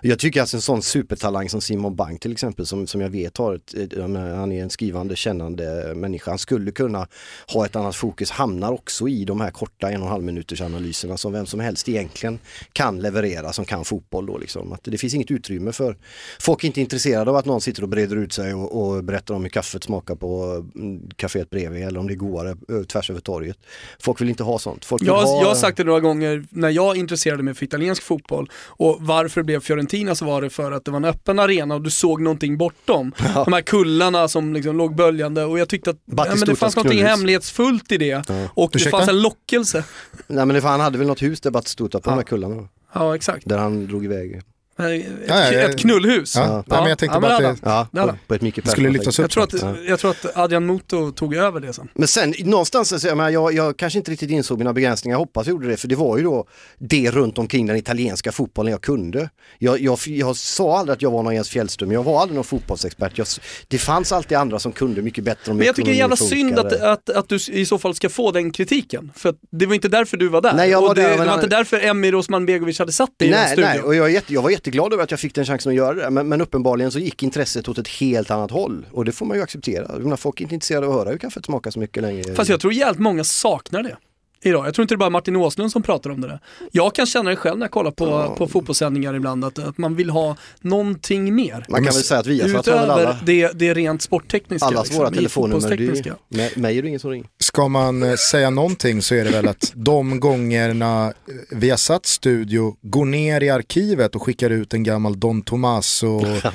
Jag 0.00 0.18
tycker 0.18 0.40
alltså 0.40 0.56
en 0.56 0.60
sån 0.60 0.82
supertalang 0.82 1.48
som 1.48 1.60
Simon 1.60 1.96
Bank 1.96 2.20
till 2.20 2.32
exempel 2.32 2.66
som, 2.66 2.86
som 2.86 3.00
jag 3.00 3.08
vet 3.08 3.38
har 3.38 3.54
ett, 3.54 3.74
han 3.98 4.52
är 4.52 4.62
en 4.62 4.70
skrivande, 4.70 5.16
kännande 5.16 5.94
människa. 5.94 6.30
Han 6.30 6.38
skulle 6.38 6.70
kunna 6.70 7.08
ha 7.52 7.66
ett 7.66 7.76
annat 7.76 7.96
fokus, 7.96 8.30
hamnar 8.30 8.72
också 8.72 9.08
i 9.08 9.24
de 9.24 9.40
här 9.40 9.50
korta 9.50 9.90
en 9.90 10.00
och 10.00 10.06
en 10.06 10.12
halv 10.12 10.24
minuters 10.24 10.60
analyserna 10.60 11.16
som 11.16 11.32
vem 11.32 11.46
som 11.46 11.60
helst 11.60 11.88
egentligen 11.88 12.38
kan 12.72 13.00
leverera 13.00 13.52
som 13.52 13.64
kan 13.64 13.84
fotboll 13.84 14.26
då 14.26 14.38
liksom. 14.38 14.72
Att 14.72 14.80
det 14.82 14.98
finns 14.98 15.14
inget 15.14 15.30
utrymme 15.30 15.72
för, 15.72 15.96
folk 16.40 16.64
är 16.64 16.66
inte 16.66 16.80
intresserade 16.80 17.30
av 17.30 17.36
att 17.36 17.44
någon 17.44 17.60
sitter 17.60 17.82
och 17.82 17.88
breder 17.88 18.16
ut 18.16 18.32
sig 18.32 18.54
och, 18.54 18.82
och 18.82 19.04
berättar 19.04 19.34
om 19.34 19.42
hur 19.42 19.50
kaffet 19.50 19.84
smakar 19.84 20.14
på 20.14 20.64
mm, 20.74 21.10
kaféet 21.16 21.50
bredvid 21.50 21.82
eller 21.82 22.00
om 22.00 22.06
det 22.06 22.14
är 22.14 22.16
godare 22.16 22.56
ö, 22.68 22.84
tvärs 22.84 23.10
över 23.10 23.20
torget. 23.20 23.58
Folk 23.98 24.20
vill 24.20 24.28
inte 24.28 24.42
ha 24.42 24.58
sånt. 24.58 24.84
Folk 24.84 25.02
Jag, 25.02 25.22
ha... 25.22 25.40
jag 25.40 25.48
har 25.48 25.54
sagt 25.54 25.76
det 25.76 25.84
några 25.84 26.00
gånger 26.00 26.44
när 26.50 26.70
jag 26.70 26.96
intresserade 26.96 27.42
mig 27.42 27.54
för 27.54 27.64
italiensk 27.64 28.02
fotboll 28.02 28.50
och 28.54 28.96
varför 29.00 29.40
det 29.40 29.44
blev 29.44 29.60
Fiorentina 29.62 30.14
så 30.14 30.24
var 30.24 30.42
det 30.42 30.50
för 30.50 30.72
att 30.72 30.84
det 30.84 30.90
var 30.90 30.96
en 30.96 31.04
öppen 31.04 31.38
arena 31.38 31.74
och 31.74 31.82
du 31.82 31.90
såg 31.90 32.20
någonting 32.22 32.58
bortom. 32.58 33.12
De 33.44 33.52
här 33.52 33.60
kullarna 33.62 34.28
som 34.28 34.54
liksom 34.54 34.76
låg 34.76 34.94
böljande 34.96 35.44
och 35.44 35.58
jag 35.58 35.68
tyckte 35.68 35.90
att 35.90 35.96
ja, 36.04 36.24
men 36.28 36.38
det 36.46 36.56
fanns 36.56 36.76
något 36.76 36.94
hemlighetsfullt 36.94 37.92
i 37.92 37.98
det 37.98 38.14
och 38.54 38.70
det 38.72 38.76
Ursäkta? 38.78 38.96
fanns 38.98 39.08
en 39.08 39.22
lockelse. 39.22 39.84
Nej 40.26 40.46
men 40.46 40.54
det, 40.56 40.60
han 40.62 40.80
hade 40.80 40.98
väl 40.98 41.06
något 41.06 41.22
hus 41.22 41.40
där 41.40 41.50
Batistuta 41.50 42.00
på 42.00 42.10
Ja. 42.10 42.12
de 42.12 42.16
här 42.16 42.24
kullarna. 42.24 42.68
Ja 42.94 43.14
exakt. 43.16 43.48
Där 43.48 43.58
han 43.58 43.86
drog 43.86 44.04
iväg. 44.04 44.40
Ett, 44.78 45.06
Ja, 45.28 45.34
ja, 45.34 45.52
ja. 45.52 45.58
ett 45.60 45.78
knullhus. 45.78 46.36
Ja, 46.36 46.64
nej, 46.66 46.80
men 46.80 46.88
jag 46.88 46.98
tänkte 46.98 47.20
bara 47.20 47.40
men 47.40 47.50
att 47.50 47.62
det 47.92 47.98
Ja, 48.00 48.06
på, 48.06 48.16
på 48.26 48.34
ett 48.34 48.68
skulle 48.70 48.90
lyftas 48.90 49.18
upp. 49.18 49.22
Jag 49.22 49.30
tror, 49.30 49.42
att, 49.44 49.52
Ja. 49.62 49.74
jag 49.88 49.98
tror 50.00 50.10
att 50.10 50.36
Adrian 50.36 50.66
Muto 50.66 51.12
tog 51.12 51.34
över 51.34 51.60
det 51.60 51.72
sen. 51.72 51.88
Men 51.94 52.08
sen 52.08 52.34
någonstans, 52.44 53.04
jag, 53.04 53.16
menar, 53.16 53.30
jag, 53.30 53.52
jag 53.54 53.76
kanske 53.76 53.98
inte 53.98 54.10
riktigt 54.10 54.30
insåg 54.30 54.58
mina 54.58 54.72
begränsningar, 54.72 55.14
jag 55.14 55.18
hoppas 55.18 55.46
jag 55.46 55.52
gjorde 55.54 55.68
det, 55.68 55.76
för 55.76 55.88
det 55.88 55.94
var 55.96 56.16
ju 56.18 56.24
då 56.24 56.46
det 56.78 57.10
runt 57.10 57.38
omkring 57.38 57.66
den 57.66 57.76
italienska 57.76 58.32
fotbollen 58.32 58.72
jag 58.72 58.80
kunde. 58.80 59.30
Jag, 59.58 59.80
jag, 59.80 59.98
jag 60.06 60.36
sa 60.36 60.78
aldrig 60.78 60.96
att 60.96 61.02
jag 61.02 61.10
var 61.10 61.22
någon 61.22 61.34
Jens 61.34 61.48
Fjällström, 61.48 61.92
jag 61.92 62.02
var 62.02 62.20
aldrig 62.20 62.34
någon 62.34 62.44
fotbollsexpert. 62.44 63.18
Jag, 63.18 63.26
det 63.68 63.78
fanns 63.78 64.12
alltid 64.12 64.38
andra 64.38 64.58
som 64.58 64.72
kunde 64.72 65.02
mycket 65.02 65.24
bättre 65.24 65.50
om 65.50 65.56
Men 65.56 65.66
jag 65.66 65.76
tycker 65.76 65.90
det 65.90 65.96
är 65.96 65.98
jävla 65.98 66.16
synd 66.16 66.58
att, 66.58 66.72
att, 66.80 67.10
att 67.10 67.28
du 67.28 67.38
i 67.52 67.66
så 67.66 67.78
fall 67.78 67.94
ska 67.94 68.08
få 68.08 68.30
den 68.30 68.50
kritiken. 68.52 69.12
För 69.16 69.34
det 69.50 69.66
var 69.66 69.74
inte 69.74 69.88
därför 69.88 70.16
du 70.16 70.28
var 70.28 70.40
där. 70.40 70.52
Nej, 70.54 70.70
jag 70.70 70.80
var 70.80 70.88
och 70.88 70.94
det, 70.94 71.02
där, 71.02 71.08
det 71.10 71.16
men 71.16 71.26
var 71.26 71.34
han- 71.34 71.44
inte 71.44 71.56
därför 71.56 71.80
Emir 71.80 72.14
Osman-Begovic 72.14 72.78
hade 72.78 72.92
satt 72.92 73.18
dig 73.18 73.28
i 73.28 73.30
den 73.30 73.40
Nej, 73.40 73.48
studion. 73.52 73.70
nej, 73.70 73.80
och 73.82 73.94
jag, 73.94 74.10
jätte, 74.10 74.34
jag 74.34 74.42
var 74.42 74.50
jätteglad 74.62 74.92
över 74.92 75.04
att 75.04 75.10
jag 75.10 75.20
fick 75.20 75.34
den 75.34 75.44
chansen 75.44 75.70
att 75.70 75.76
göra 75.76 75.94
det, 75.94 76.10
men, 76.10 76.28
men 76.28 76.40
uppenbarligen 76.40 76.90
så 76.90 76.98
gick 76.98 77.22
intresset 77.22 77.68
åt 77.68 77.78
ett 77.78 77.88
helt 77.88 78.30
annat 78.30 78.50
håll. 78.50 78.86
Och 78.92 79.04
det 79.04 79.12
får 79.12 79.26
man 79.26 79.36
ju 79.36 79.42
acceptera. 79.42 79.98
Menar, 79.98 80.16
folk 80.16 80.40
är 80.40 80.42
inte 80.44 80.54
intresserade 80.54 80.86
av 80.86 80.92
att 80.92 80.98
höra 80.98 81.10
hur 81.10 81.18
kaffet 81.18 81.44
smakar 81.44 81.70
så 81.70 81.78
mycket 81.78 82.02
längre. 82.02 82.34
Fast 82.34 82.50
jag 82.50 82.60
tror 82.60 82.72
jävligt 82.72 83.00
många 83.00 83.24
saknar 83.24 83.82
det. 83.82 83.96
Idag. 84.44 84.66
Jag 84.66 84.74
tror 84.74 84.82
inte 84.82 84.94
det 84.94 84.96
är 84.96 84.98
bara 84.98 85.10
Martin 85.10 85.36
Åslund 85.36 85.72
som 85.72 85.82
pratar 85.82 86.10
om 86.10 86.20
det 86.20 86.28
där. 86.28 86.40
Jag 86.72 86.94
kan 86.94 87.06
känna 87.06 87.30
det 87.30 87.36
själv 87.36 87.58
när 87.58 87.64
jag 87.64 87.70
kollar 87.70 87.90
på, 87.90 88.34
på 88.38 88.48
fotbollssändningar 88.48 89.14
ibland, 89.14 89.44
att, 89.44 89.58
att 89.58 89.78
man 89.78 89.96
vill 89.96 90.10
ha 90.10 90.36
någonting 90.60 91.34
mer. 91.34 91.66
Man 91.68 91.84
kan 91.84 91.94
väl 91.94 92.02
säga 92.02 92.20
att 92.20 92.26
vi 92.26 92.40
har 92.40 92.48
väl 92.48 92.56
alla, 92.78 93.00
Utöver 93.00 93.18
det, 93.24 93.52
det 93.54 93.74
rent 93.74 94.02
sporttekniska. 94.02 94.66
allas 94.66 94.84
liksom, 94.86 94.98
våra 94.98 95.10
telefonnummer. 95.10 95.76
Ju, 95.76 95.88
fotbollstekniska. 95.88 96.16
mig- 96.56 96.78
är 96.78 96.82
det 96.82 96.88
ingen 96.88 97.00
som 97.00 97.10
ringer. 97.10 97.26
Ska 97.40 97.68
man 97.68 98.02
eh, 98.02 98.14
säga 98.14 98.50
någonting 98.50 99.02
så 99.02 99.14
är 99.14 99.24
det 99.24 99.30
väl 99.30 99.48
att 99.48 99.72
de 99.74 100.20
gångerna 100.20 101.06
eh, 101.06 101.12
vi 101.50 101.70
har 101.70 101.76
satt 101.76 102.06
studio 102.06 102.76
går 102.82 103.04
ner 103.04 103.42
i 103.42 103.50
arkivet 103.50 104.14
och 104.14 104.22
skickar 104.22 104.50
ut 104.50 104.74
en 104.74 104.82
gammal 104.82 105.20
Don 105.20 105.42
Tomaso 105.42 106.26
eh, 106.46 106.52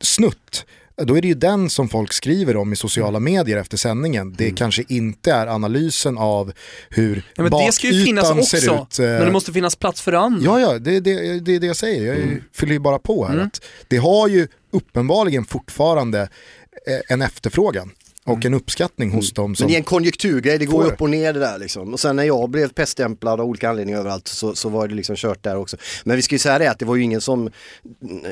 snutt. 0.00 0.64
Då 0.96 1.16
är 1.16 1.22
det 1.22 1.28
ju 1.28 1.34
den 1.34 1.70
som 1.70 1.88
folk 1.88 2.12
skriver 2.12 2.56
om 2.56 2.72
i 2.72 2.76
sociala 2.76 3.20
medier 3.20 3.56
efter 3.58 3.76
sändningen. 3.76 4.34
Det 4.38 4.50
kanske 4.50 4.84
inte 4.88 5.32
är 5.32 5.46
analysen 5.46 6.18
av 6.18 6.52
hur 6.90 7.22
Ja, 7.34 7.48
bakytan 7.48 8.38
också, 8.38 8.56
ser 8.56 8.74
ut. 8.82 8.98
eh, 8.98 9.04
men 9.06 9.26
det 9.26 9.32
måste 9.32 9.52
finnas 9.52 9.76
plats 9.76 10.00
för 10.02 10.12
andra. 10.12 10.44
Ja, 10.44 10.60
ja, 10.60 10.78
det 10.78 10.96
är 10.96 11.00
det, 11.00 11.40
det, 11.40 11.58
det 11.58 11.66
jag 11.66 11.76
säger. 11.76 12.06
Jag 12.06 12.16
Mm. 12.22 12.42
fyller 12.54 12.72
ju 12.72 12.78
bara 12.78 12.98
på 12.98 13.26
här. 13.26 13.38
Att 13.38 13.60
det 13.88 13.96
har 13.96 14.28
ju 14.28 14.48
uppenbarligen 14.70 15.44
fortfarande 15.44 16.20
eh, 16.20 17.00
en 17.08 17.22
efterfrågan 17.22 17.90
och 18.24 18.44
en 18.44 18.54
uppskattning 18.54 19.10
hos 19.10 19.32
dem 19.32 19.54
som... 19.54 19.64
Mm. 19.64 19.66
Men 19.66 19.72
det 19.72 19.76
är 19.76 19.78
en 19.78 19.84
konjunkturgrej, 19.84 20.58
det 20.58 20.64
går 20.64 20.82
Får. 20.82 20.92
upp 20.92 21.02
och 21.02 21.10
ner 21.10 21.32
det 21.32 21.40
där 21.40 21.58
liksom. 21.58 21.92
Och 21.92 22.00
sen 22.00 22.16
när 22.16 22.24
jag 22.24 22.50
blev 22.50 22.72
peststämplad 22.72 23.40
av 23.40 23.46
olika 23.46 23.70
anledningar 23.70 23.98
överallt 24.00 24.28
så, 24.28 24.54
så 24.54 24.68
var 24.68 24.88
det 24.88 24.94
liksom 24.94 25.16
kört 25.16 25.42
där 25.42 25.56
också. 25.56 25.76
Men 26.04 26.16
vi 26.16 26.22
ska 26.22 26.34
ju 26.34 26.38
säga 26.38 26.58
det 26.58 26.70
att 26.70 26.78
det 26.78 26.84
var 26.84 26.96
ju 26.96 27.02
ingen 27.02 27.20
som, 27.20 27.50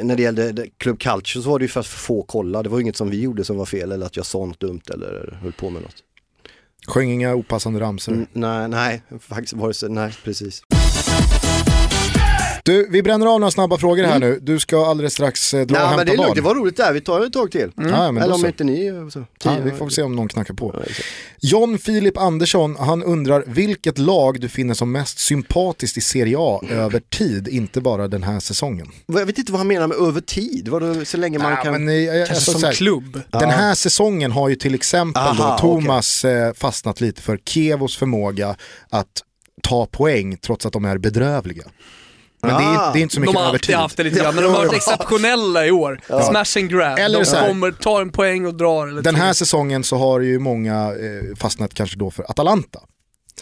när 0.03 0.17
det 0.17 0.23
gällde 0.23 0.67
Club 0.79 1.01
Culture 1.01 1.43
så 1.43 1.51
var 1.51 1.59
det 1.59 1.65
ju 1.65 1.69
för 1.69 1.81
att 1.81 1.87
få 1.87 2.23
kolla. 2.23 2.63
Det 2.63 2.69
var 2.69 2.79
ju 2.79 2.83
inget 2.83 2.97
som 2.97 3.11
vi 3.11 3.21
gjorde 3.21 3.45
som 3.45 3.57
var 3.57 3.67
fel 3.67 3.93
eller 3.93 4.07
att 4.07 4.17
jag 4.17 4.27
sa 4.27 4.47
något 4.47 4.61
dumt 4.61 4.83
eller 4.95 5.39
höll 5.43 5.53
på 5.53 5.71
med 5.71 5.83
något. 5.83 5.97
Sjöng 6.87 7.11
inga 7.11 7.35
opassande 7.35 7.81
ramsor. 7.81 8.13
Mm, 8.13 8.27
nej, 8.33 8.69
nej, 8.69 9.03
faktiskt 9.21 9.53
var 9.53 9.69
det 9.69 9.75
så, 9.75 9.89
nej 9.89 10.13
precis. 10.25 10.63
Du, 12.65 12.89
vi 12.91 13.03
bränner 13.03 13.27
av 13.27 13.41
några 13.41 13.51
snabba 13.51 13.79
frågor 13.79 14.05
här 14.05 14.19
nu. 14.19 14.39
Du 14.43 14.59
ska 14.59 14.87
alldeles 14.87 15.13
strax 15.13 15.55
eh, 15.55 15.67
dra 15.67 15.77
och 15.77 15.81
Nej 15.81 15.81
hämta 15.81 15.97
men 15.97 16.07
det, 16.07 16.13
är 16.13 16.17
lugnt, 16.17 16.27
barn. 16.29 16.35
det 16.37 16.41
var 16.43 16.55
roligt 16.55 16.77
där, 16.77 16.93
vi 16.93 17.01
tar 17.01 17.27
ett 17.27 17.33
tag 17.33 17.51
till. 17.51 17.73
Ja, 17.77 17.83
men 18.13 18.15
då 18.15 18.21
eller 18.21 18.35
om 18.35 18.41
så. 18.41 18.47
inte 18.47 18.65
ni 18.65 18.87
eh, 18.87 19.09
så. 19.09 19.25
Ja, 19.45 19.57
vi 19.65 19.71
får 19.71 19.89
se 19.89 20.03
om 20.03 20.17
någon 20.17 20.29
knackar 20.29 20.55
på. 20.55 20.83
John 21.41 21.79
Filip 21.79 22.19
Andersson, 22.19 22.77
han 22.79 23.03
undrar 23.03 23.45
vilket 23.47 23.99
lag 23.99 24.41
du 24.41 24.49
finner 24.49 24.75
som 24.75 24.93
mest 24.93 25.19
sympatiskt 25.19 25.97
i 25.97 26.01
Serie 26.01 26.37
A 26.39 26.61
över 26.71 27.01
tid, 27.01 27.49
inte 27.49 27.81
bara 27.81 28.09
den 28.09 28.23
här 28.23 28.41
säsongen. 28.41 28.87
Jag 29.07 29.27
vet 29.27 29.39
inte 29.39 29.53
vad 29.53 29.59
han 29.59 29.69
menar 29.69 29.87
med 29.87 29.97
över 29.97 30.21
tid, 30.21 30.69
var 30.69 30.81
det 30.81 31.05
så 31.05 31.17
länge 31.17 31.39
man 31.39 31.51
Ja, 31.53 31.57
kan... 31.57 31.73
men, 31.73 31.89
eh, 31.89 31.95
jag- 31.95 32.17
Kanske 32.27 32.35
alltså, 32.35 32.53
som 32.53 32.63
här, 32.63 32.73
klubb. 32.73 33.21
Den 33.31 33.51
här 33.51 33.75
säsongen 33.75 34.33
har 34.33 34.49
ju 34.49 34.55
till 34.55 34.75
exempel 34.75 35.23
Aha, 35.23 35.53
då 35.53 35.59
Thomas 35.59 36.25
eh, 36.25 36.53
fastnat 36.53 37.01
lite 37.01 37.23
för 37.23 37.37
Kievos 37.45 37.97
förmåga 37.97 38.57
att 38.91 39.09
ta 39.63 39.87
poäng 39.87 40.37
trots 40.37 40.67
att 40.67 40.73
de 40.73 40.85
är 40.85 40.99
bedrövliga. 40.99 41.65
Men 42.43 42.51
det, 42.57 42.63
är, 42.63 42.77
Ah. 42.79 42.93
det 42.93 42.99
är 42.99 43.03
inte 43.03 43.15
så 43.15 43.21
mycket 43.21 43.35
De 43.35 43.39
har 43.41 43.47
alltid 43.47 43.63
tid. 43.63 43.77
haft 43.77 43.97
det 43.97 44.03
lite 44.03 44.19
grann, 44.21 44.35
men 44.35 44.45
de 44.45 44.51
har 44.51 44.59
varit 44.59 44.73
exceptionella 44.73 45.67
i 45.67 45.71
år. 45.71 46.01
Smash 46.07 46.61
and 46.63 46.71
grab. 46.71 46.99
Eller 46.99 47.19
de 47.19 47.25
så 47.25 47.37
här- 47.37 47.49
kommer, 47.49 47.71
tar 47.73 48.01
en 48.03 48.13
poäng 48.13 48.47
och 48.47 48.55
drar. 48.55 48.87
Eller 48.87 49.03
Den 49.03 49.15
här 49.15 49.33
säsongen 49.33 49.85
så 49.85 49.97
har 49.97 50.21
ju 50.21 50.39
många 50.39 50.75
eh, 50.93 51.37
fastnat 51.37 51.75
kanske 51.75 51.99
då 51.99 52.11
för 52.11 52.31
Atalanta. 52.31 52.81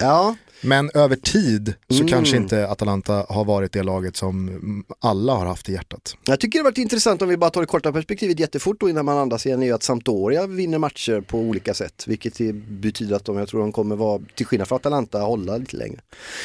Ja, 0.01 0.37
Men 0.61 0.91
över 0.95 1.17
tid 1.17 1.75
så 1.89 1.95
Mm. 1.95 2.09
kanske 2.09 2.37
inte 2.37 2.69
Atalanta 2.69 3.27
har 3.29 3.45
varit 3.45 3.73
det 3.73 3.83
laget 3.83 4.17
som 4.17 4.85
alla 5.01 5.33
har 5.35 5.47
haft 5.47 5.69
i 5.69 5.73
hjärtat. 5.73 6.15
Jag 6.27 6.41
tycker 6.41 6.59
det 6.59 6.63
har 6.63 6.71
varit 6.71 6.79
intressant 6.79 7.23
om 7.23 7.29
vi 7.29 7.37
bara 7.37 7.51
tar 7.51 7.61
det 7.61 7.67
korta 7.67 7.93
perspektivet 7.93 8.41
jättefort 8.41 8.77
då 8.81 8.89
innan 8.91 9.05
man 9.05 9.19
andas 9.19 9.47
igen 9.47 9.63
är 9.63 9.67
ju 9.67 9.73
att 9.73 9.83
Sampdoria 9.83 10.47
vinner 10.47 10.79
matcher 10.79 11.21
på 11.21 11.39
olika 11.39 11.75
sätt. 11.75 12.05
Vilket 12.07 12.39
betyder 12.69 13.17
att 13.17 13.25
de, 13.25 13.37
jag 13.37 13.49
tror 13.49 13.61
de 13.61 13.73
kommer 13.73 13.97
vara, 13.97 14.23
till 14.35 14.47
skillnad 14.47 14.69
från 14.69 14.77
Atalanta, 14.77 15.19
hålla 15.21 15.57
lite 15.57 15.77
längre. 15.77 16.01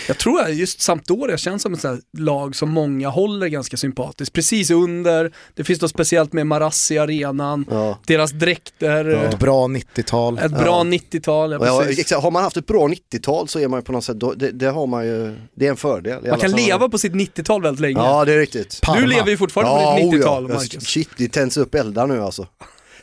Jag 0.08 0.18
tror 0.18 0.42
att 0.42 0.56
just 0.56 0.82
Sampdoria 0.82 1.38
känns 1.38 1.62
som 1.62 1.74
ett 1.74 1.84
lag 2.18 2.56
som 2.56 2.70
många 2.70 3.10
håller 3.10 3.48
ganska 3.48 3.78
sympatiskt. 3.78 4.34
Precis 4.36 4.72
under, 4.72 5.32
det 5.56 5.64
finns 5.64 5.82
något 5.82 5.92
speciellt 5.92 6.34
med 6.34 6.48
Marassi 6.48 6.98
arenan, 6.98 7.66
Ja. 7.70 7.98
deras 8.08 8.32
dräkter, 8.32 9.06
Ett 9.06 9.40
bra 9.40 9.68
90-tal. 9.68 10.38
ett 10.40 10.52
bra 10.52 10.84
90-tal. 10.84 11.52
Ja, 11.52 11.58
Och 11.60 11.68
jag, 11.68 11.84
precis. 11.88 12.12
har 12.14 12.32
man 12.32 12.44
haft 12.44 12.58
ett 12.58 12.66
bra 12.68 12.88
90-tal 12.88 13.48
så 13.48 13.60
är 13.60 13.68
man 13.68 13.80
ju 13.80 13.84
på 13.84 13.92
något 13.92 14.03
sätt, 14.04 14.20
då, 14.20 14.34
det, 14.34 14.52
det 14.52 14.66
har 14.66 14.88
man 14.88 15.06
ju, 15.06 15.36
det 15.56 15.66
är 15.66 15.70
en 15.70 15.78
fördel. 15.78 16.14
Man 16.14 16.22
kan 16.22 16.40
sammanhang. 16.40 16.66
leva 16.66 16.90
på 16.90 16.98
sitt 16.98 17.14
90-tal 17.14 17.62
väldigt 17.62 17.82
länge. 17.82 18.00
Ja 18.00 18.26
det 18.26 18.34
är 18.34 18.38
riktigt. 18.38 18.82
Parma. 18.82 19.02
du 19.02 19.08
lever 19.08 19.30
ju 19.30 19.38
fortfarande 19.38 19.86
på 19.86 19.96
ditt 19.98 20.14
oh 20.14 20.20
90-tal, 20.20 20.46
ja. 20.50 20.56
Marcus. 20.56 20.88
Shit, 20.88 21.10
det 21.18 21.28
tänds 21.28 21.58
upp 21.58 21.76
eldar 21.76 22.08
nu 22.08 22.22
alltså. 22.22 22.48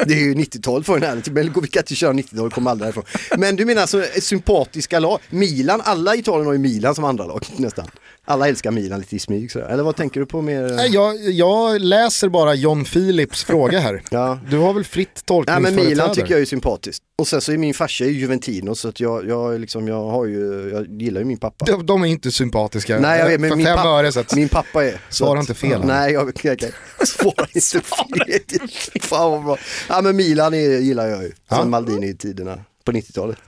Det 0.06 0.14
är 0.14 0.18
ju 0.18 0.34
90-tal 0.34 0.84
för 0.84 0.98
den 0.98 1.02
här, 1.02 1.30
men 1.30 1.52
vi 1.62 1.68
kan 1.68 1.80
inte 1.80 1.94
köra 1.94 2.12
90-tal, 2.12 2.44
vi 2.44 2.50
kommer 2.50 2.70
aldrig 2.70 2.86
därifrån. 2.86 3.04
Men 3.38 3.56
du 3.56 3.64
menar 3.64 3.82
alltså 3.82 4.04
sympatiska 4.20 4.98
lag, 4.98 5.18
Milan, 5.30 5.80
alla 5.84 6.14
i 6.14 6.18
Italien 6.18 6.46
har 6.46 6.52
ju 6.52 6.58
Milan 6.58 6.94
som 6.94 7.04
andra 7.04 7.26
lag 7.26 7.46
nästan. 7.56 7.86
Alla 8.30 8.48
älskar 8.48 8.70
Milan 8.70 8.98
lite 9.00 9.16
i 9.16 9.18
smyg 9.18 9.52
sådär. 9.52 9.66
Eller 9.66 9.82
vad 9.82 9.96
tänker 9.96 10.20
du 10.20 10.26
på 10.26 10.42
mer? 10.42 10.62
Nej, 10.62 10.90
Jag, 10.90 11.16
jag 11.30 11.80
läser 11.80 12.28
bara 12.28 12.54
John 12.54 12.84
Philips 12.84 13.44
fråga 13.44 13.78
här. 13.78 14.02
Ja. 14.10 14.38
Du 14.50 14.58
har 14.58 14.72
väl 14.72 14.84
fritt 14.84 15.08
Nej 15.14 15.22
tolkningsföreträde? 15.24 15.76
men 15.76 15.88
Milan 15.88 16.14
tycker 16.14 16.30
jag 16.30 16.40
är 16.40 16.44
sympatiskt. 16.44 17.04
Och 17.18 17.28
sen 17.28 17.40
så 17.40 17.52
är 17.52 17.58
min 17.58 17.74
farsa 17.74 18.04
ju 18.04 18.10
Juventino 18.12 18.74
så 18.74 18.88
att 18.88 19.00
jag, 19.00 19.28
jag, 19.28 19.60
liksom, 19.60 19.88
jag 19.88 20.10
har 20.10 20.26
ju, 20.26 20.70
jag 20.72 21.02
gillar 21.02 21.20
ju 21.20 21.24
min 21.24 21.38
pappa. 21.38 21.64
De, 21.64 21.86
de 21.86 22.02
är 22.02 22.06
inte 22.06 22.30
sympatiska. 22.30 23.00
Nej 23.00 23.18
jag 23.18 23.28
vet, 23.28 23.40
men 23.40 23.56
min, 23.56 23.66
pappa, 23.66 23.88
öre 23.88 24.12
så 24.12 24.20
att... 24.20 24.34
min 24.34 24.48
pappa 24.48 24.84
är. 24.84 25.00
Svara 25.08 25.40
inte 25.40 25.54
fel 25.54 25.80
här. 25.80 25.86
Nej, 25.86 26.12
jag 26.12 26.28
okay, 26.28 26.54
okay. 26.54 26.70
Svara 27.06 27.46
inte 27.52 27.80
fel. 27.80 29.02
Fan 29.02 29.30
vad 29.30 29.44
bra. 29.44 29.56
Ja 29.88 30.00
men 30.00 30.16
Milan 30.16 30.54
är, 30.54 30.78
gillar 30.78 31.06
jag 31.06 31.22
ju. 31.22 31.28
Sen 31.28 31.36
Ja. 31.48 31.64
Maldini-tiderna 31.64 32.58
på 32.84 32.92
90-talet. 32.92 33.38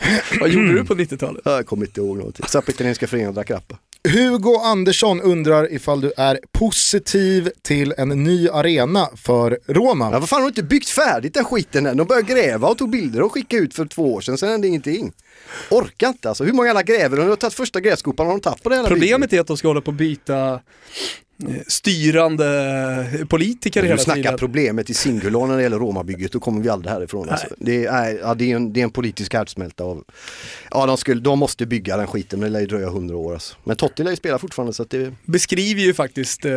Vad 0.40 0.50
gjorde 0.50 0.72
du 0.72 0.84
på 0.84 0.94
90-talet? 0.94 1.42
Jag 1.44 1.66
kommer 1.66 1.86
inte 1.86 2.00
ihåg 2.00 2.16
någonting. 2.16 2.46
Satt 2.48 2.64
på 2.64 2.70
italienska 2.70 3.06
föreningen 3.06 3.28
och 3.28 3.34
drack 3.34 3.50
rappa. 3.50 3.78
Hugo 4.08 4.56
Andersson 4.64 5.20
undrar 5.20 5.72
ifall 5.72 6.00
du 6.00 6.12
är 6.16 6.40
positiv 6.52 7.50
till 7.62 7.94
en 7.98 8.08
ny 8.08 8.48
arena 8.48 9.08
för 9.16 9.58
Roma. 9.66 10.10
Ja, 10.12 10.18
vad 10.18 10.28
fan 10.28 10.42
har 10.42 10.48
de 10.48 10.50
inte 10.50 10.62
byggt 10.62 10.88
färdigt 10.88 11.34
den 11.34 11.44
skiten 11.44 11.86
än? 11.86 11.96
De 11.96 12.06
började 12.06 12.34
gräva 12.34 12.68
och 12.68 12.78
tog 12.78 12.90
bilder 12.90 13.22
och 13.22 13.32
skickade 13.32 13.62
ut 13.62 13.74
för 13.74 13.86
två 13.86 14.14
år 14.14 14.20
sedan, 14.20 14.38
sen 14.38 14.48
hände 14.48 14.68
ingenting. 14.68 15.12
Orkar 15.70 16.08
inte 16.08 16.28
alltså. 16.28 16.44
Hur 16.44 16.52
många 16.52 16.70
alla 16.70 16.82
gräver? 16.82 17.16
De 17.16 17.28
har 17.28 17.36
tagit 17.36 17.54
första 17.54 17.80
grävskopan 17.80 18.26
och 18.26 18.32
de 18.32 18.40
tagit 18.40 18.62
på 18.62 18.68
det 18.68 18.76
hela 18.76 18.88
Problemet 18.88 19.32
är 19.32 19.40
att 19.40 19.46
de 19.46 19.56
ska 19.56 19.68
hålla 19.68 19.80
på 19.80 19.90
att 19.90 19.96
byta 19.96 20.60
styrande 21.66 23.26
politiker 23.28 23.82
Du 23.82 23.88
hela 23.88 23.98
snackar 23.98 24.22
tiden. 24.22 24.38
problemet 24.38 24.90
i 24.90 24.94
singular 24.94 25.46
när 25.46 25.56
det 25.56 25.62
gäller 25.62 25.78
romabygget, 25.78 26.32
då 26.32 26.40
kommer 26.40 26.62
vi 26.62 26.68
aldrig 26.68 26.92
härifrån. 26.92 27.28
Alltså. 27.28 27.46
Det, 27.58 27.84
är, 27.84 28.18
ja, 28.22 28.34
det, 28.34 28.52
är 28.52 28.56
en, 28.56 28.72
det 28.72 28.80
är 28.80 28.84
en 28.84 28.90
politisk 28.90 29.34
härdsmälta 29.34 29.84
av... 29.84 30.04
Ja, 30.70 30.86
de, 30.86 30.96
skulle, 30.96 31.20
de 31.20 31.38
måste 31.38 31.66
bygga 31.66 31.96
den 31.96 32.06
skiten, 32.06 32.40
men 32.40 32.48
det 32.48 32.52
lär 32.52 32.60
ju 32.60 32.66
dröja 32.66 32.88
hundra 32.88 33.16
år. 33.16 33.32
Alltså. 33.32 33.56
Men 33.64 33.76
Totti 33.76 34.02
lär 34.02 34.10
ju 34.10 34.16
spela 34.16 34.38
fortfarande 34.38 34.72
så 34.72 34.82
att 34.82 34.90
det... 34.90 35.12
beskriver 35.24 35.80
ju 35.80 35.94
faktiskt 35.94 36.44
eh, 36.44 36.52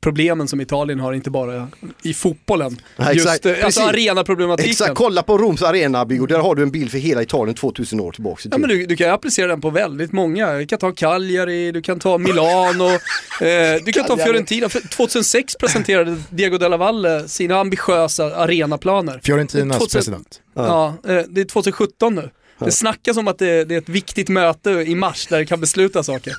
problemen 0.00 0.48
som 0.48 0.60
Italien 0.60 1.00
har, 1.00 1.12
inte 1.12 1.30
bara 1.30 1.68
i 2.02 2.14
fotbollen. 2.14 2.76
Ja, 2.96 3.12
Just 3.12 3.26
exakt. 3.26 3.46
eh, 3.46 3.64
alltså 3.64 3.82
arenaproblematiken. 3.82 4.70
Exakt, 4.70 4.94
kolla 4.94 5.22
på 5.22 5.38
Roms 5.38 5.62
arenabygge 5.62 6.22
och 6.22 6.28
där 6.28 6.38
har 6.38 6.54
du 6.54 6.62
en 6.62 6.70
bild 6.70 6.90
för 6.90 6.98
hela 6.98 7.22
Italien 7.22 7.54
2000 7.54 8.00
år 8.00 8.12
tillbaka. 8.12 8.48
Ja, 8.50 8.58
men 8.58 8.68
du, 8.68 8.86
du 8.86 8.96
kan 8.96 9.10
applicera 9.10 9.46
den 9.46 9.60
på 9.60 9.70
väldigt 9.70 10.12
många. 10.12 10.52
Du 10.52 10.66
kan 10.66 10.78
ta 10.78 10.92
Cagliari, 10.92 11.72
du 11.72 11.82
kan 11.82 11.98
ta 11.98 12.18
Milano, 12.18 12.84
eh, 13.40 13.84
du 13.84 13.92
kan 13.92 14.04
ta. 14.04 14.23
Fiorentina. 14.24 14.68
För 14.68 14.80
2006 14.80 15.56
presenterade 15.56 16.16
Diego 16.30 16.58
Della 16.58 16.76
Valle 16.76 17.28
sina 17.28 17.56
ambitiösa 17.60 18.36
arenaplaner. 18.36 19.20
Fiorentinas 19.24 19.78
2000 19.78 19.98
president. 19.98 20.40
Ja, 20.54 20.94
eh, 21.04 21.22
det 21.28 21.40
är 21.40 21.44
2017 21.44 22.14
nu. 22.14 22.30
Det 22.58 22.72
snackas 22.72 23.16
om 23.16 23.28
att 23.28 23.38
det, 23.38 23.64
det 23.64 23.74
är 23.74 23.78
ett 23.78 23.88
viktigt 23.88 24.28
möte 24.28 24.70
i 24.70 24.94
mars 24.94 25.26
där 25.26 25.38
det 25.38 25.46
kan 25.46 25.60
besluta 25.60 26.02
saker. 26.02 26.34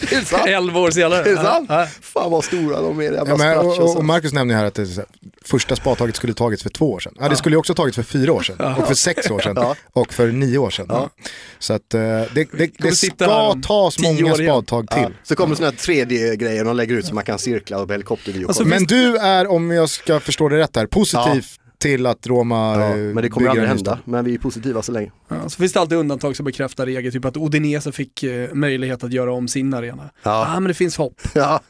Är 0.00 0.24
sant? 0.24 0.42
11 0.46 0.80
år 0.80 0.90
senare. 0.90 1.20
Är 1.20 1.24
det 1.24 1.36
sant? 1.36 1.66
Ja. 1.68 1.86
Fan 2.00 2.30
vad 2.30 2.44
stora 2.44 2.80
de 2.80 2.98
är, 3.00 3.04
jävla 3.04 3.24
Ja, 3.26 3.36
men, 3.36 3.58
och, 3.58 3.66
och, 3.66 3.78
och 3.78 3.96
och, 3.96 4.04
Marcus 4.04 4.32
nämner 4.32 4.54
ju 4.54 4.58
här 4.58 4.66
att 4.66 4.74
det, 4.74 4.82
är 4.82 4.86
så 4.86 5.00
här, 5.00 5.06
första 5.44 5.76
spadtaget 5.76 6.16
skulle 6.16 6.34
tagits 6.34 6.62
för 6.62 6.70
två 6.70 6.92
år 6.92 7.00
sedan. 7.00 7.12
Ja, 7.20 7.28
det 7.28 7.36
skulle 7.36 7.54
ju 7.54 7.58
också 7.58 7.74
tagits 7.74 7.96
för 7.96 8.02
fyra 8.02 8.32
år 8.32 8.42
sedan, 8.42 8.74
och 8.74 8.86
för 8.86 8.94
sex 8.94 9.30
år 9.30 9.40
sedan, 9.40 9.54
Ja. 9.56 9.76
och 9.92 10.12
för 10.12 10.26
nio 10.32 10.58
år 10.58 10.70
sedan. 10.70 10.86
Ja. 10.88 11.10
Så 11.58 11.72
att 11.72 11.94
eh, 11.94 12.00
det, 12.00 12.28
det, 12.34 12.70
det 12.78 12.92
ska 12.92 13.54
tas 13.62 13.98
många 13.98 14.34
spadtag 14.34 14.88
till. 14.90 15.02
ja. 15.02 15.10
Så 15.22 15.34
kommer 15.36 15.50
det 15.50 15.56
sådana 15.56 15.74
här 15.86 16.04
3D-grejer 16.04 16.64
de 16.64 16.76
lägger 16.76 16.94
ut 16.94 17.06
så 17.06 17.14
man 17.14 17.24
kan 17.24 17.38
cirkla 17.38 17.78
och 17.78 17.92
helikoptervy. 17.92 18.44
Alltså, 18.46 18.64
Men 18.64 18.84
du 18.84 19.16
är, 19.16 19.46
om 19.50 19.70
jag 19.70 19.90
ska 19.90 20.20
förstå 20.20 20.48
det 20.48 20.58
rätt 20.58 20.76
här, 20.76 20.86
positiv 20.86 21.46
till 21.78 22.06
att 22.06 22.26
Roma 22.26 22.74
ja, 22.80 22.88
eh, 22.90 22.96
men 22.96 23.16
det 23.22 23.28
kommer 23.28 23.46
bygger 23.46 23.50
aldrig 23.50 23.68
hända. 23.68 23.98
Men 24.04 24.24
vi 24.24 24.34
är 24.34 24.38
positiva 24.38 24.82
så 24.82 24.92
länge. 24.92 25.10
Ja, 25.28 25.48
så 25.48 25.56
finns 25.56 25.72
det 25.72 25.80
alltid 25.80 25.98
undantag 25.98 26.36
som 26.36 26.44
bekräftar 26.44 26.86
regeln, 26.86 27.12
typ 27.12 27.24
att 27.24 27.36
Udinese 27.36 27.92
fick 27.92 28.22
eh, 28.22 28.54
möjlighet 28.54 29.04
att 29.04 29.12
göra 29.12 29.32
om 29.32 29.48
sin 29.48 29.74
arena. 29.74 30.10
Ja, 30.22 30.46
ah, 30.56 30.60
men 30.60 30.68
det 30.68 30.74
finns 30.74 30.96
hopp. 30.96 31.20
Ja, 31.34 31.60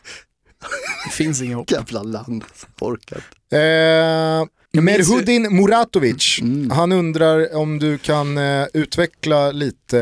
Det 1.04 1.10
finns 1.12 1.42
inget 1.42 1.56
hopp. 1.56 1.70
jävla 1.70 2.02
land. 2.02 2.44
Orkat. 2.80 3.22
Eh, 3.52 4.80
Merhudin 4.82 5.42
Muratovic, 5.56 6.38
Mm. 6.42 6.70
han 6.70 6.92
undrar 6.92 7.56
om 7.56 7.78
du 7.78 7.98
kan 7.98 8.38
eh, 8.38 8.66
utveckla 8.74 9.52
lite 9.52 10.00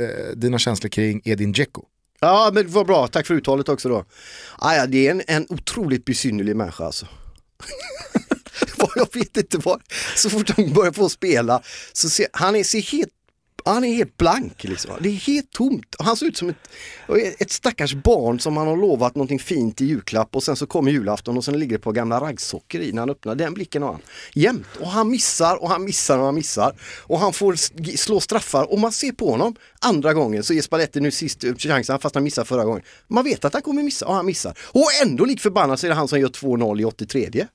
eh, 0.00 0.36
dina 0.36 0.58
känslor 0.58 0.88
kring 0.90 1.20
Edin 1.24 1.52
Dzeko. 1.52 1.82
Ja, 2.20 2.50
men 2.54 2.64
vad 2.70 2.86
bra. 2.86 3.06
Tack 3.08 3.26
för 3.26 3.34
uttalet 3.34 3.68
också 3.68 3.88
då. 3.88 4.04
Ah, 4.58 4.74
ja, 4.74 4.86
det 4.86 5.06
är 5.06 5.10
en, 5.10 5.22
en 5.26 5.46
otroligt 5.48 6.04
besynnerlig 6.04 6.56
människa 6.56 6.84
alltså. 6.84 7.06
Vad 8.76 8.90
jag 8.94 9.14
vet 9.14 9.36
inte 9.36 9.58
vad. 9.58 9.82
Så 10.16 10.30
fort 10.30 10.50
han 10.56 10.72
börjar 10.72 10.92
få 10.92 11.08
spela 11.08 11.62
så 11.92 12.08
ser 12.08 12.26
han 12.32 12.56
är, 12.56 12.64
ser 12.64 12.82
helt 12.82 13.12
han 13.66 13.84
är 13.84 13.94
helt 13.94 14.16
blank 14.16 14.64
liksom. 14.64 14.90
Det 15.00 15.08
är 15.08 15.12
helt 15.12 15.50
tomt. 15.50 15.96
Han 15.98 16.16
ser 16.16 16.26
ut 16.26 16.36
som 16.36 16.48
ett, 16.48 16.56
ett 17.38 17.50
stackars 17.50 17.94
barn 17.94 18.40
som 18.40 18.56
han 18.56 18.66
har 18.66 18.76
lovat 18.76 19.14
någonting 19.14 19.38
fint 19.38 19.80
i 19.80 19.86
julklapp 19.86 20.36
och 20.36 20.42
sen 20.42 20.56
så 20.56 20.66
kommer 20.66 20.90
julafton 20.90 21.36
och 21.36 21.44
sen 21.44 21.58
ligger 21.58 21.72
det 21.72 21.82
på 21.82 21.92
gamla 21.92 22.20
raggsockor 22.20 22.80
i 22.80 22.92
när 22.92 23.02
han 23.02 23.10
öppnar. 23.10 23.34
Den 23.34 23.54
blicken 23.54 23.82
har 23.82 23.92
han. 23.92 24.00
Jämt. 24.34 24.66
Och 24.80 24.88
han 24.88 25.10
missar 25.10 25.56
och 25.62 25.68
han 25.68 25.84
missar 25.84 26.18
och 26.18 26.24
han 26.24 26.34
missar. 26.34 26.74
Och 27.02 27.18
han 27.18 27.32
får 27.32 27.54
slå 27.96 28.20
straffar 28.20 28.72
och 28.72 28.78
man 28.78 28.92
ser 28.92 29.12
på 29.12 29.30
honom 29.30 29.56
andra 29.80 30.14
gången 30.14 30.44
så 30.44 30.54
ger 30.54 30.62
Spalletti 30.62 31.00
nu 31.00 31.10
sist 31.10 31.44
chansen 31.58 31.98
fast 31.98 32.14
han 32.14 32.24
missar 32.24 32.44
förra 32.44 32.64
gången. 32.64 32.82
Man 33.08 33.24
vet 33.24 33.44
att 33.44 33.52
han 33.52 33.62
kommer 33.62 33.82
missa 33.82 34.06
och 34.06 34.14
han 34.14 34.26
missar. 34.26 34.58
Och 34.62 34.88
ändå 35.02 35.24
lik 35.24 35.40
förbannat 35.40 35.80
så 35.80 35.86
är 35.86 35.88
det 35.88 35.94
han 35.94 36.08
som 36.08 36.20
gör 36.20 36.28
2-0 36.28 36.80
i 36.80 36.84
83. 36.84 37.46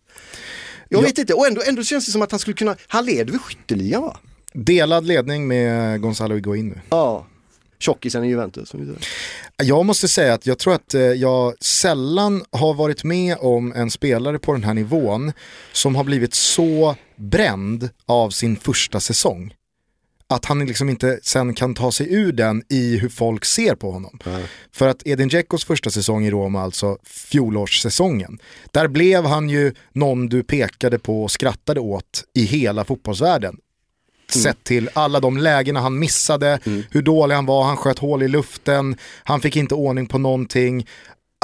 Jag 0.93 0.97
Ja. 0.97 1.01
vet 1.05 1.17
inte 1.17 1.33
och 1.33 1.47
ändå, 1.47 1.61
ändå 1.67 1.83
känns 1.83 2.05
det 2.05 2.11
som 2.11 2.21
att 2.21 2.31
han 2.31 2.39
skulle 2.39 2.53
kunna, 2.55 2.75
han 2.87 3.05
leder 3.05 3.31
väl 3.31 3.39
skytteligan 3.39 4.01
va? 4.01 4.17
Delad 4.53 5.05
ledning 5.05 5.47
med 5.47 6.01
Gonzalo 6.01 6.35
Higuain 6.35 6.67
nu. 6.69 6.81
Ja. 6.89 7.25
Tjockisen 7.79 8.23
i 8.23 8.27
Juventus. 8.29 8.73
Jag 9.63 9.85
måste 9.85 10.07
säga 10.07 10.33
att 10.33 10.45
jag 10.45 10.57
tror 10.59 10.73
att 10.73 10.93
eh, 10.93 11.01
jag 11.01 11.53
sällan 11.63 12.43
har 12.51 12.73
varit 12.73 13.03
med 13.03 13.37
om 13.39 13.73
en 13.73 13.91
spelare 13.91 14.39
på 14.39 14.53
den 14.53 14.63
här 14.63 14.73
nivån 14.73 15.31
som 15.73 15.95
har 15.95 16.03
blivit 16.03 16.33
så 16.33 16.95
bränd 17.15 17.89
av 18.05 18.29
sin 18.29 18.55
första 18.55 18.99
säsong. 18.99 19.53
Att 20.31 20.45
han 20.45 20.65
liksom 20.65 20.89
inte 20.89 21.19
sen 21.23 21.53
kan 21.53 21.73
ta 21.75 21.91
sig 21.91 22.13
ur 22.13 22.31
den 22.31 22.63
i 22.69 22.97
hur 22.97 23.09
folk 23.09 23.45
ser 23.45 23.75
på 23.75 23.91
honom. 23.91 24.19
För 24.71 24.87
att 24.87 25.07
Edin 25.07 25.27
Dzekos 25.29 25.65
första 25.65 25.89
säsong 25.89 26.25
i 26.25 26.31
Roma, 26.31 26.61
alltså 26.61 26.97
fjolårssäsongen, 27.03 28.39
där 28.71 28.87
blev 28.87 29.25
han 29.25 29.49
ju 29.49 29.73
någon 29.93 30.27
du 30.27 30.43
pekade 30.43 30.99
på 30.99 31.23
och 31.23 31.31
skrattade 31.31 31.79
åt 31.79 32.23
i 32.35 32.43
hela 32.43 32.85
fotbollsvärlden. 32.85 33.57
Sett 34.29 34.63
till 34.63 34.89
alla 34.93 35.19
de 35.19 35.37
lägena 35.37 35.79
han 35.79 35.99
missade, 35.99 36.59
hur 36.91 37.01
dålig 37.01 37.35
han 37.35 37.45
var, 37.45 37.63
han 37.63 37.77
sköt 37.77 37.99
hål 37.99 38.23
i 38.23 38.27
luften, 38.27 38.95
han 39.23 39.41
fick 39.41 39.55
inte 39.55 39.75
ordning 39.75 40.07
på 40.07 40.17
någonting. 40.17 40.87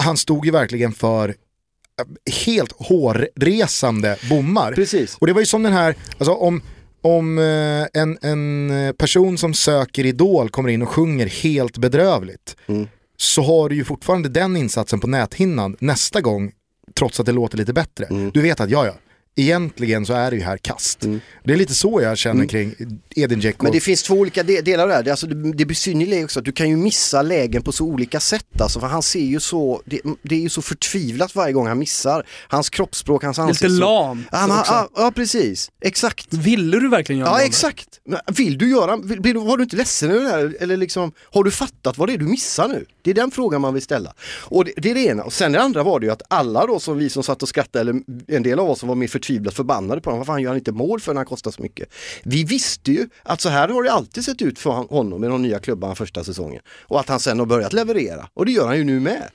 Han 0.02 0.18
stod 0.18 0.46
ju 0.46 0.52
verkligen 0.52 0.94
för 0.94 1.30
eh, 1.30 2.34
helt 2.46 2.72
hårresande 2.72 4.18
bommar. 4.30 4.74
Precis. 4.74 5.18
Och 5.18 5.28
det 5.28 5.34
var 5.34 5.40
ju 5.40 5.46
som 5.46 5.64
den 5.64 5.74
här, 5.74 5.96
alltså 6.18 6.34
om, 6.34 6.62
om 7.02 7.38
eh, 7.38 8.02
en, 8.02 8.18
en 8.22 8.94
person 8.98 9.38
som 9.38 9.54
söker 9.54 10.06
Idol 10.06 10.50
kommer 10.50 10.70
in 10.70 10.82
och 10.82 10.90
sjunger 10.90 11.26
helt 11.28 11.78
bedrövligt 11.78 12.56
Mm. 12.68 12.88
så 13.18 13.42
har 13.42 13.70
du 13.70 13.76
ju 13.76 13.84
fortfarande 13.84 14.30
den 14.30 14.58
insatsen 14.58 15.00
på 15.00 15.08
näthinnan 15.08 15.78
nästa 15.80 16.22
gång 16.22 16.52
trots 16.94 17.20
att 17.20 17.26
det 17.26 17.32
låter 17.32 17.58
lite 17.58 17.74
bättre. 17.74 18.06
Mm. 18.06 18.32
Du 18.34 18.42
vet 18.42 18.60
att 18.60 18.70
ja, 18.70 18.86
ja, 18.86 18.94
egentligen 19.38 20.06
så 20.06 20.14
är 20.14 20.32
det 20.32 20.38
ju 20.38 20.44
här 20.44 20.58
kast. 20.58 21.00
Det 21.44 21.54
är 21.54 21.58
lite 21.58 21.74
så 21.74 22.02
jag 22.02 22.18
känner 22.18 22.46
kring 22.46 22.76
Edin 23.16 23.40
Dzeko. 23.40 23.56
Mm. 23.56 23.56
Men 23.60 23.72
det 23.72 23.80
finns 23.80 24.04
två 24.04 24.14
olika 24.16 24.44
de 24.44 24.62
delar 24.62 24.88
där. 24.88 25.04
Det, 25.04 25.10
är 25.10 25.12
alltså, 25.12 25.28
det, 25.28 25.54
det 25.54 25.66
besynnerliga 25.66 26.20
är 26.20 26.24
också 26.24 26.40
att 26.40 26.46
du 26.46 26.52
kan 26.52 26.70
ju 26.70 26.78
missa 26.78 27.22
lägen 27.22 27.62
på 27.62 27.72
så 27.72 27.86
olika 27.86 28.20
sätt. 28.20 28.62
Alltså, 28.62 28.80
för 28.80 28.88
han 28.88 29.04
ser 29.04 29.20
ju 29.20 29.40
så, 29.40 29.82
det, 29.86 30.02
det 30.22 30.36
är 30.36 30.40
ju 30.40 30.50
så 30.50 30.62
förtvivlat 30.62 31.36
varje 31.36 31.54
gång 31.54 31.68
han 31.68 31.80
missar. 31.80 32.26
Hans 32.48 32.70
kroppsspråk, 32.70 33.24
hans 33.24 33.38
Det 33.38 33.42
lite 33.42 33.50
ansikte. 33.50 33.68
lamt 33.74 34.28
Ja, 34.32 34.48
men, 34.48 34.60
också. 34.60 34.72
ja, 34.74 34.90
ja, 34.96 35.12
precis. 35.12 35.72
Exakt. 35.82 36.34
Ville 36.34 36.80
du 36.80 36.90
verkligen 36.90 37.20
göra 37.20 37.30
Ja 37.30 37.46
exakt. 37.46 37.88
Vill 38.28 38.58
du 38.58 38.70
göra, 38.70 38.98
vill, 38.98 39.38
var 39.38 39.58
du 39.58 39.64
inte 39.64 39.76
ledsen 39.76 40.12
över 40.12 40.24
det 40.24 40.30
här? 40.30 40.58
Eller 40.60 40.78
liksom, 40.78 41.12
har 41.34 41.44
du 41.44 41.52
fattat 41.52 41.98
vad 41.98 42.10
det 42.10 42.14
är 42.14 42.18
du 42.18 42.26
missar 42.26 42.68
nu? 42.68 42.86
Det 43.02 43.12
är 43.12 43.16
den 43.16 43.32
frågan 43.32 43.62
man 43.62 43.74
vill 43.74 43.84
ställa. 43.84 44.14
Och 44.44 44.66
det, 44.66 44.72
det 44.78 44.92
är 44.92 44.96
det 44.96 45.06
ena. 45.06 45.24
Och 45.24 45.34
sen 45.34 45.52
det 45.52 45.62
andra 45.62 45.84
var 45.84 46.00
det 46.00 46.06
ju 46.06 46.12
att 46.12 46.22
alla 46.28 46.66
då 46.66 46.80
som 46.80 46.98
vi 46.98 47.10
som 47.10 47.24
satt 47.24 47.44
och 47.44 47.50
skrattade, 47.50 47.80
eller 47.80 48.02
en 48.28 48.44
del 48.44 48.60
av 48.60 48.70
oss 48.70 48.80
som 48.80 48.90
var 48.90 48.96
mer 48.96 49.08
förtvivlat 49.28 49.54
förbannade 49.54 50.02
på 50.02 50.10
honom, 50.10 50.20
vad 50.20 50.28
fan 50.28 50.42
gör 50.42 50.50
han 50.50 50.58
inte 50.58 50.72
mål 50.72 51.00
för 51.00 51.14
när 51.14 51.20
han 51.20 51.26
kostar 51.26 51.52
så 51.52 51.62
mycket? 51.62 51.90
Vi 52.24 52.44
visste 52.44 52.92
ju 52.92 53.10
att 53.24 53.42
så 53.42 53.50
här 53.50 53.68
har 53.68 53.84
det 53.84 53.92
alltid 53.92 54.26
sett 54.26 54.42
ut 54.42 54.60
för 54.60 54.70
honom 54.70 55.22
med 55.22 55.30
de 55.30 55.42
nya 55.42 55.60
klubbarna 55.60 55.96
första 55.96 56.24
säsongen. 56.24 56.62
Och 56.88 57.00
att 57.00 57.10
han 57.10 57.20
sen 57.20 57.40
har 57.40 57.46
börjat 57.46 57.74
leverera. 57.74 58.30
Och 58.34 58.46
det 58.46 58.52
gör 58.52 58.68
han 58.68 58.78
ju 58.78 58.84
nu 58.84 59.00
med. 59.00 59.30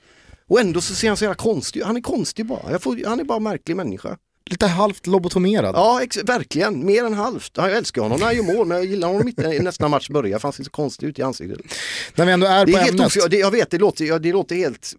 Och 0.47 0.59
ändå 0.59 0.81
så 0.81 0.95
ser 0.95 1.07
han 1.07 1.17
så 1.17 1.23
jävla 1.23 1.35
konstig 1.35 1.79
ut. 1.79 1.85
Han 1.85 1.97
är 1.97 2.01
konstig 2.01 2.45
bara. 2.45 2.71
Jag 2.71 2.81
får, 2.81 3.05
han 3.05 3.19
är 3.19 3.23
bara 3.23 3.37
en 3.37 3.43
märklig 3.43 3.75
människa. 3.75 4.17
Lite 4.49 4.67
halvt 4.67 5.07
lobotomerad. 5.07 5.75
Ja, 5.75 6.01
verkligen. 6.23 6.85
Mer 6.85 7.03
än 7.05 7.13
halvt. 7.13 7.51
Ja, 7.55 7.69
Jag 7.69 7.77
älskar 7.77 8.01
honom 8.01 8.19
när 8.19 8.25
han 8.25 8.35
gör 8.35 8.43
mål, 8.43 8.67
men 8.67 8.77
jag 8.77 8.85
gillar 8.85 9.07
honom 9.07 9.27
inte 9.27 9.47
när 9.47 9.59
nästa 9.59 9.87
match 9.87 10.09
börjar 10.09 10.39
för 10.39 10.47
han 10.47 10.53
ser 10.53 10.63
så 10.63 10.69
konstig 10.69 11.07
ut 11.07 11.19
i 11.19 11.21
ansiktet. 11.21 11.59
När 12.15 12.25
vi 12.25 12.31
ändå 12.31 12.47
är 12.47 12.65
Det 12.65 12.71
på 12.71 12.77
är 12.77 12.81
helt 12.81 12.93
ämnet. 12.93 13.07
ofri- 13.07 13.27
det, 13.29 13.37
Jag 13.37 13.51
vet, 13.51 13.69
det 13.71 13.77
låter, 13.77 14.19
det 14.19 14.31
låter 14.31 14.55
helt... 14.55 14.93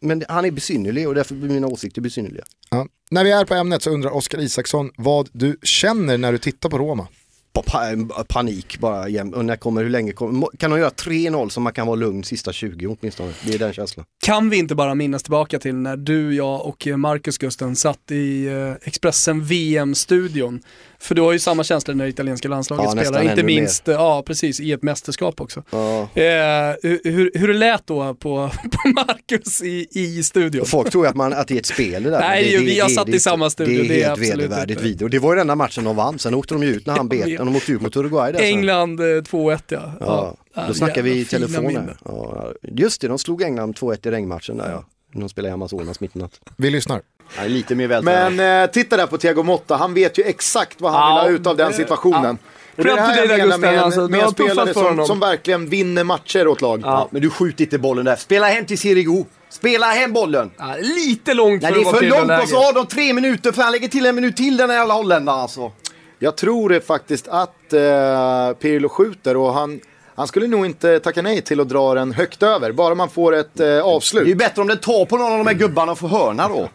Men 0.00 0.24
han 0.28 0.44
är 0.44 0.50
besynnerlig 0.50 1.08
och 1.08 1.14
därför 1.14 1.34
blir 1.34 1.50
mina 1.50 1.66
åsikter 1.66 2.00
besynnerliga. 2.00 2.44
Ja. 2.70 2.86
När 3.10 3.24
vi 3.24 3.30
är 3.30 3.44
på 3.44 3.54
ämnet 3.54 3.82
så 3.82 3.90
undrar 3.90 4.10
Oskar 4.14 4.38
Isaksson 4.40 4.90
vad 4.96 5.28
du 5.32 5.56
känner 5.62 6.18
när 6.18 6.32
du 6.32 6.38
tittar 6.38 6.68
på 6.68 6.78
Roma. 6.78 7.08
Eh, 7.56 8.24
panik 8.28 8.78
bara. 8.78 9.00
Och 9.36 9.44
när 9.44 9.56
kommer, 9.56 9.82
hur 9.82 9.90
länge 9.90 10.12
kommer... 10.12 10.48
Kan 10.58 10.70
de 10.70 10.80
göra 10.80 10.90
3-0 10.90 11.48
så 11.48 11.60
man 11.60 11.72
kan 11.72 11.86
vara 11.86 11.96
lugn 11.96 12.24
sista 12.24 12.52
20 12.52 12.86
åtminstone? 12.86 13.32
Det 13.46 13.54
är 13.54 13.58
den 13.58 13.72
känslan. 13.72 14.06
Kan 14.24 14.50
vi 14.50 14.56
inte 14.56 14.74
bara 14.74 14.94
minnas 14.94 15.22
tillbaka 15.22 15.58
till 15.58 15.74
när 15.74 15.96
du, 15.96 16.34
jag 16.34 16.66
och 16.66 16.86
eh, 16.86 16.96
Marcus 16.96 17.38
Gusten 17.38 17.76
satt 17.76 18.10
i 18.10 18.46
eh, 18.46 18.88
Expressen 18.88 19.44
VM-studion. 19.44 20.60
För 21.04 21.14
du 21.14 21.22
har 21.22 21.32
ju 21.32 21.38
samma 21.38 21.64
känsla 21.64 21.94
när 21.94 22.04
det 22.04 22.10
italienska 22.10 22.48
landslaget 22.48 22.84
Ja, 22.96 23.04
spelar, 23.04 23.30
inte 23.30 23.42
minst, 23.42 23.88
eh, 23.88 23.94
ja 23.94 24.22
precis, 24.26 24.60
i 24.60 24.72
ett 24.72 24.82
mästerskap 24.82 25.40
också. 25.40 25.62
Ja. 25.70 26.00
Eh, 26.00 26.76
hur, 26.82 27.38
hur- 27.38 27.48
det 27.48 27.54
lät 27.54 27.86
då 27.86 28.14
på, 28.14 28.50
på 28.72 28.88
Marcus 28.88 29.62
i, 29.62 29.86
i 29.90 30.22
studion? 30.22 30.66
Folk 30.66 30.90
tror 30.90 31.04
ju 31.04 31.08
att, 31.10 31.16
man, 31.16 31.32
att 31.32 31.48
det 31.48 31.54
är 31.54 31.58
ett 31.58 31.66
spel 31.66 32.02
det 32.02 32.10
där. 32.10 32.20
Nej, 32.20 32.44
det, 32.44 32.58
det, 32.58 32.64
vi 32.64 32.80
har 32.80 32.88
det, 32.88 32.94
satt 32.94 33.06
det, 33.06 33.16
i 33.16 33.20
samma 33.20 33.50
studio, 33.50 33.82
Det 33.82 33.84
är 33.84 33.88
det 33.88 34.02
är 34.02 34.08
helt 34.08 34.20
vedervärdigt. 34.20 35.02
Och 35.02 35.10
det 35.10 35.18
var 35.18 35.30
ju 35.32 35.34
den 35.36 35.40
enda 35.40 35.54
matchen 35.54 35.84
de 35.84 35.96
vann, 35.96 36.18
sen 36.18 36.34
åkte 36.34 36.54
de 36.54 36.62
ju 36.62 36.68
ut 36.68 36.86
när 36.86 36.96
han 36.96 37.08
bet. 37.08 37.38
De 37.38 37.56
åkte 37.56 37.72
ut 37.72 37.80
mot 37.80 37.96
Uruguay 37.96 38.32
där. 38.32 38.40
England 38.40 39.00
eh, 39.00 39.04
2-1 39.04 39.60
ja. 39.68 39.92
Ja, 40.00 40.36
Ja, 40.54 40.64
då 40.68 40.74
snackar 40.74 41.02
vi 41.02 41.10
i 41.10 41.16
jävla 41.18 41.28
fina 41.28 41.46
telefon 41.46 41.64
här. 41.64 41.80
minnen. 41.80 41.96
Ja, 42.04 42.52
just 42.62 43.00
det, 43.00 43.08
de 43.08 43.18
slog 43.18 43.42
England 43.42 43.74
2-1 43.78 44.08
i 44.08 44.10
regnmatchen 44.10 44.56
där 44.56 44.70
ja. 44.70 44.84
De 45.20 45.28
spelade 45.28 45.50
i 45.50 45.52
Amazonas 45.52 46.00
mitt 46.00 46.16
i 46.16 46.18
natt. 46.18 46.40
Vi 46.56 46.70
lyssnar. 46.70 47.02
Ja, 47.36 47.42
lite 47.44 47.74
mer 47.74 47.86
vältränad. 47.88 48.32
Men 48.32 48.62
eh, 48.64 48.70
titta 48.70 48.96
där 48.96 49.06
på 49.06 49.18
Thiago 49.18 49.42
Motta, 49.42 49.76
han 49.76 49.94
vet 49.94 50.18
ju 50.18 50.22
exakt 50.22 50.80
vad 50.80 50.92
han 50.92 51.00
Ja, 51.00 51.22
vill 51.22 51.30
ha 51.32 51.38
ut 51.40 51.46
av 51.46 51.56
den 51.56 51.70
det- 51.70 51.76
situationen. 51.76 52.38
Och 52.76 52.84
det 52.84 52.90
är 52.90 52.94
det 52.96 53.00
här 53.02 53.24
jag 53.26 53.38
menar 53.38 53.58
med 53.58 53.82
alltså. 53.82 54.08
med 54.08 54.30
spelare 54.30 54.74
som, 54.74 55.06
som 55.06 55.20
verkligen 55.20 55.68
vinner 55.68 56.04
matcher 56.04 56.46
åt 56.48 56.60
lag. 56.60 56.80
Ja, 56.84 57.08
men 57.10 57.22
du 57.22 57.30
skjuter 57.30 57.64
inte 57.64 57.78
bollen 57.78 58.04
där. 58.04 58.16
Spela 58.16 58.46
hem 58.46 58.64
till 58.66 58.78
Sirigu. 58.78 59.24
Spela 59.48 59.86
hem 59.86 60.12
bollen! 60.12 60.50
Ja, 60.58 60.74
lite 60.80 61.34
långt 61.34 61.62
Nej, 61.62 61.72
för 61.72 61.80
det 61.80 61.86
är 61.88 61.92
för 61.92 62.26
långt 62.28 62.42
och 62.42 62.48
så 62.48 62.56
har 62.56 62.72
de 62.72 62.86
tre 62.86 63.12
minuter 63.12 63.52
för 63.52 63.62
han 63.62 63.72
lägger 63.72 63.88
till 63.88 64.06
en 64.06 64.14
minut 64.14 64.36
till 64.36 64.56
den 64.56 64.70
här 64.70 64.76
jävla 64.76 64.94
holländaren 64.94 65.40
alltså. 65.40 65.72
Jag 66.18 66.36
tror 66.36 66.80
faktiskt 66.80 67.28
att 67.28 67.72
eh, 67.72 68.52
Pirlo 68.60 68.88
skjuter 68.88 69.36
och 69.36 69.54
han, 69.54 69.80
han 70.14 70.26
skulle 70.26 70.46
nog 70.46 70.66
inte 70.66 71.00
tacka 71.00 71.22
nej 71.22 71.40
till 71.42 71.60
att 71.60 71.68
dra 71.68 71.94
den 71.94 72.12
högt 72.12 72.42
över. 72.42 72.72
Bara 72.72 72.94
man 72.94 73.08
får 73.10 73.34
ett 73.34 73.60
eh, 73.60 73.66
Det 73.66 73.72
är 73.72 73.74
ju 73.76 73.82
avslut. 73.82 74.38
bättre 74.38 74.62
om 74.62 74.68
den 74.68 74.78
tar 74.78 75.04
på 75.04 75.16
någon 75.16 75.32
av 75.32 75.38
de 75.38 75.46
här 75.46 75.54
gubbarna 75.54 75.92
och 75.92 75.98
får 75.98 76.08
hörna 76.08 76.48
då. 76.48 76.68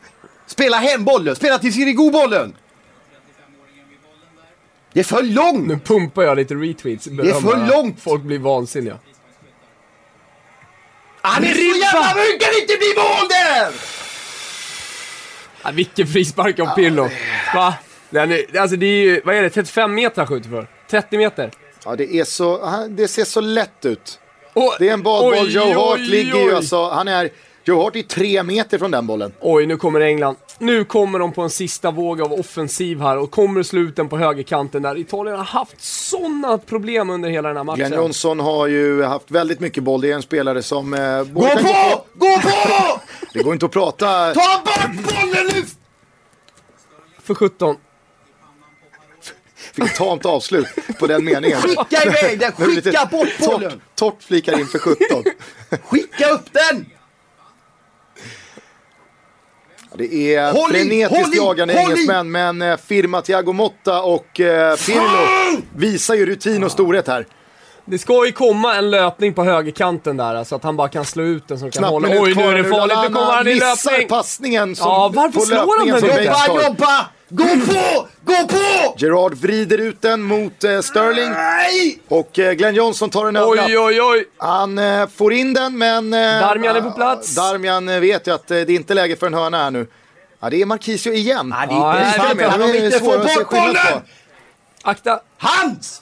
Spela 0.50 0.78
hem 0.78 1.06
bollen, 1.06 1.36
spela 1.36 1.60
till 1.60 1.74
Sirigu 1.74 2.12
bollen! 2.12 2.56
Det 4.94 5.00
är 5.00 5.04
för 5.04 5.24
långt! 5.24 5.68
Nu 5.68 5.80
pumpar 5.80 6.24
jag 6.24 6.38
lite 6.38 6.56
retweets. 6.56 7.08
är 7.08 7.42
för 7.42 7.68
långt. 7.68 8.02
Folk 8.02 8.22
blir 8.22 8.40
vansinniga. 8.40 8.98
Han 11.22 11.44
är 11.44 11.54
så 11.54 11.60
jävla 11.60 12.14
det 12.14 12.40
kan 12.40 12.54
inte 12.62 12.78
bli 12.78 12.94
mål 12.98 13.28
där! 13.30 13.74
Ja, 15.64 15.72
vilken 15.72 16.08
frispark 16.08 16.60
av 16.60 16.76
Pirlo. 16.76 17.10
Va? 17.56 17.74
Den 18.10 18.32
är, 18.32 18.60
alltså 18.60 18.76
det 18.76 18.86
är 18.86 19.02
ju, 19.04 19.22
vad 19.26 19.36
är 19.36 19.42
det, 19.42 19.50
35 19.50 19.96
meter 19.96 20.18
han 20.18 20.28
skjuter 20.28 20.50
för? 20.50 20.68
30 20.90 21.18
meter? 21.18 21.52
Ja, 21.86 21.96
det, 21.96 22.16
är 22.16 22.24
så, 22.24 22.88
det 22.90 23.08
ser 23.08 23.26
så 23.26 23.42
lätt 23.42 23.86
ut. 23.86 24.20
Och, 24.54 24.76
Det 24.80 24.90
är 24.90 24.94
en 24.94 25.04
badboll. 25.04 25.52
Joe 25.52 25.74
Hart 25.74 26.00
ligger 26.00 26.40
ju 26.40 26.56
alltså, 26.56 26.90
han 26.90 27.08
är, 27.08 27.30
Joe 27.70 27.84
Hart 27.84 27.96
är 27.96 28.04
tre 28.04 28.44
meter 28.44 28.78
från 28.78 28.92
den 28.92 29.08
bollen. 29.08 29.34
Oj, 29.40 29.66
nu 29.66 29.78
kommer 29.78 30.00
England. 30.02 30.36
Nu 30.58 30.86
kommer 30.86 31.20
de 31.20 31.32
på 31.32 31.42
en 31.42 31.50
sista 31.50 31.92
våg 31.92 32.22
av 32.22 32.34
offensiv 32.34 33.00
här 33.00 33.18
och 33.18 33.32
kommer 33.32 33.64
sluten 33.64 34.10
på 34.10 34.18
högerkanten 34.18 34.82
där 34.82 34.98
Italien 34.98 35.38
har 35.38 35.44
haft 35.44 35.82
sådana 35.82 36.58
problem 36.58 37.10
under 37.10 37.30
hela 37.30 37.48
den 37.48 37.58
här 37.58 37.64
matchen. 37.64 37.78
Glenn 37.78 37.94
Johnson 37.94 38.40
har 38.40 38.68
ju 38.68 39.04
haft 39.04 39.32
väldigt 39.32 39.60
mycket 39.60 39.84
boll. 39.84 40.02
Det 40.02 40.12
är 40.12 40.16
en 40.16 40.22
spelare 40.22 40.64
som... 40.64 40.94
Eh, 40.94 41.24
Gå 41.24 41.42
på! 41.42 42.06
Gå 42.14 42.40
på! 42.42 43.00
Det 43.34 43.44
går 43.44 43.54
inte 43.54 43.66
att 43.66 43.72
prata... 43.72 44.34
Ta 44.34 44.62
bort 44.66 45.04
bollen 45.04 45.48
nu! 45.54 45.64
För 47.24 47.36
17. 47.36 47.76
Fick 49.74 49.86
ett 49.86 49.96
tamt 49.96 50.26
avslut 50.26 50.68
på 51.00 51.08
den 51.08 51.26
meningen. 51.26 51.62
Skicka 51.62 52.04
iväg 52.06 52.40
den, 52.40 52.52
skicka 52.52 53.06
bort 53.12 53.38
bollen! 53.40 53.72
Torrt, 53.72 53.80
torrt 53.96 54.24
flikar 54.24 54.60
in 54.60 54.68
för 54.68 54.80
17. 54.80 54.98
Skicka 55.84 56.30
upp 56.30 56.54
den! 56.54 56.86
Det 59.94 60.36
är 60.36 60.52
Håll 60.52 60.70
frenetiskt 60.70 61.36
i, 61.36 61.38
jagande 61.38 61.74
håll 61.74 61.84
engelsmän, 61.84 62.32
men 62.32 62.62
eh, 62.62 62.78
firma 62.78 63.22
Thiago 63.22 63.54
Motta 63.54 64.02
och 64.02 64.40
eh, 64.40 64.76
Pirlo 64.76 65.62
visar 65.76 66.16
ju 66.16 66.26
rutin 66.26 66.64
och 66.64 66.72
storhet 66.72 67.08
här. 67.08 67.26
Det 67.90 67.98
ska 67.98 68.26
ju 68.26 68.32
komma 68.32 68.76
en 68.76 68.90
löpning 68.90 69.34
på 69.34 69.44
högerkanten 69.44 70.18
där, 70.18 70.44
så 70.44 70.56
att 70.56 70.64
han 70.64 70.78
bara 70.78 70.90
kan 70.90 71.06
slå 71.06 71.24
ut 71.24 71.48
den 71.48 71.60
som 71.60 71.72
kan 71.72 71.80
Knapp 71.80 71.92
hålla. 71.92 72.08
Oj, 72.08 72.34
nu 72.36 72.44
är 72.44 72.56
det 72.56 72.64
farligt. 72.64 72.98
Nu 73.04 73.16
kommer 73.16 73.34
han 73.34 73.48
i 73.48 73.56
löpning. 73.56 74.08
passningen 74.08 74.76
som, 74.76 74.88
Ja, 74.88 75.12
varför 75.16 75.40
slår 75.40 75.78
han 75.78 75.88
den 75.88 75.96
inte? 75.96 76.24
Jobba, 76.24 76.64
jobba! 76.68 77.06
Gå 77.30 77.44
på! 77.44 78.08
Gå 78.22 78.48
på! 78.48 78.96
Gerard 78.98 79.34
vrider 79.34 79.78
ut 79.78 80.02
den 80.02 80.22
mot 80.22 80.64
eh, 80.64 80.80
Sterling 80.80 81.32
Nej! 81.32 82.00
och 82.08 82.40
eh, 82.40 82.54
Glenn 82.54 82.76
Johnson 82.76 83.10
tar 83.10 83.26
den 83.26 83.36
över. 83.36 83.48
Oj, 83.50 83.80
oj, 83.80 84.02
oj. 84.02 84.26
Han 84.38 84.78
eh, 84.78 85.08
får 85.08 85.34
in 85.34 85.54
den 85.54 85.78
men... 85.78 86.14
Eh, 86.14 86.20
Darmian 86.20 86.76
är 86.76 86.82
på 86.82 86.92
plats. 86.92 87.36
Darmian 87.36 87.90
eh, 87.90 88.00
vet 88.00 88.28
ju 88.28 88.34
att 88.34 88.52
eh, 88.52 88.56
det 88.56 88.62
är 88.62 88.76
inte 88.76 88.94
läge 88.94 89.16
för 89.16 89.28
en 89.28 89.34
hörna 89.34 89.58
här 89.58 89.72
nu. 89.72 89.88
Ja, 90.40 90.50
det 90.50 90.62
är 90.62 90.66
Marquisio 90.66 91.14
igen. 91.14 91.56
Ja, 91.60 91.66
det 91.66 91.74
är 91.74 92.34
inte 92.34 92.44
det 92.44 92.58
de 92.58 92.64
är 92.64 92.86
inte 92.86 93.00
se 93.00 93.06
bort 93.06 93.50
bollen! 93.50 94.02
Akta. 94.84 95.20
Hands! 95.38 96.02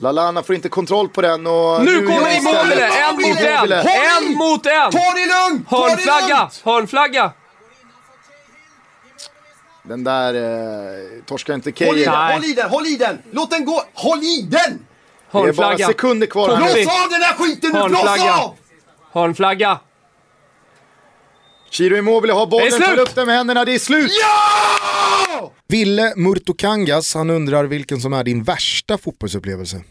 Lallana 0.00 0.42
får 0.42 0.54
inte 0.54 0.68
kontroll 0.68 1.08
på 1.08 1.20
den 1.20 1.46
och... 1.46 1.84
Nu 1.84 1.92
gör 1.92 2.06
kommer 2.06 2.36
Immobile! 2.36 2.86
En 2.86 3.16
mot 3.16 3.40
en! 3.40 4.28
En 4.28 4.34
mot 4.36 4.66
en! 4.66 4.90
Ta 4.90 4.98
det 4.98 5.50
lugnt! 5.50 5.68
Hörnflagga! 5.68 6.50
Hörnflagga! 6.64 7.32
Den 9.82 10.04
där 10.04 10.34
eh, 10.34 11.22
torskar 11.26 11.54
inte 11.54 11.86
Håll 11.86 11.96
den, 11.96 12.10
Nej. 12.12 12.34
håll 12.34 12.44
i 12.44 12.52
den, 12.52 12.70
håll 12.70 12.86
i 12.86 12.96
den! 12.96 13.18
Låt 13.30 13.50
den 13.50 13.64
gå! 13.64 13.82
Håll 13.94 14.18
i 14.18 14.48
den! 14.50 14.86
Det 15.32 15.38
är 15.38 15.42
bara 15.42 15.42
Hörnflagga! 15.44 15.86
sekunder 15.86 16.26
kvar. 16.26 16.56
Blås 16.56 16.70
av 16.70 17.10
den 17.10 17.22
här 17.22 17.34
skiten 17.34 17.70
nu! 17.72 17.78
Blås 17.88 18.00
Hörnflagga. 18.00 18.34
av! 18.34 18.56
Hörnflagga! 19.12 19.78
Chiro 21.70 21.96
Immobile 21.96 22.32
har 22.32 22.46
bollen, 22.46 22.80
tar 22.80 22.98
upp 22.98 23.14
den 23.14 23.26
med 23.26 23.36
händerna, 23.36 23.64
det 23.64 23.74
är 23.74 23.78
slut! 23.78 24.12
Ja! 24.22 25.52
Ville 25.68 26.12
Murtokangas, 26.16 27.14
han 27.14 27.30
undrar 27.30 27.64
vilken 27.64 28.00
som 28.00 28.12
är 28.12 28.24
din 28.24 28.42
värsta 28.42 28.98
fotbollsupplevelse. 28.98 29.82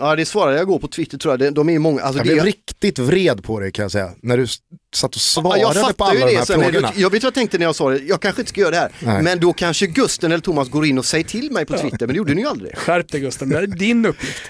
Ja 0.00 0.16
det 0.16 0.24
svarade 0.26 0.56
jag 0.56 0.66
går 0.66 0.78
på 0.78 0.88
Twitter 0.88 1.18
tror 1.18 1.32
jag, 1.32 1.38
De- 1.40 1.50
de 1.50 1.68
är 1.68 1.78
många. 1.78 2.02
Alltså, 2.02 2.18
Jag 2.18 2.26
det 2.26 2.32
blev 2.32 2.44
riktigt 2.44 2.98
vred 2.98 3.44
på 3.44 3.60
dig 3.60 3.72
kan 3.72 3.82
jag 3.82 3.92
säga, 3.92 4.10
när 4.22 4.36
du 4.38 4.46
satt 4.94 5.10
och 5.10 5.16
Ja, 5.16 5.20
svarade 5.20 5.80
jag 5.80 5.96
på 5.96 6.04
alla 6.04 6.14
ju 6.14 6.20
de 6.20 6.32
det 6.32 6.38
här 6.38 6.44
sen, 6.44 6.60
frågorna. 6.62 6.92
jag 6.96 7.10
vet 7.10 7.22
vad 7.22 7.26
jag 7.26 7.34
tänkte 7.34 7.58
när 7.58 7.64
jag 7.66 7.74
sa 7.74 7.90
det, 7.90 7.98
jag 7.98 8.20
kanske 8.22 8.42
inte 8.42 8.48
ska 8.50 8.60
göra 8.60 8.70
det 8.70 8.76
här. 8.76 8.92
Nej. 9.00 9.22
Men 9.22 9.40
då 9.40 9.52
kanske 9.52 9.86
Gusten 9.86 10.32
eller 10.32 10.42
Thomas 10.42 10.68
går 10.68 10.86
in 10.86 10.98
och 10.98 11.04
säger 11.04 11.24
till 11.24 11.52
mig 11.52 11.66
på 11.66 11.78
Twitter, 11.78 11.98
men 12.06 12.08
det 12.08 12.14
gjorde 12.16 12.34
ni 12.34 12.40
ju 12.42 12.48
aldrig. 12.48 12.76
Skärp 12.78 13.08
dig 13.12 13.20
Gusten, 13.20 13.48
det 13.48 13.58
är 13.58 13.66
din 13.66 14.06
uppgift. 14.06 14.42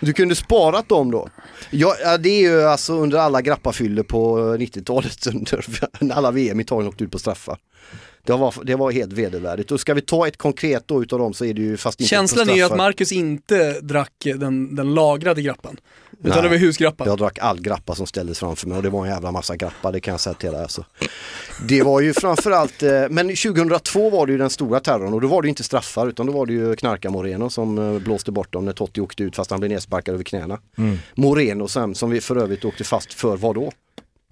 Du 0.00 0.12
kunde 0.12 0.34
sparat 0.34 0.88
dem 0.88 1.10
då. 1.10 1.28
Ja, 1.70 1.96
ja, 2.02 2.18
det 2.18 2.28
är 2.28 2.40
ju 2.40 2.62
alltså 2.62 2.94
under 2.94 3.18
alla 3.18 3.42
grappafyller 3.42 4.02
på 4.02 4.38
90-talet, 4.38 5.26
under 5.34 5.64
när 6.00 6.14
alla 6.14 6.30
VM 6.30 6.60
i 6.60 6.62
Italien 6.62 6.88
åkte 6.88 7.04
ut 7.04 7.10
på 7.10 7.18
straffar. 7.18 7.58
Det 8.26 8.36
var, 8.36 8.54
det 8.64 8.74
var 8.74 8.90
helt 8.90 9.12
vedervärdigt. 9.12 9.70
Och 9.70 9.80
ska 9.80 9.94
vi 9.94 10.00
ta 10.00 10.28
ett 10.28 10.36
konkret 10.36 10.88
då 10.88 11.02
utav 11.02 11.18
dem 11.18 11.34
så 11.34 11.44
är 11.44 11.54
det 11.54 11.62
ju 11.62 11.76
fast 11.76 12.00
inte 12.00 12.08
Känslan 12.08 12.48
är 12.48 12.54
ju 12.54 12.62
att. 12.62 12.76
Marcus 12.76 13.12
inte 13.12 13.80
drack 13.80 14.12
den, 14.24 14.76
den 14.76 14.94
lagrade 14.94 15.42
grappan. 15.42 15.76
Utan 16.20 16.30
Nej. 16.30 16.42
det 16.42 16.48
var 16.48 16.56
husgrappan. 16.56 17.06
Jag 17.08 17.18
drack 17.18 17.38
all 17.38 17.60
grappa 17.60 17.94
som 17.94 18.06
ställdes 18.06 18.38
framför 18.38 18.68
mig 18.68 18.76
och 18.76 18.82
det 18.82 18.90
var 18.90 19.06
en 19.06 19.12
jävla 19.12 19.32
massa 19.32 19.56
grappa, 19.56 19.92
det 19.92 20.00
kan 20.00 20.12
jag 20.12 20.20
säga 20.20 20.34
till 20.34 20.50
dig 20.50 20.62
alltså. 20.62 20.84
Det 21.68 21.82
var 21.82 22.00
ju 22.00 22.12
framförallt, 22.12 22.82
eh, 22.82 23.04
men 23.10 23.28
2002 23.28 24.10
var 24.10 24.26
det 24.26 24.32
ju 24.32 24.38
den 24.38 24.50
stora 24.50 24.80
terrorn 24.80 25.14
och 25.14 25.20
då 25.20 25.28
var 25.28 25.42
det 25.42 25.46
ju 25.46 25.50
inte 25.50 25.62
straffar 25.62 26.08
utan 26.08 26.26
då 26.26 26.32
var 26.32 26.46
det 26.46 26.52
ju 26.52 26.76
knarka 26.76 27.10
Moreno 27.10 27.50
som 27.50 27.78
eh, 27.78 27.98
blåste 27.98 28.32
bort 28.32 28.52
dem 28.52 28.64
när 28.64 28.72
Totti 28.72 29.00
åkte 29.00 29.22
ut 29.22 29.36
fast 29.36 29.50
han 29.50 29.60
blev 29.60 29.72
nedsparkad 29.72 30.14
över 30.14 30.24
knäna. 30.24 30.58
Moreno 31.14 31.68
sen, 31.68 31.94
som 31.94 32.10
vi 32.10 32.20
för 32.20 32.36
övrigt 32.36 32.64
åkte 32.64 32.84
fast 32.84 33.14
för 33.14 33.36
vad 33.36 33.54
då? 33.54 33.72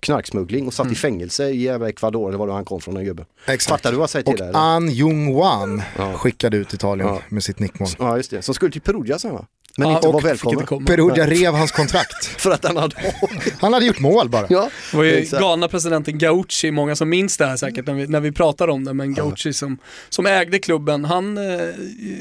Knarksmuggling 0.04 0.66
och 0.66 0.74
satt 0.74 0.92
i 0.92 0.94
fängelse 0.94 1.48
i 1.48 1.62
jävla 1.62 1.88
Ecuador, 1.88 2.28
eller 2.28 2.38
var 2.38 2.46
det 2.46 2.52
han 2.52 2.64
kom 2.64 2.80
från 2.80 2.94
den 2.94 3.04
gubben. 3.04 3.26
Fattar 3.68 3.90
du 3.90 3.96
vad 3.96 4.02
jag 4.02 4.10
säger 4.10 4.22
till 4.24 4.32
Och 4.32 4.38
dig? 4.38 4.48
eller? 4.48 4.58
An 4.58 4.88
Jung-Wan 4.90 5.82
Ja. 5.98 6.12
skickade 6.14 6.56
ut 6.56 6.74
Italien 6.74 7.08
Ja. 7.08 7.20
med 7.28 7.44
sitt 7.44 7.58
nickmål. 7.58 7.88
Ja 7.98 8.16
just 8.16 8.30
det, 8.30 8.42
som 8.42 8.54
skulle 8.54 8.72
till 8.72 8.80
Perugia 8.80 9.18
sen 9.18 9.32
va? 9.32 9.46
Men 9.76 9.88
Ja, 9.88 9.94
inte 9.96 10.08
var 10.08 10.20
välkommen. 10.20 10.84
Perugia 10.86 11.26
rev 11.26 11.52
hans 11.54 11.72
kontrakt. 11.72 12.24
För 12.40 12.50
att 12.50 12.64
han 12.64 12.76
hade 12.76 12.96
Han 13.60 13.72
hade 13.72 13.86
gjort 13.86 14.00
mål 14.00 14.28
bara. 14.28 14.46
Ja, 14.50 14.68
Det 14.90 14.96
var 14.96 15.04
ju 15.04 15.26
galna 15.40 15.68
presidenten 15.68 16.18
Gauchi, 16.18 16.70
många 16.70 16.96
som 16.96 17.08
minns 17.08 17.36
det 17.36 17.46
här 17.46 17.56
säkert 17.56 17.86
när 17.86 17.94
vi, 17.94 18.06
när 18.06 18.20
vi 18.20 18.32
pratar 18.32 18.68
om 18.68 18.84
det, 18.84 18.94
men 18.94 19.14
Gauchi 19.14 19.52
som, 19.52 19.78
som 20.08 20.26
ägde 20.26 20.58
klubben, 20.58 21.04
han, 21.04 21.38
eh, 21.38 21.64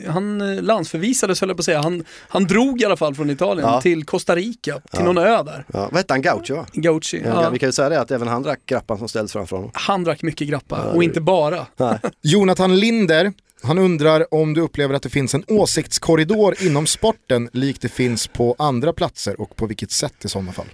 han 0.08 0.56
landsförvisades 0.56 1.42
höll 1.42 1.50
jag 1.50 1.58
på 1.58 1.62
att 1.62 1.66
säga, 1.66 1.82
han, 1.82 2.04
han 2.20 2.44
drog 2.44 2.82
i 2.82 2.86
alla 2.86 2.98
fall 2.98 3.16
från 3.16 3.30
Italien 3.30 3.68
Ja. 3.70 3.82
till 3.82 4.06
Costa 4.06 4.36
Rica, 4.36 4.80
till 4.92 5.04
någon 5.04 5.18
ö 5.18 5.44
där. 5.44 5.66
Ja, 5.74 5.80
vad 5.92 5.98
hette 5.98 6.14
han? 6.14 6.22
Gaucho 6.22 6.56
va? 6.56 6.66
Gauchi, 6.74 7.22
Ja. 7.26 7.44
ja, 7.44 7.50
Vi 7.50 7.60
kan 7.60 7.70
ju 7.70 7.74
säga 7.74 7.90
det 7.90 8.02
att 8.02 8.12
även 8.12 8.28
han 8.28 8.44
drack 8.44 8.60
grappan 8.66 8.98
som 8.98 9.10
ställdes 9.10 9.34
framför 9.34 9.56
honom. 9.56 9.72
han 9.74 10.04
drack 10.04 10.22
mycket 10.22 10.48
grappa 10.48 10.82
och 10.82 11.04
inte 11.04 11.22
bara. 11.22 11.66
Nej. 11.78 12.00
Jonathan 12.22 12.80
Linder, 12.80 13.34
han 13.64 13.78
undrar 13.78 14.34
om 14.34 14.54
du 14.54 14.62
upplever 14.62 14.96
att 14.96 15.04
det 15.04 15.10
finns 15.10 15.34
en 15.34 15.44
åsiktskorridor 15.48 16.64
inom 16.64 16.88
sporten 16.88 17.50
likt 17.54 17.82
det 17.82 17.90
finns 17.90 18.28
på 18.28 18.56
andra 18.58 18.94
platser 18.94 19.42
och 19.42 19.56
på 19.56 19.66
vilket 19.66 19.92
sätt 19.92 20.26
i 20.26 20.30
sådana 20.30 20.52
fall. 20.52 20.68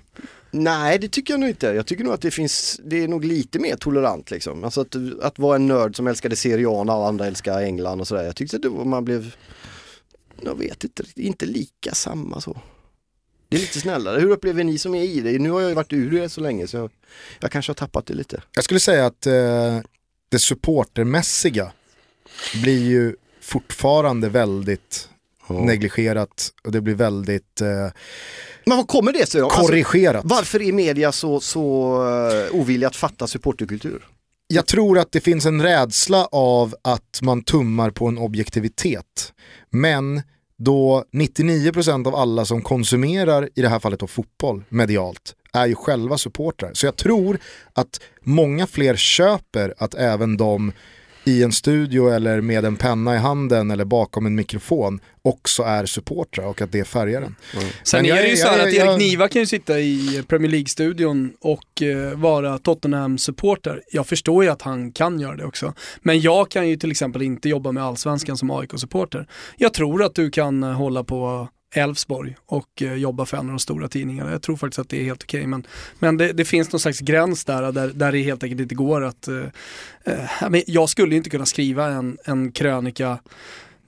Nej, 0.52 0.99
det 0.99 1.07
tycker 1.07 1.34
jag 1.34 1.40
nog 1.40 1.49
inte. 1.49 1.68
Jag 1.68 1.86
tycker 1.86 2.03
nog 2.03 2.14
att 2.14 2.22
det 2.22 2.32
finns, 2.32 2.80
det 2.84 3.03
är 3.03 3.07
nog 3.07 3.26
lite 3.26 3.60
mer 3.60 3.76
tolerant 3.76 4.32
liksom. 4.32 4.64
Alltså 4.64 4.82
att, 4.82 4.95
att 5.22 5.40
vara 5.40 5.56
en 5.56 5.68
nörd 5.68 5.95
som 5.95 6.07
älskade 6.07 6.36
Serie 6.36 6.68
A 6.70 6.82
alla 6.82 7.07
andra 7.07 7.28
älskar 7.28 7.61
England 7.61 8.02
och 8.02 8.07
sådär. 8.07 8.24
Jag 8.24 8.36
tyckte 8.36 8.57
att 8.57 8.88
man 8.88 9.06
blev, 9.06 9.36
jag 10.41 10.57
vet 10.57 10.84
inte, 10.84 11.03
inte 11.16 11.45
lika 11.45 11.94
samma 11.94 12.41
så. 12.41 12.61
Det 13.49 13.57
är 13.57 13.61
lite 13.61 13.80
snällare. 13.80 14.20
Hur 14.20 14.30
upplever 14.30 14.64
ni 14.64 14.78
som 14.78 14.95
är 14.95 15.03
i 15.03 15.20
det? 15.22 15.40
Nu 15.40 15.49
har 15.49 15.61
jag 15.61 15.70
ju 15.70 15.76
varit 15.76 15.94
ur 15.94 16.11
det 16.11 16.30
så 16.30 16.41
länge 16.41 16.68
så 16.68 16.78
jag, 16.78 16.91
jag 17.40 17.52
kanske 17.52 17.70
har 17.70 17.76
tappat 17.76 18.06
det 18.06 18.14
lite. 18.14 18.41
Jag 18.56 18.64
skulle 18.64 18.80
säga 18.80 19.06
att 19.06 19.28
eh, 19.28 19.80
det 20.30 20.40
supportermässiga 20.40 21.72
blir 22.61 22.88
ju 22.90 23.16
fortfarande 23.41 24.30
väldigt 24.30 25.10
negligerat 25.48 26.53
och 26.64 26.72
det 26.72 26.82
blir 26.82 26.95
väldigt 26.95 27.61
eh, 27.61 27.68
Men 28.66 28.78
vad 28.78 28.88
kommer 28.88 29.14
det 29.14 29.30
sig 29.30 29.41
då? 29.41 29.48
Alltså, 29.48 29.61
korrigerat. 29.61 30.22
varför 30.26 30.61
är 30.61 30.72
media 30.72 31.11
så, 31.11 31.40
så 31.40 31.94
uh, 32.03 32.61
ovilliga 32.61 32.88
att 32.88 32.95
fatta 32.95 33.28
supporterkultur? 33.28 34.07
Jag 34.48 34.66
tror 34.66 34.99
att 34.99 35.11
det 35.11 35.20
finns 35.20 35.45
en 35.45 35.61
rädsla 35.61 36.26
av 36.32 36.76
att 36.82 37.20
man 37.22 37.44
tummar 37.44 37.91
på 37.91 38.07
en 38.07 38.18
objektivitet. 38.18 39.34
Men 39.70 40.22
då 40.57 41.03
99% 41.14 42.07
av 42.07 42.16
alla 42.16 42.45
som 42.45 42.61
konsumerar, 42.61 43.49
i 43.56 43.61
det 43.61 43.70
här 43.70 43.80
fallet 43.80 43.99
då 43.99 44.07
fotboll, 44.07 44.64
medialt, 44.70 45.36
är 45.53 45.66
ju 45.66 45.76
själva 45.76 46.18
supportrar. 46.18 46.72
Så 46.74 46.86
jag 46.86 46.95
tror 46.95 47.40
att 47.74 48.02
många 48.22 48.68
fler 48.68 48.95
köper 48.95 49.74
att 49.78 49.94
även 49.94 50.38
de 50.38 50.72
i 51.30 51.43
en 51.43 51.51
studio 51.51 52.10
eller 52.10 52.41
med 52.41 52.65
en 52.65 52.76
penna 52.76 53.15
i 53.15 53.18
handen 53.18 53.72
eller 53.72 53.85
bakom 53.85 54.26
en 54.26 54.35
mikrofon 54.35 54.99
också 55.22 55.64
är 55.64 55.85
supportrar 55.85 56.45
och 56.45 56.61
att 56.61 56.72
det 56.72 56.84
färgar 56.88 57.22
en. 57.22 57.35
Sen 57.84 58.01
Men 58.01 58.11
är 58.18 58.22
det 58.22 58.27
ju 58.30 58.35
så 58.38 58.47
här 58.47 58.57
jag- 58.57 58.68
att 58.68 58.73
Erik 58.73 58.99
Niva 58.99 59.27
kan 59.27 59.39
ju 59.41 59.45
sitta 59.45 59.80
i 59.80 60.23
Premier 60.27 60.51
League-studion 60.51 61.34
och 61.41 61.81
eh, 61.81 62.18
vara 62.18 62.57
Tottenham-supporter. 62.57 63.81
Jag 63.91 64.07
förstår 64.07 64.43
ju 64.43 64.49
att 64.49 64.61
han 64.61 64.91
kan 64.91 65.19
göra 65.19 65.35
det 65.35 65.45
också. 65.45 65.73
Men 66.01 66.19
jag 66.22 66.51
kan 66.51 66.69
ju 66.69 66.76
till 66.77 66.91
exempel 66.91 67.22
inte 67.22 67.49
jobba 67.49 67.72
med 67.72 67.84
allsvenskan 67.84 68.38
som 68.38 68.51
AIK-supporter. 68.51 69.27
Jag 69.57 69.73
tror 69.73 70.03
att 70.03 70.15
du 70.15 70.31
kan 70.31 70.64
eh, 70.64 70.72
hålla 70.72 71.03
på 71.03 71.47
Elfsborg 71.72 72.38
och 72.46 72.82
eh, 72.82 72.94
jobba 72.94 73.26
för 73.26 73.38
en 73.38 73.46
av 73.46 73.50
de 73.50 73.60
stora 73.60 73.88
tidningarna. 73.88 74.32
Jag 74.32 74.41
tror 74.41 74.58
faktiskt 74.58 74.80
att 74.80 74.90
det 74.90 75.00
är 75.02 75.04
helt 75.04 75.24
okej. 75.24 75.48
Men, 75.48 75.68
men 76.00 76.18
det, 76.18 76.34
det 76.34 76.46
finns 76.46 76.72
någon 76.72 76.80
slags 76.80 77.00
gräns 77.00 77.46
där, 77.46 77.72
där, 77.72 77.88
där 77.88 78.12
det 78.12 78.22
helt 78.22 78.44
enkelt 78.44 78.62
inte 78.62 78.76
går 78.76 79.04
att... 79.04 79.28
Eh, 79.28 79.44
eh, 80.04 80.50
men 80.50 80.62
jag 80.68 80.90
skulle 80.90 81.16
inte 81.16 81.30
kunna 81.30 81.46
skriva 81.46 81.86
en, 81.86 82.18
en 82.26 82.52
krönika 82.52 83.20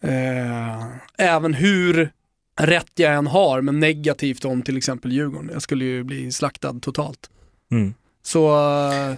eh, 0.02 0.86
även 1.18 1.54
hur 1.54 2.12
rätt 2.60 2.92
jag 2.96 3.14
än 3.14 3.28
har, 3.28 3.62
men 3.62 3.80
negativt 3.80 4.46
om 4.46 4.62
till 4.62 4.78
exempel 4.78 5.12
Djurgården. 5.12 5.50
Jag 5.54 5.62
skulle 5.62 5.86
ju 5.86 6.04
bli 6.04 6.32
slaktad 6.32 6.80
totalt. 6.82 7.30
Mm. 7.72 7.94
Så 8.24 8.40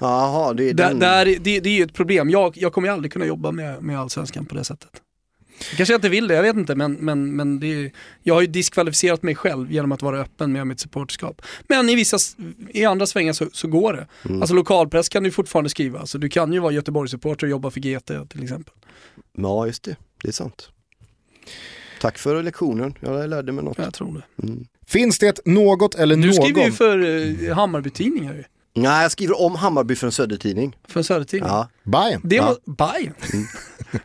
Jaha, 0.02 0.54
det 0.54 0.70
är 0.70 0.74
där, 0.74 0.94
där, 0.94 1.26
det, 1.26 1.60
det 1.60 1.70
är 1.70 1.78
ju 1.78 1.84
ett 1.84 1.94
problem. 1.94 2.30
Jag, 2.30 2.58
jag 2.58 2.74
kommer 2.74 2.88
ju 2.88 2.94
aldrig 2.94 3.14
kunna 3.14 3.26
jobba 3.26 3.52
med, 3.52 3.84
med 3.84 4.00
allsvenskan 4.00 4.46
på 4.46 4.56
det 4.56 4.64
sättet. 4.64 5.02
Kanske 5.76 5.94
jag 5.94 5.98
inte 5.98 6.10
vill 6.10 6.28
det, 6.28 6.34
jag 6.36 6.42
vet 6.44 6.56
inte, 6.56 6.76
men, 6.76 6.94
men, 6.94 7.36
men 7.36 7.60
det 7.60 7.74
är, 7.74 7.92
jag 8.24 8.34
har 8.34 8.42
ju 8.42 8.48
diskvalificerat 8.48 9.24
mig 9.24 9.36
själv 9.36 9.72
genom 9.72 9.92
att 9.92 10.02
vara 10.02 10.20
öppen 10.22 10.52
med 10.52 10.68
mitt 10.68 10.80
supporterskap. 10.80 11.42
Men 11.68 11.90
i 11.90 11.96
vissa, 11.96 12.18
i 12.70 12.86
andra 12.86 13.06
svängar 13.06 13.34
så, 13.34 13.50
så 13.54 13.68
går 13.68 13.94
det. 13.94 14.08
Mm. 14.30 14.42
Alltså 14.42 14.56
lokalpress 14.56 15.10
kan 15.10 15.24
du 15.24 15.32
fortfarande 15.32 15.70
skriva, 15.70 16.00
alltså, 16.00 16.18
du 16.18 16.30
kan 16.30 16.54
ju 16.54 16.60
vara 16.60 16.72
Göteborgssupporter 16.72 17.48
och 17.48 17.52
jobba 17.52 17.72
för 17.72 17.80
GT 17.80 18.30
till 18.30 18.44
exempel. 18.44 18.74
Ja, 19.38 19.68
just 19.68 19.84
det. 19.84 19.96
Det 20.22 20.28
är 20.28 20.32
sant. 20.32 20.70
Tack 22.02 22.18
för 22.18 22.44
lektionen, 22.44 22.94
jag 23.00 23.30
lärde 23.30 23.52
mig 23.52 23.64
något. 23.64 23.78
Jag 23.78 23.94
tror 23.94 24.24
det. 24.38 24.44
Mm. 24.48 24.68
Finns 24.88 25.20
det 25.20 25.46
något 25.46 25.96
eller 25.96 26.16
Du 26.16 26.26
någon? 26.26 26.34
skriver 26.34 26.66
ju 26.66 26.72
för 26.72 27.00
eh, 27.50 27.56
Hammarby-tidningar. 27.56 28.48
Nej, 28.76 29.02
jag 29.02 29.12
skriver 29.12 29.42
om 29.42 29.56
Hammarby 29.56 29.96
för 29.96 30.08
en 30.08 30.12
Södertidning. 30.12 30.78
För 30.88 31.00
en 31.00 31.04
Södertidning. 31.04 31.50
Ja. 31.50 31.70
Bayern. 31.84 32.22
Det 32.24 32.36
Ja. 32.36 32.46
var 32.66 32.76
Bayern. 32.76 33.14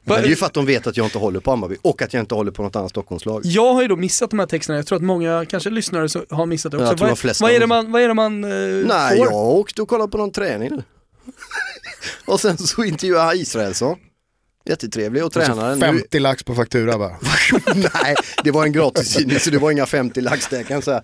Men 0.04 0.20
det 0.20 0.26
är 0.26 0.28
ju 0.28 0.36
för 0.36 0.46
att 0.46 0.54
de 0.54 0.66
vet 0.66 0.86
att 0.86 0.96
jag 0.96 1.06
inte 1.06 1.18
håller 1.18 1.40
på 1.40 1.50
Hammarby 1.50 1.76
och 1.82 2.02
att 2.02 2.14
jag 2.14 2.22
inte 2.22 2.34
håller 2.34 2.50
på 2.52 2.62
något 2.62 2.76
annat 2.76 2.90
Stockholmslag. 2.90 3.40
Jag 3.44 3.74
har 3.74 3.82
ju 3.82 3.88
då 3.88 3.96
missat 3.96 4.30
de 4.30 4.38
här 4.38 4.46
texterna, 4.46 4.78
jag 4.78 4.86
tror 4.86 4.96
att 4.96 5.02
många, 5.02 5.44
kanske 5.44 5.70
lyssnare, 5.70 6.08
så, 6.08 6.24
har 6.30 6.46
missat 6.46 6.72
det 6.72 6.78
också. 6.78 6.86
Jag 6.86 6.98
tror 6.98 7.08
de 7.08 7.28
vad, 7.28 7.40
vad 7.40 7.50
är 7.50 7.60
det 7.60 7.66
man, 7.66 7.92
vad 7.92 8.02
är 8.02 8.08
det 8.08 8.14
man 8.14 8.44
eh, 8.44 8.50
Nej, 8.86 9.16
får? 9.16 9.26
jag 9.26 9.34
åkte 9.34 9.82
och 9.82 9.88
kollade 9.88 10.10
på 10.10 10.18
någon 10.18 10.32
träning 10.32 10.70
nu. 10.70 10.82
och 12.26 12.40
sen 12.40 12.58
så 12.58 12.84
intervjuade 12.84 13.24
jag 13.26 13.36
Israelsson. 13.36 13.96
Jättetrevlig 14.64 15.24
och 15.24 15.32
tränaren. 15.32 15.80
50 15.80 16.18
lax 16.18 16.42
på 16.42 16.54
faktura 16.54 16.98
bara. 16.98 17.16
Nej, 17.74 18.16
det 18.44 18.50
var 18.50 18.64
en 18.64 18.72
gratistidning 18.72 19.38
så 19.38 19.50
det 19.50 19.58
var 19.58 19.70
inga 19.70 19.86
50 19.86 20.20
lax 20.20 20.48
där 20.48 20.62
kan 20.62 20.74
jag 20.74 20.84
säga. 20.84 21.02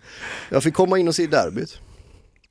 Jag 0.48 0.62
fick 0.62 0.74
komma 0.74 0.98
in 0.98 1.08
och 1.08 1.14
se 1.14 1.26
derbyt. 1.26 1.78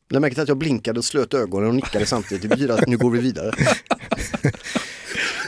Jag 0.10 0.22
märkte 0.22 0.42
att 0.42 0.48
jag 0.48 0.58
blinkade 0.58 1.00
och 1.00 1.06
slöt 1.06 1.34
ögonen 1.34 1.70
och 1.70 1.76
nickade 1.76 2.06
samtidigt. 2.06 2.42
Det 2.42 2.48
betyder 2.48 2.74
att 2.74 2.88
nu 2.88 2.98
går 2.98 3.10
vi 3.12 3.20
vidare. 3.20 3.52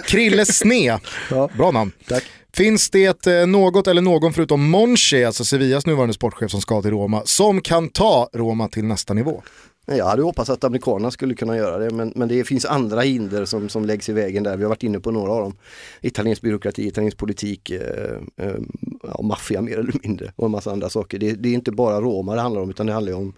Krille 0.07 0.45
Sne, 0.45 0.99
Ja. 1.31 1.49
bra 1.57 1.71
namn. 1.71 1.91
Tack. 2.07 2.23
Finns 2.53 2.89
det 2.89 3.27
eh, 3.27 3.47
något 3.47 3.87
eller 3.87 4.01
någon 4.01 4.33
förutom 4.33 4.69
Monchi, 4.69 5.25
alltså 5.25 5.45
Sevillas 5.45 5.85
nuvarande 5.85 6.13
sportchef 6.13 6.51
som 6.51 6.61
ska 6.61 6.81
till 6.81 6.91
Roma, 6.91 7.21
som 7.25 7.61
kan 7.61 7.89
ta 7.89 8.29
Roma 8.33 8.67
till 8.67 8.85
nästa 8.85 9.13
nivå? 9.13 9.43
Jag 9.85 10.05
hade 10.05 10.21
hoppats 10.21 10.49
att 10.49 10.63
amerikanerna 10.63 11.11
skulle 11.11 11.35
kunna 11.35 11.57
göra 11.57 11.77
det 11.77 11.89
men, 11.89 12.13
men 12.15 12.27
det 12.27 12.43
finns 12.43 12.65
andra 12.65 13.01
hinder 13.01 13.45
som, 13.45 13.69
som 13.69 13.85
läggs 13.85 14.09
i 14.09 14.13
vägen 14.13 14.43
där. 14.43 14.57
Vi 14.57 14.63
har 14.63 14.69
varit 14.69 14.83
inne 14.83 14.99
på 14.99 15.11
några 15.11 15.31
av 15.31 15.41
dem. 15.41 15.57
Italiensk 16.01 16.41
byråkrati, 16.41 16.87
italiensk 16.87 17.17
politik, 17.17 17.69
eh, 17.69 18.17
eh, 18.37 18.55
ja, 19.03 19.21
maffia 19.21 19.61
mer 19.61 19.79
eller 19.79 19.93
mindre 20.03 20.31
och 20.35 20.45
en 20.45 20.51
massa 20.51 20.71
andra 20.71 20.89
saker. 20.89 21.19
Det, 21.19 21.33
det 21.33 21.49
är 21.49 21.53
inte 21.53 21.71
bara 21.71 22.01
Roma 22.01 22.35
det 22.35 22.41
handlar 22.41 22.61
om 22.61 22.69
utan 22.69 22.85
det 22.85 22.93
handlar 22.93 23.13
om, 23.13 23.33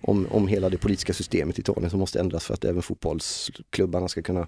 om, 0.00 0.26
om 0.30 0.48
hela 0.48 0.68
det 0.68 0.78
politiska 0.78 1.12
systemet 1.12 1.58
i 1.58 1.60
Italien 1.60 1.90
som 1.90 2.00
måste 2.00 2.20
ändras 2.20 2.44
för 2.44 2.54
att 2.54 2.64
även 2.64 2.82
fotbollsklubbarna 2.82 4.08
ska 4.08 4.22
kunna 4.22 4.46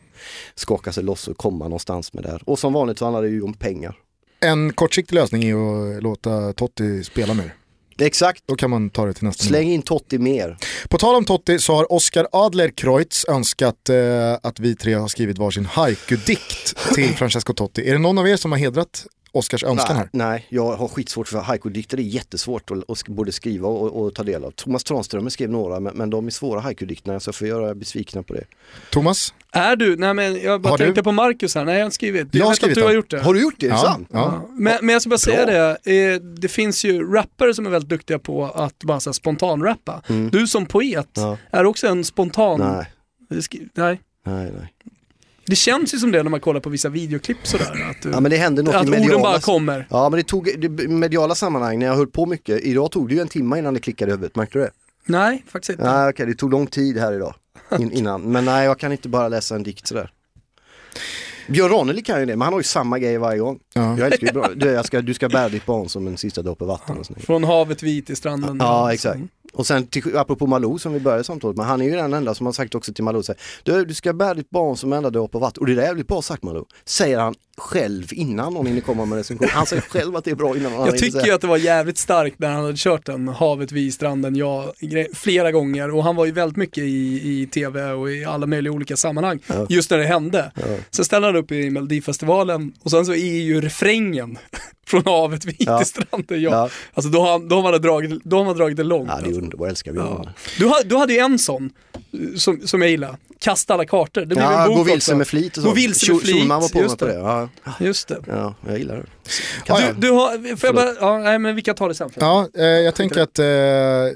skaka 0.54 0.92
sig 0.92 1.04
loss 1.04 1.28
och 1.28 1.36
komma 1.36 1.64
någonstans 1.64 2.12
med 2.12 2.22
det 2.22 2.30
här. 2.30 2.42
Och 2.44 2.58
som 2.58 2.72
vanligt 2.72 2.98
så 2.98 3.04
handlar 3.04 3.22
det 3.22 3.28
ju 3.28 3.42
om 3.42 3.54
pengar. 3.54 3.98
En 4.40 4.72
kortsiktig 4.72 5.14
lösning 5.14 5.44
är 5.44 5.54
att 5.96 6.02
låta 6.02 6.52
Totti 6.52 7.04
spela 7.04 7.34
mer. 7.34 7.54
Exakt, 7.98 8.42
Då 8.46 8.56
kan 8.56 8.70
man 8.70 8.90
ta 8.90 9.06
det 9.06 9.12
till 9.12 9.24
nästa 9.24 9.44
släng 9.44 9.70
in 9.70 9.82
Totti 9.82 10.18
mer. 10.18 10.56
På 10.88 10.98
tal 10.98 11.14
om 11.14 11.24
Totti 11.24 11.58
så 11.58 11.74
har 11.74 11.92
Oskar 11.92 12.26
Adler-Kreutz 12.32 13.24
önskat 13.28 13.88
eh, 13.88 13.96
att 14.42 14.60
vi 14.60 14.76
tre 14.76 14.94
har 14.94 15.08
skrivit 15.08 15.38
varsin 15.38 15.66
haiku-dikt 15.66 16.94
till 16.94 17.14
Francesco 17.16 17.54
Totti. 17.54 17.88
Är 17.88 17.92
det 17.92 17.98
någon 17.98 18.18
av 18.18 18.28
er 18.28 18.36
som 18.36 18.52
har 18.52 18.58
hedrat 18.58 19.06
Oskars 19.34 19.64
önskan 19.64 19.96
här? 19.96 20.08
Nej, 20.12 20.46
jag 20.48 20.76
har 20.76 20.88
skitsvårt 20.88 21.28
för 21.28 21.38
haiku-dikter, 21.40 21.96
det 21.96 22.02
är 22.02 22.04
jättesvårt 22.04 22.70
att, 22.70 22.90
att 22.90 23.08
både 23.08 23.32
skriva 23.32 23.68
och, 23.68 24.02
och 24.02 24.14
ta 24.14 24.22
del 24.22 24.44
av. 24.44 24.50
Thomas 24.50 24.84
Tranströmer 24.84 25.30
skrev 25.30 25.50
några 25.50 25.80
men, 25.80 25.96
men 25.96 26.10
de 26.10 26.26
är 26.26 26.30
svåra 26.30 26.60
haiku-dikterna 26.60 27.20
så 27.20 27.28
jag 27.28 27.34
får 27.34 27.46
göra 27.48 27.74
besvikna 27.74 28.22
på 28.22 28.34
det. 28.34 28.44
Thomas? 28.90 29.34
Är 29.52 29.76
du, 29.76 29.96
nej 29.96 30.14
men 30.14 30.40
jag 30.42 30.60
bara 30.60 30.70
Har 30.70 30.78
du? 30.78 30.84
tänkte 30.84 31.02
på 31.02 31.12
Marcus 31.12 31.54
här, 31.54 31.64
nej 31.64 31.74
jag 31.74 31.80
har 31.80 31.84
inte 31.84 31.94
skrivit. 31.94 32.28
Jag 32.34 32.44
har 32.44 32.50
vet 32.50 32.56
skrivit 32.56 32.76
att 32.78 32.82
du 32.82 32.86
har 32.86 32.94
gjort 32.94 33.10
det. 33.10 33.20
Har 33.20 33.34
du 33.34 33.42
gjort 33.42 33.54
det? 33.58 33.66
Ja, 33.66 33.76
sant? 33.76 34.08
ja. 34.12 34.18
Ja. 34.42 34.48
Men, 34.54 34.78
men 34.82 34.92
jag 34.92 35.02
ska 35.02 35.08
bara 35.08 35.18
säga 35.18 35.46
det, 35.46 36.12
eh, 36.14 36.20
det 36.20 36.48
finns 36.48 36.84
ju 36.84 37.12
rappare 37.12 37.54
som 37.54 37.66
är 37.66 37.70
väldigt 37.70 37.90
duktiga 37.90 38.18
på 38.18 38.44
att 38.44 38.78
bara 38.84 39.00
så 39.00 39.10
här, 39.10 39.12
spontanrappa. 39.12 40.02
Du 40.32 40.46
som 40.46 40.66
poet 40.66 41.16
Mm. 41.16 41.28
Ja. 41.30 41.36
är 41.50 41.64
också 41.64 41.86
en 41.86 42.04
spontan... 42.04 42.60
Nej. 42.60 42.86
nej, 43.74 43.98
nej. 44.24 44.72
Det 45.46 45.56
känns 45.56 45.94
ju 45.94 45.98
som 45.98 46.12
det 46.12 46.22
när 46.22 46.30
man 46.30 46.40
kollar 46.40 46.60
på 46.60 46.70
vissa 46.70 46.88
videoklipp 46.88 47.36
sådär. 47.42 47.86
Att, 47.90 48.02
du, 48.02 48.10
Ja 48.10 48.20
men 48.20 48.30
det 48.30 48.36
hände 48.36 48.62
något 48.62 48.74
att 48.74 48.84
i 48.84 48.88
orden 48.88 49.00
mediala... 49.00 49.22
bara 49.22 49.40
kommer. 49.40 49.86
Ja 49.90 50.08
men 50.08 50.16
det 50.16 50.22
tog, 50.22 50.48
det, 50.58 50.88
mediala 50.88 51.34
sammanhang 51.34 51.78
när 51.78 51.86
jag 51.86 51.94
höll 51.94 52.06
på 52.06 52.26
mycket, 52.26 52.60
idag 52.60 52.90
tog 52.90 53.08
det 53.08 53.14
ju 53.14 53.20
en 53.20 53.28
timme 53.28 53.58
innan 53.58 53.74
det 53.74 53.80
klickade 53.80 54.10
i 54.10 54.14
huvudet, 54.14 54.36
märkte 54.36 54.58
du 54.58 54.64
det? 54.64 54.70
Nej, 55.04 55.44
faktiskt 55.48 55.70
inte. 55.70 55.92
Nej 55.92 56.08
okej, 56.08 56.26
det 56.26 56.34
tog 56.34 56.50
lång 56.50 56.66
tid 56.66 56.98
här 56.98 57.12
idag, 57.12 57.34
in, 57.78 57.92
innan. 57.92 58.22
Men 58.22 58.44
nej 58.44 58.64
jag 58.64 58.78
kan 58.78 58.92
inte 58.92 59.08
bara 59.08 59.28
läsa 59.28 59.54
en 59.54 59.62
dikt 59.62 59.86
sådär. 59.86 60.12
Björn 61.48 61.70
Ranelid 61.70 62.06
kan 62.06 62.20
ju 62.20 62.26
det, 62.26 62.36
men 62.36 62.42
han 62.42 62.52
har 62.52 62.60
ju 62.60 62.64
samma 62.64 62.98
grej 62.98 63.18
varje 63.18 63.38
gång. 63.38 63.58
Ja. 63.74 63.98
Jag 63.98 64.06
älskar 64.06 64.26
ju 64.26 64.32
bra, 64.32 64.48
du, 64.54 64.66
jag 64.66 64.86
ska, 64.86 65.00
du 65.00 65.14
ska 65.14 65.28
bära 65.28 65.48
ditt 65.48 65.66
barn 65.66 65.88
som 65.88 66.06
en 66.06 66.16
sista 66.16 66.42
droppe 66.42 66.64
vatten 66.64 66.98
och 66.98 67.06
sånt. 67.06 67.24
Från 67.24 67.44
havet 67.44 67.82
vit 67.82 68.06
till 68.06 68.16
stranden. 68.16 68.56
Ja, 68.60 68.92
exakt. 68.92 69.20
Och 69.52 69.66
sen 69.66 69.86
till, 69.86 70.16
apropå 70.16 70.46
Malou 70.46 70.78
som 70.78 70.92
vi 70.92 71.00
började 71.00 71.24
samtalet 71.24 71.56
med, 71.56 71.66
han 71.66 71.80
är 71.80 71.84
ju 71.84 71.90
den 71.90 72.14
enda 72.14 72.34
som 72.34 72.46
har 72.46 72.52
sagt 72.52 72.74
också 72.74 72.92
till 72.92 73.04
Malou, 73.04 73.22
så 73.22 73.32
här, 73.32 73.40
du, 73.62 73.84
du 73.84 73.94
ska 73.94 74.12
bära 74.12 74.34
ditt 74.34 74.50
barn 74.50 74.76
som 74.76 74.92
enda 74.92 75.10
droppe 75.10 75.38
vatten. 75.38 75.60
Och 75.60 75.66
det 75.66 75.74
där 75.74 75.82
är 75.82 75.86
jävligt 75.86 76.08
bra 76.08 76.22
sagt 76.22 76.42
Malou, 76.42 76.64
säger 76.84 77.18
han 77.18 77.34
själv 77.56 78.06
innan 78.12 78.54
någon 78.54 78.66
hinner 78.66 78.80
komma 78.80 79.04
med 79.04 79.18
recension. 79.18 79.48
Han 79.50 79.66
säger 79.66 79.82
själv 79.82 80.16
att 80.16 80.24
det 80.24 80.30
är 80.30 80.34
bra 80.34 80.56
innan 80.56 80.72
Jag 80.72 80.98
tycker 80.98 81.26
ju 81.26 81.32
att 81.32 81.40
det 81.40 81.46
var 81.46 81.56
jävligt 81.56 81.98
starkt 81.98 82.38
när 82.38 82.48
han 82.48 82.62
hade 82.62 82.76
kört 82.76 83.06
den, 83.06 83.28
havet 83.28 83.72
vid 83.72 83.94
stranden, 83.94 84.36
ja, 84.36 84.72
flera 85.14 85.52
gånger. 85.52 85.90
Och 85.94 86.04
han 86.04 86.16
var 86.16 86.26
ju 86.26 86.32
väldigt 86.32 86.56
mycket 86.56 86.84
i, 86.84 87.40
i 87.42 87.46
tv 87.46 87.92
och 87.92 88.10
i 88.10 88.24
alla 88.24 88.46
möjliga 88.46 88.72
olika 88.72 88.96
sammanhang, 88.96 89.38
just 89.68 89.90
när 89.90 89.98
det 89.98 90.04
hände. 90.06 90.52
Sen 90.90 91.04
ställde 91.04 91.28
han 91.28 91.36
upp 91.36 91.52
i 91.52 91.70
Melodifestivalen 91.70 92.72
och 92.82 92.90
sen 92.90 93.06
så 93.06 93.12
är 93.12 93.40
ju 93.40 93.60
refrängen 93.60 94.38
från 94.92 95.02
havet 95.04 95.44
vid 95.44 95.56
Ja. 95.58 95.78
till 95.78 95.86
stranden, 95.86 96.42
ja. 96.42 96.50
Ja. 96.50 96.68
Alltså 96.94 97.10
då 97.10 97.20
har, 97.22 97.38
då 97.48 97.56
har 97.60 97.62
man 97.72 97.80
dragit, 97.82 98.24
då 98.24 98.36
har 98.36 98.44
man 98.44 98.56
dragit 98.56 98.76
det 98.76 98.82
långt. 98.84 99.08
Ja, 99.08 99.14
det 99.16 99.22
är 99.22 99.26
alltså. 99.26 99.40
underbart, 99.40 99.60
jag 99.64 99.70
älskar 99.70 99.92
Björn 99.92 100.06
Ja. 100.24 100.32
Du, 100.58 100.66
ha- 100.66 100.82
du 100.84 100.96
hade 100.96 101.12
ju 101.12 101.18
en 101.18 101.38
sån 101.38 101.70
eh, 101.94 102.36
som, 102.36 102.60
som 102.66 102.82
jag 102.82 102.90
gillar, 102.90 103.16
Kasta 103.38 103.74
alla 103.74 103.84
kartor. 103.86 104.20
Det 104.20 104.26
blev 104.26 104.38
en 104.38 104.52
Ja, 104.52 104.66
bok 104.66 104.76
gå 104.76 104.82
vilse 104.82 104.96
också. 104.96 105.16
med 105.16 105.26
flit 105.28 105.56
och 105.56 105.62
så. 105.62 105.68
Gå 105.68 105.74
vilse 105.74 106.12
med 106.12 106.20
Schul- 106.22 106.26
Schulman 106.32 106.60
var 106.60 106.68
flit, 106.68 106.72
på 106.72 106.82
just 106.82 106.98
på 106.98 107.04
det. 107.06 107.12
det. 107.12 107.18
Ja, 107.18 107.48
Just 107.80 108.08
det. 108.08 108.18
ja, 108.26 108.54
jag 108.66 108.78
gillar 108.78 108.96
det. 108.96 109.04
Du, 109.66 110.06
du 110.06 110.10
har, 110.12 110.56
får 110.56 110.66
jag 110.68 110.74
bara, 110.74 110.94
ja, 111.00 111.18
nej 111.18 111.38
men 111.38 111.56
vi 111.56 111.62
kan 111.62 111.74
ta 111.74 111.88
det 111.88 111.94
sen. 111.94 112.10
Ja, 112.20 112.48
eh, 112.58 112.64
jag 112.64 112.94
tänker 112.94 113.20
att 113.20 113.38
eh, 113.38 113.44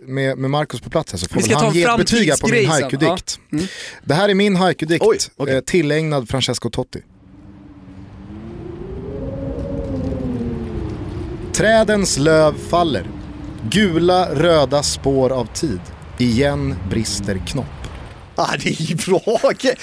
med, 0.08 0.38
med 0.38 0.50
Marcus 0.50 0.80
på 0.80 0.90
plats 0.90 1.12
här 1.12 1.18
så 1.18 1.28
får 1.28 1.36
Vi 1.36 1.42
ska 1.42 1.56
han 1.56 1.66
en 1.66 1.72
ge 1.74 1.82
ett 1.84 1.96
betyg 1.96 2.32
på 2.40 2.48
min 2.48 2.66
haiku-dikt. 2.68 3.38
ja. 3.50 3.56
Mm. 3.58 3.66
Det 4.04 4.14
här 4.14 4.28
är 4.28 4.34
min 4.34 4.56
haiku-dikt, 4.56 5.04
okej. 5.36 5.54
eh, 5.54 5.60
tillägnad 5.60 6.28
Francesco 6.28 6.70
Totti. 6.70 7.00
Trädens 11.56 12.18
löv 12.18 12.52
faller, 12.52 13.10
gula 13.70 14.34
röda 14.34 14.82
spår 14.82 15.30
av 15.30 15.44
tid, 15.44 15.80
igen 16.18 16.74
brister 16.90 17.40
knopp. 17.46 17.64
Ah, 18.34 18.56
det 18.62 18.68
är 18.68 18.82
ju 18.82 18.96
bra! 18.96 19.20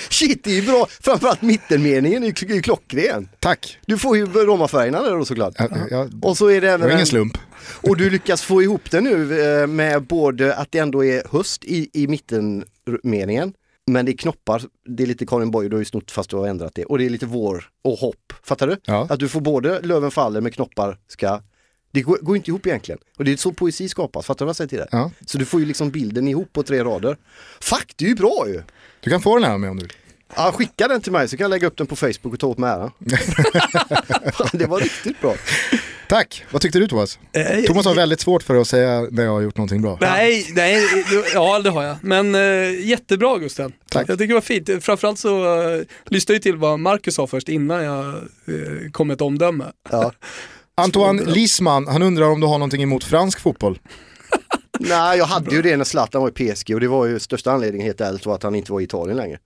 Shit, 0.10 0.44
det 0.44 0.52
är 0.52 0.56
ju 0.56 0.62
bra! 0.62 0.88
Framförallt 1.02 1.41
mittenmeningen 1.41 2.24
är 2.24 2.54
ju 2.54 2.62
klockren. 2.62 3.30
Tack! 3.40 3.80
Du 3.86 3.98
får 3.98 4.18
ju 4.18 4.26
Roma-färgerna 4.26 5.02
där 5.02 5.12
då 5.12 5.26
såklart. 5.26 5.54
Jag, 5.58 5.72
jag, 5.90 6.26
Och 6.26 6.38
så 6.38 6.48
är 6.48 6.62
det 6.62 6.72
även 6.72 6.91
ingen 6.91 7.06
slump. 7.06 7.38
Och 7.82 7.98
du 7.98 8.10
lyckas 8.10 8.41
få 8.41 8.62
ihop 8.62 8.91
det 8.91 9.02
nu 9.02 9.41
eh, 9.41 9.68
med 9.68 10.04
både 10.04 10.56
att 10.56 10.72
det 10.72 10.80
ändå 10.80 11.06
är 11.06 11.24
höst 11.32 11.66
i, 11.66 11.90
i 11.94 12.08
mittenmeningen 12.08 13.54
men 13.88 14.06
det 14.06 14.12
är 14.12 14.18
knoppar, 14.18 14.62
det 14.86 15.04
är 15.04 15.08
lite 15.08 15.26
Karin 15.26 15.52
Boye, 15.52 15.70
du 15.70 15.76
har 15.76 15.82
ju 15.82 15.86
snott 15.86 16.12
fast 16.12 16.30
du 16.30 16.36
har 16.36 16.48
ändrat 16.48 16.76
det. 16.76 16.86
Och 16.86 16.98
det 16.98 17.06
är 17.06 17.10
lite 17.10 17.26
vår 17.26 17.70
och 17.84 17.98
hopp, 17.98 18.34
fattar 18.44 18.68
du? 18.68 18.78
Ja. 18.86 19.08
Att 19.10 19.20
du 19.20 19.30
får 19.30 19.41
både 19.41 19.82
löven 19.82 20.12
faller 20.12 20.41
med 20.41 20.54
knoppar 20.54 20.98
ska 21.08 21.41
det 21.94 22.02
går, 22.02 22.18
går 22.22 22.36
inte 22.36 22.52
ihop 22.52 22.68
egentligen. 22.68 22.99
Och 23.18 23.26
det 23.26 23.34
är 23.34 23.38
så 23.38 23.52
poesi 23.52 23.90
skapas, 23.90 24.26
fattar 24.26 24.40
du 24.40 24.45
vad 24.45 24.49
jag 24.49 24.56
säger 24.56 24.68
till 24.68 24.78
dig? 24.78 24.88
Ja. 24.91 25.11
Så 25.26 25.38
du 25.38 25.45
får 25.45 25.60
ju 25.60 25.65
liksom 25.65 25.90
bilden 25.90 26.28
ihop 26.28 26.53
på 26.53 26.64
tre 26.64 26.84
rader. 26.84 27.18
Fuck, 27.61 27.94
det 27.95 28.06
är 28.06 28.10
ju 28.10 28.15
bra 28.15 28.45
ju! 28.48 28.61
Du 28.99 29.10
kan 29.10 29.22
få 29.22 29.38
den 29.38 29.49
här 29.49 29.57
med 29.57 29.70
om 29.70 29.78
du 29.78 29.84
vill. 29.84 29.94
Ja, 30.36 30.52
skicka 30.52 30.88
den 30.88 31.02
till 31.02 31.11
mig 31.11 31.28
så 31.28 31.38
kan 31.38 31.44
jag 31.44 31.49
lägga 31.49 31.68
upp 31.68 31.78
den 31.78 31.88
på 31.88 31.95
Facebook 31.95 32.34
och 32.34 32.40
ta 32.40 32.48
åt 32.48 32.57
mig 32.57 32.70
äran. 32.70 32.91
Det 34.53 34.65
var 34.65 34.80
riktigt 34.80 35.22
bra. 35.22 35.36
Tack, 36.07 36.45
vad 36.52 36.61
tyckte 36.61 36.80
du 36.80 36.88
Thomas? 36.88 37.20
Eh, 37.32 37.64
Thomas 37.64 37.86
har 37.86 37.95
väldigt 37.95 38.20
svårt 38.20 38.44
för 38.44 38.56
att 38.56 38.68
säga 38.68 39.07
när 39.11 39.24
jag 39.24 39.32
har 39.32 39.41
gjort 39.41 39.57
någonting 39.57 39.82
bra. 39.82 39.98
Nej, 40.02 40.48
nej, 40.56 40.84
ja 41.34 41.60
det 41.60 41.70
har 41.70 41.84
jag. 41.84 41.98
Men 42.02 42.36
eh, 42.36 42.86
jättebra 42.88 43.38
Gusten. 43.38 43.74
Tack. 43.90 44.10
Jag 44.10 44.18
tycker 44.18 44.28
det 44.28 44.34
var 44.34 44.41
fint. 44.41 44.70
Framförallt 44.84 45.20
så 45.20 45.61
uh, 45.61 45.84
lyssnade 46.06 46.36
jag 46.36 46.41
till 46.41 46.56
vad 46.56 46.80
Marcus 46.80 47.15
sa 47.15 47.28
först 47.28 47.49
innan 47.49 47.84
jag 47.84 48.06
eh, 48.06 48.91
kom 48.91 49.07
med 49.07 49.15
ett 49.15 49.22
omdöme. 49.22 49.65
Ja. 49.91 50.11
Antoine 50.76 51.24
Lisman, 51.24 51.88
han 51.88 52.02
undrar 52.02 52.26
om 52.26 52.40
du 52.40 52.48
har 52.48 52.58
någonting 52.58 52.84
emot 52.84 53.04
fransk 53.04 53.40
fotboll? 53.40 53.80
Nej, 54.80 55.18
jag 55.18 55.26
hade 55.26 55.56
ju 55.56 55.62
det 55.62 55.78
när 55.78 55.86
Zlatan 55.86 56.22
var 56.22 56.30
i 56.30 56.54
PSG 56.54 56.74
och 56.74 56.80
det 56.80 56.88
var 56.88 57.06
ju 57.06 57.20
största 57.20 57.52
anledningen 57.52 57.88
helt 57.88 58.02
ärligt 58.02 58.26
var 58.26 58.36
att 58.36 58.44
han 58.44 58.56
inte 58.56 58.72
var 58.72 58.82
i 58.82 58.84
Italien 58.84 59.18
längre. 59.18 59.40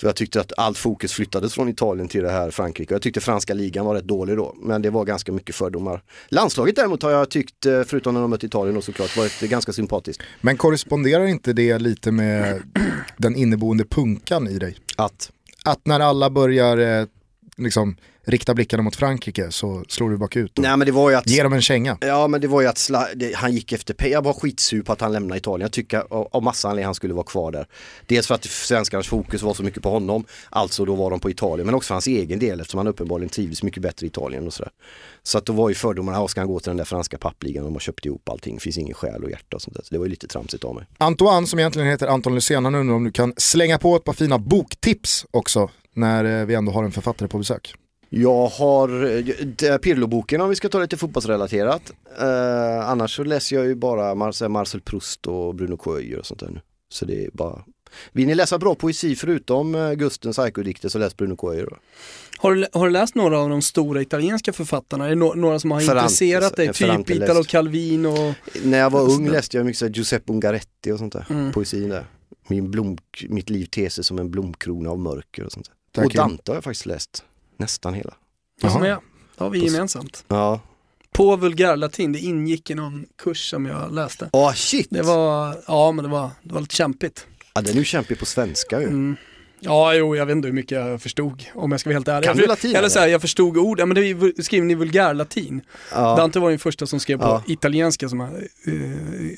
Så 0.00 0.06
jag 0.06 0.16
tyckte 0.16 0.40
att 0.40 0.52
allt 0.56 0.78
fokus 0.78 1.12
flyttades 1.12 1.54
från 1.54 1.68
Italien 1.68 2.08
till 2.08 2.22
det 2.22 2.30
här 2.30 2.50
Frankrike. 2.50 2.94
Jag 2.94 3.02
tyckte 3.02 3.20
franska 3.20 3.54
ligan 3.54 3.86
var 3.86 3.94
rätt 3.94 4.04
dålig 4.04 4.36
då, 4.36 4.54
men 4.62 4.82
det 4.82 4.90
var 4.90 5.04
ganska 5.04 5.32
mycket 5.32 5.54
fördomar. 5.54 6.02
Landslaget 6.28 6.76
däremot 6.76 7.02
har 7.02 7.10
jag 7.10 7.30
tyckt, 7.30 7.66
eh, 7.66 7.82
förutom 7.86 8.14
när 8.14 8.20
de 8.20 8.30
mött 8.30 8.44
Italien 8.44 8.74
då 8.74 8.82
såklart, 8.82 9.16
varit 9.16 9.40
ganska 9.40 9.72
sympatiskt. 9.72 10.22
Men 10.40 10.56
korresponderar 10.56 11.26
inte 11.26 11.52
det 11.52 11.78
lite 11.78 12.12
med 12.12 12.62
den 13.16 13.36
inneboende 13.36 13.84
punkan 13.84 14.48
i 14.48 14.58
dig? 14.58 14.76
Att, 14.96 15.30
Att 15.64 15.86
när 15.86 16.00
alla 16.00 16.30
börjar 16.30 17.00
eh, 17.00 17.06
liksom, 17.56 17.96
rikta 18.26 18.54
blickarna 18.54 18.82
mot 18.82 18.96
Frankrike 18.96 19.50
så 19.50 19.84
slår 19.88 20.10
du 20.10 20.16
bakut 20.16 20.58
och 20.58 20.62
nej 20.62 20.76
men 20.76 20.86
det 20.86 20.92
var 20.92 21.10
ju 21.10 21.16
att 21.16 21.26
ger 21.26 21.44
dem 21.44 21.52
en 21.52 21.62
känga. 21.62 21.98
Ja 22.00 22.28
men 22.28 22.40
det 22.40 22.48
var 22.48 22.60
ju 22.60 22.66
att 22.66 22.78
sla, 22.78 23.06
det, 23.14 23.36
han 23.36 23.52
gick 23.52 23.72
efter 23.72 23.94
pengar, 23.94 24.12
jag 24.12 24.24
var 24.24 24.32
skitsur 24.32 24.82
på 24.82 24.92
att 24.92 25.00
han 25.00 25.12
lämnade 25.12 25.38
Italien. 25.38 25.64
Jag 25.64 25.72
tycker 25.72 25.98
av, 25.98 26.28
av 26.32 26.42
massa 26.42 26.68
anledningar 26.68 26.86
han 26.86 26.94
skulle 26.94 27.14
vara 27.14 27.24
kvar 27.24 27.52
där. 27.52 27.66
Dels 28.06 28.26
för 28.26 28.34
att 28.34 28.44
svenskarnas 28.44 29.06
fokus 29.06 29.42
var 29.42 29.54
så 29.54 29.62
mycket 29.62 29.82
på 29.82 29.90
honom, 29.90 30.24
alltså 30.50 30.84
då 30.84 30.94
var 30.94 31.10
de 31.10 31.20
på 31.20 31.30
Italien, 31.30 31.66
men 31.66 31.74
också 31.74 31.86
för 31.86 31.94
hans 31.94 32.06
egen 32.06 32.38
del 32.38 32.60
eftersom 32.60 32.78
han 32.78 32.86
uppenbarligen 32.86 33.28
trivdes 33.28 33.62
mycket 33.62 33.82
bättre 33.82 34.06
i 34.06 34.08
Italien 34.08 34.46
och 34.46 34.52
sådär. 34.52 34.72
Så 35.22 35.38
att 35.38 35.46
då 35.46 35.52
var 35.52 35.68
ju 35.68 35.74
fördomarna, 35.74 36.28
ska 36.28 36.40
han 36.40 36.48
gå 36.48 36.60
till 36.60 36.70
den 36.70 36.76
där 36.76 36.84
franska 36.84 37.18
pappligan, 37.18 37.64
de 37.64 37.72
har 37.72 37.80
köpt 37.80 38.06
ihop 38.06 38.28
allting, 38.28 38.60
finns 38.60 38.78
ingen 38.78 38.94
själ 38.94 39.24
och 39.24 39.30
hjärta 39.30 39.56
och 39.56 39.62
sånt 39.62 39.76
där. 39.76 39.82
Så 39.82 39.88
det 39.94 39.98
var 39.98 40.06
ju 40.06 40.10
lite 40.10 40.26
tramsigt 40.26 40.64
av 40.64 40.74
mig. 40.74 40.84
Antoine 40.98 41.46
som 41.46 41.58
egentligen 41.58 41.88
heter 41.88 42.06
Anton 42.06 42.34
Lucén, 42.34 42.64
han 42.64 42.74
undrar 42.74 42.94
om 42.94 43.04
du 43.04 43.12
kan 43.12 43.34
slänga 43.36 43.78
på 43.78 43.96
ett 43.96 44.04
par 44.04 44.12
fina 44.12 44.38
boktips 44.38 45.26
också 45.30 45.70
när 45.94 46.40
eh, 46.40 46.46
vi 46.46 46.54
ändå 46.54 46.72
har 46.72 46.84
en 46.84 46.92
författare 46.92 47.28
på 47.28 47.38
besök. 47.38 47.74
Jag 48.08 48.46
har 48.46 48.88
eh, 49.64 49.78
Pirlo-boken 49.78 50.40
om 50.40 50.48
vi 50.48 50.56
ska 50.56 50.68
ta 50.68 50.80
lite 50.80 50.96
fotbollsrelaterat. 50.96 51.92
Eh, 52.20 52.88
annars 52.88 53.16
så 53.16 53.24
läser 53.24 53.56
jag 53.56 53.66
ju 53.66 53.74
bara 53.74 54.14
Marcel, 54.14 54.48
Marcel 54.48 54.80
Proust 54.80 55.26
och 55.26 55.54
Bruno 55.54 55.76
Coelho 55.76 56.18
och 56.18 56.26
sånt 56.26 56.40
där 56.40 56.50
nu. 56.50 56.60
Så 56.88 57.04
det 57.04 57.24
är 57.24 57.30
bara 57.32 57.64
vill 58.12 58.26
ni 58.26 58.34
läsa 58.34 58.58
bra 58.58 58.74
poesi 58.74 59.16
förutom 59.16 59.74
eh, 59.74 59.92
Gustens 59.92 60.36
Psycho-dikter 60.38 60.88
så 60.88 60.98
läs 60.98 61.16
Bruno 61.16 61.36
Coelho. 61.36 61.76
Har 62.38 62.54
du, 62.54 62.66
har 62.72 62.86
du 62.86 62.92
läst 62.92 63.14
några 63.14 63.38
av 63.38 63.50
de 63.50 63.62
stora 63.62 64.02
italienska 64.02 64.52
författarna? 64.52 65.04
Är 65.04 65.08
det 65.08 65.14
no, 65.14 65.34
några 65.34 65.58
som 65.58 65.70
har 65.70 65.80
Ferrante, 65.80 66.02
intresserat 66.02 66.56
dig? 66.56 66.66
eh, 66.66 66.72
Typ 67.02 67.10
Italo. 67.10 67.44
Calvin 67.44 68.06
och... 68.06 68.34
När 68.64 68.78
jag 68.78 68.90
var 68.90 69.00
ung 69.00 69.28
läste 69.28 69.56
jag 69.56 69.66
mycket 69.66 69.78
så 69.78 69.86
här 69.86 69.92
Giuseppe 69.92 70.32
Ungaretti 70.32 70.92
och 70.92 70.98
sånt 70.98 71.12
där. 71.12 71.26
Mm. 71.30 71.52
Poesin 71.52 71.88
där. 71.88 72.06
Min 72.48 72.70
blom, 72.70 72.98
mitt 73.28 73.50
liv 73.50 73.64
ter 73.64 73.88
sig 73.88 74.04
som 74.04 74.18
en 74.18 74.30
blomkrona 74.30 74.90
av 74.90 74.98
mörker 74.98 75.44
och 75.44 75.52
sånt 75.52 75.66
där. 75.66 75.74
Tack, 75.92 76.06
och 76.06 76.12
Dante 76.12 76.50
har 76.52 76.56
jag 76.56 76.64
faktiskt 76.64 76.86
läst. 76.86 77.24
Nästan 77.56 77.94
hela. 77.94 78.14
Jaha. 78.62 78.86
är? 78.86 78.90
Det 79.38 79.44
har 79.44 79.50
vi 79.50 79.64
gemensamt. 79.64 80.24
Ja. 80.28 80.60
På 81.12 81.36
vulgärlatin, 81.36 82.12
det 82.12 82.18
ingick 82.18 82.70
i 82.70 82.74
någon 82.74 83.06
kurs 83.22 83.50
som 83.50 83.66
jag 83.66 83.94
läste. 83.94 84.30
Åh 84.32 84.52
shit! 84.52 84.86
Det 84.90 85.02
var, 85.02 85.56
ja 85.66 85.92
men 85.92 86.04
det 86.04 86.10
var, 86.10 86.30
det 86.42 86.54
var 86.54 86.60
lite 86.60 86.74
kämpigt. 86.74 87.26
Ja, 87.54 87.60
den 87.60 87.72
är 87.74 87.78
ju 87.78 87.84
kämpig 87.84 88.18
på 88.18 88.26
svenska 88.26 88.80
ju. 88.80 88.86
Mm. 88.86 89.16
Ja, 89.60 89.94
jo, 89.94 90.16
jag 90.16 90.26
vet 90.26 90.36
inte 90.36 90.48
hur 90.48 90.52
mycket 90.52 90.78
jag 90.78 91.02
förstod, 91.02 91.44
om 91.54 91.70
jag 91.70 91.80
ska 91.80 91.90
vara 91.90 91.94
helt 91.96 92.08
ärlig. 92.08 92.28
Kan 92.28 92.36
jag, 92.36 92.44
du 92.44 92.48
latin, 92.48 92.70
Eller 92.70 92.78
eller? 92.78 92.88
så 92.88 92.98
här, 92.98 93.06
jag 93.06 93.20
förstod 93.20 93.56
ord, 93.56 93.80
ja 93.80 93.86
men 93.86 93.94
det 93.94 94.00
är 94.00 94.42
skriven 94.42 94.70
i 94.70 94.74
vulgärlatin. 94.74 95.60
Ja. 95.92 96.16
Dante 96.16 96.38
var 96.40 96.48
ju 96.48 96.52
den 96.52 96.58
första 96.58 96.86
som 96.86 97.00
skrev 97.00 97.18
på 97.18 97.24
Ja. 97.24 97.42
italienska 97.46 98.08
som 98.08 98.20
är 98.20 98.26
eh, 98.66 98.72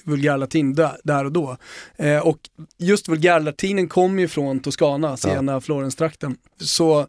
vulgärlatin 0.05 0.75
där, 0.75 0.97
där 1.05 1.25
och 1.25 1.33
då. 1.33 1.57
Eh, 1.97 2.19
och 2.19 2.39
just 2.79 3.09
vulgärlatinen 3.09 3.89
kom 3.89 4.19
ju 4.19 4.29
från 4.29 4.61
Toscana, 4.61 5.17
sena 5.17 5.61
Florens-trakten. 5.61 6.37
Så 6.61 7.07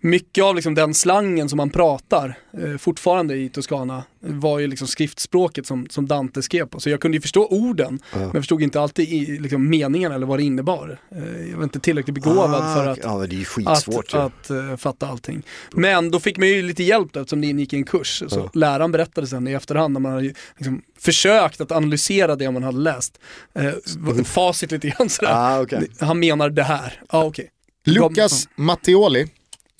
mycket 0.00 0.44
av 0.44 0.54
liksom 0.56 0.74
den 0.74 0.94
slangen 0.94 1.48
som 1.48 1.56
man 1.56 1.70
pratar 1.70 2.38
eh, 2.58 2.76
fortfarande 2.78 3.36
i 3.36 3.48
Toscana 3.48 4.04
var 4.20 4.58
ju 4.58 4.66
liksom 4.66 4.88
skriftspråket 4.88 5.66
som, 5.66 5.86
som 5.90 6.06
Dante 6.06 6.42
skrev 6.42 6.66
på. 6.66 6.80
Så 6.80 6.90
jag 6.90 7.00
kunde 7.00 7.16
ju 7.16 7.20
förstå 7.20 7.46
orden, 7.46 8.00
men 8.12 8.22
jag 8.22 8.32
förstod 8.32 8.62
inte 8.62 8.80
alltid 8.80 9.08
i, 9.08 9.38
liksom, 9.38 9.70
meningen 9.70 10.12
eller 10.12 10.26
vad 10.26 10.38
det 10.38 10.42
innebar. 10.42 10.98
Eh, 11.12 11.50
jag 11.50 11.56
var 11.56 11.64
inte 11.64 11.80
tillräckligt 11.80 12.14
begåvad 12.14 12.62
Ah, 12.64 12.74
för 12.74 12.86
att 12.86 12.98
Ja, 13.02 13.18
men 13.18 13.28
det 13.28 13.40
är 13.40 13.44
skitsvårt 13.44 14.14
att, 14.14 14.14
ju. 14.14 14.18
att 14.18 14.70
eh, 14.70 14.76
fatta 14.76 15.06
allting. 15.06 15.42
Men 15.72 16.10
då 16.10 16.20
fick 16.20 16.38
man 16.38 16.48
ju 16.48 16.62
lite 16.62 16.82
hjälp 16.82 17.12
då, 17.12 17.20
eftersom 17.20 17.40
det 17.40 17.46
ingick 17.46 17.72
i 17.72 17.76
en 17.76 17.84
kurs. 17.84 18.22
Så 18.28 18.50
läraren 18.54 18.92
berättade 18.92 19.26
sen 19.26 19.48
i 19.48 19.52
efterhand 19.52 19.92
när 19.92 20.00
man 20.00 20.12
hade 20.12 20.24
liksom 20.56 20.82
försökt 20.98 21.60
att 21.60 21.72
analysera 21.72 22.36
det 22.36 22.50
man 22.50 22.62
hade 22.62 22.78
läst. 22.78 23.18
Eh, 23.54 24.24
facit 24.24 24.70
lite 24.72 24.88
grann 24.88 25.08
sådär. 25.08 25.32
Ah, 25.34 25.60
okej. 25.60 25.88
Han 26.00 26.18
menar 26.18 26.50
det 26.50 26.62
här. 26.62 27.02
Ja 27.12 27.24
okej. 27.24 27.50
Lukas 27.86 28.48
Mattioli, 28.56 29.26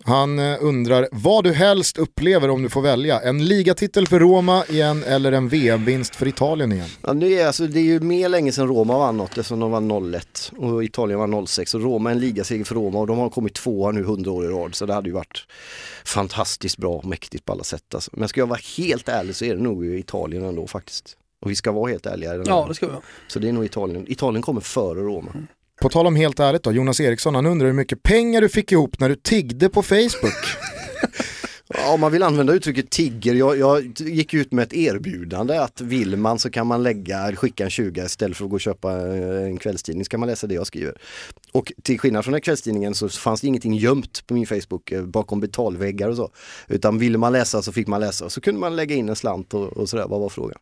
han 0.09 0.39
eh, 0.39 0.57
undrar 0.61 1.09
vad 1.13 1.45
du 1.45 1.53
helst 1.53 1.99
upplever 1.99 2.51
om 2.51 2.63
du 2.63 2.69
får 2.69 2.83
välja. 2.83 3.21
En 3.21 3.45
ligatitel 3.45 4.07
för 4.07 4.21
Roma 4.21 4.65
igen 4.69 5.05
eller 5.07 5.33
en 5.33 5.49
VM-vinst 5.49 6.17
för 6.17 6.29
Italien 6.29 6.73
igen? 6.73 6.89
Ja, 7.03 7.15
det, 7.15 7.39
är, 7.39 7.47
alltså, 7.47 7.67
det 7.67 7.81
är 7.81 7.85
ju 7.85 8.01
mer 8.01 8.29
länge 8.29 8.53
sedan 8.53 8.69
Roma 8.69 8.99
vann 8.99 9.17
något 9.17 9.39
eftersom 9.39 9.61
de 9.61 9.71
vann 9.71 9.91
0-1 9.91 10.57
och 10.57 10.85
Italien 10.85 11.19
vann 11.19 11.35
0-6 11.35 11.75
och 11.75 11.83
Roma 11.83 12.11
är 12.11 12.15
en 12.15 12.21
ligaseger 12.21 12.65
för 12.65 12.75
Roma 12.75 12.99
och 12.99 13.07
de 13.07 13.19
har 13.19 13.31
kommit 13.31 13.55
tvåa 13.55 13.91
nu 13.91 14.01
100 14.01 14.31
år 14.31 14.45
i 14.45 14.49
rad 14.49 14.75
så 14.75 14.87
det 14.87 14.95
hade 14.95 15.09
ju 15.09 15.15
varit 15.15 15.47
fantastiskt 16.05 16.79
bra 16.79 16.95
och 16.95 17.05
mäktigt 17.05 17.45
på 17.45 17.53
alla 17.53 17.65
sätt. 17.65 17.95
Alltså. 17.95 18.11
Men 18.15 18.29
ska 18.29 18.41
jag 18.41 18.47
vara 18.47 18.61
helt 18.77 19.09
ärlig 19.09 19.37
så 19.37 19.45
är 19.45 19.55
det 19.55 19.63
nog 19.63 19.87
Italien 19.87 20.45
ändå 20.45 20.67
faktiskt. 20.67 21.17
Och 21.41 21.51
vi 21.51 21.57
ska 21.57 21.73
vara 21.73 21.91
helt 21.91 22.07
ärliga. 22.07 22.43
Ja 22.47 22.67
det 22.69 22.75
ska 22.75 22.87
vi. 22.87 22.93
Så 23.29 23.39
det 23.39 23.49
är 23.49 23.53
nog 23.53 23.65
Italien. 23.65 24.05
Italien 24.09 24.43
kommer 24.43 24.61
före 24.61 25.01
Roma. 25.01 25.33
På 25.81 25.89
tal 25.89 26.07
om 26.07 26.17
helt 26.17 26.41
ärligt 26.41 26.63
då, 26.63 26.73
Jonas 26.73 27.01
Eriksson 27.01 27.35
han 27.35 27.47
undrar 27.47 27.67
hur 27.67 27.75
mycket 27.75 28.03
pengar 28.03 28.41
du 28.41 28.49
fick 28.49 28.73
ihop 28.73 29.01
när 29.01 29.09
du 29.09 29.17
tiggde 29.17 29.69
på 29.69 29.83
Facebook. 29.83 30.35
Ja, 31.75 31.93
om 31.95 32.01
man 32.01 32.13
vill 32.13 32.23
använda 32.23 32.53
uttrycket 32.53 32.91
tigger, 32.91 33.35
jag, 33.35 33.59
jag 33.59 33.83
gick 33.99 34.35
ut 34.35 34.53
med 34.53 34.63
ett 34.63 34.73
erbjudande 34.73 35.59
att 35.59 35.81
vill 35.81 36.17
man 36.17 36.39
så 36.39 36.51
kan 36.51 36.67
man 36.67 36.83
lägga, 36.83 37.37
skicka 37.37 37.65
en 37.65 37.71
20 37.71 38.05
istället 38.05 38.37
för 38.37 38.45
att 38.45 38.51
gå 38.51 38.55
och 38.55 38.61
köpa 38.61 38.93
eh, 38.93 39.45
en 39.45 39.57
kvällstidning 39.57 40.05
så 40.05 40.09
kan 40.09 40.21
man 40.21 40.29
läsa 40.29 40.47
det 40.47 40.55
jag 40.55 40.67
skriver. 40.67 40.95
Och 41.53 41.73
till 41.83 42.01
skillnad 42.01 42.25
från 42.25 42.33
den 42.33 42.41
kvällstidningen 42.41 42.95
så 42.95 43.09
fanns 43.09 43.41
det 43.41 43.47
ingenting 43.47 43.75
gömt 43.75 44.27
på 44.27 44.35
min 44.35 44.47
Facebook 44.47 44.93
eh, 44.93 45.03
bakom 45.03 45.41
betalväggar 45.41 46.09
och 46.09 46.17
så. 46.17 46.31
Utan 46.69 46.99
ville 46.99 47.19
man 47.19 47.33
läsa 47.33 47.63
så 47.63 47.73
fick 47.73 47.87
man 47.87 48.01
läsa 48.01 48.25
och 48.25 48.33
så 48.33 48.41
kunde 48.41 48.61
man 48.61 48.77
lägga 48.77 48.95
in 48.95 49.09
en 49.09 49.17
slant 49.17 49.55
och, 49.55 49.69
och 49.69 49.89
sådär, 49.89 50.07
vad 50.09 50.21
var 50.21 50.29
frågan? 50.29 50.59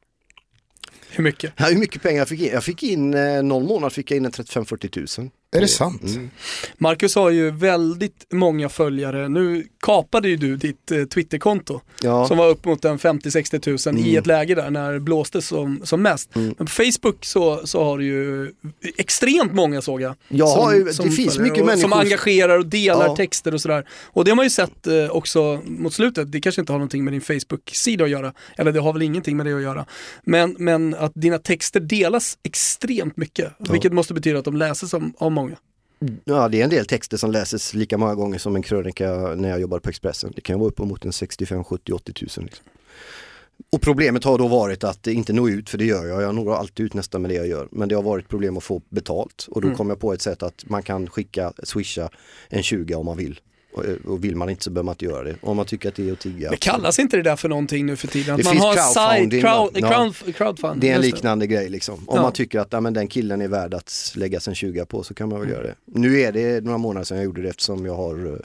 Hur 1.17 1.25
mycket? 1.25 1.53
Ja, 1.57 1.67
hur 1.67 1.77
mycket 1.79 2.03
pengar 2.03 2.19
jag 2.19 2.29
fick 2.29 2.41
in? 2.41 2.51
Jag 2.53 2.65
fick 2.65 2.83
in, 2.83 3.15
eh, 3.15 3.43
någon 3.43 3.67
månad 3.67 3.93
fick 3.93 4.11
jag 4.11 4.17
in 4.17 4.25
en 4.25 4.33
35-40 4.33 4.89
tusen. 4.89 5.31
Är 5.51 5.61
det 5.61 5.69
sant? 5.69 6.03
Mm. 6.03 6.31
Marcus 6.79 7.15
har 7.15 7.31
ju 7.31 7.51
väldigt 7.51 8.27
många 8.33 8.69
följare. 8.69 9.29
Nu 9.29 9.67
kapade 9.83 10.29
ju 10.29 10.37
du 10.37 10.57
ditt 10.57 10.91
eh, 10.91 11.05
Twitterkonto 11.05 11.81
Ja. 12.03 12.29
som 12.29 12.39
var 12.39 12.49
upp 12.49 12.65
mot 12.65 12.85
en 12.85 12.99
50-60 12.99 13.59
tusen 13.59 13.99
i 13.99 14.15
ett 14.17 14.27
läge 14.27 14.55
där 14.55 14.71
när 14.71 14.93
det 14.93 15.01
blåste 15.01 15.43
som, 15.43 15.81
som 15.85 16.03
mest. 16.03 16.31
Men 16.35 16.55
på 16.55 16.67
Facebook 16.67 17.25
så, 17.25 17.67
så 17.67 17.85
har 17.85 17.99
du 17.99 18.05
ju 18.05 18.53
extremt 18.97 19.53
många 19.55 19.83
såg 19.83 20.01
jag. 20.01 20.15
Jag 20.29 20.49
som- 20.49 20.93
som 20.93 21.07
det 21.07 21.13
finns 21.13 21.39
mycket 21.39 21.61
och, 21.61 21.67
människor 21.67 21.83
Som 21.89 21.93
engagerar 21.93 22.59
och 22.59 22.67
delar 22.67 23.07
Ja. 23.07 23.17
texter 23.17 23.55
och 23.55 23.61
sådär. 23.61 23.85
Och 24.05 24.25
det 24.25 24.31
har 24.31 24.37
man 24.37 24.47
ju 24.47 24.51
sett 24.51 24.87
eh, 24.87 25.11
också 25.11 25.61
mot 25.65 25.95
slutet, 25.95 26.33
det 26.33 26.41
kanske 26.41 26.61
inte 26.61 26.73
har 26.73 26.79
någonting 26.79 27.05
med 27.05 27.13
din 27.13 27.21
Facebook-sida 27.21 28.05
att 28.05 28.11
göra. 28.11 28.33
Eller 28.59 28.73
det 28.73 28.81
har 28.81 28.93
väl 28.93 29.03
ingenting 29.03 29.37
med 29.37 29.47
det 29.47 29.53
att 29.57 29.63
göra. 29.63 29.87
Men, 30.25 30.57
men 30.59 30.95
att 30.95 31.13
dina 31.15 31.39
texter 31.39 31.81
delas 31.81 32.39
extremt 32.43 33.17
mycket. 33.17 33.53
Vilket 33.59 33.93
måste 33.93 34.15
betyda 34.15 34.39
att 34.39 34.45
de 34.45 34.57
läses 34.57 34.95
av 34.95 35.33
många. 35.37 35.57
Ja, 36.25 36.49
det 36.49 36.61
är 36.61 36.65
en 36.65 36.71
del 36.71 36.87
texter 36.87 37.17
som 37.17 37.31
läses 37.31 37.75
lika 37.75 37.99
många 37.99 38.15
gånger 38.15 38.39
som 38.39 38.57
en 38.57 38.63
krönika 38.63 39.35
när 39.37 39.49
jag 39.49 39.61
jobbade 39.61 39.81
på 39.81 39.91
Expressen. 39.91 40.33
Det 40.35 40.41
kan 40.41 40.59
vara 40.59 40.69
uppemot 40.69 41.05
en 41.05 41.13
65, 41.13 41.65
70, 41.65 41.93
80 41.93 42.13
tusen. 42.13 42.45
Liksom. 42.45 42.65
Och 43.73 43.83
problemet 43.83 44.25
har 44.25 44.39
då 44.39 44.49
varit 44.49 44.85
att 44.85 45.07
inte 45.07 45.33
nå 45.33 45.49
ut, 45.49 45.71
för 45.71 45.79
det 45.79 45.85
gör 45.85 46.07
jag. 46.07 46.23
Jag 46.23 46.35
når 46.35 46.55
alltid 46.55 46.87
ut 46.87 46.95
nästan 46.95 47.23
med 47.23 47.31
det 47.31 47.35
jag 47.35 47.47
gör. 47.47 47.69
Men 47.71 47.89
det 47.89 47.95
har 47.95 48.03
varit 48.03 48.29
problem 48.29 48.57
att 48.57 48.65
få 48.65 48.83
betalt. 48.89 49.47
Och 49.51 49.61
då 49.61 49.75
kom 49.75 49.89
jag 49.89 50.01
på 50.01 50.13
ett 50.13 50.23
sätt 50.23 50.43
att 50.43 50.65
man 50.67 50.83
kan 50.83 51.07
skicka, 51.07 51.53
swisha 51.63 52.11
en 52.49 52.63
20 52.63 52.95
om 52.95 53.07
man 53.07 53.17
vill. 53.17 53.41
Och, 53.77 53.85
och 54.13 54.25
vill 54.25 54.37
man 54.37 54.51
inte 54.51 54.65
så 54.65 54.71
behöver 54.71 54.85
man 54.85 54.93
inte 54.93 55.05
göra 55.05 55.23
det. 55.25 55.37
Om 55.41 55.57
man 55.57 55.67
tycker 55.67 55.89
att 55.89 55.95
det 55.95 56.09
är 56.09 56.13
att 56.13 56.19
tigga. 56.21 56.51
Men 56.51 56.59
kallas 56.59 56.99
inte 56.99 57.17
det 57.17 57.23
där 57.23 57.37
för 57.37 57.49
någonting 57.49 57.87
nu 57.87 57.97
för 57.97 58.09
tiden? 58.09 58.35
Att 58.35 58.39
Det 58.39 58.45
man 58.45 58.53
finns 58.53 58.65
har 58.65 58.75
crowdfunding, 58.75 59.41
crowd, 59.41 59.71
ja. 59.75 59.89
crowd, 60.13 60.37
crowdfund. 60.37 60.81
Det 60.81 60.91
är 60.91 60.95
en 60.95 61.01
liknande 61.01 61.47
grej 61.47 61.69
liksom. 61.69 61.95
Om 61.95 62.17
Ja. 62.17 62.23
man 62.23 62.33
tycker 62.33 62.61
att 62.61 62.69
ja, 62.73 62.81
men 62.81 62.95
den 62.95 63.09
killen 63.09 63.41
är 63.41 63.49
värd 63.49 63.75
att 63.75 64.13
lägga 64.17 64.41
en 64.49 64.55
20 64.55 64.87
på 64.87 65.03
så 65.03 65.15
kan 65.15 65.29
man 65.29 65.41
väl 65.41 65.51
göra 65.51 65.63
det. 65.63 65.75
Nu 65.85 66.21
är 66.21 66.33
det 66.33 66.65
några 66.65 66.79
månader 66.79 67.05
sedan 67.05 67.17
jag 67.17 67.25
gjorde 67.25 67.43
det 67.43 67.49
eftersom 67.49 67.87
jag 67.87 67.95
har 67.97 68.41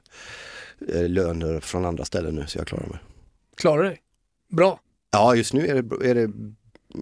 eh, 0.94 1.10
löner 1.10 1.60
från 1.60 1.86
andra 1.86 2.06
ställen 2.06 2.36
nu 2.36 2.44
så 2.48 2.58
jag 2.58 2.68
klarar 2.68 2.88
mig. 2.88 2.98
Klarar 3.58 3.84
dig. 3.84 3.98
Bra. 4.50 4.80
Ja 5.12 5.36
just 5.36 5.54
nu 5.54 5.68
är 5.68 5.82
det, 5.82 6.10
är 6.10 6.16
det 6.16 6.32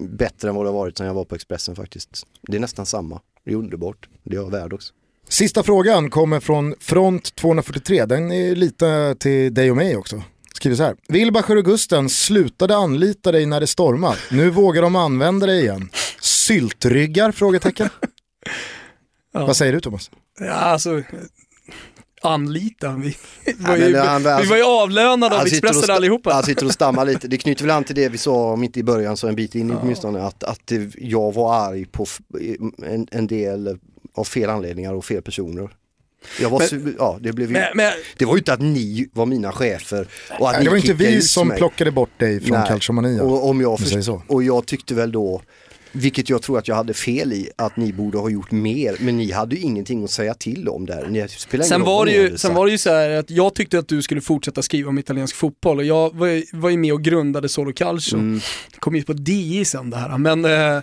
bättre 0.09 0.49
än 0.49 0.55
vad 0.55 0.65
det 0.65 0.69
har 0.69 0.77
varit 0.77 0.97
sedan 0.97 1.07
jag 1.07 1.13
var 1.13 1.25
på 1.25 1.35
Expressen 1.35 1.75
faktiskt. 1.75 2.25
Det 2.41 2.57
är 2.57 2.61
nästan 2.61 2.85
samma. 2.85 3.21
Det 3.45 3.51
är 3.51 3.55
underbart. 3.55 4.09
Det 4.23 4.35
är 4.35 4.41
jag 4.41 4.51
värd 4.51 4.73
också. 4.73 4.93
Sista 5.29 5.63
frågan 5.63 6.09
kommer 6.09 6.39
från 6.39 6.75
Front 6.79 7.35
243. 7.35 8.05
Den 8.05 8.31
är 8.31 8.55
lite 8.55 9.15
till 9.19 9.53
dig 9.53 9.71
och 9.71 9.77
mig 9.77 9.95
också. 9.97 10.23
Skriver 10.53 10.75
så 10.77 10.83
här. 10.83 10.95
Wilbacher 11.07 11.55
och 11.57 11.65
Gusten 11.65 12.09
slutade 12.09 12.75
anlita 12.75 13.31
dig 13.31 13.45
när 13.45 13.59
det 13.59 13.67
stormar. 13.67 14.17
Nu 14.31 14.49
vågar 14.49 14.81
de 14.81 14.95
använda 14.95 15.45
dig 15.45 15.61
igen. 15.61 15.89
Syltryggar? 16.21 17.31
Frågetecken. 17.31 17.89
Ja. 19.33 19.45
Vad 19.45 19.57
säger 19.57 19.73
du 19.73 19.79
Thomas? 19.79 20.11
Ja, 20.39 20.51
alltså, 20.51 21.03
anlita. 22.21 22.91
Vi, 22.95 23.15
var, 23.59 23.77
ju, 23.77 23.97
han- 23.97 24.23
vi 24.23 24.29
alltså- 24.29 24.49
var 24.49 24.57
ju 24.57 24.63
avlönade 24.63 25.35
av 25.35 25.41
och 25.41 25.47
Expressen 25.47 25.95
allihopa. 25.95 26.33
Han 26.33 26.43
sitter 26.43 26.65
och 26.65 26.71
stammar 26.73 27.05
lite. 27.05 27.27
Det 27.27 27.37
knyter 27.37 27.63
väl 27.63 27.71
an 27.71 27.83
till 27.83 27.95
det 27.95 28.09
vi 28.09 28.17
sa, 28.17 28.51
om 28.53 28.63
inte 28.63 28.79
i 28.79 28.83
början 28.83 29.17
så 29.17 29.27
en 29.27 29.35
bit 29.35 29.55
in 29.55 29.71
åtminstone, 29.71 30.21
att, 30.21 30.43
att 30.43 30.71
jag 30.97 31.33
var 31.33 31.55
arg 31.55 31.85
på 31.85 32.05
en, 32.85 33.07
en 33.11 33.27
del 33.27 33.77
av 34.19 34.23
fel 34.23 34.49
anledningar 34.49 34.93
och 34.93 35.05
fel 35.05 35.21
personer. 35.21 35.69
Jag 36.41 36.49
var, 36.49 36.59
Men- 36.71 36.95
ja, 36.99 37.17
det, 37.21 37.33
blev 37.33 37.47
ju, 37.47 37.53
men, 37.53 37.63
men, 37.75 37.91
det 38.17 38.25
var 38.25 38.33
ju 38.33 38.37
inte 38.39 38.53
att 38.53 38.61
ni 38.61 39.09
var 39.13 39.25
mina 39.25 39.51
chefer 39.51 40.07
och 40.39 40.49
att 40.49 40.53
Nej, 40.55 40.59
ni 40.59 40.63
det 40.65 40.69
var 40.69 40.77
inte 40.77 40.93
vi 40.93 41.21
som 41.21 41.47
mig. 41.47 41.57
plockade 41.57 41.91
bort 41.91 42.19
dig 42.19 42.39
från. 42.41 42.63
Calciomania. 42.67 43.23
Och, 43.23 43.49
om 43.49 43.61
jag 43.61 43.79
först- 43.79 44.09
och 44.27 44.43
jag 44.43 44.65
tyckte 44.65 44.93
väl 44.95 45.11
då, 45.11 45.41
vilket 45.91 46.29
jag 46.29 46.41
tror 46.41 46.57
att 46.57 46.67
jag 46.67 46.75
hade 46.75 46.93
fel 46.93 47.33
i, 47.33 47.49
att 47.55 47.77
ni 47.77 47.93
borde 47.93 48.17
ha 48.17 48.29
gjort 48.29 48.51
mer. 48.51 48.95
Men 48.99 49.17
ni 49.17 49.31
hade 49.31 49.55
ju 49.55 49.61
ingenting 49.61 50.03
att 50.03 50.11
säga 50.11 50.33
till 50.33 50.67
om 50.69 50.85
där. 50.85 51.07
Ni 51.07 51.27
sen, 51.63 51.81
var 51.81 52.05
det 52.05 52.11
ju, 52.11 52.37
sen 52.37 52.53
var 52.53 52.65
det 52.65 52.71
ju 52.71 52.77
så 52.77 52.89
här 52.89 53.09
att 53.09 53.29
jag 53.29 53.53
tyckte 53.55 53.79
att 53.79 53.87
du 53.87 54.01
skulle 54.01 54.21
fortsätta 54.21 54.61
skriva 54.61 54.89
om 54.89 54.99
italiensk 54.99 55.35
fotboll 55.35 55.77
och 55.77 55.85
jag 55.85 56.15
var, 56.15 56.27
ju- 56.27 56.45
var 56.53 56.69
ju 56.69 56.77
med 56.77 56.93
och 56.93 57.01
grundade 57.01 57.49
Solo 57.49 57.73
Calcio. 57.73 58.17
Mm. 58.17 58.39
kom 58.79 58.95
ju 58.95 59.03
på 59.03 59.13
DI 59.13 59.65
sen 59.65 59.89
det 59.89 59.97
här, 59.97 60.17
men 60.17 60.45
eh, 60.45 60.81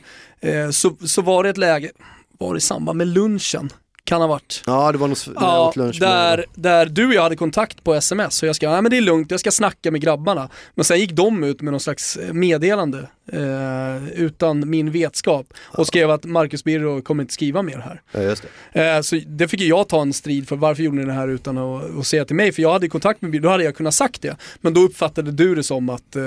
eh, 0.54 0.70
så, 0.70 0.96
så 1.06 1.22
var 1.22 1.44
det 1.44 1.50
ett 1.50 1.58
läge, 1.58 1.90
var 2.38 2.54
det 2.54 2.58
i 2.58 2.60
samband 2.60 2.98
med 2.98 3.06
lunchen? 3.06 3.70
Kan 4.04 4.20
ha 4.20 4.28
varit. 4.28 4.62
Ja, 4.66 4.92
det 4.92 4.98
var 4.98 5.08
nog 5.08 5.16
Ja, 5.34 5.72
lunch 5.76 6.00
där, 6.00 6.44
där 6.54 6.86
du 6.86 7.06
och 7.06 7.14
jag 7.14 7.22
hade 7.22 7.36
kontakt 7.36 7.84
på 7.84 7.94
sms 7.94 8.34
så 8.34 8.46
jag 8.46 8.56
ska, 8.56 8.70
nej 8.70 8.82
men 8.82 8.90
det 8.90 8.96
är 8.96 9.00
lugnt, 9.00 9.30
jag 9.30 9.40
ska 9.40 9.50
snacka 9.50 9.90
med 9.90 10.00
grabbarna. 10.00 10.48
Men 10.74 10.84
sen 10.84 10.98
gick 11.00 11.12
de 11.12 11.44
ut 11.44 11.60
med 11.60 11.72
någon 11.72 11.80
slags 11.80 12.16
eh, 12.16 12.32
meddelande 12.32 13.08
eh, 13.32 14.09
utan 14.09 14.70
min 14.70 14.90
vetskap 14.90 15.47
och 15.65 15.86
skrev 15.86 16.11
att 16.11 16.24
Marcus 16.24 16.65
Birro 16.65 17.03
kommer 17.03 17.23
inte 17.23 17.35
skriva 17.35 17.62
mer 17.62 17.78
här. 17.78 18.01
Ja, 18.12 18.35
det. 18.73 18.81
Eh, 18.97 19.01
så 19.01 19.20
det 19.27 19.48
fick 19.48 19.61
jag 19.61 19.89
ta 19.89 20.03
en 20.03 20.12
strid 20.12 20.48
för 20.48 20.57
varför 20.57 20.82
gjorde 20.82 20.97
ni 20.98 21.05
det 21.05 21.12
här 21.12 21.28
utan 21.28 21.59
att, 21.59 21.98
att 21.98 22.07
säga 22.07 22.24
till 22.24 22.36
mig? 22.36 22.53
För 22.53 22.62
jag 22.62 22.73
hade 22.73 22.89
kontakt 22.89 23.23
med 23.23 23.31
Birro, 23.31 23.43
då 23.43 23.48
hade 23.48 23.65
jag 23.65 23.77
kunnat 23.77 23.94
sagt 23.94 24.23
det. 24.23 24.36
Men 24.61 24.74
då 24.74 24.81
uppfattade 24.81 25.32
du 25.32 25.55
det 25.55 25.62
som 25.62 25.89
att, 25.89 26.16
eh, 26.16 26.23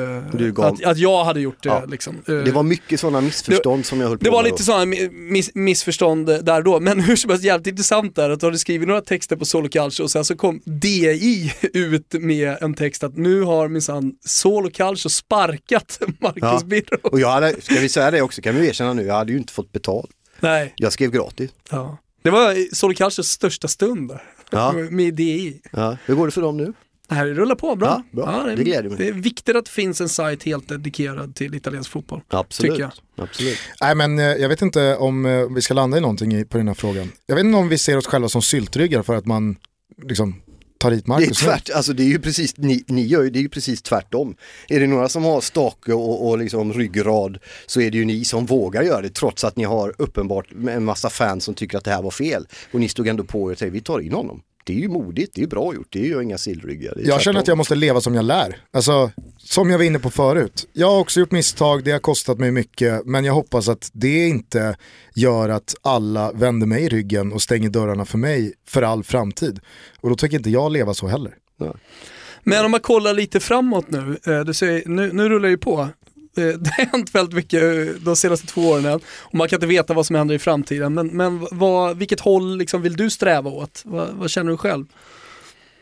att, 0.66 0.84
att 0.86 0.98
jag 0.98 1.24
hade 1.24 1.40
gjort 1.42 1.64
det. 1.64 1.70
Ja. 1.70 1.86
Liksom. 1.86 2.16
Eh, 2.28 2.36
Det 2.36 2.52
var 2.52 2.64
mycket 2.64 3.00
sådana 3.00 3.22
missförstånd 3.22 3.86
som 3.86 4.02
jag 4.02 4.08
höll 4.08 4.18
på 4.18 4.24
det 4.24 4.30
var 4.30 4.44
lite 4.44 4.64
sådana 4.64 4.86
mi- 4.86 5.12
miss, 5.12 5.52
missförstånd 5.56 6.30
eh, 6.30 6.38
där 6.38 6.62
då, 6.62 6.80
men 6.80 7.00
hur 7.04 7.16
som 7.16 7.30
helst 7.30 7.46
jävligt 7.46 7.68
intressant 7.68 8.16
där 8.16 8.30
att 8.30 8.40
du 8.40 8.46
hade 8.46 8.58
skrivit 8.58 8.88
några 8.88 9.02
texter 9.02 9.36
på 9.36 9.46
Solo 9.46 9.70
Calcio 9.70 10.04
och 10.04 10.12
sen 10.12 10.26
så 10.26 10.36
kom 10.36 10.62
DI 10.66 11.54
ut 11.74 12.14
med 12.14 12.58
en 12.62 12.74
text 12.74 13.04
att 13.04 13.18
nu 13.18 13.42
har 13.42 13.68
minsann 13.68 14.14
Solo 14.26 14.70
Calcio 14.74 15.10
sparkat 15.10 16.00
Marcus 16.22 16.42
Ja. 16.42 16.62
Birro. 16.66 16.89
Och 17.04 17.20
jag 17.20 17.30
hade, 17.30 17.62
ska 17.62 17.76
vi 17.76 17.90
säga 17.90 18.12
det 18.12 18.22
också, 18.22 18.42
kan 18.42 18.56
vi 18.56 18.68
erkänna 18.68 18.94
nu, 18.94 19.04
jag 19.04 19.14
hade 19.16 19.32
ju 19.32 19.38
inte 19.38 19.54
fått 19.54 19.72
betalt. 19.72 20.10
Nej, 20.40 20.74
Jag 20.76 20.94
skrev 20.94 21.12
gratis. 21.12 21.52
ja. 21.72 21.98
Det 22.22 22.30
var 22.30 22.76
Solo 22.76 22.94
Calcios 22.96 23.28
största 23.28 23.68
stund 23.68 24.12
Ja. 24.52 24.72
med 24.92 25.14
DI. 25.14 25.62
Ja. 25.72 25.98
Hur 26.06 26.16
går 26.16 26.26
det 26.26 26.32
för 26.32 26.42
dem 26.42 26.58
nu? 26.58 26.74
Det 27.08 27.16
här 27.16 27.26
rullar 27.28 27.56
på 27.56 27.76
bra. 27.76 28.04
Ja, 28.12 28.22
bra. 28.22 28.44
Det 28.56 28.64
gläder 28.64 28.90
mig. 28.90 28.98
Det 28.98 29.08
är 29.08 29.14
viktigt 29.14 29.56
att 29.56 29.66
det 29.66 29.72
finns 29.72 30.02
en 30.02 30.10
sajt 30.10 30.44
helt 30.44 30.70
dedikerad 30.70 31.36
till 31.36 31.56
italiensk 31.56 31.92
fotboll. 31.92 32.22
Absolut. 32.28 32.72
Tycker 32.72 32.82
jag. 33.16 33.26
Absolut. 33.26 33.58
Nej 33.82 33.96
men 33.96 34.20
eh, 34.20 34.26
jag 34.26 34.50
vet 34.50 34.62
inte 34.62 34.96
om 34.96 35.26
eh, 35.26 35.50
vi 35.56 35.62
ska 35.62 35.74
landa 35.74 35.98
i 35.98 36.02
någonting 36.02 36.46
på 36.46 36.58
den 36.58 36.68
här 36.68 36.76
frågan. 36.76 37.12
Jag 37.26 37.36
vet 37.36 37.46
inte 37.46 37.58
om 37.58 37.70
vi 37.70 37.78
ser 37.78 37.98
oss 37.98 38.08
själva 38.08 38.30
som 38.30 38.42
syltryggar 38.42 39.04
för 39.04 39.16
att 39.16 39.26
man 39.26 39.56
liksom 40.04 40.42
tar 40.80 40.92
hit 40.92 41.06
Det 41.06 41.10
är 41.10 41.14
Marcus. 41.14 41.42
nu. 41.42 41.48
tvärt, 41.48 41.70
alltså 41.70 41.94
det 41.94 42.04
är 42.04 42.08
ju 42.08 42.20
precis, 42.20 42.58
ni, 42.58 42.84
ni 42.88 43.06
gör 43.08 43.24
ju, 43.24 43.30
det 43.30 43.40
är 43.40 43.42
ju 43.44 43.50
precis 43.50 43.82
tvärtom. 43.82 44.36
Är 44.68 44.80
det 44.80 44.88
några 44.88 45.10
som 45.10 45.24
har 45.24 45.42
stake 45.42 45.94
och, 45.94 46.30
och 46.30 46.38
liksom 46.38 46.74
ryggrad 46.74 47.38
så 47.66 47.82
är 47.82 47.92
det 47.92 47.98
ju 47.98 48.06
ni 48.06 48.26
som 48.26 48.46
vågar 48.46 48.84
göra 48.84 49.02
det 49.02 49.10
trots 49.10 49.44
att 49.44 49.56
ni 49.58 49.64
har 49.64 49.94
uppenbart 49.98 50.48
en 50.70 50.84
massa 50.86 51.10
fans 51.10 51.44
som 51.44 51.54
tycker 51.54 51.78
att 51.78 51.84
det 51.84 51.92
här 51.92 52.02
var 52.02 52.12
fel. 52.12 52.48
Och 52.74 52.80
ni 52.80 52.90
stod 52.90 53.08
ändå 53.08 53.24
på 53.24 53.50
er 53.50 53.54
och 53.54 53.60
säger 53.60 53.72
vi 53.72 53.82
tar 53.82 54.00
in 54.00 54.14
honom. 54.14 54.42
Det 54.64 54.74
är 54.74 54.78
ju 54.78 54.88
modigt, 54.88 55.34
det 55.36 55.40
är 55.40 55.44
ju 55.44 55.48
bra 55.48 55.74
gjort, 55.74 55.88
det 55.90 56.00
är 56.00 56.06
ju 56.06 56.24
inga 56.24 56.38
sillryggar. 56.38 56.94
det 56.96 57.02
Jag 57.02 57.08
känner 57.08 57.22
tvärtom. 57.22 57.40
att 57.40 57.48
jag 57.48 57.58
måste 57.58 57.76
leva 57.76 58.02
som 58.02 58.16
jag 58.16 58.26
lär. 58.26 58.58
Alltså, 58.74 59.12
som 59.38 59.70
jag 59.70 59.78
var 59.78 59.86
inne 59.86 60.00
på 60.00 60.10
förut. 60.10 60.68
Jag 60.74 60.92
har 60.92 61.00
också 61.00 61.20
gjort 61.20 61.32
misstag, 61.32 61.84
det 61.84 61.92
har 61.92 62.00
kostat 62.00 62.40
mig 62.40 62.52
mycket, 62.52 63.06
men 63.06 63.26
jag 63.26 63.34
hoppas 63.34 63.70
att 63.70 63.90
det 63.94 64.28
inte 64.28 64.78
gör 65.14 65.50
att 65.50 65.76
alla 65.82 66.32
vänder 66.32 66.68
mig 66.68 66.84
i 66.84 66.90
ryggen 66.90 67.32
och 67.34 67.42
stänger 67.42 67.70
dörrarna 67.70 68.06
för 68.06 68.18
mig 68.18 68.54
för 68.68 68.82
all 68.82 69.04
framtid. 69.04 69.60
Och 70.00 70.10
då 70.10 70.16
tänker 70.16 70.38
inte 70.38 70.50
jag 70.50 70.72
leva 70.72 70.94
så 70.94 71.08
heller. 71.08 71.34
Men 72.44 72.66
om 72.66 72.72
man 72.72 72.80
kollar 72.80 73.14
lite 73.14 73.40
framåt 73.40 73.86
nu, 73.90 74.18
eh, 74.26 74.40
du 74.40 74.54
säger, 74.54 74.84
nu, 74.86 75.14
nu 75.14 75.30
rullar 75.30 75.48
det 75.48 75.52
ju 75.52 75.58
på. 75.58 75.88
Eh, 76.38 76.44
det 76.60 76.70
har 76.78 76.86
hänt 76.86 77.16
väldigt 77.16 77.36
mycket 77.36 77.64
eh, 77.64 78.02
de 78.02 78.16
senaste 78.16 78.48
två 78.48 78.62
åren 78.62 79.00
och 79.10 79.36
man 79.36 79.48
kan 79.48 79.58
inte 79.58 79.68
veta 79.68 79.94
vad 79.94 80.06
som 80.06 80.16
händer 80.16 80.36
i 80.36 80.40
framtiden. 80.40 80.94
Men, 80.94 81.08
men 81.08 81.48
vad, 81.52 81.98
vilket 81.98 82.20
håll 82.20 82.58
liksom 82.58 82.82
vill 82.82 82.96
du 82.96 83.10
sträva 83.10 83.50
åt? 83.50 83.82
Vad, 83.86 84.10
vad 84.10 84.30
känner 84.30 84.52
du 84.52 84.58
själv? 84.58 84.86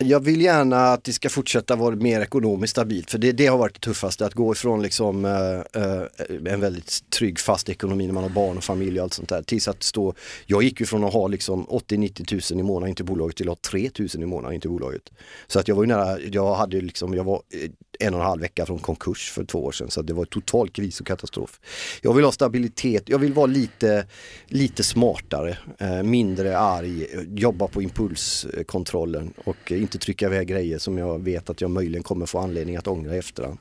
Jag 0.00 0.20
vill 0.20 0.40
gärna 0.40 0.92
att 0.92 1.04
det 1.04 1.12
ska 1.12 1.28
fortsätta 1.28 1.76
vara 1.76 1.96
mer 1.96 2.20
ekonomiskt 2.20 2.70
stabilt 2.70 3.10
för 3.10 3.18
det, 3.18 3.32
det 3.32 3.46
har 3.46 3.58
varit 3.58 3.74
det 3.74 3.80
tuffaste 3.80 4.26
att 4.26 4.34
gå 4.34 4.52
ifrån 4.52 4.82
liksom 4.82 5.24
eh, 5.24 5.82
eh 5.82 6.52
en 6.52 6.60
väldigt 6.60 7.10
trygg 7.10 7.40
fast 7.40 7.68
ekonomi 7.68 8.06
när 8.06 8.14
man 8.14 8.22
har 8.22 8.30
barn 8.30 8.56
och 8.56 8.64
familj 8.64 8.98
och 8.98 9.04
allt 9.04 9.14
sånt 9.14 9.28
där 9.28 9.42
tills 9.42 9.68
att 9.68 9.82
stå, 9.82 10.14
jag 10.46 10.62
gick 10.62 10.80
ju 10.80 10.86
från 10.86 11.04
att 11.04 11.12
ha 11.12 11.28
liksom 11.28 11.66
80-90 11.66 12.24
tusen 12.24 12.60
i 12.60 12.62
månaden 12.62 12.94
till 12.94 13.04
bolaget 13.04 13.36
till 13.36 13.48
att 13.48 13.66
ha 13.66 13.70
3 13.70 13.90
tusen 13.90 14.22
i 14.22 14.26
månaden 14.26 14.60
till 14.60 14.70
bolaget. 14.70 15.02
Så 15.46 15.58
att 15.58 15.68
jag 15.68 15.74
var 15.74 15.82
ju 15.82 15.88
nära, 15.88 16.20
jag 16.20 16.54
hade 16.54 16.80
liksom, 16.80 17.14
jag 17.14 17.24
var 17.24 17.42
eh, 17.50 17.70
en 17.98 18.14
och 18.14 18.20
en 18.20 18.26
halv 18.26 18.40
vecka 18.40 18.66
från 18.66 18.78
konkurs 18.78 19.30
för 19.30 19.44
två 19.44 19.64
år 19.64 19.72
sedan 19.72 19.90
så 19.90 20.02
det 20.02 20.12
var 20.12 20.24
total 20.24 20.70
kris 20.70 21.00
och 21.00 21.06
katastrof. 21.06 21.60
Jag 22.02 22.14
vill 22.14 22.24
ha 22.24 22.32
stabilitet, 22.32 23.08
jag 23.08 23.18
vill 23.18 23.32
vara 23.32 23.46
lite, 23.46 24.06
lite 24.46 24.82
smartare, 24.84 25.58
eh, 25.78 26.02
mindre 26.02 26.58
arg, 26.58 27.06
jobba 27.36 27.66
på 27.68 27.82
impulskontrollen 27.82 29.32
och 29.44 29.72
inte 29.72 29.98
trycka 29.98 30.26
iväg 30.26 30.48
grejer 30.48 30.78
som 30.78 30.98
jag 30.98 31.18
vet 31.22 31.50
att 31.50 31.60
jag 31.60 31.70
möjligen 31.70 32.02
kommer 32.02 32.26
få 32.26 32.38
anledning 32.38 32.76
att 32.76 32.86
ångra 32.86 33.14
i 33.14 33.18
efterhand. 33.18 33.58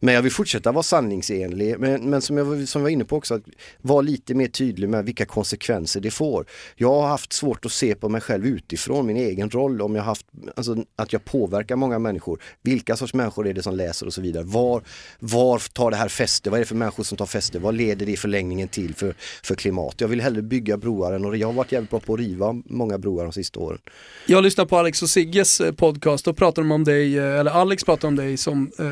Men 0.00 0.14
jag 0.14 0.22
vill 0.22 0.32
fortsätta 0.32 0.72
vara 0.72 0.82
sanningsenlig, 0.82 1.78
men, 1.78 2.10
men 2.10 2.22
som, 2.22 2.36
jag, 2.36 2.44
var- 2.44 2.66
som 2.66 2.80
jag 2.80 2.84
var 2.84 2.90
inne 2.90 3.04
på 3.04 3.16
också, 3.16 3.34
att 3.34 3.42
vara 3.80 4.00
lite 4.00 4.34
mer 4.34 4.48
tydlig 4.48 4.88
med 4.88 5.04
vilka 5.04 5.26
konsekvenser 5.26 6.00
det 6.00 6.10
får. 6.10 6.46
Jag 6.76 6.88
har 7.00 7.06
haft 7.08 7.32
svårt 7.32 7.64
att 7.64 7.72
se 7.72 7.94
på 7.94 8.08
mig 8.08 8.20
själv 8.20 8.46
utifrån, 8.46 9.06
min 9.06 9.16
egen 9.16 9.50
roll, 9.50 9.82
om 9.82 9.94
jag 9.94 10.02
haft, 10.02 10.26
alltså 10.56 10.84
att 10.96 11.12
jag 11.12 11.24
påverkar 11.24 11.76
många 11.76 11.98
människor. 11.98 12.42
Vilka 12.62 12.96
sorts 12.96 13.14
människor 13.14 13.48
är 13.48 13.54
det 13.54 13.62
som 13.64 13.76
läser 13.76 14.06
och 14.06 14.14
så 14.14 14.20
vidare. 14.20 14.44
Var, 14.44 14.82
var 15.18 15.58
tar 15.72 15.90
det 15.90 15.96
här 15.96 16.08
fäste? 16.08 16.50
Vad 16.50 16.58
är 16.58 16.62
det 16.62 16.66
för 16.66 16.74
människor 16.74 17.02
som 17.04 17.16
tar 17.18 17.26
fäste? 17.26 17.58
Vad 17.58 17.74
leder 17.74 18.06
det 18.06 18.12
i 18.12 18.16
förlängningen 18.16 18.68
till 18.68 18.94
för, 18.94 19.14
för 19.42 19.54
klimat? 19.54 19.94
Jag 19.98 20.08
vill 20.08 20.20
hellre 20.20 20.42
bygga 20.42 20.76
broar 20.76 21.12
än 21.12 21.24
och 21.24 21.36
jag 21.36 21.48
har 21.48 21.52
varit 21.52 21.72
jävligt 21.72 21.90
bra 21.90 22.00
på 22.00 22.14
att 22.14 22.20
riva 22.20 22.54
många 22.66 22.98
broar 22.98 23.24
de 23.24 23.32
sista 23.32 23.60
åren. 23.60 23.78
Jag 24.26 24.42
lyssnar 24.44 24.64
på 24.64 24.78
Alex 24.78 25.02
och 25.02 25.10
Sigges 25.10 25.60
eh, 25.60 25.72
podcast, 25.72 26.24
då 26.24 26.32
pratar 26.32 26.62
de 26.62 26.70
om 26.72 26.84
dig, 26.84 27.18
eh, 27.18 27.40
eller 27.40 27.50
Alex 27.50 27.84
pratar 27.84 28.08
om 28.08 28.16
dig 28.16 28.36
som 28.36 28.70
eh, 28.78 28.86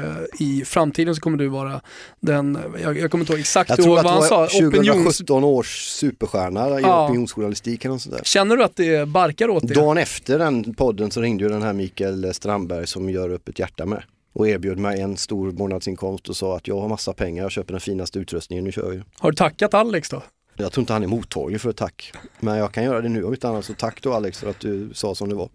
i 0.47 0.65
framtiden 0.65 1.15
så 1.15 1.21
kommer 1.21 1.39
du 1.39 1.49
vara 1.49 1.81
den, 2.21 2.57
eh, 2.57 2.63
jag, 2.83 2.99
jag 2.99 3.11
kommer 3.11 3.23
inte 3.23 3.33
ihåg 3.33 3.41
exakt 3.41 3.71
Jag 3.71 3.77
vad 3.77 3.85
tror 3.85 3.99
att 3.99 4.07
han 4.07 4.23
sa, 4.23 4.37
var 4.37 4.47
opinions... 4.47 4.87
2017 5.19 5.45
års 5.45 5.85
superstjärna 5.87 6.81
i 6.81 6.83
Ja. 6.83 7.05
opinionsjournalistik 7.09 7.85
eller 7.85 7.93
något 7.93 8.03
sånt 8.03 8.17
där. 8.17 8.25
Känner 8.25 8.57
du 8.57 8.65
att 8.65 8.77
det 8.77 9.09
barkar 9.09 9.49
åt 9.49 9.69
det? 9.69 9.75
Dagen 9.75 9.99
efter 9.99 10.39
den 10.39 10.75
podden 10.75 11.11
så 11.11 11.21
ringde 11.21 11.45
ju 11.45 11.51
den 11.51 11.63
här 11.63 11.73
Mikael 11.73 12.35
Strandberg 12.35 12.87
som 12.87 13.11
gör 13.11 13.29
upp 13.29 13.49
ett 13.49 13.59
hjärta 13.59 13.87
med 13.87 14.03
och 14.33 14.49
erbjöd 14.49 14.79
mig 14.79 15.01
en 15.01 15.17
stor 15.17 15.53
månadsinkomst 15.53 16.29
och 16.29 16.37
sa 16.37 16.57
att 16.57 16.69
jag 16.69 16.81
har 16.81 16.89
massa 16.89 17.13
pengar, 17.13 17.43
jag 17.43 17.53
köper 17.53 17.73
den 17.73 17.81
finaste 17.81 18.19
utrustningen, 18.19 18.65
nu 18.65 18.73
kör 18.73 18.91
vi. 18.91 19.03
Har 19.19 19.31
du 19.31 19.37
tackat 19.37 19.75
Alex 19.75 20.09
då? 20.09 20.23
Jag 20.57 20.73
tror 20.73 20.83
inte 20.83 20.93
han 20.93 21.03
är 21.03 21.07
mottaglig 21.07 21.61
för 21.61 21.71
ett 21.71 21.77
tack. 21.77 22.13
Men 22.41 22.59
jag 22.59 22.73
kan 22.73 22.85
göra 22.85 23.01
det 23.01 23.09
nu 23.09 23.25
om 23.25 23.33
inte 23.35 23.49
annat 23.49 23.65
så 23.65 23.75
tack 23.75 24.03
då 24.03 24.13
Alex 24.13 24.39
för 24.39 24.51
att 24.51 24.61
du 24.61 24.91
sa 24.95 25.15
som 25.15 25.29
det 25.29 25.35
var. 25.35 25.49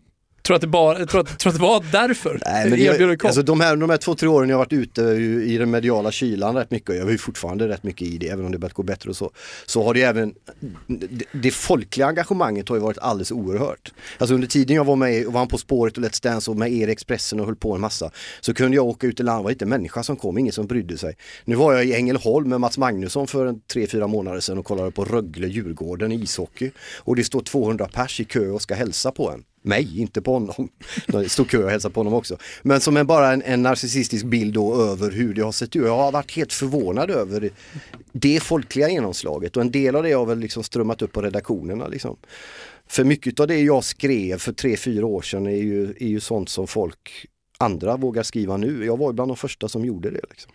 Tror 0.48 0.56
att 0.56 0.62
det, 0.62 0.68
bara, 0.68 1.06
tror 1.06 1.22
att, 1.22 1.40
tror 1.40 1.50
att 1.52 1.58
det 1.58 1.62
var 1.62 1.86
därför 1.92 2.42
Nej, 2.46 2.70
men 2.70 2.80
kom? 3.18 3.28
alltså 3.28 3.42
de, 3.42 3.62
här, 3.62 3.76
de 3.76 3.90
här 3.90 3.98
två, 3.98 4.16
tre 4.16 4.28
åren 4.28 4.50
jag 4.50 4.58
har 4.58 4.66
varit 4.66 4.74
ute 4.74 5.02
i 5.02 5.54
i 5.54 5.58
den 5.58 5.72
mediala 5.72 6.12
kylan 6.12 6.56
rätt 6.56 6.72
mycket, 6.72 6.90
och 6.90 6.96
jag 6.96 7.08
är 7.08 7.12
ju 7.12 7.18
fortfarande 7.18 7.68
rätt 7.68 7.84
mycket 7.84 8.08
i 8.08 8.18
det, 8.18 8.28
även 8.28 8.46
om 8.46 8.52
det 8.52 8.58
börjat 8.58 8.74
gå 8.74 8.84
bättre 8.84 9.10
och 9.10 9.16
så, 9.16 9.32
så 9.66 9.84
har 9.84 9.94
det 9.94 10.02
även, 10.02 10.34
det, 10.88 11.26
det 11.32 11.52
folkliga 11.52 12.08
engagemanget 12.08 12.70
har 12.70 12.76
ju 12.76 12.82
varit 12.82 12.98
alldeles 12.98 13.32
oerhört. 13.32 13.94
Alltså 14.18 14.36
under 14.36 14.48
tiden 14.48 14.76
jag 14.76 14.86
var 14.86 14.96
med 14.96 15.28
och 15.28 15.34
vann 15.34 15.48
På 15.48 15.58
spåret 15.58 15.98
och 15.98 16.04
Let's 16.04 16.24
Dance 16.24 16.52
och 16.52 16.58
med 16.58 16.72
er 16.74 16.88
i 16.88 16.92
Expressen 16.92 17.40
och 17.40 17.46
höll 17.46 17.56
på 17.56 17.76
en 17.76 17.82
massa, 17.82 18.12
så 18.42 18.54
kunde 18.54 18.76
jag 18.76 18.86
åka 18.86 19.08
ut 19.08 19.20
i 19.20 19.24
land, 19.24 19.40
det 19.40 19.44
var 19.44 19.52
inte 19.52 19.66
en 19.66 19.70
människa 19.70 20.04
som 20.04 20.16
kom, 20.16 20.38
ingen 20.38 20.54
som 20.54 20.68
brydde 20.68 20.98
sig. 20.98 21.16
Nu 21.46 21.56
var 21.56 21.74
jag 21.74 21.86
i 21.86 21.94
Ängelholm 21.94 22.50
med 22.50 22.62
Mats 22.62 22.78
Magnusson 22.78 23.28
för 23.28 23.46
en 23.46 23.62
tre, 23.74 23.88
fyra 23.88 24.08
månader 24.08 24.40
sedan 24.40 24.58
och 24.58 24.66
kollade 24.66 24.92
på 24.92 25.06
Rögle, 25.06 25.48
Djurgården 25.48 26.12
i 26.12 26.16
ishockey. 26.16 26.72
Och 26.98 27.16
det 27.16 27.24
står 27.24 27.42
200 27.42 27.88
pers 27.94 28.20
i 28.20 28.24
kö 28.24 28.50
och 28.50 28.62
ska 28.62 28.76
hälsa 28.76 29.12
på 29.12 29.32
en. 29.32 29.44
Mig, 29.62 30.00
inte 30.00 30.22
på 30.22 30.34
honom. 30.34 30.70
Det 31.08 31.30
stod 31.30 31.50
kö 31.50 31.64
och 31.64 31.70
hälsade 31.70 31.94
på 31.94 32.00
honom 32.00 32.14
också. 32.14 32.38
Men 32.62 32.82
som 32.82 32.98
en, 32.98 33.08
bara 33.08 33.34
en, 33.34 33.42
en 33.42 33.64
narcissistisk 33.64 34.26
bild 34.26 34.54
då 34.54 34.82
över 34.82 35.12
hur 35.12 35.34
det 35.34 35.42
har 35.42 35.52
sett 35.52 35.76
ut. 35.76 35.86
Jag 35.86 35.98
har 35.98 36.12
varit 36.12 36.32
helt 36.32 36.54
förvånad 36.54 37.10
över 37.10 37.52
det, 38.12 38.40
folkliga 38.40 38.90
genomslaget 38.90 39.58
och 39.58 39.62
en 39.62 39.72
del 39.72 39.96
av 39.96 40.04
det 40.04 40.12
har 40.12 40.26
väl 40.26 40.40
liksom 40.40 40.64
strömmat 40.64 41.02
upp 41.02 41.14
på 41.14 41.22
redaktionerna. 41.22 41.88
Liksom. 41.88 42.18
För 42.88 43.04
mycket 43.04 43.40
av 43.40 43.48
det 43.48 43.60
jag 43.60 43.84
skrev 43.84 44.38
för 44.38 44.54
tre, 44.54 44.78
fyra 44.78 45.06
år 45.06 45.22
sedan 45.22 45.48
är 45.48 45.52
ju, 45.52 45.94
är 46.00 46.08
ju 46.08 46.20
sånt 46.20 46.50
som 46.50 46.68
folk 46.68 47.28
andra 47.58 47.98
vågar 47.98 48.24
skriva 48.24 48.58
nu. 48.58 48.86
Jag 48.86 48.98
var 48.98 49.14
bland 49.14 49.32
de 49.32 49.38
första 49.38 49.68
som 49.68 49.86
gjorde 49.86 50.10
det. 50.10 50.22
Liksom. 50.30 50.52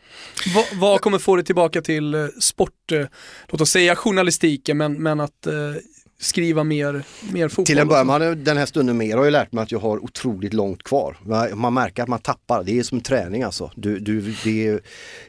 Vad, 0.54 0.64
vad 0.80 1.00
kommer 1.00 1.18
få 1.18 1.36
dig 1.36 1.44
tillbaka 1.44 1.82
till 1.82 2.14
eh, 2.14 2.26
sport, 2.40 2.92
eh, 2.92 3.06
låt 3.48 3.60
oss 3.60 3.70
säga 3.70 3.96
journalistiken, 3.96 4.76
men, 4.76 5.02
men 5.02 5.20
att 5.20 5.46
eh, 5.46 5.52
skriva 6.22 6.64
mer, 6.64 7.02
mer 7.32 7.48
fotboll? 7.48 7.64
Till 7.66 7.78
en 7.78 7.88
början, 7.88 8.06
man, 8.06 8.44
den 8.44 8.56
här 8.56 8.66
stunden 8.66 8.96
mer 8.96 9.16
har 9.16 9.24
jag 9.24 9.32
lärt 9.32 9.52
mig 9.52 9.62
att 9.62 9.72
jag 9.72 9.78
har 9.78 10.04
otroligt 10.04 10.52
långt 10.54 10.82
kvar. 10.82 11.16
Man- 11.54 11.74
märker 11.74 12.02
att 12.02 12.08
man 12.08 12.18
tappar, 12.18 12.62
det 12.64 12.78
är 12.78 12.82
som 12.82 13.00
träning 13.00 13.42
alltså. 13.42 13.70
Du, 13.76 13.98
du, 13.98 14.34
det, 14.44 14.80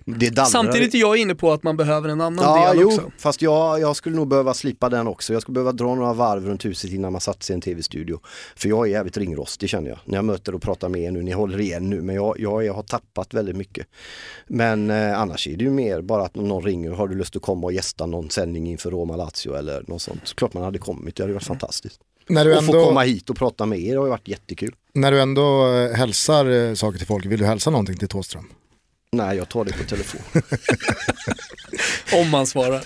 det 0.06 0.30
dallrar. 0.30 0.50
Samtidigt 0.50 0.94
är 0.94 0.98
jag 1.00 1.18
inne 1.18 1.36
på 1.36 1.52
att 1.52 1.64
man 1.64 1.78
behöver 1.78 2.10
en 2.10 2.22
annan 2.22 2.46
Ja, 2.46 2.72
del 2.74 2.82
jo, 2.82 2.88
också. 2.88 3.12
fast 3.18 3.42
jag, 3.42 3.80
jag 3.80 3.96
skulle 3.96 4.16
nog 4.16 4.28
behöva 4.28 4.54
slipa 4.54 4.90
den 4.90 5.08
också. 5.08 5.34
Jag 5.34 5.42
skulle 5.42 5.54
behöva 5.54 5.72
dra 5.72 5.96
några 5.96 6.14
varv 6.14 6.46
runt 6.46 6.66
huset 6.66 6.92
innan 6.92 7.12
man 7.12 7.22
satt 7.22 7.44
sig 7.44 7.54
i 7.54 7.56
en 7.56 7.62
tv-studio. 7.62 8.20
För 8.56 8.70
jag 8.70 8.88
är 8.88 8.92
jävligt 8.92 9.18
ringrostig 9.18 9.70
känner 9.70 9.90
jag. 9.90 10.00
När 10.06 10.18
jag 10.18 10.26
möter 10.26 10.56
och 10.56 10.62
pratar 10.62 10.90
med 10.90 11.02
er 11.02 11.12
nu, 11.12 11.22
ni 11.24 11.32
håller 11.32 11.60
igen 11.62 11.90
nu, 11.90 12.02
men 12.02 12.16
jag, 12.16 12.40
jag, 12.40 12.66
jag 12.66 12.74
har 12.74 12.84
tappat 12.84 13.34
väldigt 13.34 13.56
mycket. 13.56 13.88
Men 14.48 14.90
eh, 14.90 15.20
annars 15.20 15.48
är 15.48 15.58
det 15.58 15.64
ju 15.64 15.72
mer 15.72 16.02
bara 16.02 16.24
att 16.26 16.36
någon 16.36 16.64
ringer, 16.64 16.92
har 16.92 17.08
du 17.08 17.16
lust 17.16 17.36
att 17.36 17.42
komma 17.42 17.68
och 17.68 17.74
gästa 17.74 18.06
någon 18.06 18.30
sändning 18.30 18.68
inför 18.70 18.92
Roma 18.92 19.16
Lazio 19.16 19.56
eller 19.56 19.84
något 19.88 20.02
sånt. 20.02 20.22
Så 20.24 20.36
klart 20.36 20.54
man 20.54 20.64
hade 20.64 20.80
kommit, 20.84 21.16
det 21.16 21.24
hade 21.24 21.34
varit 21.34 21.44
fantastiskt. 21.44 22.00
När 22.30 22.46
du, 22.46 22.58
Och 22.58 22.64
få 22.66 22.72
ändå, 22.74 22.86
komma 22.86 23.02
hit 23.02 23.30
och 23.30 23.36
prata 23.36 23.66
med 23.66 23.80
er 23.80 23.98
har 23.98 24.08
varit 24.08 24.28
jättekul. 24.28 24.76
när 24.94 25.12
du 25.12 25.22
ändå 25.22 25.74
eh, 25.74 25.92
hälsar 25.96 26.46
eh, 26.50 26.74
saker 26.74 26.98
till 26.98 27.08
folk, 27.08 27.26
vill 27.26 27.40
du 27.40 27.46
hälsa 27.46 27.70
någonting 27.70 27.98
till 27.98 28.08
Thåström? 28.08 28.50
Nej, 29.12 29.38
jag 29.38 29.50
tar 29.50 29.66
det 29.66 29.74
på 29.78 29.84
telefon. 29.84 30.22
Om 32.22 32.30
man 32.30 32.48
svarar. 32.48 32.84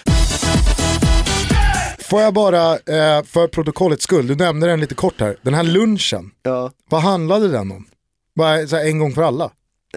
Får 2.04 2.22
jag 2.22 2.34
bara, 2.34 2.72
eh, 2.74 3.24
för 3.24 3.48
protokollets 3.48 4.04
skull, 4.04 4.28
du 4.28 4.36
nämnde 4.36 4.68
den 4.68 4.80
lite 4.80 4.96
kort 4.96 5.20
här, 5.20 5.38
den 5.42 5.54
här 5.54 5.64
lunchen, 5.64 6.32
Ja. 6.44 6.72
vad 6.90 7.02
handlade 7.02 7.48
den 7.48 7.72
om? 7.72 7.88
Bara 8.36 8.68
så 8.68 8.76
här, 8.76 8.86
en 8.86 9.00
gång 9.00 9.14
för 9.14 9.22
alla? 9.22 9.52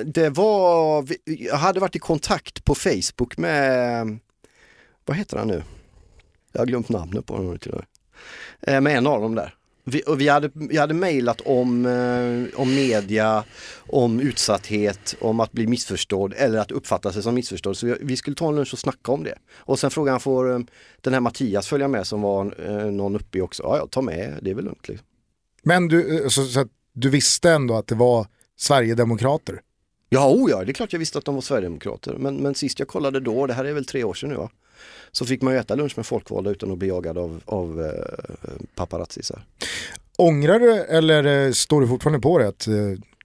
Det 0.05 0.31
var, 0.31 1.07
jag 1.25 1.57
hade 1.57 1.81
varit 1.81 1.97
i 1.97 1.99
kontakt 1.99 2.65
på 2.65 2.75
Facebook 2.75 3.37
med, 3.37 4.19
vad 5.05 5.17
heter 5.17 5.37
han 5.37 5.49
nu? 5.49 5.63
Jag 6.53 6.61
har 6.61 6.67
glömt 6.67 6.89
namnet 6.89 7.27
på 7.27 7.37
honom 7.37 7.59
till 7.59 7.71
och 7.73 7.79
med. 7.79 8.77
Eh, 8.77 8.81
Med 8.81 8.97
en 8.97 9.07
av 9.07 9.21
dem 9.21 9.35
där. 9.35 9.55
Vi, 9.85 10.03
och 10.07 10.21
vi 10.21 10.29
hade, 10.29 10.51
vi 10.55 10.77
hade 10.77 10.95
mejlat 10.95 11.41
om, 11.41 11.87
eh, 11.87 12.61
om 12.61 12.75
media, 12.75 13.45
om 13.77 14.21
utsatthet, 14.21 15.17
om 15.21 15.41
att 15.41 15.53
bli 15.53 15.67
missförstådd 15.67 16.35
eller 16.37 16.59
att 16.59 16.71
uppfatta 16.71 17.13
sig 17.13 17.23
som 17.23 17.35
missförstådd. 17.35 17.77
Så 17.77 17.87
vi, 17.87 17.95
vi 18.01 18.17
skulle 18.17 18.37
ta 18.37 18.49
en 18.49 18.57
lunch 18.57 18.73
och 18.73 18.79
snacka 18.79 19.13
om 19.13 19.25
det. 19.25 19.35
Och 19.55 19.79
sen 19.79 19.91
frågade 19.91 20.13
han, 20.13 20.21
får 20.21 20.53
eh, 20.53 20.59
den 21.01 21.13
här 21.13 21.21
Mattias 21.21 21.69
följa 21.69 21.89
med 21.89 22.07
som 22.07 22.23
var 22.23 22.55
eh, 22.67 22.93
någon 22.93 23.17
uppe 23.17 23.41
också? 23.41 23.63
Ja, 23.63 23.77
jag 23.77 23.91
tar 23.91 24.03
med, 24.03 24.39
det 24.43 24.51
är 24.51 24.55
väl 24.55 24.65
lugnt. 24.65 24.89
Liksom. 24.89 25.07
Men 25.63 25.89
du, 25.89 26.23
eh, 26.23 26.29
så, 26.29 26.45
så 26.45 26.67
du 26.93 27.11
visste 27.11 27.51
ändå 27.51 27.75
att 27.75 27.87
det 27.87 27.95
var 27.95 28.27
Sverigedemokrater? 28.57 29.61
Ja, 30.09 30.31
oh 30.31 30.51
ja, 30.51 30.65
det 30.65 30.71
är 30.71 30.75
klart 30.75 30.93
jag 30.93 31.01
visste 31.01 31.19
att 31.19 31.25
de 31.25 31.35
var 31.35 31.43
Sverigedemokrater. 31.43 32.15
Men, 32.19 32.37
men 32.37 32.55
sist 32.55 32.79
jag 32.79 32.89
kollade 32.89 33.21
då, 33.21 33.47
det 33.47 33.55
här 33.55 33.65
är 33.65 33.73
väl 33.73 33.85
tre 33.85 34.05
år 34.05 34.15
sedan 34.15 34.29
nu 34.29 34.37
va? 34.37 34.51
Så 35.13 35.27
fick 35.27 35.43
man 35.43 35.55
ju 35.55 35.61
äta 35.61 35.75
lunch 35.75 35.93
med 35.97 36.07
folkvalda 36.07 36.51
utan 36.51 36.73
att 36.73 36.79
bli 36.79 36.89
jagad 36.89 37.19
av, 37.19 37.41
av 37.45 37.85
eh, 37.85 38.51
paparazzisar. 38.75 39.43
Ångrar 40.19 40.61
du 40.61 40.73
eller 40.73 41.47
eh, 41.47 41.53
står 41.53 41.81
du 41.81 41.89
fortfarande 41.89 42.21
på 42.21 42.39
det? 42.39 42.49
Att, 42.49 42.67
eh, 42.67 42.75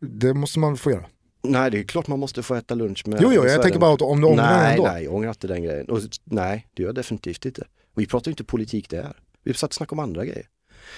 det 0.01 0.33
måste 0.33 0.59
man 0.59 0.77
få 0.77 0.91
göra. 0.91 1.05
Nej, 1.43 1.71
det 1.71 1.79
är 1.79 1.83
klart 1.83 2.07
man 2.07 2.19
måste 2.19 2.43
få 2.43 2.55
äta 2.55 2.75
lunch 2.75 3.07
med 3.07 3.19
Jo, 3.21 3.31
jo, 3.33 3.45
jag 3.45 3.61
tänker 3.61 3.79
bara 3.79 3.93
att 3.93 4.01
om 4.01 4.21
du 4.21 4.27
ångrar 4.27 4.57
nej, 4.57 4.71
ändå. 4.71 4.83
Nej, 4.83 5.03
jag 5.03 5.13
ångrar 5.13 5.29
inte 5.29 5.47
den 5.47 5.63
grejen. 5.63 5.89
Och, 5.89 5.99
nej, 6.23 6.67
det 6.73 6.83
gör 6.83 6.87
jag 6.87 6.95
definitivt 6.95 7.45
inte. 7.45 7.63
Vi 7.95 8.05
pratar 8.05 8.29
ju 8.29 8.31
inte 8.31 8.43
politik 8.43 8.89
där. 8.89 9.13
Vi 9.43 9.53
satt 9.53 9.69
och 9.69 9.73
snackade 9.73 10.01
om 10.01 10.07
andra 10.07 10.25
grejer. 10.25 10.45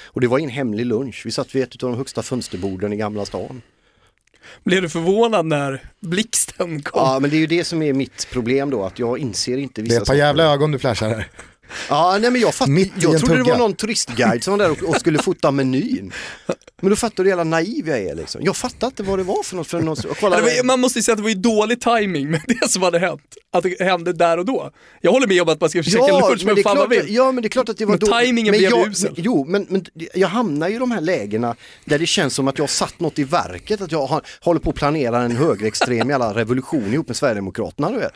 Och 0.06 0.22
det 0.22 0.28
var 0.28 0.40
ingen 0.40 0.52
hemlig 0.52 0.86
lunch. 0.86 1.22
Vi 1.26 1.32
satt 1.32 1.56
vid 1.56 1.64
ett 1.64 1.84
av 1.84 1.90
de 1.90 1.98
högsta 1.98 2.24
fönsterborden 2.24 2.94
i 2.94 2.98
Gamla 2.98 3.26
stan. 3.26 3.62
Blev 4.64 4.82
du 4.82 4.90
förvånad 4.90 5.46
när 5.46 5.84
blixten 6.00 6.82
kom? 6.82 7.02
Ja, 7.02 7.20
men 7.20 7.30
det 7.30 7.36
är 7.36 7.40
ju 7.40 7.48
det 7.48 7.64
som 7.64 7.82
är 7.82 7.94
mitt 7.94 8.28
problem 8.32 8.70
då, 8.70 8.84
att 8.84 9.00
jag 9.00 9.20
inser 9.20 9.58
inte 9.58 9.82
Det 9.82 9.86
vissa 9.86 9.98
är 9.98 10.02
ett 10.02 10.08
par 10.08 10.16
jävla 10.16 10.44
ögon 10.44 10.72
du 10.72 10.80
flashar 10.80 11.10
här. 11.10 11.28
Ja, 11.90 12.18
nej 12.22 12.32
men 12.32 12.42
jag 12.42 12.54
fatt, 12.56 12.68
Mitt 12.70 12.92
jag 13.00 13.20
trodde 13.20 13.38
det 13.38 13.44
var 13.44 13.58
någon 13.58 13.74
turistguide 13.74 14.44
som 14.44 14.52
var 14.52 14.58
där 14.58 14.72
och, 14.72 14.84
och 14.90 14.96
skulle 15.00 15.20
fota 15.20 15.52
menyn. 15.52 16.12
Men 16.82 16.90
då 16.90 16.96
fattar 16.96 17.16
du 17.16 17.24
hur 17.24 17.30
jävla 17.30 17.44
naiv 17.44 17.88
jag 17.90 18.00
är 18.00 18.16
liksom. 18.16 18.42
Jag 18.44 18.56
fattar 18.58 18.88
inte 18.88 19.04
vad 19.04 19.20
det 19.20 19.24
var 19.24 19.44
för 19.44 19.56
något. 19.56 19.68
För 19.68 19.82
något 19.82 20.04
och 20.06 20.18
kolla, 20.20 20.36
Ja, 20.40 20.42
det 20.46 20.58
var, 20.58 20.64
man 20.64 20.80
måste 20.80 21.00
ju 21.00 21.04
säga 21.04 21.14
att 21.14 21.18
det 21.18 21.24
var 21.24 21.30
ju 21.30 21.36
dålig 21.36 21.82
timing 21.82 22.32
med 22.32 22.42
det 22.48 22.70
som 22.72 22.82
hade 22.84 23.00
hänt. 23.00 23.22
Att 23.54 23.64
det 23.64 23.82
hände 23.82 24.14
där 24.14 24.38
och 24.38 24.46
då. 24.46 24.72
Jag 25.02 25.12
håller 25.12 25.28
med 25.28 25.42
om 25.42 25.50
att 25.50 25.62
man 25.62 25.70
ska 25.70 25.84
försöka 25.84 26.08
ja, 26.08 26.30
lunch 26.30 26.46
men 26.46 26.58
är 26.58 26.62
fan 26.64 26.78
man 26.78 26.88
klart, 26.88 27.04
vill. 27.06 27.16
ja 27.16 27.32
men 27.32 27.42
det 27.42 27.48
är 27.48 27.50
klart 27.50 27.70
att 27.70 27.78
det 27.78 27.86
var 27.86 27.92
Men 27.92 28.00
dåligt. 28.00 28.26
timingen 28.26 28.52
men 28.52 28.60
blev 28.60 28.72
jag, 28.72 28.88
usel. 28.88 29.12
men- 29.16 29.24
Jo 29.24 29.46
men, 29.48 29.66
men 29.70 29.86
jag 30.14 30.28
hamnar 30.28 30.68
ju 30.70 30.76
i 30.76 30.80
de 30.80 30.92
här 30.92 31.02
lägena 31.02 31.56
där 31.86 32.00
det 32.00 32.06
känns 32.06 32.34
som 32.34 32.48
att 32.48 32.58
jag 32.58 32.64
har 32.64 32.68
satt 32.68 33.00
något 33.00 33.20
i 33.20 33.24
verket. 33.24 33.82
Att 33.82 33.92
jag 33.92 34.06
har, 34.06 34.22
håller 34.42 34.60
på 34.60 34.70
att 34.70 34.76
planera 34.76 35.22
en 35.22 35.36
högerextrem 35.36 36.10
jävla 36.10 36.34
revolution 36.34 36.94
ihop 36.94 37.08
med 37.08 37.16
Sverigedemokraterna. 37.18 37.92
Du 37.92 37.98
vet. 37.98 38.14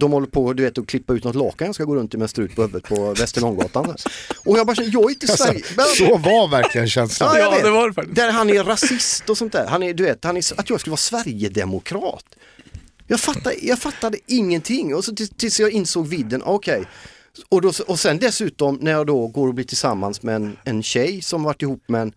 De 0.00 0.12
håller 0.12 0.26
på 0.26 0.52
du 0.52 0.62
vet, 0.62 0.78
att 0.78 0.86
klippa 0.86 1.12
ut 1.14 1.24
något 1.24 1.34
lakan 1.36 1.66
jag 1.66 1.74
ska 1.74 1.84
gå 1.84 1.96
runt 1.96 2.14
i 2.14 2.16
med 2.16 2.22
en 2.22 2.28
strut 2.28 2.54
på 2.56 2.62
huvudet 2.62 2.83
på 2.88 3.14
Västerlånggatan. 3.14 3.96
Och 4.44 4.58
jag 4.58 4.66
bara 4.66 4.74
känner, 4.76 4.90
jag 4.92 5.04
är 5.04 5.08
inte 5.10 5.26
Alltså, 5.30 5.44
Sverige... 5.44 5.62
Men- 5.76 5.86
så 5.86 6.18
var 6.18 6.48
verkligen 6.48 6.88
känslan. 6.88 7.30
Ja, 7.32 7.38
jag 7.38 7.46
Ja, 7.46 7.50
vet. 7.56 7.64
det 7.64 7.70
var 7.70 7.90
det. 7.90 8.12
Där 8.14 8.32
han 8.32 8.50
är 8.50 8.64
rasist 8.64 9.30
och 9.30 9.38
sånt 9.38 9.52
där. 9.52 9.66
Han 9.66 9.82
är, 9.82 9.94
du 9.94 10.02
vet, 10.04 10.24
han 10.24 10.36
är, 10.36 10.60
att 10.60 10.70
jag 10.70 10.80
skulle 10.80 10.90
vara 10.90 10.96
Sverigedemokrat. 10.96 12.24
Jag 13.06 13.20
fattade, 13.20 13.56
jag 13.62 13.78
fattade 13.78 14.18
ingenting 14.26 14.94
och 14.94 15.04
så 15.04 15.14
tills, 15.36 15.60
jag 15.60 15.70
insåg 15.70 16.06
vidden, 16.06 16.42
okej. 16.44 16.84
Och, 17.48 17.62
då, 17.62 17.72
och 17.86 17.98
sen 18.00 18.18
dessutom 18.18 18.78
när 18.80 18.90
jag 18.92 19.06
då 19.06 19.26
går 19.26 19.48
och 19.48 19.54
blir 19.54 19.64
tillsammans 19.64 20.22
med 20.22 20.34
en, 20.36 20.56
en 20.64 20.82
tjej 20.82 21.22
som 21.22 21.42
varit 21.42 21.62
ihop 21.62 21.82
med 21.88 22.02
en, 22.02 22.12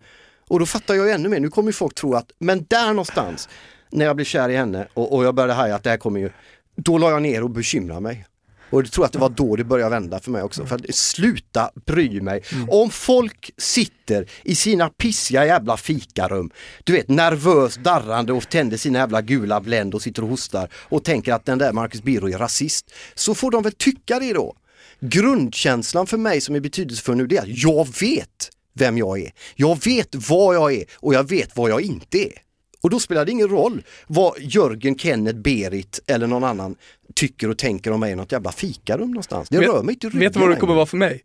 och 0.48 0.58
då 0.60 0.66
fattar 0.66 0.94
jag 0.94 1.06
ju 1.06 1.12
ännu 1.12 1.28
mer, 1.28 1.40
nu 1.40 1.50
kommer 1.50 1.68
ju 1.68 1.72
folk 1.72 1.94
tro 1.94 2.14
att, 2.14 2.30
men 2.38 2.64
där 2.68 2.86
någonstans, 2.88 3.48
när 3.90 4.04
jag 4.04 4.16
blev 4.16 4.24
kär 4.24 4.48
i 4.48 4.56
henne 4.56 4.88
och, 4.94 5.14
och 5.14 5.24
jag 5.24 5.34
började 5.34 5.52
haja 5.52 5.74
att 5.74 5.82
det 5.84 5.90
här 5.90 5.96
kommer 5.96 6.20
ju, 6.20 6.30
då 6.76 6.98
la 6.98 7.10
jag 7.10 7.22
ner 7.22 7.42
och 7.42 7.50
bekymrade 7.50 8.00
mig. 8.00 8.26
Och 8.70 8.82
jag 8.82 8.92
tror 8.92 9.04
att 9.04 9.12
det 9.12 9.18
var 9.18 9.28
då 9.28 9.56
det 9.56 9.64
började 9.64 9.90
vända 9.90 10.20
för 10.20 10.30
mig 10.30 10.42
också. 10.42 10.66
För 10.66 10.74
att 10.74 10.94
sluta 10.94 11.70
bry 11.86 12.20
mig. 12.20 12.42
Om 12.68 12.90
folk 12.90 13.50
sitter 13.56 14.30
i 14.44 14.54
sina 14.54 14.88
pissiga 14.88 15.46
jävla 15.46 15.76
fikarum, 15.76 16.50
du 16.84 16.92
vet 16.92 17.08
nervöst 17.08 17.82
darrande 17.82 18.32
och 18.32 18.48
tänder 18.48 18.76
sina 18.76 18.98
jävla 18.98 19.22
gula 19.22 19.60
Blend 19.60 19.94
och 19.94 20.02
sitter 20.02 20.22
och 20.22 20.28
hostar 20.28 20.68
och 20.74 21.04
tänker 21.04 21.32
att 21.32 21.44
den 21.44 21.58
där 21.58 21.72
Marcus 21.72 22.02
Birro 22.02 22.28
är 22.28 22.38
rasist. 22.38 22.92
Så 23.14 23.34
får 23.34 23.50
de 23.50 23.62
väl 23.62 23.72
tycka 23.72 24.18
det 24.18 24.32
då. 24.32 24.54
Grundkänslan 25.00 26.06
för 26.06 26.16
mig 26.16 26.40
som 26.40 26.54
är 26.54 26.60
betydelsefull 26.60 27.16
nu 27.16 27.26
det 27.26 27.36
är 27.36 27.42
att 27.42 27.62
jag 27.62 27.88
vet 28.00 28.50
vem 28.74 28.98
jag 28.98 29.20
är. 29.20 29.32
Jag 29.56 29.84
vet 29.84 30.14
vad 30.30 30.54
jag 30.54 30.72
är 30.72 30.84
och 30.94 31.14
jag 31.14 31.28
vet 31.28 31.56
vad 31.56 31.70
jag 31.70 31.80
inte 31.80 32.18
är. 32.18 32.47
Och 32.82 32.90
då 32.90 33.00
spelar 33.00 33.24
det 33.24 33.32
ingen 33.32 33.48
roll 33.48 33.82
vad 34.06 34.34
Jörgen, 34.40 34.98
Kenneth, 34.98 35.38
Berit 35.38 36.00
eller 36.06 36.26
någon 36.26 36.44
annan 36.44 36.74
tycker 37.14 37.50
och 37.50 37.58
tänker 37.58 37.90
om 37.90 38.00
mig 38.00 38.12
i 38.12 38.14
något 38.14 38.32
jävla 38.32 38.52
fikarum 38.52 39.08
någonstans. 39.10 39.48
Det 39.48 39.58
Vet- 39.58 39.68
rör 39.68 39.82
mig 39.82 39.92
inte 39.94 40.06
ryggen 40.06 40.20
Vet 40.20 40.32
du 40.34 40.40
vad 40.40 40.50
det 40.50 40.56
kommer 40.56 40.74
vara 40.74 40.86
för 40.86 40.96
mig? 40.96 41.20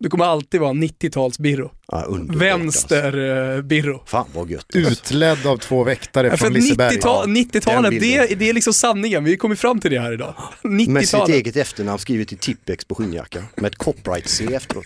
Du 0.00 0.08
kommer 0.10 0.24
alltid 0.24 0.60
vara 0.60 0.72
90-tals-birro. 0.72 1.70
Ja, 1.88 2.02
underbart, 2.02 2.42
Vänster-birro. 2.42 4.02
Fan 4.06 4.26
vad 4.34 4.50
gött. 4.50 4.66
alltså. 4.76 4.90
Utledd 4.92 5.46
av 5.46 5.56
två 5.56 5.84
väktare 5.84 6.26
Ja, 6.28 6.36
från 6.36 6.52
Liseberg. 6.52 6.96
90-tal, 6.96 7.26
Den 7.26 7.36
90-talet, 7.36 7.90
bilden. 7.90 8.26
det, 8.28 8.34
det 8.34 8.48
är 8.48 8.52
liksom 8.52 8.72
sanningen. 8.72 9.24
Vi 9.24 9.36
kommer 9.36 9.54
fram 9.54 9.80
till 9.80 9.90
det 9.90 10.00
här 10.00 10.12
idag. 10.12 10.34
Med 10.62 10.80
sitt 10.80 10.88
90-talet. 11.14 11.36
eget 11.36 11.56
efternamn 11.56 11.98
skrivet 11.98 12.32
i 12.32 12.36
Tippex 12.36 12.84
på 12.84 12.94
skinnjackan 12.94 13.44
med 13.56 13.66
ett 13.72 13.78
copyright-C 13.78 14.54
efteråt. 14.54 14.84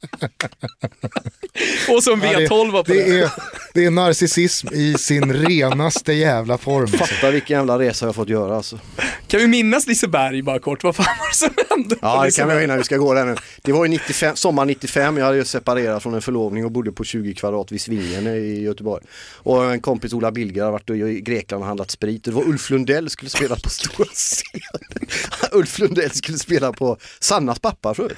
Och 1.88 2.02
så 2.02 2.12
en 2.12 2.20
Ja, 2.22 2.38
V12 2.38 2.70
på 2.70 2.82
det, 2.82 2.94
det. 2.94 3.10
det, 3.12 3.18
är, 3.18 3.30
det 3.74 3.84
är 3.84 3.90
narcissism 3.90 4.68
i 4.72 4.94
sin 4.98 5.32
renaste 5.32 6.12
jävla 6.12 6.58
form. 6.58 6.86
Fatta 6.86 7.30
vilken 7.30 7.56
jävla 7.56 7.78
resa 7.78 8.06
jag 8.06 8.14
fått 8.14 8.28
göra 8.28 8.56
alltså. 8.56 8.78
Kan 9.26 9.40
vi 9.40 9.46
minnas 9.46 9.86
Liseberg 9.86 10.42
bara 10.42 10.58
kort? 10.58 10.84
Vad 10.84 10.96
fan 10.96 11.06
var 11.18 11.28
det 11.28 11.34
som 11.36 11.64
hände? 11.70 11.96
Ja 12.02 12.24
det 12.24 12.36
kan 12.36 12.48
vi 12.48 12.64
innan 12.64 12.78
vi 12.78 12.84
ska 12.84 12.96
gå 12.96 13.14
där 13.14 13.24
nu. 13.24 13.36
Det 13.62 13.72
var 13.72 13.84
ju 13.84 13.90
95, 13.90 14.36
sommar 14.36 14.64
95, 14.64 15.16
jag 15.16 15.24
hade 15.24 15.36
ju 15.36 15.44
separerat 15.44 16.02
från 16.02 16.14
en 16.14 16.22
förlovning 16.22 16.64
och 16.64 16.70
bodde 16.70 16.92
på 16.92 17.04
20 17.04 17.34
kvadrat 17.34 17.72
vid 17.72 17.80
Svingen 17.80 18.26
i 18.26 18.60
Göteborg. 18.62 19.04
Och 19.36 19.72
en 19.72 19.80
kompis 19.80 20.12
Ola 20.12 20.32
Billgren 20.32 20.64
har 20.64 20.72
varit 20.72 20.90
i 20.90 21.20
Grekland 21.20 21.62
och 21.62 21.66
handlat 21.66 21.90
sprit. 21.90 22.24
Det 22.24 22.30
var 22.30 22.42
Ulf 22.48 22.70
Lundell 22.70 23.10
skulle 23.10 23.30
spela 23.30 23.56
på 23.56 23.68
stora 23.68 24.08
scenen. 24.08 25.08
Ulf 25.52 25.78
Lundell 25.78 26.10
skulle 26.10 26.38
spela 26.38 26.72
på 26.72 26.96
Sannas 27.20 27.58
pappa 27.58 27.94
tror 27.94 28.08
jag. 28.08 28.16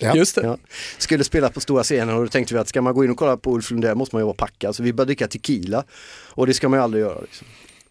Ja. 0.00 0.16
Just 0.16 0.34
det. 0.34 0.42
Ja. 0.42 0.58
Skulle 0.98 1.24
spela 1.24 1.48
på 1.48 1.60
stora 1.60 1.82
scenen 1.82 2.16
och 2.16 2.22
då 2.22 2.28
tänkte 2.28 2.54
vi 2.54 2.60
att 2.60 2.68
ska 2.68 2.82
man 2.82 2.94
gå 2.94 3.04
in 3.04 3.10
och 3.10 3.16
kolla 3.16 3.36
på 3.36 3.54
Ulf 3.54 3.70
Lundell 3.70 3.94
måste 3.94 4.14
man 4.14 4.20
ju 4.20 4.24
vara 4.24 4.34
packad. 4.34 4.76
Så 4.76 4.82
vi 4.82 4.92
började 4.92 5.08
dricka 5.08 5.28
tequila. 5.28 5.84
Och 6.28 6.46
det 6.46 6.54
ska 6.54 6.68
man 6.68 6.78
ju 6.78 6.82
aldrig 6.82 7.02
göra. 7.02 7.20
Liksom. 7.20 7.46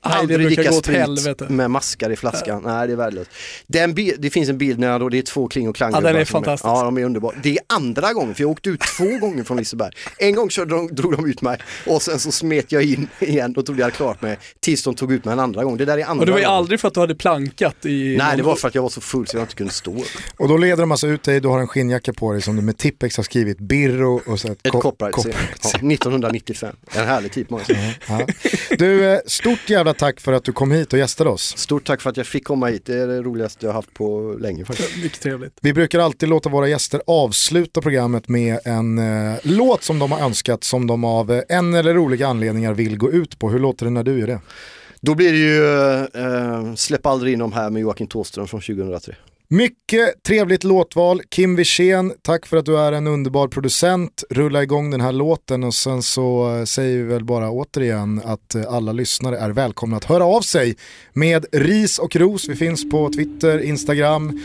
Nej, 0.05 0.13
det 0.13 0.19
aldrig 0.19 0.39
brukar 0.39 0.63
dricka 0.63 0.71
sprit 0.71 0.97
helvete. 0.97 1.45
med 1.49 1.71
maskar 1.71 2.09
i 2.09 2.15
flaskan. 2.15 2.61
Nej, 2.65 2.87
det 2.87 2.93
är 2.93 2.97
värdelöst. 2.97 3.31
Den 3.67 3.95
det 3.95 4.29
finns 4.29 4.49
en 4.49 4.57
bild 4.57 4.79
när 4.79 4.99
då 4.99 5.09
det 5.09 5.17
är 5.17 5.21
två 5.21 5.47
Kling 5.47 5.69
och 5.69 5.75
Klang. 5.75 5.91
Ja, 5.93 6.01
den 6.01 6.15
är 6.15 6.25
fantastisk. 6.25 6.67
Ja, 6.67 6.83
de 6.83 6.97
är 6.97 7.03
underbara. 7.03 7.35
Det 7.43 7.49
är 7.49 7.59
andra 7.69 8.13
gången, 8.13 8.35
för 8.35 8.43
jag 8.43 8.51
åkte 8.51 8.69
ut 8.69 8.81
två 8.97 9.17
gånger 9.19 9.43
från 9.43 9.57
Liseberg. 9.57 9.91
En 10.17 10.35
gång 10.35 10.49
körde 10.49 10.75
de, 10.75 10.95
drog 10.95 11.17
de 11.17 11.25
ut 11.29 11.41
mig 11.41 11.57
och 11.85 12.01
sen 12.01 12.19
så 12.19 12.31
smet 12.31 12.71
jag 12.71 12.83
in 12.83 13.07
igen 13.19 13.55
och 13.57 13.65
trodde 13.65 13.81
jag 13.81 13.85
hade 13.85 13.95
klarat 13.95 14.21
mig 14.21 14.37
tills 14.59 14.83
de 14.83 14.95
tog 14.95 15.11
ut 15.11 15.25
mig 15.25 15.33
en 15.33 15.39
andra 15.39 15.63
gång. 15.63 15.77
Det 15.77 15.85
där 15.85 15.97
är 15.97 16.05
andra 16.05 16.21
Och 16.21 16.25
det 16.25 16.31
var 16.31 16.39
ju 16.39 16.45
aldrig 16.45 16.79
för 16.79 16.87
att 16.87 16.93
du 16.93 16.99
hade 16.99 17.15
plankat 17.15 17.85
i... 17.85 18.15
Nej, 18.17 18.37
det 18.37 18.43
var 18.43 18.55
för 18.55 18.67
att 18.67 18.75
jag 18.75 18.81
var 18.81 18.89
så 18.89 19.01
full 19.01 19.27
så 19.27 19.37
jag 19.37 19.43
inte 19.43 19.55
kunde 19.55 19.73
stå. 19.73 20.03
Och 20.37 20.47
då 20.47 20.57
leder 20.57 20.77
de 20.77 20.91
alltså 20.91 21.07
ut 21.07 21.23
dig, 21.23 21.39
du 21.39 21.47
har 21.47 21.59
en 21.59 21.67
skinnjacka 21.67 22.13
på 22.13 22.31
dig 22.31 22.41
som 22.41 22.55
du 22.55 22.61
med 22.61 22.77
Tippex 22.77 23.17
har 23.17 23.23
skrivit 23.23 23.57
Birro 23.59 24.21
och 24.25 24.39
så 24.39 24.47
ett, 24.51 24.67
Ett 24.67 24.71
copyright 24.71 25.15
ja, 25.17 25.23
copyright. 25.61 25.65
1995. 25.65 26.75
En 26.95 27.05
härlig 27.05 27.31
tid 27.31 27.51
måste 27.51 27.73
jag 27.73 27.81
säga. 27.81 28.25
Ja. 28.69 28.75
Du, 28.77 29.05
eh, 29.05 29.19
stort 29.25 29.69
jävla 29.69 29.93
tack 29.97 30.19
för 30.19 30.33
att 30.33 30.43
du 30.43 30.51
kom 30.51 30.71
hit 30.71 30.93
och 30.93 30.99
gästade 30.99 31.29
oss. 31.29 31.57
Stort 31.57 31.85
tack 31.85 32.01
för 32.01 32.09
att 32.09 32.17
jag 32.17 32.27
fick 32.27 32.43
komma 32.45 32.67
hit. 32.67 32.85
Det 32.85 32.95
är 32.97 33.07
det 33.07 33.21
roligaste 33.21 33.65
jag 33.65 33.73
har 33.73 33.75
haft 33.75 33.93
på 33.93 34.35
länge 34.39 34.65
faktiskt. 34.65 34.97
Mycket 35.03 35.21
trevligt. 35.21 35.57
Vi 35.61 35.73
brukar 35.73 35.99
alltid 35.99 36.29
låta 36.29 36.49
våra 36.49 36.67
gäster 36.67 37.01
avsluta 37.07 37.81
programmet 37.81 38.27
med 38.27 38.59
en 38.65 38.97
eh, 38.97 39.39
låt 39.43 39.83
som 39.83 39.99
de 39.99 40.11
har 40.11 40.19
önskat 40.19 40.63
som 40.63 40.87
de 40.87 41.03
av 41.03 41.31
eh, 41.31 41.41
en 41.49 41.73
eller 41.73 41.97
olika 41.97 42.27
anledningar 42.27 42.73
vill 42.73 42.97
gå 42.97 43.11
ut 43.11 43.39
på. 43.39 43.49
Hur 43.49 43.59
låter 43.59 43.85
det 43.85 43.91
när 43.91 44.03
du 44.03 44.19
gör 44.19 44.27
det? 44.27 44.39
Då 45.01 45.15
blir 45.15 45.31
det 45.31 45.37
ju 45.37 45.65
eh, 46.23 46.75
Släpp 46.75 47.05
aldrig 47.05 47.33
in 47.33 47.39
dem 47.39 47.53
här 47.53 47.69
med 47.69 47.81
Joakim 47.81 48.07
Thåström 48.07 48.47
från 48.47 48.61
2003. 48.61 49.15
Mycket 49.55 50.23
trevligt 50.23 50.63
låtval. 50.63 51.21
Kim 51.29 51.55
Wirsén, 51.55 52.13
tack 52.21 52.45
för 52.45 52.57
att 52.57 52.65
du 52.65 52.79
är 52.79 52.91
en 52.91 53.07
underbar 53.07 53.47
producent. 53.47 54.23
Rulla 54.29 54.63
igång 54.63 54.91
den 54.91 55.01
här 55.01 55.11
låten 55.11 55.63
och 55.63 55.73
sen 55.73 56.03
så 56.03 56.55
eh, 56.57 56.63
säger 56.65 56.97
vi 56.97 57.03
väl 57.03 57.23
bara 57.23 57.49
återigen 57.51 58.21
att 58.25 58.55
eh, 58.55 58.63
alla 58.69 58.91
lyssnare 58.91 59.37
är 59.37 59.49
välkomna 59.49 59.97
att 59.97 60.03
höra 60.05 60.25
av 60.25 60.41
sig 60.41 60.75
med 61.13 61.45
ris 61.51 61.99
och 61.99 62.15
ros. 62.15 62.49
Vi 62.49 62.55
finns 62.55 62.89
på 62.89 63.09
Twitter, 63.13 63.59
Instagram. 63.63 64.39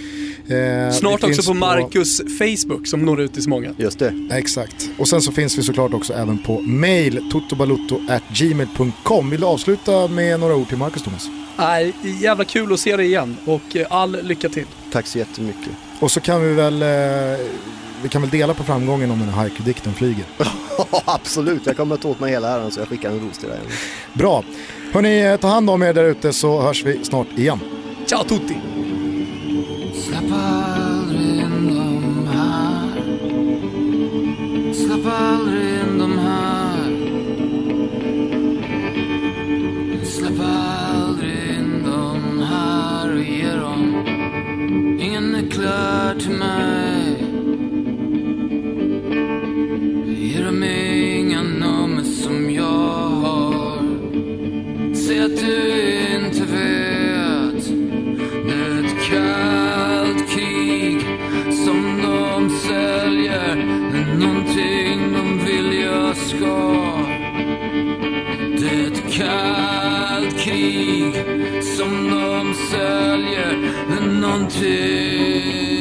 eh, 0.49 0.91
Snart 0.93 1.25
också 1.25 1.43
på 1.43 1.55
Marcus 1.55 2.21
Facebook 2.39 2.87
som 2.89 3.03
når 3.03 3.21
ut 3.21 3.33
till 3.33 3.43
så 3.43 3.51
många. 3.51 3.75
Just 3.79 3.99
det. 3.99 4.29
Exakt. 4.33 4.91
Och 4.99 5.09
sen 5.09 5.23
så 5.23 5.33
finns 5.33 5.59
vi 5.59 5.63
såklart 5.63 5.95
också 5.95 6.13
även 6.13 6.43
på 6.43 6.61
mail, 6.61 7.31
totobalutto@gmail.com. 7.33 9.31
Vill 9.31 9.41
du 9.41 9.47
avsluta 9.47 10.09
med 10.09 10.41
några 10.41 10.57
ord 10.57 10.69
till 10.69 10.79
Marcus 10.79 11.03
Thomas? 11.03 11.29
Nej, 11.59 11.93
jävla 12.21 12.45
kul 12.45 12.73
att 12.73 12.81
se 12.81 12.97
dig 12.97 13.07
igen 13.07 13.37
och 13.45 13.77
eh, 13.77 13.87
all 13.91 14.23
lycka 14.23 14.49
till. 14.49 14.67
Tack 14.93 15.07
så 15.07 15.19
jättemycket. 15.19 15.73
Och 16.01 16.11
så 16.11 16.21
kan 16.21 16.43
vi 16.43 16.55
väl, 16.55 16.83
eh, 16.83 17.39
vi 18.03 18.09
kan 18.09 18.23
väl 18.23 18.31
dela 18.31 18.55
på 18.55 18.65
framgången 18.65 19.11
om 19.11 19.19
den 19.19 19.29
här 19.29 19.37
haiku-dikten 19.37 19.95
flyger. 19.95 20.25
Absolut, 21.05 21.67
jag 21.67 21.77
kommer 21.77 21.95
att 21.95 22.01
ta 22.01 22.09
åt 22.09 22.21
mig 22.21 22.31
hela 22.31 22.49
äran 22.49 22.71
så 22.71 22.81
jag 22.81 22.89
skickar 22.89 23.11
en 23.11 23.21
ros 23.21 23.39
till 23.39 23.49
dig. 23.49 23.59
Bra. 24.13 24.45
Hörni, 24.93 25.21
eh, 25.21 25.37
ta 25.37 25.49
hand 25.49 25.71
om 25.71 25.83
er 25.83 25.95
där 25.95 26.05
ute 26.05 26.33
så 26.33 26.61
hörs 26.61 26.85
vi 26.85 27.05
snart 27.05 27.27
igen. 27.37 27.61
Ciao 28.07 28.25
tutti! 28.25 28.57
Släpp 29.95 30.33
aldrig 30.33 31.41
in 31.41 31.75
dem 31.75 32.29
här 32.33 33.03
Släpp 34.75 35.07
aldrig 35.07 35.81
in 35.81 35.99
dem 35.99 36.19
här 36.19 36.91
Släpp 40.05 40.41
aldrig 40.41 40.90
klar 45.61 46.15
till 46.15 46.31
mig. 46.31 47.17
Ge 50.07 50.43
dem 50.45 50.63
inga 50.63 51.43
nummer 51.43 52.03
som 52.03 52.51
jag 52.51 53.09
har? 53.25 53.83
Säg 54.95 55.21
att 55.21 55.37
du 55.37 55.73
inte 56.17 56.41
vet. 56.41 57.65
Det 58.47 58.55
är 58.55 58.85
ett 58.85 58.95
kallt 59.11 60.31
krig 60.31 61.01
som 61.65 62.01
de 62.03 62.51
säljer 62.51 63.57
Det 63.93 63.99
är 63.99 64.15
någonting 64.19 65.13
de 65.13 65.45
vill 65.47 65.81
jag 65.81 66.17
ska. 66.17 66.83
Det 68.59 68.69
är 68.69 68.87
ett 68.87 69.13
kallt 69.13 70.39
krig 70.39 71.15
som 71.63 72.11
de 72.11 72.55
säljer 72.55 73.70
det 74.21 74.27
är 74.27 75.80